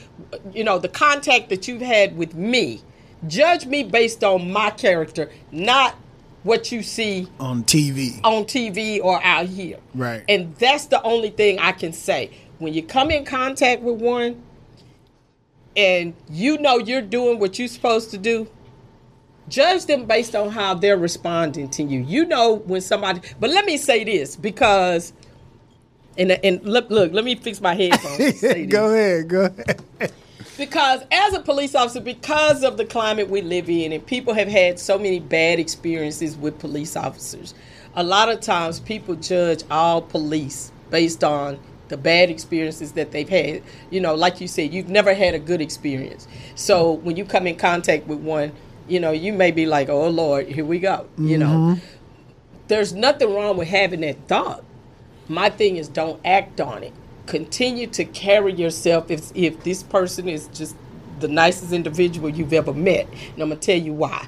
you 0.52 0.64
know 0.64 0.76
the 0.78 0.88
contact 0.88 1.48
that 1.50 1.68
you've 1.68 1.80
had 1.80 2.16
with 2.16 2.34
me. 2.34 2.82
Judge 3.28 3.64
me 3.64 3.84
based 3.84 4.22
on 4.24 4.50
my 4.50 4.70
character 4.70 5.30
not 5.52 5.94
what 6.42 6.70
you 6.70 6.82
see 6.82 7.28
On 7.40 7.62
TV, 7.62 8.20
on 8.24 8.44
TV 8.44 9.00
or 9.02 9.22
out 9.22 9.46
here. 9.46 9.78
Right. 9.94 10.24
and 10.28 10.54
that's 10.56 10.86
the 10.86 11.00
only 11.02 11.30
thing 11.30 11.59
I 11.61 11.72
can 11.72 11.92
say. 11.92 12.30
When 12.59 12.74
you 12.74 12.82
come 12.82 13.12
in 13.12 13.24
contact 13.24 13.82
with 13.82 14.00
one 14.00 14.42
and 15.76 16.12
you 16.28 16.59
know 16.59 16.78
you're 16.78 17.02
doing 17.02 17.38
what 17.38 17.59
you're 17.59 17.68
supposed 17.68 18.11
to 18.11 18.18
do 18.18 18.48
judge 19.48 19.86
them 19.86 20.06
based 20.06 20.34
on 20.34 20.50
how 20.50 20.74
they're 20.74 20.98
responding 20.98 21.70
to 21.70 21.82
you. 21.82 22.00
You 22.00 22.24
know 22.24 22.54
when 22.54 22.80
somebody 22.80 23.20
but 23.38 23.50
let 23.50 23.64
me 23.64 23.76
say 23.76 24.02
this 24.02 24.34
because 24.34 25.12
and 26.18 26.32
and 26.32 26.62
look 26.64 26.90
look 26.90 27.12
let 27.12 27.24
me 27.24 27.34
fix 27.34 27.60
my 27.60 27.74
headphones 27.74 28.20
and 28.20 28.34
say 28.36 28.66
this. 28.66 28.72
go 28.72 28.92
ahead, 28.92 29.28
go 29.28 29.44
ahead. 29.46 30.12
because 30.58 31.02
as 31.10 31.34
a 31.34 31.40
police 31.40 31.74
officer 31.74 32.00
because 32.00 32.62
of 32.64 32.76
the 32.76 32.84
climate 32.84 33.30
we 33.30 33.40
live 33.40 33.70
in 33.70 33.92
and 33.92 34.04
people 34.07 34.34
have 34.34 34.49
had 34.49 34.78
so 34.78 34.99
many 34.99 35.20
bad 35.20 35.58
experiences 35.58 36.36
with 36.36 36.58
police 36.58 36.96
officers 36.96 37.54
a 37.95 38.03
lot 38.03 38.28
of 38.28 38.40
times 38.40 38.80
people 38.80 39.14
judge 39.14 39.62
all 39.70 40.03
police 40.03 40.72
based 40.90 41.22
on 41.24 41.58
the 41.88 41.96
bad 41.96 42.28
experiences 42.28 42.92
that 42.92 43.12
they've 43.12 43.28
had 43.28 43.62
you 43.90 44.00
know 44.00 44.14
like 44.14 44.40
you 44.40 44.49
said 44.49 44.74
you've 44.74 44.88
never 44.88 45.14
had 45.14 45.34
a 45.34 45.38
good 45.38 45.61
experience 45.61 46.28
so 46.54 46.92
when 46.92 47.16
you 47.16 47.24
come 47.24 47.46
in 47.46 47.57
contact 47.57 48.07
with 48.07 48.18
one 48.18 48.53
you 48.88 49.00
know 49.00 49.12
you 49.12 49.32
may 49.32 49.50
be 49.50 49.64
like 49.64 49.88
oh 49.88 50.08
lord 50.08 50.46
here 50.49 50.64
we 50.64 50.78
go 50.78 51.07
you 51.16 51.38
know 51.38 51.46
mm-hmm. 51.46 51.86
there's 52.66 52.92
nothing 52.92 53.32
wrong 53.34 53.57
with 53.57 53.68
having 53.68 54.00
that 54.00 54.16
thought. 54.26 54.64
My 55.29 55.50
thing 55.50 55.76
is 55.76 55.88
don't 55.88 56.21
act 56.25 56.61
on 56.61 56.83
it. 56.83 56.92
Continue 57.26 57.87
to 57.88 58.05
carry 58.05 58.55
yourself 58.55 59.11
if 59.11 59.30
if 59.34 59.63
this 59.63 59.83
person 59.83 60.29
is 60.29 60.49
just 60.49 60.75
the 61.21 61.29
nicest 61.29 61.72
individual 61.72 62.30
you've 62.30 62.53
ever 62.55 62.72
met. 62.72 63.07
And 63.34 63.42
I'm 63.42 63.50
gonna 63.50 63.57
tell 63.57 63.79
you 63.79 63.92
why. 63.92 64.26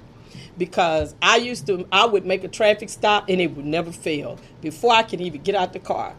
Because 0.59 1.15
I 1.23 1.37
used 1.37 1.67
to 1.69 1.87
I 1.91 2.05
would 2.07 2.27
make 2.27 2.45
a 2.45 2.49
traffic 2.49 2.91
stop 2.91 3.29
and 3.29 3.41
it 3.41 3.57
would 3.57 3.65
never 3.65 3.93
fail. 3.93 4.39
Before 4.61 4.93
I 4.93 5.03
could 5.03 5.21
even 5.21 5.43
get 5.43 5.55
out 5.55 5.73
the 5.73 5.79
car. 5.79 6.15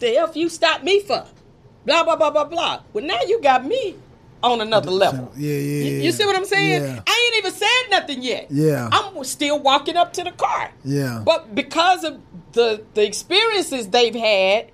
The 0.00 0.18
F 0.18 0.36
you 0.36 0.48
stopped 0.50 0.84
me 0.84 1.00
for? 1.00 1.26
Blah 1.86 2.04
blah 2.04 2.16
blah 2.16 2.30
blah 2.30 2.44
blah. 2.44 2.82
Well 2.92 3.04
now 3.04 3.20
you 3.26 3.40
got 3.40 3.64
me 3.64 3.96
on 4.42 4.60
another 4.60 4.90
level. 4.90 5.32
Yeah, 5.36 5.52
yeah, 5.52 5.58
You, 5.58 5.92
yeah. 5.96 6.02
you 6.04 6.12
see 6.12 6.24
what 6.24 6.36
I'm 6.36 6.44
saying? 6.44 6.82
Yeah. 6.82 7.00
I 7.06 7.30
ain't 7.34 7.44
even 7.44 7.52
said 7.58 7.90
nothing 7.90 8.22
yet. 8.22 8.46
Yeah. 8.50 8.88
I'm 8.92 9.22
still 9.24 9.58
walking 9.60 9.96
up 9.96 10.12
to 10.14 10.24
the 10.24 10.30
car. 10.32 10.70
Yeah. 10.84 11.22
But 11.24 11.54
because 11.54 12.04
of 12.04 12.20
the 12.52 12.84
the 12.94 13.04
experiences 13.06 13.88
they've 13.88 14.14
had, 14.14 14.70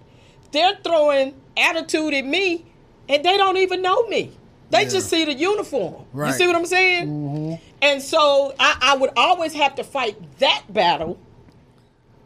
they're 0.53 0.77
throwing 0.85 1.35
attitude 1.57 2.15
at 2.15 2.25
me, 2.27 2.65
and 3.09 3.25
they 3.25 3.37
don't 3.37 3.57
even 3.57 3.81
know 3.83 4.07
me. 4.09 4.33
They 4.71 4.83
Yeah. 4.83 4.89
just 4.89 5.09
see 5.09 5.25
the 5.25 5.35
uniform. 5.35 6.05
You 6.15 6.33
see 6.33 6.47
what 6.47 6.57
I'm 6.57 6.67
saying? 6.67 7.07
Mm-hmm. 7.09 7.55
And 7.83 8.03
so 8.03 8.55
I, 8.59 8.77
I 8.81 8.97
would 8.97 9.11
always 9.17 9.53
have 9.55 9.75
to 9.77 9.85
fight 9.85 10.17
that 10.39 10.63
battle 10.71 11.19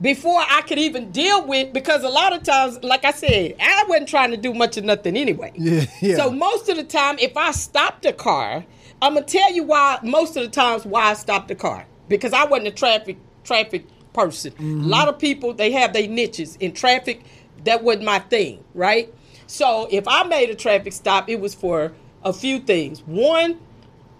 before 0.01 0.41
I 0.41 0.63
could 0.63 0.79
even 0.79 1.11
deal 1.11 1.47
with 1.47 1.73
because 1.73 2.05
a 2.05 2.09
lot 2.09 2.33
of 2.33 2.43
times, 2.43 2.83
like 2.83 3.05
I 3.05 3.11
said, 3.11 3.57
I 3.61 3.85
wasn't 3.89 4.09
trying 4.09 4.31
to 4.31 4.37
do 4.37 4.55
much 4.55 4.77
of 4.77 4.85
nothing 4.85 5.17
anyway. 5.17 5.53
Yeah, 5.57 5.87
yeah. 6.01 6.17
So 6.17 6.31
most 6.31 6.69
of 6.69 6.77
the 6.77 6.85
time, 6.85 7.19
if 7.19 7.37
I 7.37 7.51
stopped 7.51 8.03
the 8.03 8.13
car, 8.13 8.65
I'm 9.03 9.15
gonna 9.15 9.27
tell 9.27 9.53
you 9.53 9.65
why. 9.65 9.99
Most 10.03 10.37
of 10.37 10.45
the 10.45 10.51
times, 10.51 10.85
why 10.85 11.11
I 11.11 11.15
stopped 11.15 11.49
the 11.49 11.55
car 11.55 11.87
because 12.09 12.33
I 12.33 12.45
wasn't 12.45 12.69
a 12.69 12.73
traffic 12.73 13.19
traffic 13.45 13.87
person. 14.13 14.53
Mm-hmm. 14.53 14.85
A 14.85 14.87
lot 14.87 15.09
of 15.09 15.19
people 15.19 15.55
they 15.55 15.73
have 15.73 15.93
their 15.93 16.09
niches 16.09 16.57
in 16.57 16.73
traffic. 16.73 17.25
That 17.65 17.83
wasn't 17.83 18.05
my 18.05 18.21
thing, 18.21 18.65
right? 18.75 19.13
So 19.47 19.89
if 19.91 20.07
I 20.07 20.25
made 20.25 20.51
a 20.51 20.55
traffic 20.55 20.93
stop, 20.93 21.29
it 21.29 21.41
was 21.41 21.55
for 21.55 21.93
a 22.23 22.33
few 22.33 22.61
things. 22.61 23.01
One, 23.01 23.59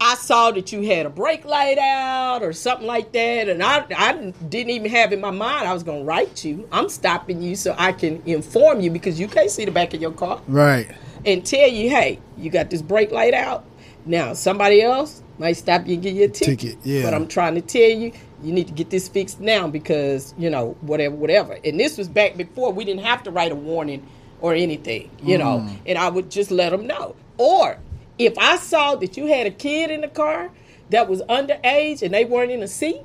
I 0.01 0.15
saw 0.15 0.51
that 0.51 0.71
you 0.71 0.81
had 0.83 1.05
a 1.05 1.09
brake 1.09 1.43
light 1.45 1.77
out 1.77 2.41
or 2.41 2.53
something 2.53 2.87
like 2.87 3.11
that, 3.11 3.49
and 3.49 3.61
I, 3.61 3.85
I 3.95 4.13
didn't 4.47 4.69
even 4.69 4.89
have 4.91 5.11
in 5.11 5.19
my 5.19 5.31
mind 5.31 5.67
I 5.67 5.73
was 5.73 5.83
going 5.83 5.99
to 5.99 6.05
write 6.05 6.45
you. 6.45 6.67
I'm 6.71 6.87
stopping 6.89 7.41
you 7.41 7.55
so 7.55 7.75
I 7.77 7.91
can 7.91 8.21
inform 8.25 8.79
you 8.79 8.91
because 8.91 9.19
you 9.19 9.27
can't 9.27 9.51
see 9.51 9.65
the 9.65 9.71
back 9.71 9.93
of 9.93 10.01
your 10.01 10.11
car 10.13 10.41
Right. 10.47 10.89
and 11.25 11.45
tell 11.45 11.67
you, 11.67 11.89
hey, 11.89 12.19
you 12.37 12.49
got 12.49 12.69
this 12.69 12.81
brake 12.81 13.11
light 13.11 13.33
out. 13.33 13.65
Now, 14.05 14.33
somebody 14.33 14.81
else 14.81 15.21
might 15.37 15.53
stop 15.57 15.85
you 15.85 15.95
and 15.95 16.03
give 16.03 16.15
you 16.15 16.23
a 16.25 16.27
ticket. 16.29 16.59
Ticket, 16.59 16.77
yeah. 16.85 17.03
But 17.03 17.13
I'm 17.13 17.27
trying 17.27 17.55
to 17.55 17.61
tell 17.61 17.89
you, 17.89 18.13
you 18.41 18.53
need 18.53 18.67
to 18.67 18.73
get 18.73 18.89
this 18.89 19.09
fixed 19.09 19.41
now 19.41 19.67
because, 19.67 20.33
you 20.37 20.49
know, 20.49 20.77
whatever, 20.79 21.13
whatever. 21.15 21.57
And 21.65 21.77
this 21.77 21.97
was 21.97 22.07
back 22.07 22.37
before 22.37 22.71
we 22.71 22.85
didn't 22.85 23.03
have 23.03 23.21
to 23.23 23.31
write 23.31 23.51
a 23.51 23.55
warning 23.55 24.07
or 24.39 24.53
anything, 24.53 25.09
you 25.21 25.37
know, 25.37 25.59
Mm. 25.59 25.75
and 25.85 25.97
I 25.97 26.07
would 26.09 26.31
just 26.31 26.49
let 26.51 26.69
them 26.69 26.87
know. 26.87 27.15
Or 27.37 27.77
if 28.19 28.37
I 28.37 28.57
saw 28.57 28.95
that 28.95 29.17
you 29.17 29.25
had 29.25 29.47
a 29.47 29.51
kid 29.51 29.89
in 29.89 30.01
the 30.01 30.07
car 30.07 30.51
that 30.91 31.07
was 31.09 31.21
underage 31.23 32.01
and 32.03 32.13
they 32.13 32.25
weren't 32.25 32.51
in 32.51 32.61
a 32.61 32.67
seat, 32.67 33.01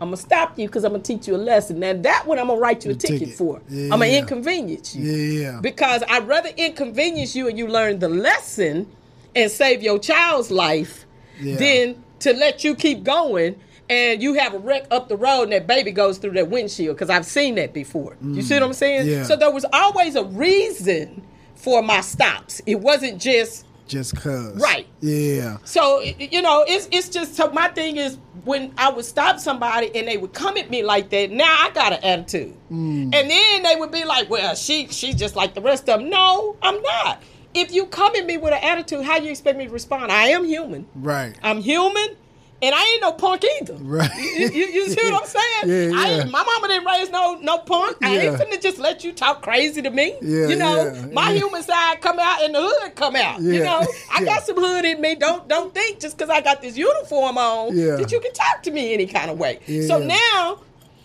I'm 0.00 0.08
gonna 0.08 0.16
stop 0.16 0.56
you 0.58 0.68
because 0.68 0.84
I'm 0.84 0.92
gonna 0.92 1.02
teach 1.02 1.26
you 1.26 1.34
a 1.34 1.38
lesson. 1.38 1.80
Now 1.80 1.92
that 1.92 2.26
one 2.26 2.38
I'm 2.38 2.46
gonna 2.46 2.60
write 2.60 2.84
you 2.84 2.92
a 2.92 2.94
The 2.94 3.00
ticket, 3.00 3.18
ticket. 3.20 3.34
for. 3.34 3.60
Yeah. 3.68 3.84
I'm 3.92 3.98
gonna 3.98 4.06
inconvenience 4.06 4.94
you. 4.94 5.10
Yeah. 5.10 5.58
Because 5.60 6.04
I'd 6.08 6.28
rather 6.28 6.50
inconvenience 6.56 7.34
you 7.34 7.48
and 7.48 7.58
you 7.58 7.66
learn 7.66 7.98
the 7.98 8.08
lesson 8.08 8.86
and 9.34 9.50
save 9.50 9.82
your 9.82 9.98
child's 9.98 10.50
life 10.52 11.04
Yeah. 11.40 11.56
than 11.56 12.02
to 12.20 12.32
let 12.32 12.62
you 12.62 12.74
keep 12.76 13.02
going 13.02 13.56
and 13.90 14.22
you 14.22 14.34
have 14.34 14.54
a 14.54 14.58
wreck 14.58 14.84
up 14.92 15.08
the 15.08 15.16
road 15.16 15.44
and 15.44 15.52
that 15.52 15.66
baby 15.66 15.90
goes 15.90 16.18
through 16.18 16.32
that 16.32 16.48
windshield. 16.48 16.94
Because 16.96 17.10
I've 17.10 17.26
seen 17.26 17.56
that 17.56 17.72
before. 17.72 18.16
You 18.22 18.42
see 18.42 18.54
what 18.54 18.62
I'm 18.62 18.72
saying? 18.74 19.06
Mm. 19.06 19.10
Yeah. 19.10 19.22
So 19.24 19.34
there 19.34 19.50
was 19.50 19.64
always 19.72 20.14
a 20.14 20.22
reason 20.24 21.22
for 21.56 21.82
my 21.82 22.02
stops. 22.02 22.60
It 22.66 22.76
wasn't 22.80 23.20
just 23.20 23.64
Just 23.88 24.16
cause. 24.16 24.56
Right. 24.56 24.86
Yeah. 25.00 25.58
so 25.64 26.00
you 26.00 26.42
know, 26.42 26.64
it's 26.68 26.88
it's 26.92 27.08
just 27.08 27.34
so 27.34 27.50
my 27.50 27.68
thing 27.68 27.96
is 27.96 28.18
when 28.44 28.72
I 28.78 28.90
would 28.90 29.04
stop 29.04 29.38
somebody 29.40 29.90
and 29.94 30.06
they 30.06 30.16
would 30.16 30.32
come 30.32 30.56
at 30.56 30.70
me 30.70 30.82
like 30.82 31.10
that. 31.10 31.30
Now 31.30 31.44
I 31.58 31.70
got 31.70 31.92
an 31.94 32.04
attitude, 32.04 32.54
Mm. 32.70 33.14
and 33.14 33.30
then 33.30 33.62
they 33.62 33.76
would 33.76 33.90
be 33.90 34.04
like, 34.04 34.28
"Well, 34.30 34.54
she 34.54 34.86
she's 34.88 35.14
just 35.14 35.34
like 35.36 35.54
the 35.54 35.60
rest 35.62 35.88
of 35.88 36.00
them." 36.00 36.10
No, 36.10 36.56
I'm 36.62 36.80
not. 36.82 37.22
If 37.54 37.72
you 37.72 37.86
come 37.86 38.14
at 38.14 38.26
me 38.26 38.36
with 38.36 38.52
an 38.52 38.60
attitude, 38.62 39.04
how 39.04 39.18
do 39.18 39.24
you 39.24 39.30
expect 39.30 39.58
me 39.58 39.66
to 39.66 39.72
respond? 39.72 40.12
I 40.12 40.28
am 40.28 40.44
human. 40.44 40.86
Right. 40.94 41.34
I'm 41.42 41.60
human, 41.62 42.16
and 42.60 42.74
I 42.74 42.92
ain't 42.92 43.02
no 43.02 43.12
punk 43.12 43.44
either. 43.60 43.74
Right. 43.74 44.10
You, 44.16 44.48
you, 44.48 44.66
you 44.66 44.88
see 44.88 45.10
what 45.10 45.22
I'm 45.22 45.28
saying? 45.28 45.44
Yeah, 45.92 45.98
I 45.98 46.08
yeah. 46.10 46.20
ain't, 46.22 46.30
my 46.30 46.42
mama 46.42 46.68
didn't 46.68 46.86
raise 46.86 47.10
no 47.10 47.34
no 47.40 47.58
punk. 47.58 47.96
I 48.02 48.16
ain't 48.16 48.22
Yeah. 48.24 48.36
finna 48.38 48.60
just 48.60 48.78
let 48.78 49.04
you 49.04 49.12
talk 49.12 49.42
crazy 49.42 49.82
to 49.82 49.90
me. 49.90 50.16
Yeah, 50.22 50.48
you 50.48 50.56
know, 50.56 50.92
yeah, 50.92 51.06
my 51.12 51.30
yeah. 51.30 51.38
human 51.38 51.62
side 51.62 52.00
come 52.00 52.18
out 52.18 52.42
and 52.42 52.54
the 52.54 52.60
hood 52.62 52.94
come 52.94 53.16
out. 53.16 53.40
You 53.40 53.62
know, 53.64 53.84
I 54.12 54.24
got 54.24 54.44
some 54.44 54.56
hood 54.56 54.84
in 54.84 55.00
me. 55.00 55.14
Don't 55.14 55.48
don't 55.48 55.72
think 55.74 56.00
just 56.00 56.16
because 56.16 56.30
I 56.30 56.40
got 56.40 56.60
this 56.62 56.76
uniform 56.76 57.38
on 57.38 57.74
that 57.76 58.10
you 58.12 58.20
can 58.20 58.32
talk 58.32 58.62
to 58.64 58.70
me 58.70 58.92
any 58.94 59.06
kind 59.06 59.30
of 59.30 59.38
way. 59.38 59.60
So 59.86 59.98
now 59.98 60.60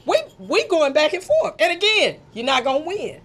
we 0.05 0.21
we 0.39 0.67
going 0.67 0.93
back 0.93 1.13
and 1.13 1.23
forth. 1.23 1.55
And 1.59 1.71
again, 1.75 2.17
you're 2.33 2.45
not 2.45 2.63
gonna 2.63 2.85
win. 2.85 3.19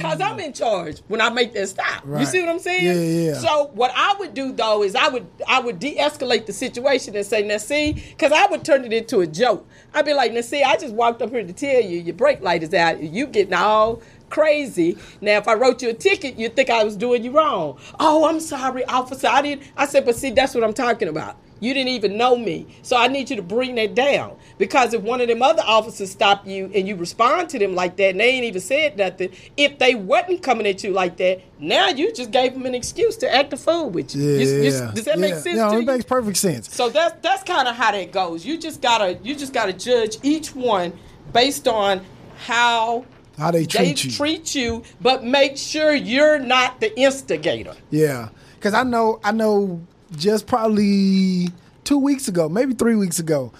Cause 0.00 0.20
I'm 0.20 0.38
in 0.40 0.52
charge 0.52 1.00
when 1.08 1.20
I 1.20 1.30
make 1.30 1.52
that 1.54 1.68
stop. 1.68 2.04
You 2.06 2.24
see 2.26 2.40
what 2.40 2.48
I'm 2.48 2.58
saying? 2.58 2.84
Yeah, 2.84 3.32
yeah. 3.32 3.38
So 3.38 3.70
what 3.74 3.92
I 3.94 4.14
would 4.18 4.34
do 4.34 4.52
though 4.52 4.82
is 4.82 4.94
I 4.94 5.08
would 5.08 5.26
I 5.46 5.60
would 5.60 5.78
de-escalate 5.78 6.46
the 6.46 6.52
situation 6.52 7.16
and 7.16 7.26
say, 7.26 7.42
now 7.42 7.58
see, 7.58 7.92
because 7.92 8.32
I 8.32 8.46
would 8.46 8.64
turn 8.64 8.84
it 8.84 8.92
into 8.92 9.20
a 9.20 9.26
joke. 9.26 9.68
I'd 9.94 10.04
be 10.04 10.14
like, 10.14 10.32
now 10.32 10.40
see, 10.40 10.62
I 10.62 10.76
just 10.76 10.94
walked 10.94 11.22
up 11.22 11.30
here 11.30 11.44
to 11.44 11.52
tell 11.52 11.80
you 11.80 11.98
your 12.00 12.14
brake 12.14 12.40
light 12.40 12.62
is 12.62 12.74
out. 12.74 13.02
You 13.02 13.26
getting 13.26 13.54
all 13.54 14.02
crazy. 14.30 14.96
Now 15.20 15.38
if 15.38 15.48
I 15.48 15.54
wrote 15.54 15.82
you 15.82 15.90
a 15.90 15.94
ticket, 15.94 16.38
you'd 16.38 16.56
think 16.56 16.70
I 16.70 16.84
was 16.84 16.96
doing 16.96 17.24
you 17.24 17.32
wrong. 17.32 17.78
Oh, 18.00 18.28
I'm 18.28 18.40
sorry, 18.40 18.84
officer. 18.86 19.28
I 19.28 19.42
didn't. 19.42 19.62
I 19.76 19.86
said, 19.86 20.04
but 20.04 20.16
see, 20.16 20.30
that's 20.30 20.54
what 20.54 20.64
I'm 20.64 20.74
talking 20.74 21.08
about. 21.08 21.36
You 21.62 21.72
didn't 21.74 21.90
even 21.90 22.16
know 22.16 22.36
me. 22.36 22.66
So 22.82 22.96
I 22.96 23.06
need 23.06 23.30
you 23.30 23.36
to 23.36 23.42
bring 23.42 23.76
that 23.76 23.94
down. 23.94 24.36
Because 24.58 24.92
if 24.94 25.02
one 25.02 25.20
of 25.20 25.28
them 25.28 25.42
other 25.42 25.62
officers 25.64 26.10
stop 26.10 26.46
you 26.46 26.70
and 26.74 26.88
you 26.88 26.96
respond 26.96 27.48
to 27.50 27.58
them 27.58 27.74
like 27.74 27.96
that 27.96 28.10
and 28.10 28.20
they 28.20 28.30
ain't 28.30 28.44
even 28.44 28.60
said 28.60 28.96
nothing, 28.96 29.30
if 29.56 29.78
they 29.78 29.94
wasn't 29.94 30.42
coming 30.42 30.66
at 30.66 30.82
you 30.82 30.90
like 30.90 31.16
that, 31.18 31.40
now 31.60 31.88
you 31.88 32.12
just 32.12 32.32
gave 32.32 32.52
them 32.54 32.66
an 32.66 32.74
excuse 32.74 33.16
to 33.18 33.32
act 33.32 33.52
a 33.52 33.56
fool 33.56 33.90
with 33.90 34.14
you. 34.14 34.22
Yeah. 34.22 34.38
You- 34.44 34.62
you- 34.64 34.90
does 34.94 35.04
that 35.04 35.18
make 35.20 35.34
sense 35.34 35.56
No, 35.56 35.70
it 35.72 35.80
you? 35.80 35.86
makes 35.86 36.04
perfect 36.04 36.36
sense. 36.36 36.74
So 36.74 36.88
that's 36.90 37.14
that's 37.22 37.44
kind 37.44 37.68
of 37.68 37.76
how 37.76 37.92
that 37.92 38.10
goes. 38.12 38.44
You 38.44 38.58
just 38.58 38.82
gotta 38.82 39.18
you 39.22 39.34
just 39.36 39.52
gotta 39.52 39.72
judge 39.72 40.18
each 40.24 40.54
one 40.56 40.92
based 41.32 41.68
on 41.68 42.00
how 42.38 43.04
How 43.38 43.50
they 43.52 43.64
treat 43.66 43.96
they 43.98 44.02
you. 44.08 44.10
treat 44.10 44.54
you, 44.54 44.82
but 45.00 45.24
make 45.24 45.56
sure 45.56 45.94
you're 45.94 46.38
not 46.40 46.80
the 46.80 46.96
instigator. 46.98 47.74
Yeah, 47.90 48.28
because 48.56 48.74
I 48.74 48.82
know, 48.82 49.20
I 49.24 49.32
know, 49.32 49.80
just 50.16 50.46
probably 50.46 51.48
two 51.84 51.98
weeks 51.98 52.28
ago, 52.28 52.48
maybe 52.48 52.74
three 52.74 52.94
weeks 52.96 53.18
ago, 53.18 53.52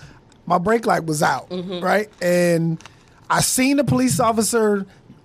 my 0.47 0.59
brake 0.59 0.87
light 0.87 1.05
was 1.05 1.23
out, 1.23 1.49
Mm-hmm. 1.51 1.81
right, 1.81 2.09
and 2.21 2.83
I 3.31 3.41
seen 3.41 3.77
the 3.77 3.85
police 3.85 4.19
officer 4.21 4.85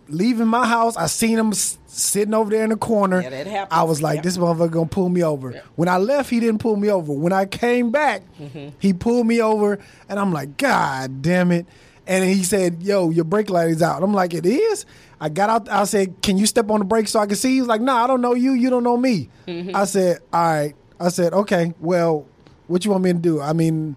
leaving 0.09 0.47
my 0.47 0.65
house. 0.65 0.95
I 0.95 1.07
seen 1.07 1.37
him 1.37 1.49
s- 1.49 1.77
sitting 1.87 2.33
over 2.33 2.49
there 2.49 2.63
in 2.63 2.69
the 2.69 2.77
corner. 2.77 3.21
Yeah, 3.21 3.31
that 3.31 3.47
happens. 3.47 3.77
I 3.77 3.83
was 3.83 4.01
like, 4.01 4.17
Yeah. 4.17 4.21
this 4.21 4.37
motherfucker 4.37 4.71
gonna 4.71 4.85
pull 4.87 5.09
me 5.09 5.23
over. 5.23 5.61
When 5.75 5.89
I 5.89 5.97
left, 5.97 6.29
he 6.29 6.39
didn't 6.39 6.59
pull 6.59 6.75
me 6.77 6.89
over. 6.89 7.11
When 7.11 7.33
I 7.33 7.45
came 7.45 7.89
back, 7.91 8.21
Mm-hmm. 8.39 8.69
he 8.79 8.93
pulled 8.93 9.27
me 9.27 9.41
over, 9.41 9.79
and 10.07 10.19
I'm 10.19 10.31
like, 10.31 10.57
God 10.57 11.21
damn 11.21 11.51
it. 11.51 11.65
And 12.05 12.23
he 12.23 12.43
said, 12.43 12.81
Yo, 12.83 13.09
your 13.09 13.25
brake 13.25 13.49
light 13.49 13.67
is 13.69 13.81
out. 13.81 14.01
I'm 14.01 14.13
like, 14.13 14.33
It 14.33 14.45
is? 14.45 14.85
I 15.19 15.27
got 15.29 15.49
out. 15.49 15.67
I 15.69 15.83
said, 15.83 16.21
Can 16.21 16.37
you 16.37 16.45
step 16.45 16.69
on 16.69 16.79
the 16.79 16.85
brake 16.85 17.09
so 17.09 17.19
I 17.19 17.25
can 17.25 17.35
see? 17.35 17.55
He 17.55 17.59
was 17.59 17.67
like, 17.67 17.81
No, 17.81 17.93
I 17.93 18.07
don't 18.07 18.21
know 18.21 18.33
you. 18.33 18.53
You 18.53 18.69
don't 18.69 18.83
know 18.83 18.95
me. 18.95 19.29
Mm-hmm. 19.45 19.75
I 19.75 19.83
said, 19.83 20.19
All 20.31 20.41
right. 20.41 20.73
I 20.99 21.09
said, 21.09 21.33
Okay, 21.33 21.73
well, 21.79 22.25
what 22.67 22.83
you 22.85 22.91
want 22.91 23.03
me 23.03 23.13
to 23.13 23.19
do? 23.19 23.41
I 23.41 23.53
mean, 23.53 23.95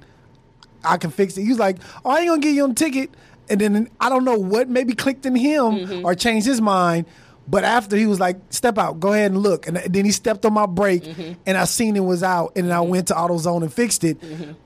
I 0.84 0.96
can 0.96 1.10
fix 1.10 1.36
it. 1.36 1.42
He 1.42 1.48
was 1.48 1.58
like, 1.58 1.78
Oh, 2.04 2.10
I 2.10 2.20
ain't 2.20 2.28
gonna 2.28 2.40
give 2.40 2.54
you 2.54 2.64
on 2.64 2.74
ticket. 2.74 3.10
And 3.48 3.60
then 3.60 3.90
I 4.00 4.08
don't 4.08 4.24
know 4.24 4.38
what 4.38 4.68
maybe 4.68 4.94
clicked 4.94 5.26
in 5.26 5.34
him 5.34 5.62
Mm-hmm. 5.72 6.04
or 6.06 6.14
changed 6.14 6.46
his 6.46 6.60
mind. 6.60 7.06
But 7.48 7.64
after 7.64 7.96
he 7.96 8.06
was 8.06 8.20
like, 8.20 8.36
step 8.50 8.78
out, 8.78 9.00
go 9.00 9.12
ahead 9.12 9.32
and 9.32 9.42
look. 9.42 9.66
And 9.66 9.76
then 9.78 10.04
he 10.04 10.12
stepped 10.12 10.44
on 10.46 10.52
my 10.52 10.66
brake 10.66 11.02
Mm-hmm. 11.02 11.32
and 11.46 11.58
I 11.58 11.64
seen 11.64 11.96
it 11.96 12.04
was 12.04 12.22
out. 12.22 12.52
And 12.54 12.66
then 12.66 12.72
I 12.72 12.80
went 12.80 13.08
to 13.08 13.14
AutoZone 13.14 13.62
and 13.62 13.72
fixed 13.72 14.04
it. 14.04 14.18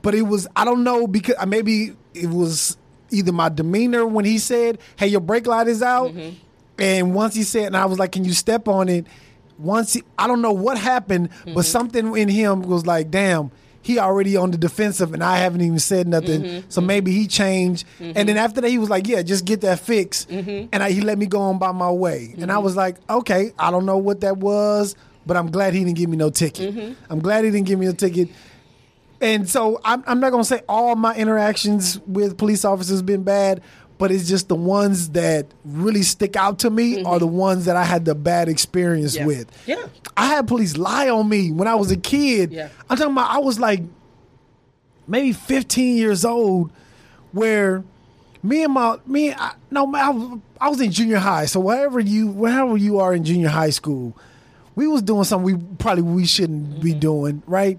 But 0.02 0.15
it 0.15 0.23
was, 0.23 0.47
I 0.55 0.66
don't 0.66 0.85
know, 0.85 1.06
because 1.06 1.36
uh, 1.39 1.47
maybe 1.47 1.94
it 2.12 2.28
was 2.28 2.77
either 3.11 3.32
my 3.32 3.48
demeanor 3.48 4.05
when 4.06 4.27
he 4.27 4.36
said, 4.39 4.78
hey, 4.97 5.06
your 5.06 5.20
brake 5.23 5.47
light 5.47 5.66
is 5.66 5.82
out. 5.82 6.11
Mm-hmm. 6.11 6.36
And 6.78 7.15
once 7.15 7.35
he 7.35 7.43
said, 7.44 7.66
and 7.69 7.77
I 7.77 7.86
was 7.86 7.98
like, 7.98 8.12
can 8.12 8.24
you 8.24 8.32
step 8.35 8.69
on 8.69 8.89
it? 8.90 9.06
Once 9.59 9.93
he, 9.94 10.02
I 10.18 10.26
don't 10.26 10.43
know 10.43 10.52
what 10.52 10.78
happened, 10.78 11.31
Mm-hmm. 11.31 11.55
but 11.55 11.64
something 11.64 12.16
in 12.16 12.28
him 12.28 12.62
was 12.62 12.86
like, 12.86 13.10
damn, 13.10 13.51
he 13.82 13.98
already 13.98 14.36
on 14.36 14.51
the 14.51 14.56
defensive 14.56 15.12
and 15.12 15.22
I 15.22 15.36
haven't 15.36 15.60
even 15.60 15.78
said 15.78 16.09
nothing. 16.09 16.43
Mm-hmm. 16.43 16.70
So 16.70 16.81
maybe 16.81 17.12
he 17.12 17.26
changed. 17.26 17.85
And 18.01 18.28
then 18.28 18.36
after 18.39 18.60
that, 18.62 18.68
he 18.70 18.78
was 18.78 18.89
like, 18.89 19.06
yeah, 19.06 19.20
just 19.22 19.44
get 19.44 19.60
that 19.60 19.78
fixed. 19.78 20.31
Mm-hmm. 20.31 20.68
And 20.72 20.82
I, 20.82 20.90
he 20.90 21.02
let 21.02 21.18
me 21.18 21.26
go 21.26 21.40
on 21.40 21.59
by 21.59 21.70
my 21.72 21.90
way. 21.90 22.35
And 22.39 22.51
I 22.51 22.59
was 22.59 22.76
like, 22.76 22.97
okay, 23.10 23.52
I 23.59 23.70
don't 23.70 23.85
know 23.85 23.98
what 23.98 24.22
that 24.22 24.39
was, 24.39 24.97
but 25.26 25.36
I'm 25.36 25.51
glad 25.51 25.74
he 25.74 25.85
didn't 25.85 25.97
give 25.98 26.09
me 26.09 26.16
no 26.16 26.31
ticket. 26.31 26.74
Mm-hmm. 26.74 26.93
I'm 27.12 27.18
glad 27.20 27.44
he 27.44 27.51
didn't 27.51 27.66
give 27.66 27.78
me 27.78 27.86
a 27.86 27.93
ticket. 27.93 28.31
And 29.20 29.48
so 29.48 29.81
I'm, 29.85 30.02
I'm 30.06 30.18
not 30.20 30.31
gonna 30.31 30.44
say 30.44 30.62
all 30.68 30.97
my 30.97 31.14
interactions 31.14 31.98
with 32.01 32.36
police 32.36 32.64
officers 32.64 33.01
been 33.02 33.22
bad, 33.22 33.60
but 33.98 34.10
it's 34.10 34.28
just 34.28 34.48
the 34.48 34.56
ones 34.56 35.10
that 35.10 35.46
really 35.64 36.02
stick 36.02 36.36
out 36.36 36.58
to 36.60 36.70
me 36.70 37.02
are 37.04 37.18
the 37.18 37.26
ones 37.26 37.64
that 37.66 37.76
I 37.76 37.84
had 37.84 38.04
the 38.04 38.14
bad 38.14 38.48
experience 38.48 39.16
Mm-hmm. 39.16 39.20
Yeah. 39.30 39.36
with. 39.38 39.62
Yeah. 39.66 39.86
I 40.16 40.26
had 40.26 40.46
police 40.48 40.76
lie 40.76 41.08
on 41.08 41.28
me 41.28 41.50
when 41.52 41.68
I 41.68 41.74
was 41.76 41.90
a 41.90 41.96
kid. 41.96 42.52
Yeah. 42.52 42.68
I'm 42.90 42.96
talking 42.96 43.12
about 43.12 43.30
I 43.30 43.38
was 43.38 43.58
like 43.60 43.82
maybe 45.06 45.32
15 45.32 45.96
years 45.96 46.24
old, 46.24 46.72
where 47.32 47.84
me 48.42 48.64
and 48.64 48.72
my 48.72 48.98
me 49.06 49.32
I, 49.32 49.54
no 49.70 49.92
I 49.94 50.10
was, 50.10 50.38
I 50.60 50.68
was 50.68 50.80
in 50.80 50.90
junior 50.90 51.18
high. 51.18 51.46
So 51.46 51.60
wherever 51.60 52.00
you 52.00 52.28
wherever 52.28 52.76
you 52.76 52.98
are 52.98 53.14
in 53.14 53.24
junior 53.24 53.48
high 53.48 53.70
school, 53.70 54.16
we 54.74 54.86
was 54.86 55.02
doing 55.02 55.24
something 55.24 55.44
we 55.56 55.76
probably 55.78 56.02
we 56.02 56.26
shouldn't 56.26 56.80
be 56.80 56.94
doing, 56.94 57.42
right? 57.46 57.78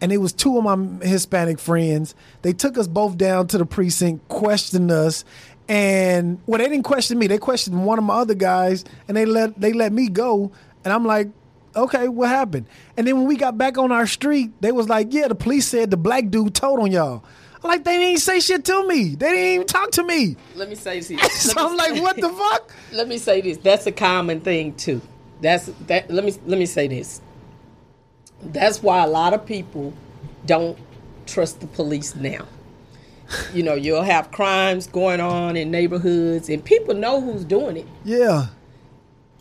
And 0.00 0.12
it 0.12 0.18
was 0.18 0.32
two 0.32 0.58
of 0.58 0.64
my 0.64 1.06
Hispanic 1.06 1.58
friends. 1.58 2.14
They 2.42 2.52
took 2.52 2.76
us 2.76 2.86
both 2.86 3.16
down 3.16 3.46
to 3.48 3.58
the 3.58 3.64
precinct, 3.64 4.28
questioned 4.28 4.90
us, 4.90 5.24
and 5.68 6.38
well, 6.46 6.58
they 6.58 6.68
didn't 6.68 6.84
question 6.84 7.18
me. 7.18 7.26
They 7.26 7.38
questioned 7.38 7.84
one 7.84 7.98
of 7.98 8.04
my 8.04 8.14
other 8.14 8.34
guys, 8.34 8.84
and 9.08 9.16
they 9.16 9.24
let 9.24 9.60
they 9.60 9.72
let 9.72 9.92
me 9.92 10.08
go. 10.08 10.52
And 10.84 10.92
I'm 10.92 11.04
like, 11.04 11.28
okay, 11.74 12.08
what 12.08 12.28
happened? 12.28 12.66
And 12.96 13.06
then 13.06 13.16
when 13.16 13.26
we 13.26 13.36
got 13.36 13.58
back 13.58 13.78
on 13.78 13.90
our 13.90 14.06
street, 14.06 14.50
they 14.60 14.72
was 14.72 14.88
like, 14.88 15.08
yeah, 15.12 15.28
the 15.28 15.34
police 15.34 15.66
said 15.66 15.90
the 15.90 15.96
black 15.96 16.30
dude 16.30 16.54
told 16.54 16.80
on 16.80 16.92
y'all. 16.92 17.24
I'm 17.62 17.70
like, 17.70 17.84
they 17.84 17.98
didn't 17.98 18.20
say 18.20 18.38
shit 18.38 18.64
to 18.66 18.86
me. 18.86 19.16
They 19.16 19.30
didn't 19.30 19.54
even 19.54 19.66
talk 19.66 19.90
to 19.92 20.04
me. 20.04 20.36
Let 20.54 20.68
me 20.68 20.76
say 20.76 21.00
this. 21.00 21.42
so 21.52 21.68
I'm 21.68 21.76
like, 21.76 22.00
what 22.00 22.16
the 22.16 22.28
fuck? 22.52 22.72
Let 22.92 23.08
me 23.08 23.18
say 23.18 23.40
this. 23.40 23.56
That's 23.58 23.86
a 23.86 23.92
common 23.92 24.40
thing 24.40 24.74
too. 24.74 25.00
That's 25.40 25.66
that. 25.86 26.10
Let 26.10 26.24
me 26.24 26.34
let 26.46 26.58
me 26.58 26.66
say 26.66 26.86
this. 26.86 27.20
That's 28.42 28.82
why 28.82 29.04
a 29.04 29.08
lot 29.08 29.34
of 29.34 29.44
people 29.46 29.92
don't 30.44 30.78
trust 31.26 31.60
the 31.60 31.66
police 31.66 32.14
now. 32.14 32.46
You 33.52 33.64
know, 33.64 33.74
you'll 33.74 34.02
have 34.02 34.30
crimes 34.30 34.86
going 34.86 35.20
on 35.20 35.56
in 35.56 35.70
neighborhoods, 35.70 36.48
and 36.48 36.64
people 36.64 36.94
know 36.94 37.20
who's 37.20 37.44
doing 37.44 37.76
it. 37.76 37.86
Yeah. 38.04 38.46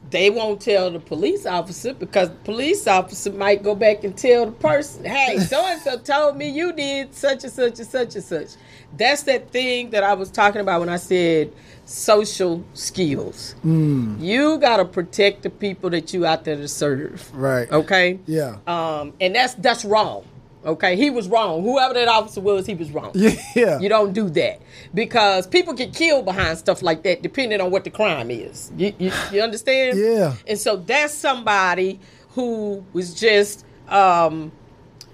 They 0.09 0.29
won't 0.29 0.61
tell 0.61 0.91
the 0.91 0.99
police 0.99 1.45
officer 1.45 1.93
because 1.93 2.29
the 2.29 2.35
police 2.35 2.87
officer 2.87 3.31
might 3.31 3.63
go 3.63 3.75
back 3.75 4.03
and 4.03 4.15
tell 4.15 4.45
the 4.45 4.51
person, 4.51 5.05
hey, 5.05 5.39
so 5.39 5.63
and 5.65 5.81
so 5.81 5.97
told 5.97 6.37
me 6.37 6.49
you 6.49 6.73
did 6.73 7.13
such 7.13 7.43
and 7.43 7.51
such 7.51 7.79
and 7.79 7.87
such 7.87 8.15
and 8.15 8.23
such. 8.23 8.49
That's 8.95 9.23
that 9.23 9.49
thing 9.49 9.89
that 9.91 10.03
I 10.03 10.13
was 10.13 10.29
talking 10.31 10.61
about 10.61 10.79
when 10.79 10.89
I 10.89 10.97
said 10.97 11.51
social 11.85 12.65
skills. 12.73 13.55
Mm. 13.63 14.19
You 14.19 14.57
got 14.57 14.77
to 14.77 14.85
protect 14.85 15.43
the 15.43 15.49
people 15.49 15.89
that 15.91 16.13
you 16.13 16.25
out 16.25 16.43
there 16.43 16.55
to 16.55 16.67
serve. 16.67 17.33
Right. 17.33 17.71
Okay? 17.71 18.19
Yeah. 18.25 18.57
Um, 18.67 19.13
and 19.21 19.35
that's 19.35 19.53
that's 19.55 19.85
wrong. 19.85 20.25
Okay, 20.65 20.95
he 20.95 21.11
was 21.11 21.27
wrong. 21.27 21.61
Whoever 21.61 21.93
that 21.93 22.07
officer 22.07 22.41
was, 22.41 22.65
he 22.65 22.73
was 22.73 22.91
wrong. 22.91 23.13
Yeah. 23.55 23.79
You 23.79 23.87
don't 23.87 24.13
do 24.13 24.29
that 24.31 24.61
because 24.93 25.45
people 25.45 25.73
get 25.73 25.93
killed 25.93 26.25
behind 26.25 26.57
stuff 26.57 26.81
like 26.81 27.03
that, 27.03 27.21
depending 27.21 27.61
on 27.61 27.69
what 27.69 27.83
the 27.83 27.91
crime 27.91 28.31
is. 28.31 28.71
You, 28.75 28.91
you, 28.97 29.11
you 29.31 29.41
understand? 29.41 29.97
Yeah. 29.97 30.33
And 30.47 30.57
so 30.57 30.75
that's 30.75 31.13
somebody 31.13 31.99
who 32.29 32.83
was 32.93 33.13
just, 33.13 33.63
um, 33.87 34.51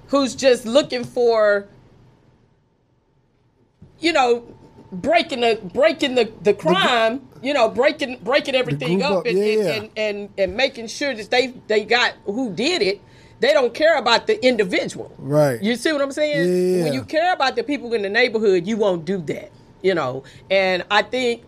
who's 0.07 0.33
just 0.35 0.65
looking 0.65 1.03
for, 1.03 1.67
you 3.99 4.13
know, 4.13 4.55
breaking 4.91 5.41
the 5.41 5.59
breaking 5.73 6.15
the, 6.15 6.31
the 6.41 6.53
crime. 6.53 7.27
you 7.41 7.53
know, 7.53 7.69
breaking 7.69 8.19
breaking 8.23 8.55
everything 8.55 9.01
up, 9.01 9.19
up, 9.19 9.25
and, 9.25 9.37
yeah, 9.37 9.45
and, 9.45 9.63
yeah. 9.63 9.71
and, 9.71 9.91
and 9.97 10.29
and 10.37 10.55
making 10.55 10.87
sure 10.87 11.13
that 11.13 11.29
they 11.29 11.47
they 11.67 11.85
got 11.85 12.13
who 12.25 12.53
did 12.53 12.81
it. 12.81 13.01
They 13.39 13.53
don't 13.53 13.73
care 13.73 13.97
about 13.97 14.27
the 14.27 14.43
individual. 14.45 15.11
Right. 15.17 15.59
You 15.63 15.75
see 15.75 15.91
what 15.91 16.01
I'm 16.03 16.11
saying? 16.11 16.77
Yeah. 16.77 16.83
When 16.83 16.93
you 16.93 17.03
care 17.03 17.33
about 17.33 17.55
the 17.55 17.63
people 17.63 17.91
in 17.95 18.03
the 18.03 18.09
neighborhood, 18.09 18.67
you 18.67 18.77
won't 18.77 19.03
do 19.03 19.17
that. 19.17 19.51
You 19.81 19.95
know, 19.95 20.23
and 20.51 20.85
I 20.91 21.01
think 21.01 21.43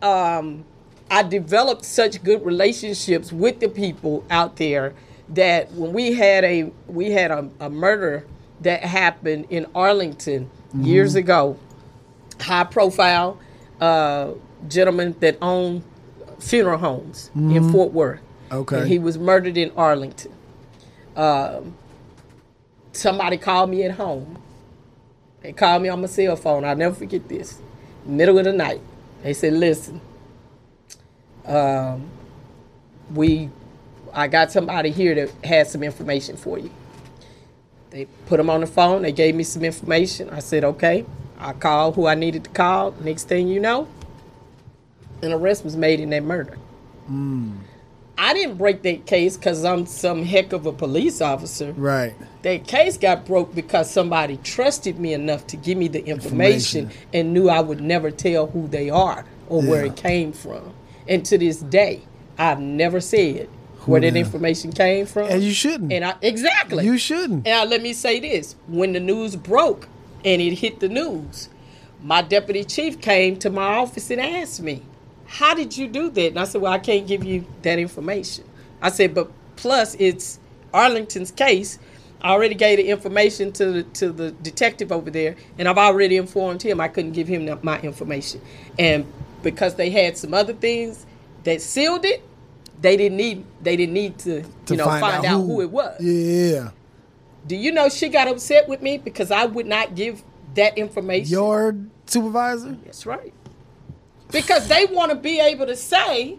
um, 0.00 0.64
I 1.10 1.22
developed 1.22 1.84
such 1.84 2.22
good 2.22 2.44
relationships 2.44 3.32
with 3.32 3.60
the 3.60 3.68
people 3.68 4.24
out 4.30 4.56
there 4.56 4.94
that 5.30 5.72
when 5.72 5.92
we 5.92 6.14
had 6.14 6.44
a 6.44 6.72
we 6.86 7.10
had 7.10 7.30
a, 7.30 7.50
a 7.60 7.68
murder 7.68 8.26
that 8.62 8.82
happened 8.82 9.46
in 9.50 9.66
Arlington 9.74 10.50
years 10.74 11.14
ago, 11.14 11.58
high 12.40 12.64
profile 12.64 13.38
uh, 13.80 14.32
gentleman 14.68 15.14
that 15.20 15.38
owned 15.42 15.82
funeral 16.38 16.78
homes 16.78 17.30
in 17.34 17.72
Fort 17.72 17.92
Worth. 17.92 18.20
Okay. 18.50 18.80
And 18.80 18.88
he 18.88 18.98
was 18.98 19.18
murdered 19.18 19.56
in 19.56 19.70
Arlington. 19.76 20.32
Um, 21.16 21.76
somebody 22.92 23.36
called 23.38 23.70
me 23.70 23.84
at 23.84 23.92
home. 23.92 24.38
They 25.40 25.52
called 25.52 25.82
me 25.82 25.88
on 25.88 26.00
my 26.00 26.06
cell 26.06 26.36
phone. 26.36 26.64
I'll 26.64 26.76
never 26.76 26.94
forget 26.94 27.28
this. 27.28 27.60
Middle 28.04 28.38
of 28.38 28.44
the 28.44 28.52
night. 28.52 28.80
They 29.22 29.32
said, 29.32 29.54
listen, 29.54 30.00
um, 31.44 32.08
we, 33.12 33.50
I 34.12 34.28
got 34.28 34.52
somebody 34.52 34.90
here 34.90 35.14
that 35.14 35.30
has 35.44 35.72
some 35.72 35.82
information 35.82 36.36
for 36.36 36.58
you. 36.58 36.70
They 37.90 38.06
put 38.26 38.36
them 38.36 38.50
on 38.50 38.60
the 38.60 38.66
phone. 38.66 39.02
They 39.02 39.12
gave 39.12 39.34
me 39.34 39.42
some 39.42 39.64
information. 39.64 40.30
I 40.30 40.40
said, 40.40 40.64
okay. 40.64 41.04
I 41.38 41.52
called 41.52 41.94
who 41.94 42.06
I 42.06 42.14
needed 42.14 42.44
to 42.44 42.50
call. 42.50 42.92
Next 43.00 43.24
thing 43.24 43.48
you 43.48 43.60
know, 43.60 43.88
an 45.22 45.32
arrest 45.32 45.64
was 45.64 45.76
made 45.76 46.00
in 46.00 46.10
that 46.10 46.22
murder. 46.22 46.54
Hmm. 47.06 47.58
I 48.18 48.32
didn't 48.32 48.56
break 48.56 48.82
that 48.82 49.04
case 49.04 49.36
because 49.36 49.62
I'm 49.64 49.84
some 49.84 50.24
heck 50.24 50.54
of 50.54 50.64
a 50.64 50.72
police 50.72 51.20
officer. 51.20 51.72
Right. 51.72 52.14
That 52.42 52.66
case 52.66 52.96
got 52.96 53.26
broke 53.26 53.54
because 53.54 53.90
somebody 53.90 54.38
trusted 54.38 54.98
me 54.98 55.12
enough 55.12 55.46
to 55.48 55.56
give 55.56 55.76
me 55.76 55.88
the 55.88 56.02
information, 56.04 56.84
Information. 56.84 57.08
and 57.12 57.32
knew 57.34 57.50
I 57.50 57.60
would 57.60 57.82
never 57.82 58.10
tell 58.10 58.46
who 58.46 58.68
they 58.68 58.88
are 58.88 59.26
or 59.48 59.62
where 59.62 59.84
it 59.84 59.96
came 59.96 60.32
from. 60.32 60.72
And 61.06 61.26
to 61.26 61.36
this 61.36 61.58
day, 61.58 62.02
I've 62.38 62.58
never 62.58 63.00
said 63.00 63.48
where 63.84 64.00
that 64.00 64.16
information 64.16 64.72
came 64.72 65.06
from. 65.06 65.28
And 65.28 65.42
you 65.42 65.52
shouldn't. 65.52 65.92
And 65.92 66.04
I 66.04 66.14
exactly. 66.22 66.84
You 66.84 66.96
shouldn't. 66.98 67.30
And 67.30 67.44
now 67.44 67.64
let 67.64 67.82
me 67.82 67.92
say 67.92 68.18
this: 68.18 68.56
when 68.66 68.92
the 68.92 69.00
news 69.00 69.36
broke 69.36 69.88
and 70.26 70.42
it 70.42 70.54
hit 70.58 70.80
the 70.80 70.88
news, 70.88 71.48
my 72.02 72.20
deputy 72.20 72.64
chief 72.64 73.00
came 73.00 73.38
to 73.38 73.48
my 73.48 73.76
office 73.76 74.10
and 74.10 74.20
asked 74.20 74.60
me, 74.60 74.82
"How 75.26 75.54
did 75.54 75.78
you 75.78 75.86
do 75.88 76.10
that?" 76.10 76.26
And 76.26 76.38
I 76.38 76.44
said, 76.44 76.60
"Well, 76.60 76.72
I 76.72 76.78
can't 76.78 77.06
give 77.06 77.24
you 77.24 77.46
that 77.62 77.78
information." 77.78 78.44
I 78.82 78.90
said, 78.90 79.14
"But 79.14 79.30
plus, 79.56 79.96
it's 79.98 80.38
Arlington's 80.74 81.30
case. 81.30 81.78
I 82.20 82.30
already 82.30 82.54
gave 82.54 82.78
the 82.78 82.88
information 82.88 83.52
to 83.52 83.70
the, 83.72 83.82
to 83.84 84.10
the 84.10 84.30
detective 84.32 84.90
over 84.90 85.10
there, 85.10 85.36
and 85.58 85.68
I've 85.68 85.78
already 85.78 86.16
informed 86.16 86.62
him 86.62 86.80
I 86.80 86.88
couldn't 86.88 87.12
give 87.12 87.28
him 87.28 87.58
my 87.62 87.78
information. 87.80 88.40
And 88.78 89.06
because 89.42 89.76
they 89.76 89.90
had 89.90 90.18
some 90.18 90.34
other 90.34 90.54
things 90.54 91.06
that 91.44 91.62
sealed 91.62 92.04
it, 92.04 92.22
they 92.80 92.96
didn't 92.96 93.16
need 93.16 93.44
they 93.62 93.76
didn't 93.76 93.94
need 93.94 94.18
to, 94.18 94.42
To 94.42 94.74
you 94.74 94.78
know 94.78 94.84
find, 94.86 95.24
out, 95.24 95.40
who, 95.40 95.60
it 95.60 95.70
was." 95.70 96.00
Yeah. 96.00 96.70
Do 97.46 97.56
you 97.56 97.72
know 97.72 97.88
she 97.88 98.08
got 98.08 98.28
upset 98.28 98.68
with 98.68 98.82
me 98.82 98.98
because 98.98 99.30
I 99.30 99.46
would 99.46 99.66
not 99.66 99.94
give 99.94 100.22
that 100.54 100.76
information? 100.78 101.30
Your 101.32 101.76
supervisor? 102.06 102.76
That's 102.84 103.06
right. 103.06 103.32
Because 104.32 104.66
they 104.68 104.86
want 104.86 105.10
to 105.12 105.16
be 105.16 105.38
able 105.40 105.66
to 105.66 105.76
say 105.76 106.38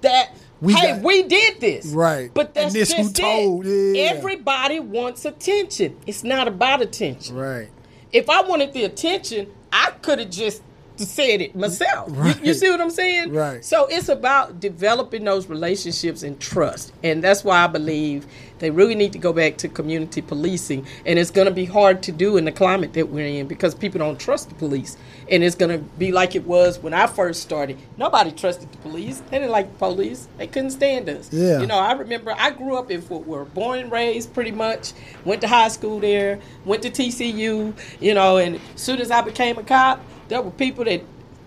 that, 0.00 0.30
We 0.62 0.72
hey, 0.72 0.92
got- 0.92 1.02
we 1.02 1.22
did 1.24 1.60
this. 1.60 1.86
Right. 1.86 2.30
But 2.32 2.54
that's 2.54 2.66
And 2.66 2.74
this 2.74 2.92
who 2.92 3.02
just 3.04 3.16
told, 3.16 3.66
it. 3.66 3.96
yeah. 3.96 4.02
Everybody 4.12 4.80
wants 4.80 5.24
attention. 5.24 5.98
It's 6.06 6.24
not 6.24 6.48
about 6.48 6.80
attention. 6.80 7.36
Right. 7.36 7.68
If 8.12 8.30
I 8.30 8.40
wanted 8.42 8.72
the 8.72 8.84
attention, 8.84 9.48
I 9.72 9.90
could 10.02 10.18
have 10.18 10.30
just 10.30 10.62
said 11.06 11.40
it 11.40 11.54
myself. 11.56 12.10
You- 12.16 12.34
You, 12.50 12.54
see 12.54 12.70
what 12.70 12.80
I'm 12.80 12.90
saying? 12.90 13.32
Right. 13.32 13.64
So 13.64 13.86
it's 13.86 14.08
about 14.08 14.60
developing 14.60 15.24
those 15.24 15.48
relationships 15.48 16.22
and 16.22 16.38
trust. 16.40 16.92
And 17.02 17.22
that's 17.22 17.44
why 17.44 17.64
I 17.64 17.66
believe 17.66 18.26
they 18.58 18.70
really 18.70 18.94
need 18.94 19.12
to 19.12 19.18
go 19.18 19.32
back 19.32 19.56
to 19.58 19.68
community 19.68 20.20
policing. 20.20 20.86
And 21.06 21.18
it's 21.18 21.30
going 21.30 21.46
to 21.46 21.52
be 21.54 21.64
hard 21.64 22.02
to 22.04 22.12
do 22.12 22.36
in 22.36 22.44
the 22.44 22.52
climate 22.52 22.92
that 22.94 23.08
we're 23.08 23.26
in 23.26 23.46
because 23.46 23.74
people 23.74 23.98
don't 23.98 24.18
trust 24.20 24.48
the 24.50 24.54
police. 24.56 24.96
And 25.30 25.42
it's 25.44 25.54
going 25.54 25.70
to 25.70 25.78
be 25.98 26.12
like 26.12 26.34
it 26.34 26.46
was 26.46 26.78
when 26.78 26.92
I 26.92 27.06
first 27.06 27.42
started. 27.42 27.78
Nobody 27.96 28.32
trusted 28.32 28.70
the 28.72 28.78
police. 28.78 29.20
They 29.30 29.38
didn't 29.38 29.52
like 29.52 29.70
the 29.72 29.78
police. 29.78 30.28
They 30.38 30.46
couldn't 30.46 30.70
stand 30.72 31.08
us. 31.08 31.32
Yeah. 31.32 31.60
You 31.60 31.66
know, 31.66 31.78
I 31.78 31.92
remember 31.92 32.34
I 32.36 32.50
grew 32.50 32.76
up 32.76 32.90
in 32.90 33.00
Fort 33.00 33.26
Worth, 33.26 33.54
born 33.54 33.78
and 33.78 33.92
raised 33.92 34.34
pretty 34.34 34.50
much. 34.50 34.92
Went 35.24 35.40
to 35.42 35.48
high 35.48 35.68
school 35.68 36.00
there, 36.00 36.40
went 36.64 36.82
to 36.82 36.90
TCU, 36.90 37.74
you 38.00 38.14
know, 38.14 38.36
and 38.38 38.56
as 38.74 38.80
soon 38.80 39.00
as 39.00 39.10
I 39.10 39.20
became 39.22 39.56
a 39.58 39.62
cop, 39.62 40.00
there 40.30 40.40
were 40.40 40.50
people 40.52 40.84
that 40.84 41.02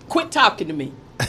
quit 0.09 0.31
talking 0.31 0.67
to 0.67 0.73
me. 0.73 0.91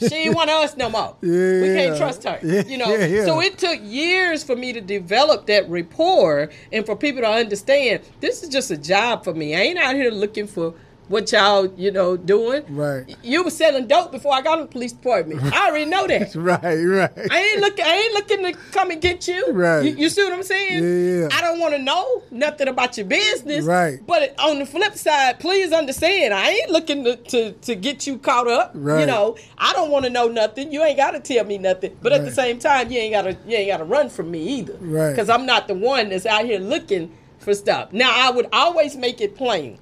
she 0.00 0.14
ain't 0.14 0.34
one 0.34 0.48
of 0.48 0.56
us 0.56 0.76
no 0.76 0.88
more. 0.90 1.16
We 1.20 1.28
can't 1.28 1.96
trust 1.96 2.24
her. 2.24 2.38
Yeah, 2.42 2.64
You 2.64 2.78
know. 2.78 2.88
yeah, 2.94 3.06
yeah. 3.06 3.24
So 3.24 3.40
it 3.40 3.58
took 3.58 3.78
years 3.82 4.42
for 4.42 4.56
me 4.56 4.72
to 4.72 4.80
develop 4.80 5.46
that 5.46 5.68
rapport 5.68 6.50
and 6.72 6.84
for 6.84 6.96
people 6.96 7.22
to 7.22 7.28
understand 7.28 8.02
this 8.20 8.42
is 8.42 8.48
just 8.48 8.70
a 8.70 8.76
job 8.76 9.24
for 9.24 9.32
me. 9.34 9.54
I 9.54 9.60
ain't 9.60 9.78
out 9.78 9.94
here 9.94 10.10
looking 10.10 10.46
for 10.46 10.74
what 11.08 11.30
y'all, 11.32 11.66
you 11.76 11.90
know, 11.90 12.16
doing. 12.16 12.64
Right. 12.68 13.16
You 13.22 13.42
was 13.42 13.56
selling 13.56 13.86
dope 13.86 14.12
before 14.12 14.34
I 14.34 14.40
got 14.42 14.58
in 14.58 14.66
the 14.66 14.70
police 14.70 14.92
department. 14.92 15.42
I 15.52 15.68
already 15.68 15.86
know 15.86 16.06
that. 16.06 16.34
Right, 16.44 16.60
right. 16.62 17.10
I 17.30 17.40
ain't 17.40 17.60
looking. 17.60 17.84
I 17.84 17.94
ain't 17.94 18.12
looking 18.12 18.42
to 18.44 18.52
come 18.70 18.90
and 18.90 19.00
get 19.00 19.26
you. 19.26 19.50
Right. 19.52 19.82
You, 19.82 19.96
you 19.96 20.08
see 20.10 20.22
what 20.22 20.32
I'm 20.32 20.42
saying? 20.42 20.82
Yeah. 20.82 21.28
I 21.32 21.40
don't 21.40 21.58
want 21.58 21.74
to 21.74 21.80
know 21.80 22.22
nothing 22.30 22.68
about 22.68 22.98
your 22.98 23.06
business. 23.06 23.64
Right. 23.64 23.98
But 24.06 24.38
on 24.38 24.58
the 24.58 24.66
flip 24.66 24.94
side, 24.94 25.40
please 25.40 25.72
understand, 25.72 26.34
I 26.34 26.50
ain't 26.50 26.70
looking 26.70 27.04
to 27.04 27.16
to, 27.16 27.52
to 27.52 27.74
get 27.74 28.06
you 28.06 28.18
caught 28.18 28.46
up. 28.46 28.72
Right. 28.74 29.00
You 29.00 29.06
know, 29.06 29.36
I 29.56 29.72
don't 29.72 29.90
want 29.90 30.04
to 30.04 30.10
know 30.10 30.28
nothing. 30.28 30.70
You 30.70 30.82
ain't 30.82 30.98
got 30.98 31.12
to 31.12 31.20
tell 31.20 31.44
me 31.44 31.56
nothing. 31.56 31.96
But 32.02 32.12
at 32.12 32.24
the 32.24 32.32
same 32.32 32.58
time, 32.58 32.90
you 32.90 32.98
ain't 32.98 33.12
got 33.12 33.22
to 33.22 33.36
you 33.48 33.56
ain't 33.56 33.70
got 33.70 33.78
to 33.78 33.84
run 33.84 34.10
from 34.10 34.30
me 34.30 34.42
either. 34.58 34.76
Right. 34.80 35.10
Because 35.10 35.30
I'm 35.30 35.46
not 35.46 35.66
the 35.68 35.74
one 35.74 36.10
that's 36.10 36.26
out 36.26 36.44
here 36.44 36.58
looking 36.58 37.16
for 37.38 37.54
stuff. 37.54 37.92
Now, 37.92 38.12
I 38.14 38.30
would 38.30 38.48
always 38.52 38.96
make 38.96 39.20
it 39.20 39.36
plain. 39.36 39.78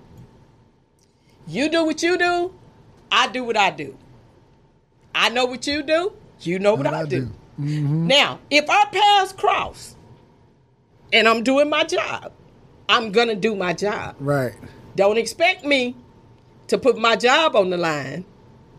You 1.46 1.68
do 1.68 1.84
what 1.84 2.02
you 2.02 2.16
do. 2.18 2.54
I 3.10 3.28
do 3.28 3.44
what 3.44 3.56
I 3.56 3.70
do. 3.70 3.96
I 5.14 5.28
know 5.28 5.44
what 5.44 5.66
you 5.66 5.82
do. 5.82 6.12
You 6.40 6.58
know 6.58 6.74
what, 6.74 6.86
What 6.86 6.94
I, 6.94 7.00
I 7.00 7.04
do. 7.04 7.20
do. 7.26 7.32
Mm-hmm. 7.60 8.06
Now, 8.06 8.40
if 8.50 8.68
our 8.68 8.86
paths 8.90 9.32
cross 9.32 9.94
and 11.12 11.28
I'm 11.28 11.42
doing 11.42 11.68
my 11.68 11.84
job, 11.84 12.32
I'm 12.88 13.12
gonna 13.12 13.34
do 13.36 13.54
my 13.54 13.72
job. 13.74 14.16
Right. 14.18 14.54
Don't 14.96 15.18
expect 15.18 15.64
me 15.64 15.96
to 16.68 16.78
put 16.78 16.96
my 16.98 17.16
job 17.16 17.54
on 17.54 17.70
the 17.70 17.76
line 17.76 18.24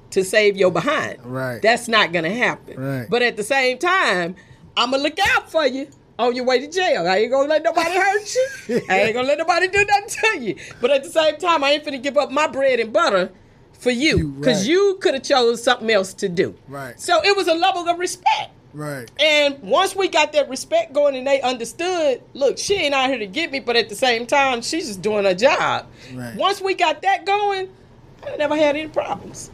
to 0.10 0.24
save 0.24 0.58
your 0.58 0.72
behind. 0.72 1.24
Right. 1.24 1.62
That's 1.62 1.88
not 1.88 2.12
gonna 2.12 2.34
happen. 2.34 2.80
Right. 2.80 3.08
But 3.10 3.22
at 3.22 3.38
the 3.38 3.44
same 3.44 3.78
time, 3.78 4.36
I'm 4.76 4.92
gonna 4.92 5.04
look 5.04 5.18
out 5.30 5.50
for 5.52 5.66
you 5.66 5.88
Oh, 6.20 6.28
on 6.28 6.36
your 6.36 6.46
way 6.46 6.60
to 6.60 6.68
jail. 6.68 7.08
I 7.08 7.18
ain't 7.18 7.32
gonna 7.32 7.48
let 7.50 7.64
nobody 7.64 7.92
hurt 7.96 8.36
you. 8.70 8.82
I 8.90 9.02
ain't 9.02 9.14
gonna 9.16 9.28
let 9.28 9.38
nobody 9.40 9.68
do 9.68 9.84
nothing 9.86 10.10
to 10.10 10.40
you. 10.44 10.56
But 10.80 10.92
at 10.92 11.04
the 11.04 11.10
same 11.10 11.38
time, 11.38 11.64
I 11.64 11.72
ain't 11.72 11.84
finna 11.86 12.02
give 12.02 12.18
up 12.18 12.32
my 12.32 12.48
bread 12.48 12.80
and 12.80 12.94
butter 12.94 13.32
for 13.74 13.92
you 13.92 14.18
You- 14.18 14.28
because 14.30 14.60
right. 14.60 14.68
you 14.70 14.98
could 15.02 15.16
have 15.16 15.24
chose 15.24 15.64
something 15.64 15.90
else 15.90 16.14
to 16.16 16.30
do. 16.30 16.56
Right. 16.68 17.00
So 17.00 17.20
it 17.24 17.36
was 17.36 17.48
a 17.48 17.54
level 17.56 17.88
of 17.90 17.98
respect. 17.98 18.52
Right. 18.74 19.10
And 19.20 19.60
once 19.62 19.96
we 19.96 20.08
got 20.08 20.34
that 20.34 20.50
respect 20.50 20.94
going 20.94 21.16
and 21.16 21.28
they 21.28 21.42
understood, 21.42 22.22
look, 22.34 22.58
she 22.58 22.76
ain't 22.76 22.94
out 22.96 23.10
here 23.10 23.20
to 23.20 23.28
get 23.28 23.52
me, 23.52 23.60
but 23.60 23.76
at 23.76 23.90
the 23.90 23.96
same 23.96 24.26
time, 24.26 24.62
she's 24.64 24.88
just 24.88 25.02
doing 25.02 25.26
her 25.26 25.36
job. 25.36 25.86
Right. 26.14 26.36
Once 26.36 26.60
we 26.60 26.74
got 26.74 27.02
that 27.04 27.24
going, 27.26 27.70
I 28.26 28.36
never 28.38 28.56
had 28.56 28.76
any 28.76 28.88
problems. 28.90 29.52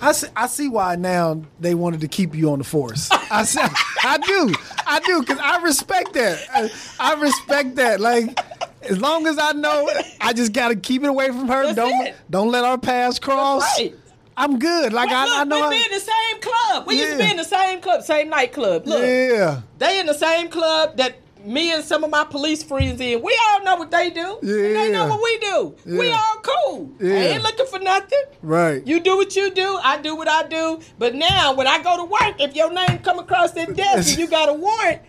I 0.00 0.12
see, 0.12 0.26
I 0.36 0.46
see 0.46 0.68
why 0.68 0.96
now 0.96 1.42
they 1.60 1.74
wanted 1.74 2.00
to 2.02 2.08
keep 2.08 2.34
you 2.34 2.50
on 2.50 2.58
the 2.58 2.64
force. 2.64 3.08
I 3.10 3.44
see, 3.44 3.60
I 4.04 4.18
do, 4.18 4.54
I 4.86 5.00
do, 5.00 5.20
because 5.20 5.38
I 5.38 5.62
respect 5.62 6.12
that. 6.14 6.46
I, 6.52 6.70
I 6.98 7.20
respect 7.20 7.76
that. 7.76 8.00
Like, 8.00 8.38
as 8.82 9.00
long 9.00 9.26
as 9.26 9.38
I 9.38 9.52
know, 9.52 9.88
I 10.20 10.32
just 10.32 10.52
got 10.52 10.68
to 10.68 10.76
keep 10.76 11.02
it 11.02 11.08
away 11.08 11.28
from 11.28 11.48
her. 11.48 11.64
That's 11.64 11.76
don't 11.76 12.06
it. 12.06 12.14
don't 12.30 12.50
let 12.50 12.64
our 12.64 12.78
paths 12.78 13.18
cross. 13.18 13.62
right. 13.78 13.94
I'm 14.38 14.58
good. 14.58 14.92
Like 14.92 15.08
I, 15.10 15.24
Look, 15.24 15.34
I 15.34 15.44
know. 15.44 15.68
we 15.70 15.76
be 15.76 15.82
in 15.82 15.92
the 15.92 16.00
same 16.00 16.40
club. 16.42 16.86
We 16.86 16.98
used 16.98 17.12
to 17.12 17.18
be 17.18 17.30
in 17.30 17.36
the 17.38 17.44
same 17.44 17.80
club, 17.80 18.02
same 18.02 18.28
nightclub. 18.28 18.86
Look, 18.86 19.00
yeah, 19.00 19.62
they 19.78 19.98
in 19.98 20.06
the 20.06 20.14
same 20.14 20.50
club 20.50 20.98
that 20.98 21.16
me 21.46 21.72
and 21.72 21.84
some 21.84 22.02
of 22.04 22.10
my 22.10 22.24
police 22.24 22.62
friends 22.62 23.00
in. 23.00 23.22
We 23.22 23.38
all 23.48 23.62
know 23.64 23.76
what 23.76 23.90
they 23.90 24.10
do. 24.10 24.38
and 24.42 24.48
they 24.50 24.90
know 24.92 25.06
what 25.06 25.22
we 25.22 25.38
do. 25.38 25.74
We 25.86 26.10
all 26.12 26.36
cool. 26.42 26.90
I 27.00 27.04
Yeah. 27.04 27.12
ain't 27.34 27.42
looking 27.42 27.66
for 27.66 27.78
nothing. 27.78 28.22
right. 28.42 28.86
You 28.86 29.00
do 29.00 29.16
what 29.16 29.34
you 29.36 29.50
do, 29.50 29.78
I 29.82 29.98
do 29.98 30.16
what 30.16 30.28
I 30.28 30.42
do. 30.48 30.80
But 30.98 31.14
now, 31.14 31.54
when 31.54 31.66
I 31.66 31.82
go 31.82 31.96
to 31.96 32.04
work, 32.04 32.40
if 32.40 32.54
your 32.54 32.72
name 32.72 32.98
come 33.02 33.18
across 33.18 33.52
that 33.52 33.74
desk 33.74 34.10
and 34.10 34.18
you 34.18 34.26
got 34.26 34.48
a 34.48 34.52
warrant, 34.52 35.00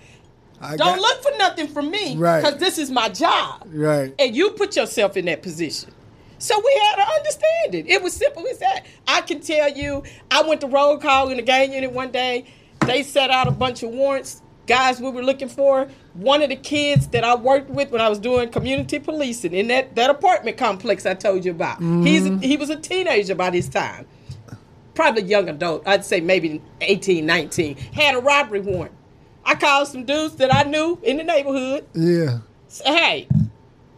I 0.62 0.76
don't 0.76 0.98
got- 0.98 1.00
look 1.00 1.24
for 1.24 1.32
nothing 1.38 1.68
from 1.68 1.92
me 1.92 2.16
Right. 2.16 2.44
because 2.44 2.60
this 2.60 2.78
is 2.78 2.90
my 2.90 3.10
job. 3.10 3.64
Right. 3.72 4.14
And 4.18 4.36
you 4.36 4.52
put 4.52 4.76
yourself 4.76 5.18
in 5.18 5.26
that 5.26 5.42
position. 5.42 5.92
So 6.40 6.56
we 6.64 6.82
had 6.90 7.04
to 7.04 7.12
understand 7.14 7.76
it. 7.76 7.90
It 7.90 8.02
was 8.04 8.14
simple 8.14 8.46
as 8.48 8.60
that. 8.60 8.86
I 9.08 9.22
can 9.22 9.40
tell 9.40 9.70
you, 9.72 10.04
I 10.30 10.44
went 10.44 10.62
to 10.62 10.68
roll 10.68 10.98
call 10.98 11.30
in 11.30 11.38
the 11.38 11.44
gang 11.44 11.74
unit 11.74 11.92
one 11.92 12.12
day. 12.12 12.46
They 12.86 13.02
set 13.04 13.32
out 13.32 13.48
a 13.48 13.52
bunch 13.52 13.82
of 13.84 13.90
warrants, 13.90 14.42
guys 14.68 15.02
we 15.02 15.10
were 15.10 15.24
looking 15.24 15.50
for. 15.50 15.88
One 16.14 16.42
of 16.42 16.50
the 16.50 16.56
kids 16.56 17.08
that 17.08 17.24
I 17.24 17.36
worked 17.36 17.70
with 17.70 17.90
when 17.92 18.02
I 18.02 18.10
was 18.10 18.20
doing 18.20 18.50
community 18.50 19.00
policing 19.00 19.54
in 19.54 19.68
that, 19.68 19.96
that 19.96 20.10
apartment 20.10 20.58
complex 20.58 21.06
I 21.06 21.14
told 21.16 21.46
you 21.46 21.52
about. 21.52 21.82
He's 21.82 22.26
he 22.42 22.58
was 22.58 22.70
a 22.70 22.76
teenager 22.76 23.34
by 23.34 23.50
this 23.50 23.68
time. 23.70 24.06
Probably 24.94 25.24
young 25.24 25.48
adult. 25.50 25.88
I'd 25.88 26.06
say 26.06 26.22
maybe 26.22 26.62
18, 26.82 27.26
19. 27.26 27.76
Had 27.78 28.16
a 28.16 28.20
robbery 28.20 28.62
warrant. 28.62 28.94
I 29.46 29.56
called 29.56 29.88
some 29.88 30.04
dudes 30.04 30.36
that 30.36 30.54
I 30.54 30.64
knew 30.64 31.00
in 31.04 31.18
the 31.18 31.24
neighborhood. 31.24 31.86
Yeah. 31.94 32.40
Say, 32.68 32.84
hey, 32.86 33.28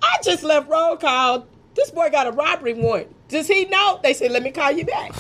I 0.02 0.18
just 0.24 0.44
left 0.44 0.70
roll 0.70 0.96
call. 0.98 1.48
This 1.74 1.90
boy 1.90 2.10
got 2.10 2.28
a 2.28 2.32
robbery 2.32 2.74
warrant. 2.74 3.08
Does 3.30 3.48
he 3.48 3.66
know? 3.66 4.00
They 4.04 4.14
said, 4.14 4.32
let 4.32 4.44
me 4.44 4.52
call 4.52 4.72
you 4.72 4.86
back. 4.86 5.14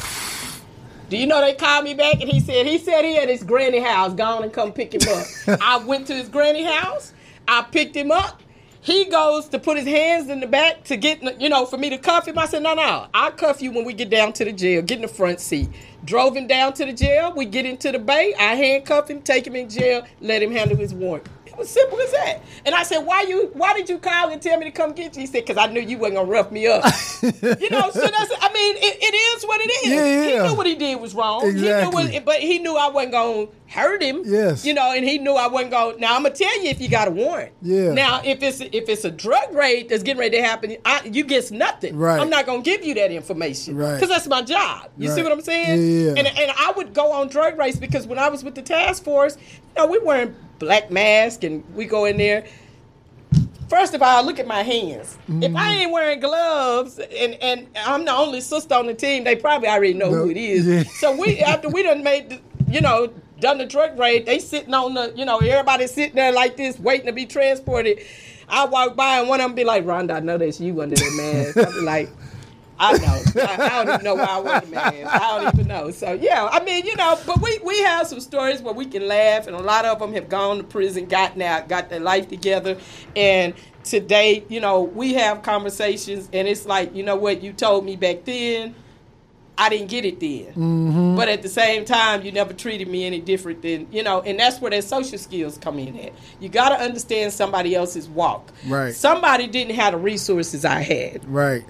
Do 1.10 1.18
you 1.18 1.26
know 1.26 1.41
they 1.41 1.56
called 1.56 1.86
me 1.86 1.95
back 1.95 2.22
and 2.22 2.30
he 2.30 2.40
said 2.40 2.68
he 2.68 2.77
said 2.77 3.03
he 3.03 3.18
at 3.18 3.30
his 3.30 3.44
granny 3.44 3.80
house. 3.80 4.14
Go 4.14 4.23
on 4.23 4.44
and 4.44 4.53
come 4.53 4.72
pick 4.72 4.94
him 4.94 5.02
up. 5.10 5.60
I 5.61 5.77
went 5.77 6.07
to 6.07 6.14
his 6.14 6.30
granny 6.30 6.64
house. 6.64 7.14
I 7.48 7.64
picked 7.64 7.95
him 7.95 8.11
up. 8.11 8.44
He 8.81 9.06
goes 9.06 9.49
to 9.49 9.60
put 9.60 9.77
his 9.77 9.88
hands 9.88 10.30
in 10.30 10.40
the 10.40 10.48
back 10.48 10.84
to 10.86 10.98
get 10.98 11.22
you 11.41 11.49
know 11.49 11.65
for 11.65 11.77
me 11.77 11.90
to 11.90 11.98
cuff 11.98 12.27
him. 12.27 12.38
I 12.38 12.45
said 12.45 12.61
no 12.61 12.76
no 12.76 13.07
I'll 13.14 13.31
cuff 13.31 13.61
you 13.61 13.72
when 13.72 13.86
we 13.86 13.94
get 13.94 14.11
down 14.11 14.34
to 14.34 14.45
the 14.45 14.53
jail. 14.53 14.84
Get 14.84 14.98
in 14.98 15.02
the 15.02 15.07
front 15.07 15.40
seat. 15.40 15.69
Drove 16.06 16.36
him 16.36 16.45
down 16.48 16.73
to 16.73 16.86
the 16.86 16.94
jail. 16.94 17.34
We 17.36 17.45
get 17.45 17.65
into 17.65 17.91
the 17.91 17.99
bay. 17.99 18.34
I 18.40 18.56
handcuff 18.56 19.10
him, 19.10 19.22
take 19.22 19.48
him 19.48 19.56
in 19.56 19.68
jail, 19.68 20.06
let 20.22 20.44
him 20.44 20.52
handle 20.52 20.77
his 20.77 20.94
warrant. 20.94 21.27
Was 21.60 21.69
simple 21.69 21.99
as 21.99 22.11
that. 22.11 22.40
And 22.65 22.73
I 22.73 22.84
said, 22.84 22.99
why 22.99 23.23
you? 23.23 23.49
Why 23.53 23.73
did 23.73 23.90
you 23.90 23.98
call 23.98 24.30
and 24.30 24.41
tell 24.41 24.57
me 24.57 24.65
to 24.65 24.72
come 24.72 24.94
get 24.94 25.15
you? 25.15 25.22
He 25.22 25.26
said, 25.27 25.45
because 25.45 25.57
I 25.57 25.68
knew 25.72 25.81
you 25.81 25.98
wasn't 25.98 26.15
gonna 26.18 26.30
rough 26.30 26.52
me 26.52 26.68
up. 26.68 26.84
you 27.22 27.69
know, 27.69 27.91
so 27.91 27.99
that's. 28.02 28.31
I 28.41 28.49
mean, 28.53 28.76
it, 28.77 28.98
it 29.02 29.38
is 29.38 29.44
what 29.45 29.60
it 29.61 29.69
is. 29.69 29.91
Yeah, 29.91 30.23
He 30.44 30.48
knew 30.48 30.56
what 30.56 30.65
he 30.65 30.76
did 30.76 30.99
was 30.99 31.14
wrong. 31.14 31.41
He 31.45 31.52
knew 31.52 31.60
Exactly. 31.68 32.11
what, 32.14 32.26
but 32.26 32.38
he 32.40 32.60
knew 32.60 32.77
I 32.77 32.88
wasn't 32.90 33.11
gonna 33.11 33.48
hurt 33.68 34.02
him. 34.02 34.23
Yes. 34.26 34.65
You 34.65 34.73
know, 34.73 34.94
and 34.94 35.03
he 35.06 35.18
knew 35.18 35.34
I 35.34 35.48
wasn't 35.48 35.72
gonna. 35.72 35.98
Now 35.98 36.15
I'm 36.15 36.23
gonna 36.23 36.34
tell 36.34 36.64
you 36.64 36.69
if 36.69 36.80
you 36.80 36.88
got 36.90 37.07
a 37.10 37.11
warrant. 37.11 37.52
Yeah. 37.61 37.94
Now 37.94 38.22
if 38.23 38.41
it's 38.41 38.61
if 38.61 38.88
it's 38.88 39.03
a 39.03 39.11
drug 39.11 39.53
raid 39.53 39.90
that's 39.90 40.03
getting 40.03 40.19
ready 40.19 40.38
to 40.38 40.44
happen, 40.44 40.77
I, 40.86 41.03
you 41.11 41.23
get 41.26 41.52
nothing. 41.52 41.98
Right. 41.98 42.19
I'm 42.22 42.30
not 42.30 42.45
gonna 42.45 42.61
give 42.61 42.84
you 42.86 42.94
that 42.95 43.11
information. 43.11 43.76
Right. 43.76 43.95
Because 43.95 44.10
that's 44.10 44.27
my 44.27 44.41
job. 44.41 44.90
You 44.98 45.10
see 45.10 45.23
what 45.23 45.31
I'm 45.31 45.41
saying? 45.41 45.80
Yeah, 45.81 46.11
yeah. 46.14 46.19
And 46.19 46.27
and 46.27 46.52
I 46.57 46.72
would 46.76 46.94
go 46.94 47.11
on 47.11 47.27
drug 47.27 47.57
raids 47.57 47.77
because 47.80 48.07
when 48.07 48.18
I 48.18 48.30
was 48.30 48.44
with 48.44 48.56
the 48.56 48.61
task 48.61 49.03
force, 49.03 49.36
you 49.38 49.84
know, 49.84 49.88
we 49.88 49.99
wearing 49.99 50.36
black 50.60 50.91
mask 50.91 51.44
and 51.44 51.64
we 51.73 51.86
go 51.86 52.06
in 52.06 52.18
there. 52.18 52.45
First 53.69 53.94
of 53.94 54.02
all, 54.02 54.26
look 54.26 54.40
at 54.40 54.48
my 54.48 54.64
hands. 54.64 55.15
If 55.30 55.56
I 55.56 55.73
ain't 55.76 55.91
wearing 55.91 56.19
gloves 56.19 56.98
and, 56.99 57.36
and 57.36 57.68
I'm 57.77 58.03
the 58.03 58.11
only 58.11 58.41
sister 58.41 58.73
on 58.73 58.88
the 58.88 58.95
team, 58.95 59.23
they 59.23 59.36
probably 59.36 59.68
already 59.69 59.94
know 59.94 60.10
No, 60.10 60.23
who 60.23 60.31
it 60.31 60.38
is. 60.38 60.65
yeah. 60.65 60.84
So 60.99 61.15
we 61.15 61.40
after 61.41 61.69
we 61.69 61.84
done 61.84 62.03
made 62.03 62.30
the, 62.31 62.41
you 62.68 62.81
know, 62.81 63.14
done 63.40 63.60
the 63.60 63.68
drug 63.68 63.98
raid, 63.99 64.26
they 64.26 64.40
sitting 64.40 64.73
on 64.73 64.95
the, 64.95 65.14
you 65.15 65.23
know, 65.23 65.38
everybody 65.38 65.86
sitting 65.86 66.15
there 66.15 66.31
like 66.31 66.57
this, 66.57 66.80
waiting 66.80 67.06
to 67.06 67.14
be 67.14 67.27
transported. 67.27 67.99
I 68.48 68.65
walk 68.65 68.95
by 68.95 69.19
and 69.19 69.30
one 69.30 69.40
of 69.40 69.45
them 69.45 69.56
be 69.56 69.64
like, 69.64 69.86
Rhonda, 69.86 70.15
I 70.15 70.19
know 70.19 70.40
that's 70.40 70.60
you 70.60 70.81
under 70.81 70.95
that 70.95 71.53
mask. 71.56 71.68
I 71.68 71.72
be 71.72 71.81
like, 71.86 72.10
I 72.80 72.97
know. 72.97 73.22
I, 73.41 73.57
I 73.60 73.84
don't 73.84 73.93
even 73.93 74.03
know 74.06 74.15
why 74.15 74.26
I 74.26 74.39
wear 74.39 74.61
the 74.61 74.68
mask. 74.68 74.95
I 75.06 75.19
don't 75.19 75.53
even 75.53 75.68
know. 75.68 75.91
So 75.91 76.14
yeah, 76.14 76.47
I 76.49 76.64
mean, 76.64 76.85
you 76.85 76.95
know, 76.95 77.19
but 77.26 77.41
we 77.41 77.60
we 77.64 77.80
have 77.80 78.07
some 78.07 78.19
stories 78.19 78.61
where 78.61 78.73
we 78.73 78.85
can 78.85 79.07
laugh, 79.07 79.47
and 79.47 79.56
a 79.56 79.61
lot 79.61 79.85
of 79.85 79.99
them 79.99 80.14
have 80.14 80.30
gone 80.30 80.57
to 80.57 80.64
prison, 80.64 81.06
gotten 81.06 81.41
out, 81.41 81.68
got 81.68 81.89
their 81.89 81.99
life 81.99 82.30
together, 82.30 82.77
and 83.15 83.53
today, 83.84 84.45
you 84.49 84.60
know, 84.60 84.81
we 84.81 85.14
have 85.15 85.41
conversations, 85.41 86.30
and 86.31 86.47
it's 86.47 86.65
like, 86.65 86.95
you 86.95 87.03
know 87.03 87.15
what, 87.15 87.41
you 87.43 87.53
told 87.53 87.85
me 87.85 87.95
back 87.95 88.23
then. 88.26 88.76
I 89.60 89.68
didn't 89.68 89.89
get 89.89 90.06
it 90.06 90.22
then. 90.22 90.53
Mm-hmm. 90.53 91.15
But 91.18 91.27
at 91.27 91.41
the 91.41 91.49
same 91.49 91.84
time, 91.84 92.23
you 92.23 92.31
never 92.31 92.53
treated 92.53 92.88
me 92.88 93.03
any 93.03 93.19
different 93.19 93.61
than, 93.61 93.91
you 93.91 94.03
know, 94.03 94.22
and 94.22 94.39
that's 94.39 94.61
where 94.61 94.72
their 94.72 94.81
social 94.81 95.18
skills 95.18 95.57
come 95.57 95.77
in 95.80 95.99
at. 95.99 96.14
You 96.39 96.47
got 96.47 96.69
to 96.69 96.76
understand 96.76 97.34
somebody 97.34 97.76
else's 97.76 98.07
walk. 98.07 98.53
Right. 98.65 98.95
Somebody 98.95 99.47
didn't 99.47 99.76
have 99.76 99.91
the 99.91 99.99
resources 99.99 100.64
I 100.64 100.80
had 100.80 101.26
Right. 101.26 101.65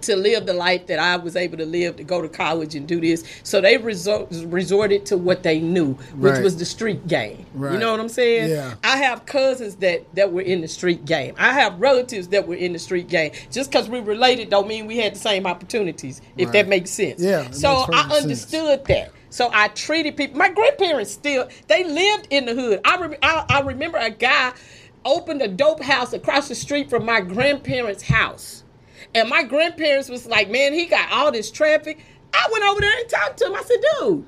To 0.00 0.16
live 0.16 0.46
the 0.46 0.52
life 0.54 0.86
that 0.86 0.98
I 0.98 1.16
was 1.16 1.36
able 1.36 1.58
to 1.58 1.66
live, 1.66 1.96
to 1.96 2.04
go 2.04 2.20
to 2.22 2.28
college 2.28 2.74
and 2.74 2.86
do 2.86 3.00
this. 3.00 3.24
So 3.42 3.60
they 3.60 3.76
resort, 3.76 4.28
resorted 4.46 5.06
to 5.06 5.16
what 5.16 5.42
they 5.42 5.60
knew, 5.60 5.92
which 6.16 6.32
Right. 6.34 6.42
was 6.42 6.56
the 6.56 6.64
street 6.64 7.06
game. 7.06 7.46
You 7.54 7.78
know 7.78 7.90
what 7.92 8.00
I'm 8.00 8.08
saying? 8.08 8.50
Yeah. 8.50 8.74
I 8.82 8.96
have 8.98 9.26
cousins 9.26 9.76
that, 9.76 10.02
that 10.14 10.32
were 10.32 10.40
in 10.40 10.60
the 10.60 10.68
street 10.68 11.04
game. 11.04 11.34
I 11.38 11.52
have 11.52 11.80
relatives 11.80 12.28
that 12.28 12.48
were 12.48 12.54
in 12.54 12.72
the 12.72 12.78
street 12.78 13.08
game. 13.08 13.32
Just 13.50 13.70
because 13.70 13.88
we 13.88 14.00
related 14.00 14.50
don't 14.50 14.66
mean 14.66 14.86
we 14.86 14.96
had 14.98 15.14
the 15.14 15.18
same 15.18 15.46
opportunities, 15.46 16.20
if 16.36 16.46
Right. 16.46 16.52
that 16.54 16.68
makes 16.68 16.90
sense. 16.90 17.20
Yeah, 17.20 17.50
So 17.50 17.86
I 17.92 18.08
sense. 18.08 18.22
understood 18.22 18.84
that. 18.86 19.10
So 19.30 19.50
I 19.52 19.68
treated 19.68 20.16
people. 20.16 20.38
My 20.38 20.50
grandparents 20.50 21.10
still 21.10 21.48
they 21.68 21.84
lived 21.84 22.26
in 22.30 22.44
the 22.46 22.54
hood. 22.54 22.80
I, 22.84 22.96
rem, 22.98 23.14
I 23.22 23.44
I 23.48 23.60
remember 23.60 23.96
a 23.98 24.10
guy 24.10 24.52
opened 25.04 25.40
a 25.42 25.48
dope 25.48 25.82
house 25.82 26.12
across 26.12 26.48
the 26.48 26.54
street 26.54 26.90
from 26.90 27.04
my 27.06 27.20
grandparents' 27.20 28.02
house. 28.02 28.61
And 29.14 29.28
my 29.28 29.42
grandparents 29.42 30.08
was 30.08 30.26
like, 30.26 30.50
man, 30.50 30.72
he 30.72 30.86
got 30.86 31.10
all 31.12 31.30
this 31.30 31.50
traffic. 31.50 32.04
I 32.32 32.48
went 32.50 32.64
over 32.64 32.80
there 32.80 32.98
and 32.98 33.08
talked 33.08 33.38
to 33.38 33.46
him. 33.46 33.54
I 33.54 33.62
said, 33.62 33.76
dude, 33.98 34.24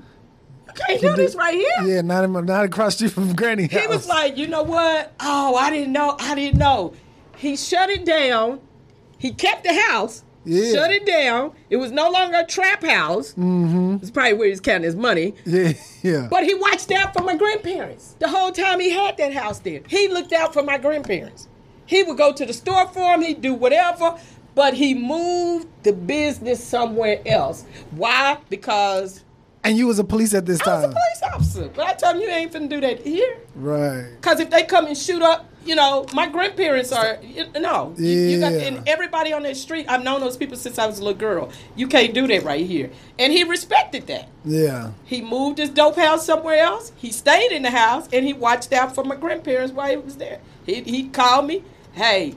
you 0.67 0.73
can't 0.73 1.01
do 1.01 1.15
this 1.15 1.35
right 1.35 1.53
here. 1.55 1.95
Yeah, 1.95 2.01
not 2.01 2.23
in 2.23 2.31
my, 2.31 2.41
not 2.41 2.65
across 2.65 2.95
street 2.95 3.11
from 3.11 3.33
Granny 3.35 3.67
house. 3.67 3.81
He 3.81 3.87
was 3.87 4.07
like, 4.07 4.37
you 4.37 4.47
know 4.47 4.63
what? 4.63 5.13
Oh, 5.19 5.55
I 5.55 5.69
didn't 5.71 5.93
know. 5.93 6.15
I 6.19 6.35
didn't 6.35 6.59
know. 6.59 6.93
He 7.37 7.55
shut 7.55 7.89
it 7.89 8.05
down. 8.05 8.61
He 9.17 9.31
kept 9.31 9.63
the 9.63 9.73
house. 9.73 10.23
Yeah. 10.45 10.73
Shut 10.73 10.91
it 10.91 11.07
down. 11.07 11.53
It 11.71 11.77
was 11.77 11.91
no 11.91 12.11
longer 12.11 12.37
a 12.37 12.45
trap 12.45 12.83
house. 12.83 13.31
Mm-hmm. 13.31 13.95
It's 14.01 14.11
probably 14.11 14.33
where 14.33 14.47
he's 14.47 14.59
counting 14.61 14.83
his 14.83 14.95
money. 14.95 15.33
yeah, 15.45 15.73
yeah. 16.03 16.27
But 16.29 16.43
he 16.43 16.53
watched 16.53 16.91
out 16.91 17.13
for 17.13 17.23
my 17.23 17.35
grandparents. 17.35 18.15
The 18.19 18.27
whole 18.29 18.51
time 18.51 18.79
he 18.79 18.91
had 18.91 19.17
that 19.17 19.33
house 19.33 19.59
there. 19.59 19.81
He 19.87 20.07
looked 20.07 20.33
out 20.33 20.53
for 20.53 20.61
my 20.61 20.77
grandparents. 20.77 21.47
He 21.87 22.03
would 22.03 22.17
go 22.17 22.31
to 22.33 22.45
the 22.45 22.53
store 22.53 22.87
for 22.87 23.13
him, 23.13 23.21
he'd 23.21 23.41
do 23.41 23.53
whatever, 23.53 24.17
but 24.55 24.73
he 24.73 24.93
moved 24.93 25.67
the 25.83 25.93
business 25.93 26.63
somewhere 26.63 27.21
else. 27.25 27.65
Why? 27.91 28.37
Because 28.49 29.23
and 29.63 29.77
you 29.77 29.87
was 29.87 29.97
a 29.97 30.03
police 30.03 30.33
at 30.35 30.45
this 30.45 30.59
time. 30.59 30.73
I 30.73 30.75
was 30.75 30.85
a 30.85 30.89
police 30.89 31.33
officer. 31.33 31.69
But 31.75 31.87
I 31.87 31.93
told 31.93 32.15
him 32.17 32.21
you 32.21 32.29
ain't 32.29 32.53
finna 32.53 32.69
do 32.69 32.79
that 32.81 32.99
here. 33.01 33.39
Right. 33.55 34.11
Because 34.21 34.39
if 34.39 34.51
they 34.51 34.61
come 34.63 34.85
and 34.85 34.95
shoot 34.95 35.23
up, 35.23 35.49
you 35.65 35.73
know, 35.73 36.05
my 36.13 36.27
grandparents 36.29 36.91
are 36.91 37.17
you, 37.23 37.45
no. 37.57 37.95
You, 37.97 38.07
you 38.07 38.39
got, 38.39 38.51
Yeah. 38.53 38.59
and 38.59 38.87
everybody 38.87 39.33
on 39.33 39.41
that 39.41 39.57
street, 39.57 39.87
I've 39.89 40.03
known 40.03 40.19
those 40.21 40.37
people 40.37 40.55
since 40.55 40.77
I 40.77 40.85
was 40.85 40.99
a 40.99 41.03
little 41.03 41.17
girl. 41.17 41.49
You 41.75 41.87
can't 41.87 42.13
do 42.13 42.27
that 42.27 42.43
right 42.43 42.63
here, 42.63 42.91
and 43.17 43.33
he 43.33 43.43
respected 43.43 44.05
that. 44.05 44.29
Yeah. 44.43 44.91
He 45.05 45.23
moved 45.23 45.57
his 45.57 45.71
dope 45.71 45.95
house 45.95 46.23
somewhere 46.27 46.59
else. 46.59 46.91
He 46.95 47.11
stayed 47.11 47.51
in 47.51 47.63
the 47.63 47.71
house 47.71 48.07
and 48.13 48.23
he 48.23 48.33
watched 48.33 48.71
out 48.71 48.93
for 48.93 49.03
my 49.03 49.15
grandparents 49.15 49.73
while 49.73 49.89
he 49.89 49.97
was 49.97 50.17
there. 50.17 50.39
He 50.67 50.81
he 50.81 51.09
called 51.09 51.47
me, 51.47 51.63
hey, 51.93 52.35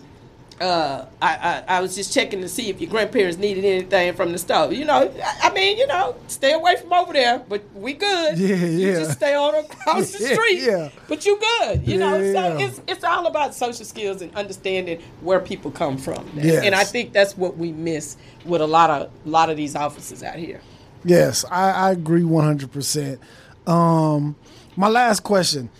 uh, 0.60 1.06
I, 1.22 1.62
I 1.68 1.76
I 1.76 1.80
was 1.80 1.94
just 1.94 2.12
checking 2.12 2.40
to 2.40 2.48
see 2.48 2.68
if 2.68 2.80
your 2.80 2.90
grandparents 2.90 3.38
needed 3.38 3.64
anything 3.64 4.14
from 4.14 4.32
the 4.32 4.38
store. 4.38 4.72
You 4.72 4.84
know, 4.84 5.12
I, 5.24 5.48
I 5.48 5.52
mean, 5.52 5.78
you 5.78 5.86
know, 5.86 6.16
stay 6.26 6.52
away 6.52 6.76
from 6.76 6.92
over 6.92 7.12
there, 7.12 7.38
but 7.48 7.62
we 7.74 7.92
good. 7.92 8.36
Yeah, 8.38 8.56
You 8.56 8.88
yeah. 8.88 8.98
just 9.00 9.12
stay 9.12 9.34
on 9.34 9.54
across 9.54 10.10
the 10.18 10.18
street. 10.34 10.60
yeah. 10.62 10.90
But 11.08 11.24
you 11.24 11.38
good. 11.38 11.86
You 11.86 11.98
know, 11.98 12.16
Yeah, 12.16 12.32
so 12.32 12.58
yeah. 12.58 12.66
it's 12.66 12.80
it's 12.88 13.04
all 13.04 13.26
about 13.26 13.54
social 13.54 13.84
skills 13.84 14.20
and 14.22 14.34
understanding 14.34 15.00
where 15.20 15.40
people 15.40 15.70
come 15.70 15.96
from. 15.96 16.26
And- 16.30 16.44
Yes. 16.44 16.64
And 16.64 16.74
I 16.74 16.84
think 16.84 17.12
that's 17.12 17.36
what 17.36 17.56
we 17.56 17.72
miss 17.72 18.16
with 18.44 18.60
a 18.60 18.66
lot 18.66 18.90
of 18.90 19.10
a 19.24 19.28
lot 19.28 19.50
of 19.50 19.56
these 19.56 19.76
officers 19.76 20.22
out 20.22 20.36
here. 20.36 20.60
Yes, 21.04 21.44
I, 21.50 21.70
I 21.70 21.90
agree 21.92 22.24
one 22.24 22.44
hundred 22.44 22.72
percent. 22.72 23.20
Um, 23.66 24.34
my 24.76 24.88
last 24.88 25.20
question: 25.22 25.70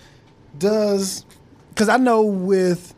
Does 0.57 1.25
because 1.71 1.89
I 1.89 1.97
know 1.97 2.23
with 2.23 2.95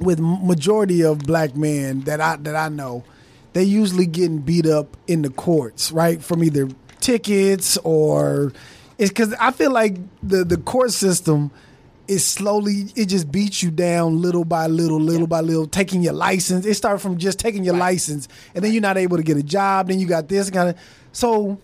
with 0.00 0.18
majority 0.20 1.02
of 1.02 1.20
black 1.20 1.56
men 1.56 2.00
that 2.02 2.20
I 2.20 2.36
that 2.36 2.56
I 2.56 2.68
know, 2.68 3.04
they 3.52 3.64
usually 3.64 4.06
getting 4.06 4.38
beat 4.38 4.66
up 4.66 4.96
in 5.06 5.22
the 5.22 5.30
courts, 5.30 5.92
right? 5.92 6.22
From 6.22 6.42
either 6.42 6.68
tickets 7.00 7.76
or 7.78 8.52
it's 8.98 9.10
because 9.10 9.34
I 9.34 9.50
feel 9.50 9.70
like 9.72 9.96
the 10.22 10.44
the 10.44 10.56
court 10.56 10.92
system 10.92 11.50
is 12.06 12.24
slowly 12.24 12.92
it 12.96 13.06
just 13.06 13.32
beats 13.32 13.62
you 13.62 13.70
down 13.70 14.20
little 14.20 14.44
by 14.44 14.66
little, 14.66 15.00
little 15.00 15.26
by 15.26 15.40
little, 15.40 15.66
taking 15.66 16.02
your 16.02 16.12
license. 16.12 16.66
It 16.66 16.74
started 16.74 16.98
from 16.98 17.18
just 17.18 17.38
taking 17.38 17.64
your 17.64 17.76
license, 17.76 18.28
and 18.54 18.64
then 18.64 18.72
you're 18.72 18.82
not 18.82 18.98
able 18.98 19.16
to 19.16 19.22
get 19.22 19.36
a 19.36 19.42
job. 19.42 19.88
Then 19.88 19.98
you 20.00 20.06
got 20.06 20.28
this 20.28 20.50
kind 20.50 20.70
of 20.70 20.76
so 21.12 21.58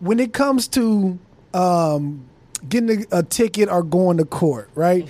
when 0.00 0.18
it 0.20 0.32
comes 0.32 0.68
to 0.68 1.18
um, 1.54 2.24
getting 2.68 3.04
a, 3.12 3.18
a 3.18 3.22
ticket 3.22 3.68
or 3.68 3.82
going 3.82 4.16
to 4.18 4.24
court, 4.24 4.70
right? 4.74 5.06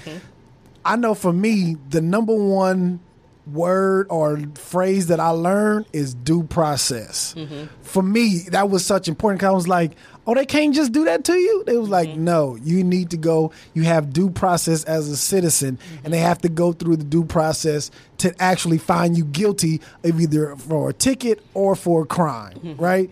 I 0.87 0.97
know 0.97 1.15
for 1.15 1.33
me, 1.33 1.77
the 1.91 2.01
number 2.01 2.35
one 2.35 3.01
word 3.47 4.07
or 4.11 4.41
phrase 4.55 5.07
that 5.07 5.21
I 5.21 5.29
learned 5.29 5.87
is 5.93 6.15
due 6.15 6.43
process. 6.45 7.35
Mm-hmm. 7.37 7.67
For 7.83 8.03
me, 8.03 8.41
that 8.51 8.71
was 8.71 8.85
such 8.85 9.09
important 9.09 9.41
because 9.41 9.51
I 9.51 9.55
was 9.55 9.69
like, 9.69 9.93
oh, 10.27 10.35
they 10.35 10.47
can't 10.47 10.75
just 10.75 10.93
do 10.93 11.05
that 11.05 11.25
to 11.25 11.35
you? 11.35 11.63
They 11.65 11.77
was 11.77 11.89
like, 11.89 12.09
mm-hmm. 12.09 12.25
no, 12.25 12.57
you 12.57 12.83
need 12.83 13.11
to 13.11 13.17
go, 13.17 13.53
you 13.75 13.83
have 13.85 14.13
due 14.13 14.31
process 14.31 14.83
as 14.85 15.09
a 15.09 15.17
citizen, 15.17 15.79
and 16.03 16.13
they 16.13 16.19
mm-hmm. 16.19 16.27
have 16.27 16.41
to 16.43 16.49
go 16.49 16.73
through 16.73 16.97
the 16.97 17.05
due 17.05 17.25
process 17.25 17.91
to 18.19 18.35
actually 18.43 18.79
find 18.79 19.17
you 19.17 19.25
guilty 19.25 19.81
of 20.03 20.21
either 20.21 20.57
for 20.57 20.91
a 20.91 20.93
ticket 20.93 21.41
or 21.55 21.77
for 21.77 22.03
a 22.03 22.07
crime, 22.07 22.77
right? 22.79 23.11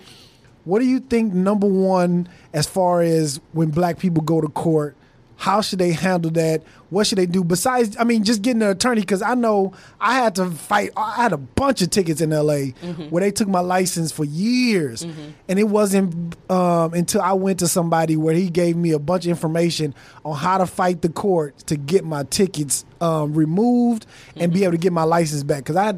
What 0.64 0.78
do 0.78 0.86
you 0.86 0.98
think 0.98 1.32
number 1.32 1.66
one 1.66 2.28
as 2.52 2.66
far 2.66 3.02
as 3.02 3.38
when 3.52 3.70
black 3.70 3.98
people 3.98 4.22
go 4.22 4.40
to 4.40 4.48
court? 4.48 4.96
How 5.36 5.60
should 5.60 5.80
they 5.80 5.92
handle 5.92 6.30
that? 6.32 6.62
What 6.90 7.06
should 7.08 7.18
they 7.18 7.26
do 7.26 7.42
besides? 7.42 7.96
I 7.98 8.04
mean, 8.04 8.22
just 8.22 8.40
getting 8.40 8.62
an 8.62 8.68
attorney 8.68 9.00
because 9.00 9.20
I 9.20 9.34
know 9.34 9.72
I 10.00 10.14
had 10.14 10.36
to 10.36 10.48
fight. 10.50 10.90
I 10.96 11.16
had 11.16 11.32
a 11.32 11.36
bunch 11.36 11.82
of 11.82 11.90
tickets 11.90 12.20
in 12.20 12.32
L.A. 12.32 12.70
where 13.10 13.20
they 13.20 13.32
took 13.32 13.48
my 13.48 13.60
license 13.60 14.12
for 14.12 14.24
years, 14.24 15.02
and 15.02 15.58
it 15.58 15.64
wasn't 15.64 16.36
um, 16.50 16.94
until 16.94 17.20
I 17.20 17.32
went 17.32 17.58
to 17.58 17.68
somebody 17.68 18.16
where 18.16 18.34
he 18.34 18.48
gave 18.48 18.76
me 18.76 18.92
a 18.92 18.98
bunch 19.00 19.24
of 19.26 19.30
information 19.30 19.92
on 20.24 20.36
how 20.36 20.58
to 20.58 20.66
fight 20.66 21.02
the 21.02 21.08
court 21.08 21.58
to 21.66 21.76
get 21.76 22.04
my 22.04 22.22
tickets 22.24 22.84
um, 23.00 23.34
removed 23.34 24.06
and 24.36 24.52
be 24.52 24.62
able 24.62 24.72
to 24.72 24.78
get 24.78 24.92
my 24.92 25.04
license 25.04 25.42
back 25.42 25.58
because 25.64 25.76
I. 25.76 25.94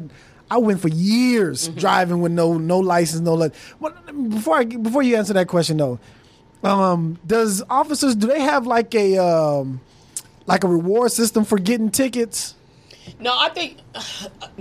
I 0.49 0.59
went 0.59 0.79
for 0.79 0.87
years 0.87 1.67
driving 1.67 2.21
with 2.21 2.31
no 2.31 2.57
no 2.57 2.79
license, 2.79 3.19
no. 3.19 3.35
Well, 3.81 3.93
before 4.29 4.55
I 4.55 4.63
before 4.63 5.03
you 5.03 5.17
answer 5.17 5.33
that 5.33 5.49
question 5.49 5.75
though, 5.75 5.99
um, 6.63 7.17
does 7.25 7.63
officers 7.69 8.15
do 8.15 8.27
they 8.27 8.41
have 8.41 8.65
like 8.67 8.93
a 8.95 9.17
um, 9.17 9.81
like 10.45 10.63
a 10.63 10.67
reward 10.67 11.11
system 11.11 11.45
for 11.45 11.57
getting 11.57 11.91
tickets? 11.91 12.55
No, 13.21 13.33
I 13.33 13.47
think 13.49 13.77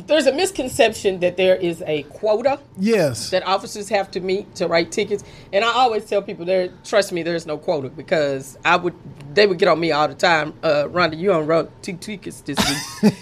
there's 0.06 0.26
a 0.26 0.32
misconception 0.32 1.18
that 1.18 1.36
there 1.36 1.56
is 1.56 1.82
a 1.84 2.04
quota 2.04 2.60
Yes. 2.78 3.30
that 3.30 3.42
officers 3.44 3.88
have 3.88 4.08
to 4.12 4.20
meet 4.20 4.54
to 4.54 4.68
write 4.68 4.92
tickets. 4.92 5.24
And 5.52 5.64
I 5.64 5.68
always 5.72 6.04
tell 6.04 6.22
people 6.22 6.44
there 6.44 6.68
trust 6.84 7.10
me, 7.12 7.24
there's 7.24 7.44
no 7.44 7.58
quota 7.58 7.88
because 7.88 8.56
I 8.64 8.76
would 8.76 8.94
they 9.34 9.48
would 9.48 9.58
get 9.58 9.66
on 9.68 9.80
me 9.80 9.90
all 9.90 10.06
the 10.06 10.14
time. 10.14 10.54
Uh 10.62 10.84
Rhonda, 10.84 11.18
you 11.18 11.32
on 11.32 11.46
wrote 11.46 11.72
two 11.82 11.96
tickets 11.96 12.40
this 12.42 12.56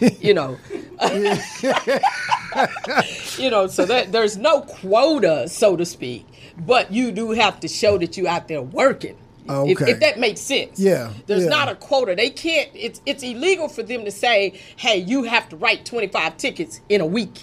week. 0.01 0.19
you 0.23 0.35
know. 0.35 0.59
you 3.39 3.51
know, 3.51 3.67
so 3.67 3.85
that 3.87 4.13
there's 4.13 4.37
no 4.37 4.61
quota, 4.61 5.49
so 5.49 5.75
to 5.77 5.85
speak. 5.87 6.27
But 6.59 6.93
you 6.93 7.11
do 7.13 7.31
have 7.33 7.61
to 7.61 7.69
show 7.69 7.99
that 7.99 8.17
you 8.17 8.29
out 8.29 8.49
there 8.49 8.63
working. 8.63 9.17
If, 9.47 9.51
Okay. 9.51 9.91
if 9.91 10.01
that 10.01 10.19
makes 10.19 10.41
sense. 10.41 10.79
Yeah, 10.81 11.11
There's 11.27 11.43
yeah. 11.45 11.51
not 11.51 11.69
a 11.69 11.75
quota. 11.75 12.15
They 12.15 12.31
can't 12.31 12.71
it's 12.75 13.03
it's 13.05 13.23
illegal 13.23 13.69
for 13.69 13.83
them 13.83 14.05
to 14.07 14.11
say, 14.11 14.59
"Hey, 14.77 14.99
you 14.99 15.25
have 15.25 15.51
to 15.51 15.57
write 15.57 15.85
25 15.85 16.37
tickets 16.39 16.81
in 16.89 17.01
a 17.03 17.07
week." 17.07 17.43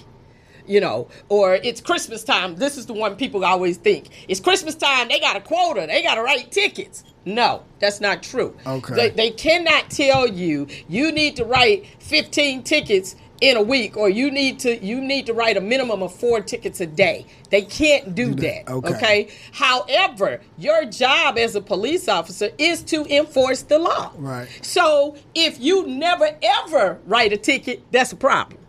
You 0.65 0.79
know, 0.79 1.09
or 1.29 1.55
it's 1.55 1.81
Christmas 1.81 2.23
time. 2.23 2.55
This 2.55 2.77
is 2.77 2.85
the 2.87 2.93
one 2.93 3.15
people 3.17 3.43
always 3.45 3.77
think. 3.77 4.07
It's 4.27 4.39
Christmas 4.39 4.73
time, 4.75 5.09
they 5.09 5.19
got 5.19 5.35
a 5.35 5.41
quota. 5.41 5.85
They 5.87 6.01
got 6.01 6.15
to 6.15 6.21
write 6.23 6.51
tickets. 6.51 7.03
No, 7.25 7.63
that's 7.79 7.99
not 8.01 8.23
true. 8.23 8.55
Okay. 8.65 8.95
They, 8.95 9.09
they 9.09 9.29
cannot 9.31 9.89
tell 9.89 10.27
you 10.27 10.67
you 10.87 11.11
need 11.11 11.35
to 11.35 11.45
write 11.45 11.85
15 11.99 12.63
tickets 12.63 13.15
in 13.41 13.57
a 13.57 13.61
week 13.61 13.97
or 13.97 14.07
you 14.07 14.31
need 14.31 14.59
to 14.59 14.83
you 14.83 15.01
need 15.01 15.25
to 15.25 15.33
write 15.33 15.57
a 15.57 15.61
minimum 15.61 16.01
of 16.03 16.13
4 16.15 16.41
tickets 16.41 16.79
a 16.79 16.85
day. 16.85 17.25
They 17.49 17.63
can't 17.63 18.15
do 18.15 18.33
that. 18.35 18.69
Okay. 18.69 18.95
okay? 18.95 19.27
However, 19.51 20.41
your 20.57 20.85
job 20.85 21.37
as 21.37 21.55
a 21.55 21.61
police 21.61 22.07
officer 22.07 22.49
is 22.57 22.83
to 22.83 23.05
enforce 23.05 23.63
the 23.63 23.79
law. 23.79 24.11
Right. 24.15 24.47
So 24.61 25.15
if 25.35 25.59
you 25.59 25.87
never 25.87 26.29
ever 26.41 26.99
write 27.05 27.33
a 27.33 27.37
ticket, 27.37 27.83
that's 27.91 28.11
a 28.11 28.15
problem. 28.15 28.59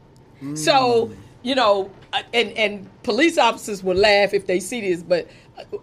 So 0.57 1.13
you 1.43 1.55
know, 1.55 1.91
uh, 2.13 2.23
and 2.33 2.51
and 2.53 3.03
police 3.03 3.39
officers 3.39 3.83
will 3.83 3.97
laugh 3.97 4.35
if 4.35 4.47
they 4.47 4.61
see 4.61 4.81
this, 4.81 5.03
but 5.03 5.29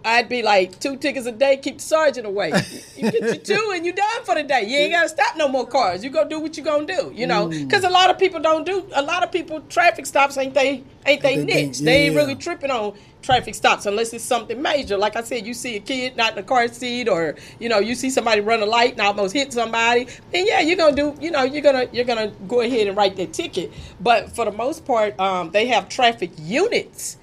I'd 0.04 0.28
be 0.28 0.42
like, 0.42 0.78
two 0.80 0.96
tickets 0.96 1.26
a 1.26 1.32
day, 1.32 1.56
keep 1.56 1.78
the 1.78 1.82
sergeant 1.82 2.26
away. 2.26 2.52
You 2.96 3.10
get 3.10 3.22
your 3.22 3.36
two 3.36 3.72
and 3.74 3.86
you 3.86 3.92
done 3.94 4.24
for 4.24 4.34
the 4.34 4.42
day. 4.42 4.64
You 4.66 4.76
ain't 4.76 4.92
gotta 4.92 5.08
stop 5.08 5.34
no 5.34 5.48
more 5.48 5.66
cars. 5.66 6.04
You 6.04 6.10
go 6.10 6.28
do 6.28 6.38
what 6.38 6.58
you 6.58 6.62
gonna 6.62 6.84
do, 6.84 7.10
you 7.14 7.26
know? 7.26 7.48
Because 7.48 7.82
a 7.82 7.88
lot 7.88 8.10
of 8.10 8.18
people 8.18 8.40
don't 8.40 8.66
do. 8.66 8.84
A 8.94 9.00
lot 9.00 9.22
of 9.22 9.32
people 9.32 9.62
traffic 9.62 10.04
stops 10.04 10.36
ain't 10.36 10.52
they 10.52 10.84
ain't 11.06 11.22
they 11.22 11.36
They 11.36 11.44
niche. 11.44 11.78
They 11.78 12.04
ain't 12.04 12.14
yeah. 12.14 12.20
really 12.20 12.34
tripping 12.34 12.70
on 12.70 12.94
traffic 13.22 13.54
stops 13.54 13.86
unless 13.86 14.12
it's 14.12 14.24
something 14.24 14.60
major. 14.60 14.98
Like 14.98 15.16
I 15.16 15.22
said, 15.22 15.46
you 15.46 15.54
see 15.54 15.76
a 15.76 15.80
kid 15.80 16.14
not 16.14 16.32
in 16.32 16.38
a 16.38 16.42
car 16.42 16.68
seat, 16.68 17.08
or 17.08 17.36
you 17.58 17.70
know, 17.70 17.78
you 17.78 17.94
see 17.94 18.10
somebody 18.10 18.42
run 18.42 18.60
a 18.60 18.66
light 18.66 18.92
and 18.92 19.00
almost 19.00 19.32
hit 19.32 19.52
somebody. 19.52 20.06
Then 20.30 20.46
yeah, 20.46 20.60
you're 20.60 20.76
gonna 20.76 20.94
do. 20.94 21.16
You 21.20 21.30
know, 21.30 21.44
you're 21.44 21.62
gonna 21.62 21.86
you're 21.92 22.04
gonna 22.04 22.32
go 22.48 22.60
ahead 22.60 22.86
and 22.86 22.96
write 22.96 23.16
that 23.16 23.32
ticket. 23.32 23.72
But 24.00 24.34
for 24.36 24.44
the 24.44 24.52
most 24.52 24.84
part, 24.84 25.18
um, 25.18 25.50
they 25.52 25.68
have 25.68 25.88
traffic 25.88 26.32
units 26.38 27.16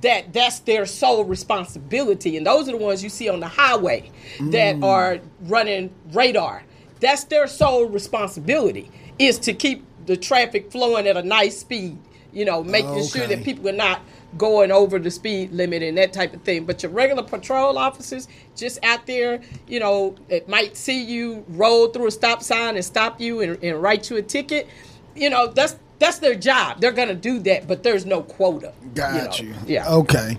that 0.00 0.32
that's 0.32 0.60
their 0.60 0.86
sole 0.86 1.24
responsibility, 1.24 2.36
and 2.36 2.46
those 2.46 2.68
are 2.68 2.72
the 2.72 2.78
ones 2.78 3.02
you 3.02 3.10
see 3.10 3.28
on 3.28 3.40
the 3.40 3.48
highway 3.48 4.10
that 4.40 4.76
mm. 4.76 4.84
are 4.84 5.18
running 5.42 5.92
radar. 6.12 6.62
That's 7.00 7.24
their 7.24 7.46
sole 7.46 7.86
responsibility 7.86 8.90
is 9.18 9.38
to 9.40 9.52
keep 9.52 9.84
the 10.06 10.16
traffic 10.16 10.70
flowing 10.72 11.06
at 11.06 11.16
a 11.16 11.22
nice 11.22 11.58
speed. 11.58 11.98
You 12.32 12.46
know, 12.46 12.64
making 12.64 13.06
sure 13.08 13.26
that 13.26 13.44
people 13.44 13.68
are 13.68 13.72
not 13.72 14.00
going 14.38 14.72
over 14.72 14.98
the 14.98 15.10
speed 15.10 15.52
limit 15.52 15.82
and 15.82 15.98
that 15.98 16.12
type 16.12 16.32
of 16.34 16.42
thing. 16.42 16.64
But 16.64 16.82
your 16.82 16.90
regular 16.90 17.22
patrol 17.22 17.76
officers 17.76 18.28
just 18.56 18.82
out 18.82 19.06
there, 19.06 19.40
you 19.66 19.80
know, 19.80 20.14
it 20.28 20.48
might 20.48 20.76
see 20.76 21.02
you 21.02 21.44
roll 21.48 21.88
through 21.88 22.06
a 22.06 22.10
stop 22.10 22.42
sign 22.42 22.76
and 22.76 22.84
stop 22.84 23.20
you 23.20 23.40
and, 23.40 23.62
and 23.62 23.82
write 23.82 24.08
you 24.08 24.16
a 24.16 24.22
ticket. 24.22 24.68
You 25.14 25.28
know, 25.28 25.48
that's 25.48 25.76
that's 26.02 26.18
their 26.18 26.34
job. 26.34 26.80
They're 26.80 26.92
gonna 26.92 27.14
do 27.14 27.38
that, 27.40 27.66
but 27.68 27.82
there's 27.82 28.04
no 28.04 28.22
quota. 28.22 28.72
Got 28.94 29.38
know. 29.40 29.46
you. 29.46 29.54
Yeah. 29.66 29.88
Okay. 29.88 30.36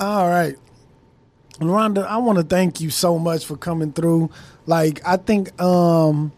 All 0.00 0.28
right. 0.28 0.56
Rhonda, 1.60 2.04
I 2.06 2.16
want 2.16 2.38
to 2.38 2.44
thank 2.44 2.80
you 2.80 2.90
so 2.90 3.16
much 3.18 3.44
for 3.46 3.56
coming 3.56 3.92
through. 3.92 4.30
Like, 4.66 5.00
I 5.06 5.16
think, 5.18 5.60
um, 5.62 6.32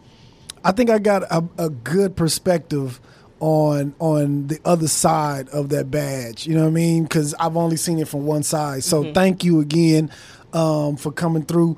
I 0.62 0.72
think 0.72 0.90
I 0.90 0.98
got 0.98 1.22
a, 1.22 1.42
a 1.56 1.70
good 1.70 2.16
perspective 2.16 3.00
on 3.40 3.94
on 3.98 4.46
the 4.48 4.58
other 4.64 4.88
side 4.88 5.48
of 5.50 5.68
that 5.70 5.90
badge. 5.90 6.46
You 6.46 6.54
know 6.54 6.62
what 6.62 6.68
I 6.68 6.72
mean? 6.72 7.02
Because 7.04 7.34
I've 7.38 7.56
only 7.56 7.76
seen 7.76 7.98
it 7.98 8.08
from 8.08 8.26
one 8.26 8.42
side. 8.42 8.82
So 8.84 9.04
Mm-hmm. 9.04 9.12
thank 9.12 9.44
you 9.44 9.60
again 9.60 10.10
um, 10.52 10.96
for 10.96 11.12
coming 11.12 11.44
through. 11.44 11.76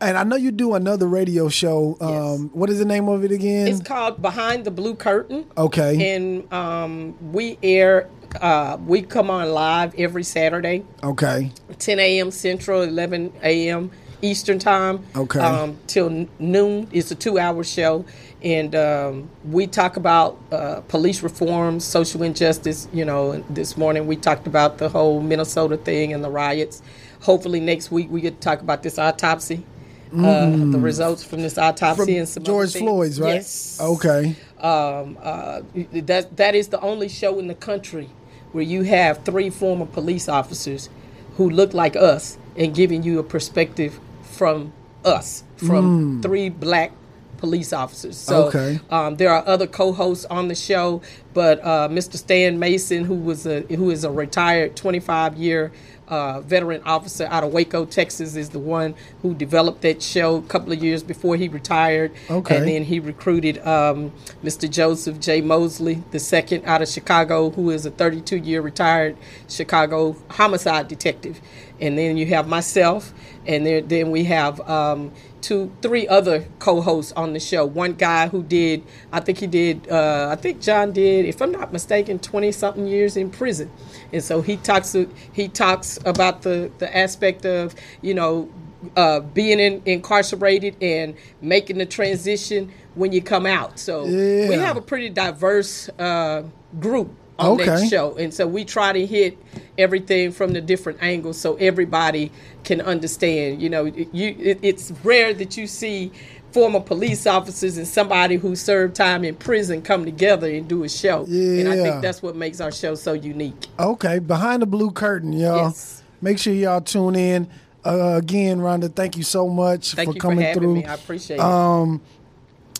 And 0.00 0.18
I 0.18 0.24
know 0.24 0.36
you 0.36 0.50
do 0.50 0.74
another 0.74 1.06
radio 1.06 1.48
show. 1.48 1.96
Um, 2.00 2.50
What 2.52 2.68
is 2.70 2.78
the 2.78 2.84
name 2.84 3.08
of 3.08 3.24
it 3.24 3.32
again? 3.32 3.66
It's 3.66 3.80
called 3.80 4.20
Behind 4.20 4.64
the 4.64 4.70
Blue 4.70 4.94
Curtain. 4.94 5.46
okay. 5.56 6.14
And 6.14 6.52
um, 6.52 7.32
we 7.32 7.58
air. 7.62 8.08
Uh, 8.40 8.76
we 8.84 9.00
come 9.00 9.30
on 9.30 9.50
live 9.50 9.94
every 9.96 10.22
Saturday. 10.22 10.84
okay. 11.02 11.50
10 11.78 11.98
a.m. 11.98 12.30
Central, 12.30 12.82
11 12.82 13.32
a.m. 13.42 13.90
Eastern 14.20 14.58
time. 14.58 15.04
Okay. 15.14 15.38
Um, 15.40 15.78
till 15.86 16.26
noon. 16.38 16.88
It's 16.92 17.10
a 17.10 17.14
two-hour 17.14 17.64
show, 17.64 18.04
and 18.42 18.74
um, 18.74 19.30
we 19.44 19.66
talk 19.66 19.96
about 19.96 20.38
uh, 20.52 20.80
police 20.88 21.22
reform, 21.22 21.80
social 21.80 22.22
injustice. 22.22 22.88
You 22.92 23.04
know, 23.06 23.42
this 23.48 23.76
morning 23.78 24.06
we 24.06 24.16
talked 24.16 24.46
about 24.46 24.78
the 24.78 24.88
whole 24.90 25.22
Minnesota 25.22 25.76
thing 25.78 26.12
and 26.12 26.22
the 26.22 26.30
riots. 26.30 26.82
Hopefully 27.22 27.60
next 27.60 27.90
week 27.90 28.10
we 28.10 28.20
get 28.20 28.34
to 28.34 28.40
talk 28.40 28.60
about 28.60 28.82
this 28.82 28.98
autopsy. 28.98 29.64
Uh, 30.12 30.50
the 30.70 30.78
results 30.78 31.24
from 31.24 31.42
this 31.42 31.58
autopsy 31.58 32.02
Mm. 32.02 32.06
From 32.06 32.14
and 32.16 32.28
some 32.28 32.42
George. 32.44 32.72
Floyd's, 32.74 33.20
right? 33.20 33.34
Yes 33.34 33.78
Okay. 33.80 34.36
um, 34.60 35.18
uh, 35.22 35.60
that 35.92 36.36
that 36.36 36.54
is 36.54 36.68
the 36.68 36.80
only 36.80 37.08
show 37.08 37.38
in 37.38 37.48
the 37.48 37.54
country 37.54 38.08
where 38.52 38.64
you 38.64 38.82
have 38.84 39.24
three 39.24 39.50
former 39.50 39.86
police 39.86 40.28
officers 40.28 40.88
who 41.36 41.50
look 41.50 41.74
like 41.74 41.96
us 41.96 42.38
and 42.56 42.74
giving 42.74 43.02
you 43.02 43.18
a 43.18 43.22
perspective 43.22 43.98
from 44.22 44.72
us, 45.04 45.44
from 45.56 46.20
three 46.22 46.48
black 46.48 46.92
police 47.36 47.72
officers. 47.72 48.16
So 48.16 48.44
Okay. 48.46 48.80
um, 48.90 49.16
there 49.16 49.30
are 49.30 49.46
other 49.46 49.66
co-hosts 49.66 50.24
on 50.26 50.48
the 50.48 50.54
show, 50.54 51.02
but 51.34 51.60
uh, 51.62 51.88
Mr. 51.88 52.16
Stan 52.16 52.58
Mason, 52.58 53.04
who 53.04 53.14
was 53.14 53.46
a 53.46 53.60
who 53.62 53.90
is 53.90 54.04
a 54.04 54.10
retired 54.10 54.74
25 54.76 55.36
year 55.36 55.70
uh, 56.08 56.40
veteran 56.40 56.82
officer 56.84 57.26
out 57.30 57.44
of 57.44 57.52
Waco, 57.52 57.84
Texas, 57.84 58.36
is 58.36 58.50
the 58.50 58.58
one 58.58 58.94
who 59.22 59.34
developed 59.34 59.82
that 59.82 60.02
show 60.02 60.36
a 60.36 60.42
couple 60.42 60.72
of 60.72 60.82
years 60.82 61.02
before 61.02 61.36
he 61.36 61.48
retired. 61.48 62.12
Okay. 62.30 62.56
And 62.56 62.68
then 62.68 62.84
he 62.84 63.00
recruited 63.00 63.58
um, 63.66 64.12
Mr. 64.42 64.70
Joseph 64.70 65.20
J. 65.20 65.40
Mosley, 65.40 66.02
the 66.10 66.18
second 66.18 66.64
out 66.64 66.82
of 66.82 66.88
Chicago, 66.88 67.50
who 67.50 67.70
is 67.70 67.86
a 67.86 67.90
32 67.90 68.36
year 68.36 68.60
retired 68.60 69.16
Chicago 69.48 70.16
homicide 70.30 70.88
detective. 70.88 71.40
And 71.80 71.98
then 71.98 72.16
you 72.16 72.26
have 72.26 72.48
myself, 72.48 73.12
and 73.46 73.66
there, 73.66 73.80
then 73.80 74.10
we 74.10 74.24
have 74.24 74.60
um, 74.68 75.12
two, 75.40 75.72
three 75.82 76.08
other 76.08 76.46
co-hosts 76.58 77.12
on 77.12 77.32
the 77.32 77.40
show. 77.40 77.64
One 77.64 77.94
guy 77.94 78.28
who 78.28 78.42
did, 78.42 78.82
I 79.12 79.20
think 79.20 79.38
he 79.38 79.46
did, 79.46 79.88
uh, 79.90 80.28
I 80.30 80.36
think 80.36 80.60
John 80.60 80.92
did, 80.92 81.24
if 81.24 81.40
I'm 81.40 81.52
not 81.52 81.72
mistaken, 81.72 82.18
20 82.18 82.52
something 82.52 82.86
years 82.86 83.16
in 83.16 83.30
prison. 83.30 83.70
And 84.12 84.22
so 84.22 84.42
he 84.42 84.56
talks, 84.56 84.96
he 85.32 85.48
talks 85.48 85.98
about 86.04 86.42
the 86.42 86.70
the 86.78 86.96
aspect 86.96 87.46
of, 87.46 87.74
you 88.02 88.14
know, 88.14 88.48
uh, 88.96 89.20
being 89.20 89.58
in, 89.60 89.82
incarcerated 89.84 90.76
and 90.80 91.14
making 91.40 91.78
the 91.78 91.86
transition 91.86 92.72
when 92.94 93.12
you 93.12 93.22
come 93.22 93.46
out. 93.46 93.78
So 93.78 94.04
we 94.04 94.54
have 94.54 94.76
a 94.76 94.82
pretty 94.82 95.08
diverse 95.10 95.88
uh, 95.98 96.42
group 96.78 97.14
on 97.38 97.52
Okay. 97.60 97.66
that 97.66 97.88
show, 97.88 98.16
and 98.16 98.32
so 98.32 98.46
we 98.46 98.64
try 98.64 98.92
to 98.92 99.04
hit 99.06 99.36
everything 99.78 100.32
from 100.32 100.52
the 100.52 100.60
different 100.60 101.02
angles 101.02 101.38
so 101.38 101.54
everybody 101.56 102.32
can 102.64 102.80
understand. 102.80 103.60
You 103.60 103.68
know, 103.70 103.84
you 103.84 104.36
it, 104.38 104.58
it's 104.62 104.90
rare 105.04 105.34
that 105.34 105.56
you 105.56 105.66
see 105.66 106.12
former 106.52 106.80
police 106.80 107.26
officers 107.26 107.76
and 107.76 107.86
somebody 107.86 108.36
who 108.36 108.56
served 108.56 108.94
time 108.96 109.24
in 109.24 109.34
prison 109.34 109.82
come 109.82 110.06
together 110.06 110.48
and 110.50 110.66
do 110.66 110.84
a 110.84 110.88
show. 110.88 111.24
And 111.26 111.68
I 111.68 111.76
think 111.76 112.00
that's 112.00 112.22
what 112.22 112.34
makes 112.36 112.60
our 112.62 112.72
show 112.72 112.94
so 112.94 113.12
unique. 113.12 113.66
Okay, 113.78 114.18
behind 114.18 114.62
the 114.62 114.66
blue 114.66 114.90
curtain, 114.90 115.34
y'all. 115.34 115.66
Yes. 115.66 116.02
Make 116.22 116.38
sure 116.38 116.54
y'all 116.54 116.80
tune 116.80 117.14
in. 117.16 117.46
Uh, 117.84 118.16
again, 118.16 118.58
Rhonda, 118.58 118.92
thank 118.92 119.16
you 119.16 119.22
so 119.22 119.48
much 119.48 119.92
Thank 119.92 120.08
for 120.08 120.14
you 120.14 120.20
for 120.20 120.28
coming 120.28 120.40
having 120.40 120.60
through. 120.62 120.74
me. 120.76 120.84
I 120.86 120.94
appreciate 120.94 121.36
it. 121.36 122.00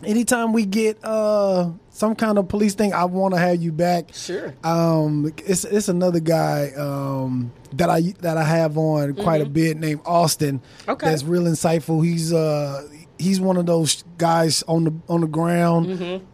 Anytime 0.05 0.53
we 0.53 0.67
get 0.67 1.03
uh, 1.05 1.71
some 1.91 2.15
kind 2.15 2.39
of 2.39 2.49
police 2.49 2.75
thing, 2.75 2.93
I 2.93 3.05
want 3.07 3.35
to 3.35 3.41
have 3.41 3.63
you 3.63 3.73
back. 3.73 4.13
Sure. 4.13 4.55
Um, 4.63 5.33
it's 5.47 5.65
it's 5.65 5.89
another 5.89 6.21
guy 6.21 6.73
um, 6.77 7.53
that 7.73 7.89
I 7.89 8.01
that 8.21 8.37
I 8.37 8.45
have 8.45 8.77
on 8.77 9.15
quite 9.15 9.41
a 9.41 9.47
bit 9.47 9.79
named 9.79 10.01
Austin. 10.05 10.59
Mm-hmm. 10.61 10.91
Okay. 10.91 11.07
That's 11.09 11.23
real 11.25 11.45
insightful. 11.45 12.05
He's 12.05 12.33
uh 12.33 12.87
he's 13.19 13.41
one 13.41 13.57
of 13.57 13.67
those 13.67 14.05
guys 14.19 14.63
on 14.65 14.85
the 14.85 14.95
on 15.09 15.23
the 15.23 15.27
ground. 15.27 15.87
Mm-hmm. 15.87 16.25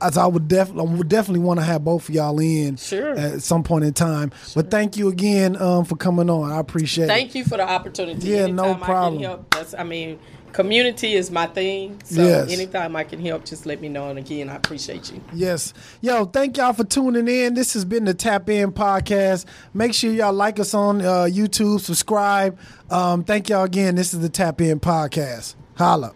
As 0.00 0.18
I 0.18 0.26
would 0.26 0.48
definitely 0.48 0.96
would 0.96 1.08
definitely 1.08 1.44
want 1.44 1.60
to 1.60 1.64
have 1.64 1.84
both 1.84 2.08
of 2.08 2.14
y'all 2.14 2.36
in 2.40 2.74
Sure. 2.76 3.12
at 3.16 3.40
some 3.40 3.62
point 3.62 3.84
in 3.84 3.92
time. 3.92 4.32
But 4.52 4.68
thank 4.68 4.96
you 4.96 5.06
again 5.06 5.54
um, 5.62 5.84
for 5.84 5.94
coming 5.94 6.28
on. 6.28 6.50
I 6.50 6.58
appreciate 6.58 7.04
it. 7.04 7.08
Thank 7.08 7.36
you 7.36 7.44
for 7.44 7.56
the 7.56 7.68
opportunity. 7.68 8.26
Yeah, 8.26 8.46
no 8.46 8.64
anytime 8.64 8.82
I 8.82 8.86
problem. 8.86 9.14
can 9.20 9.22
help, 9.22 9.54
that's, 9.54 9.74
I 9.74 9.84
mean, 9.84 10.18
community 10.52 11.14
is 11.14 11.30
my 11.30 11.46
thing. 11.46 12.00
So 12.04 12.22
Yes. 12.22 12.50
anytime 12.52 12.94
I 12.96 13.04
can 13.04 13.20
help, 13.20 13.44
just 13.44 13.66
let 13.66 13.80
me 13.80 13.88
know. 13.88 14.08
And 14.10 14.18
again, 14.18 14.48
I 14.48 14.56
appreciate 14.56 15.10
you. 15.12 15.20
Yes. 15.32 15.72
Yo, 16.00 16.24
thank 16.26 16.56
y'all 16.56 16.72
for 16.72 16.84
tuning 16.84 17.28
in. 17.28 17.54
This 17.54 17.74
has 17.74 17.84
been 17.84 18.04
the 18.04 18.14
Tap 18.14 18.48
In 18.48 18.72
Podcast. 18.72 19.44
Make 19.74 19.94
sure 19.94 20.12
y'all 20.12 20.32
like 20.32 20.58
us 20.60 20.74
on 20.74 21.00
uh, 21.00 21.24
YouTube, 21.30 21.80
subscribe. 21.80 22.58
Um, 22.90 23.24
thank 23.24 23.48
y'all 23.48 23.64
again. 23.64 23.94
This 23.94 24.12
is 24.14 24.20
the 24.20 24.28
Tap 24.28 24.60
In 24.60 24.80
Podcast. 24.80 25.54
Holla. 25.76 26.12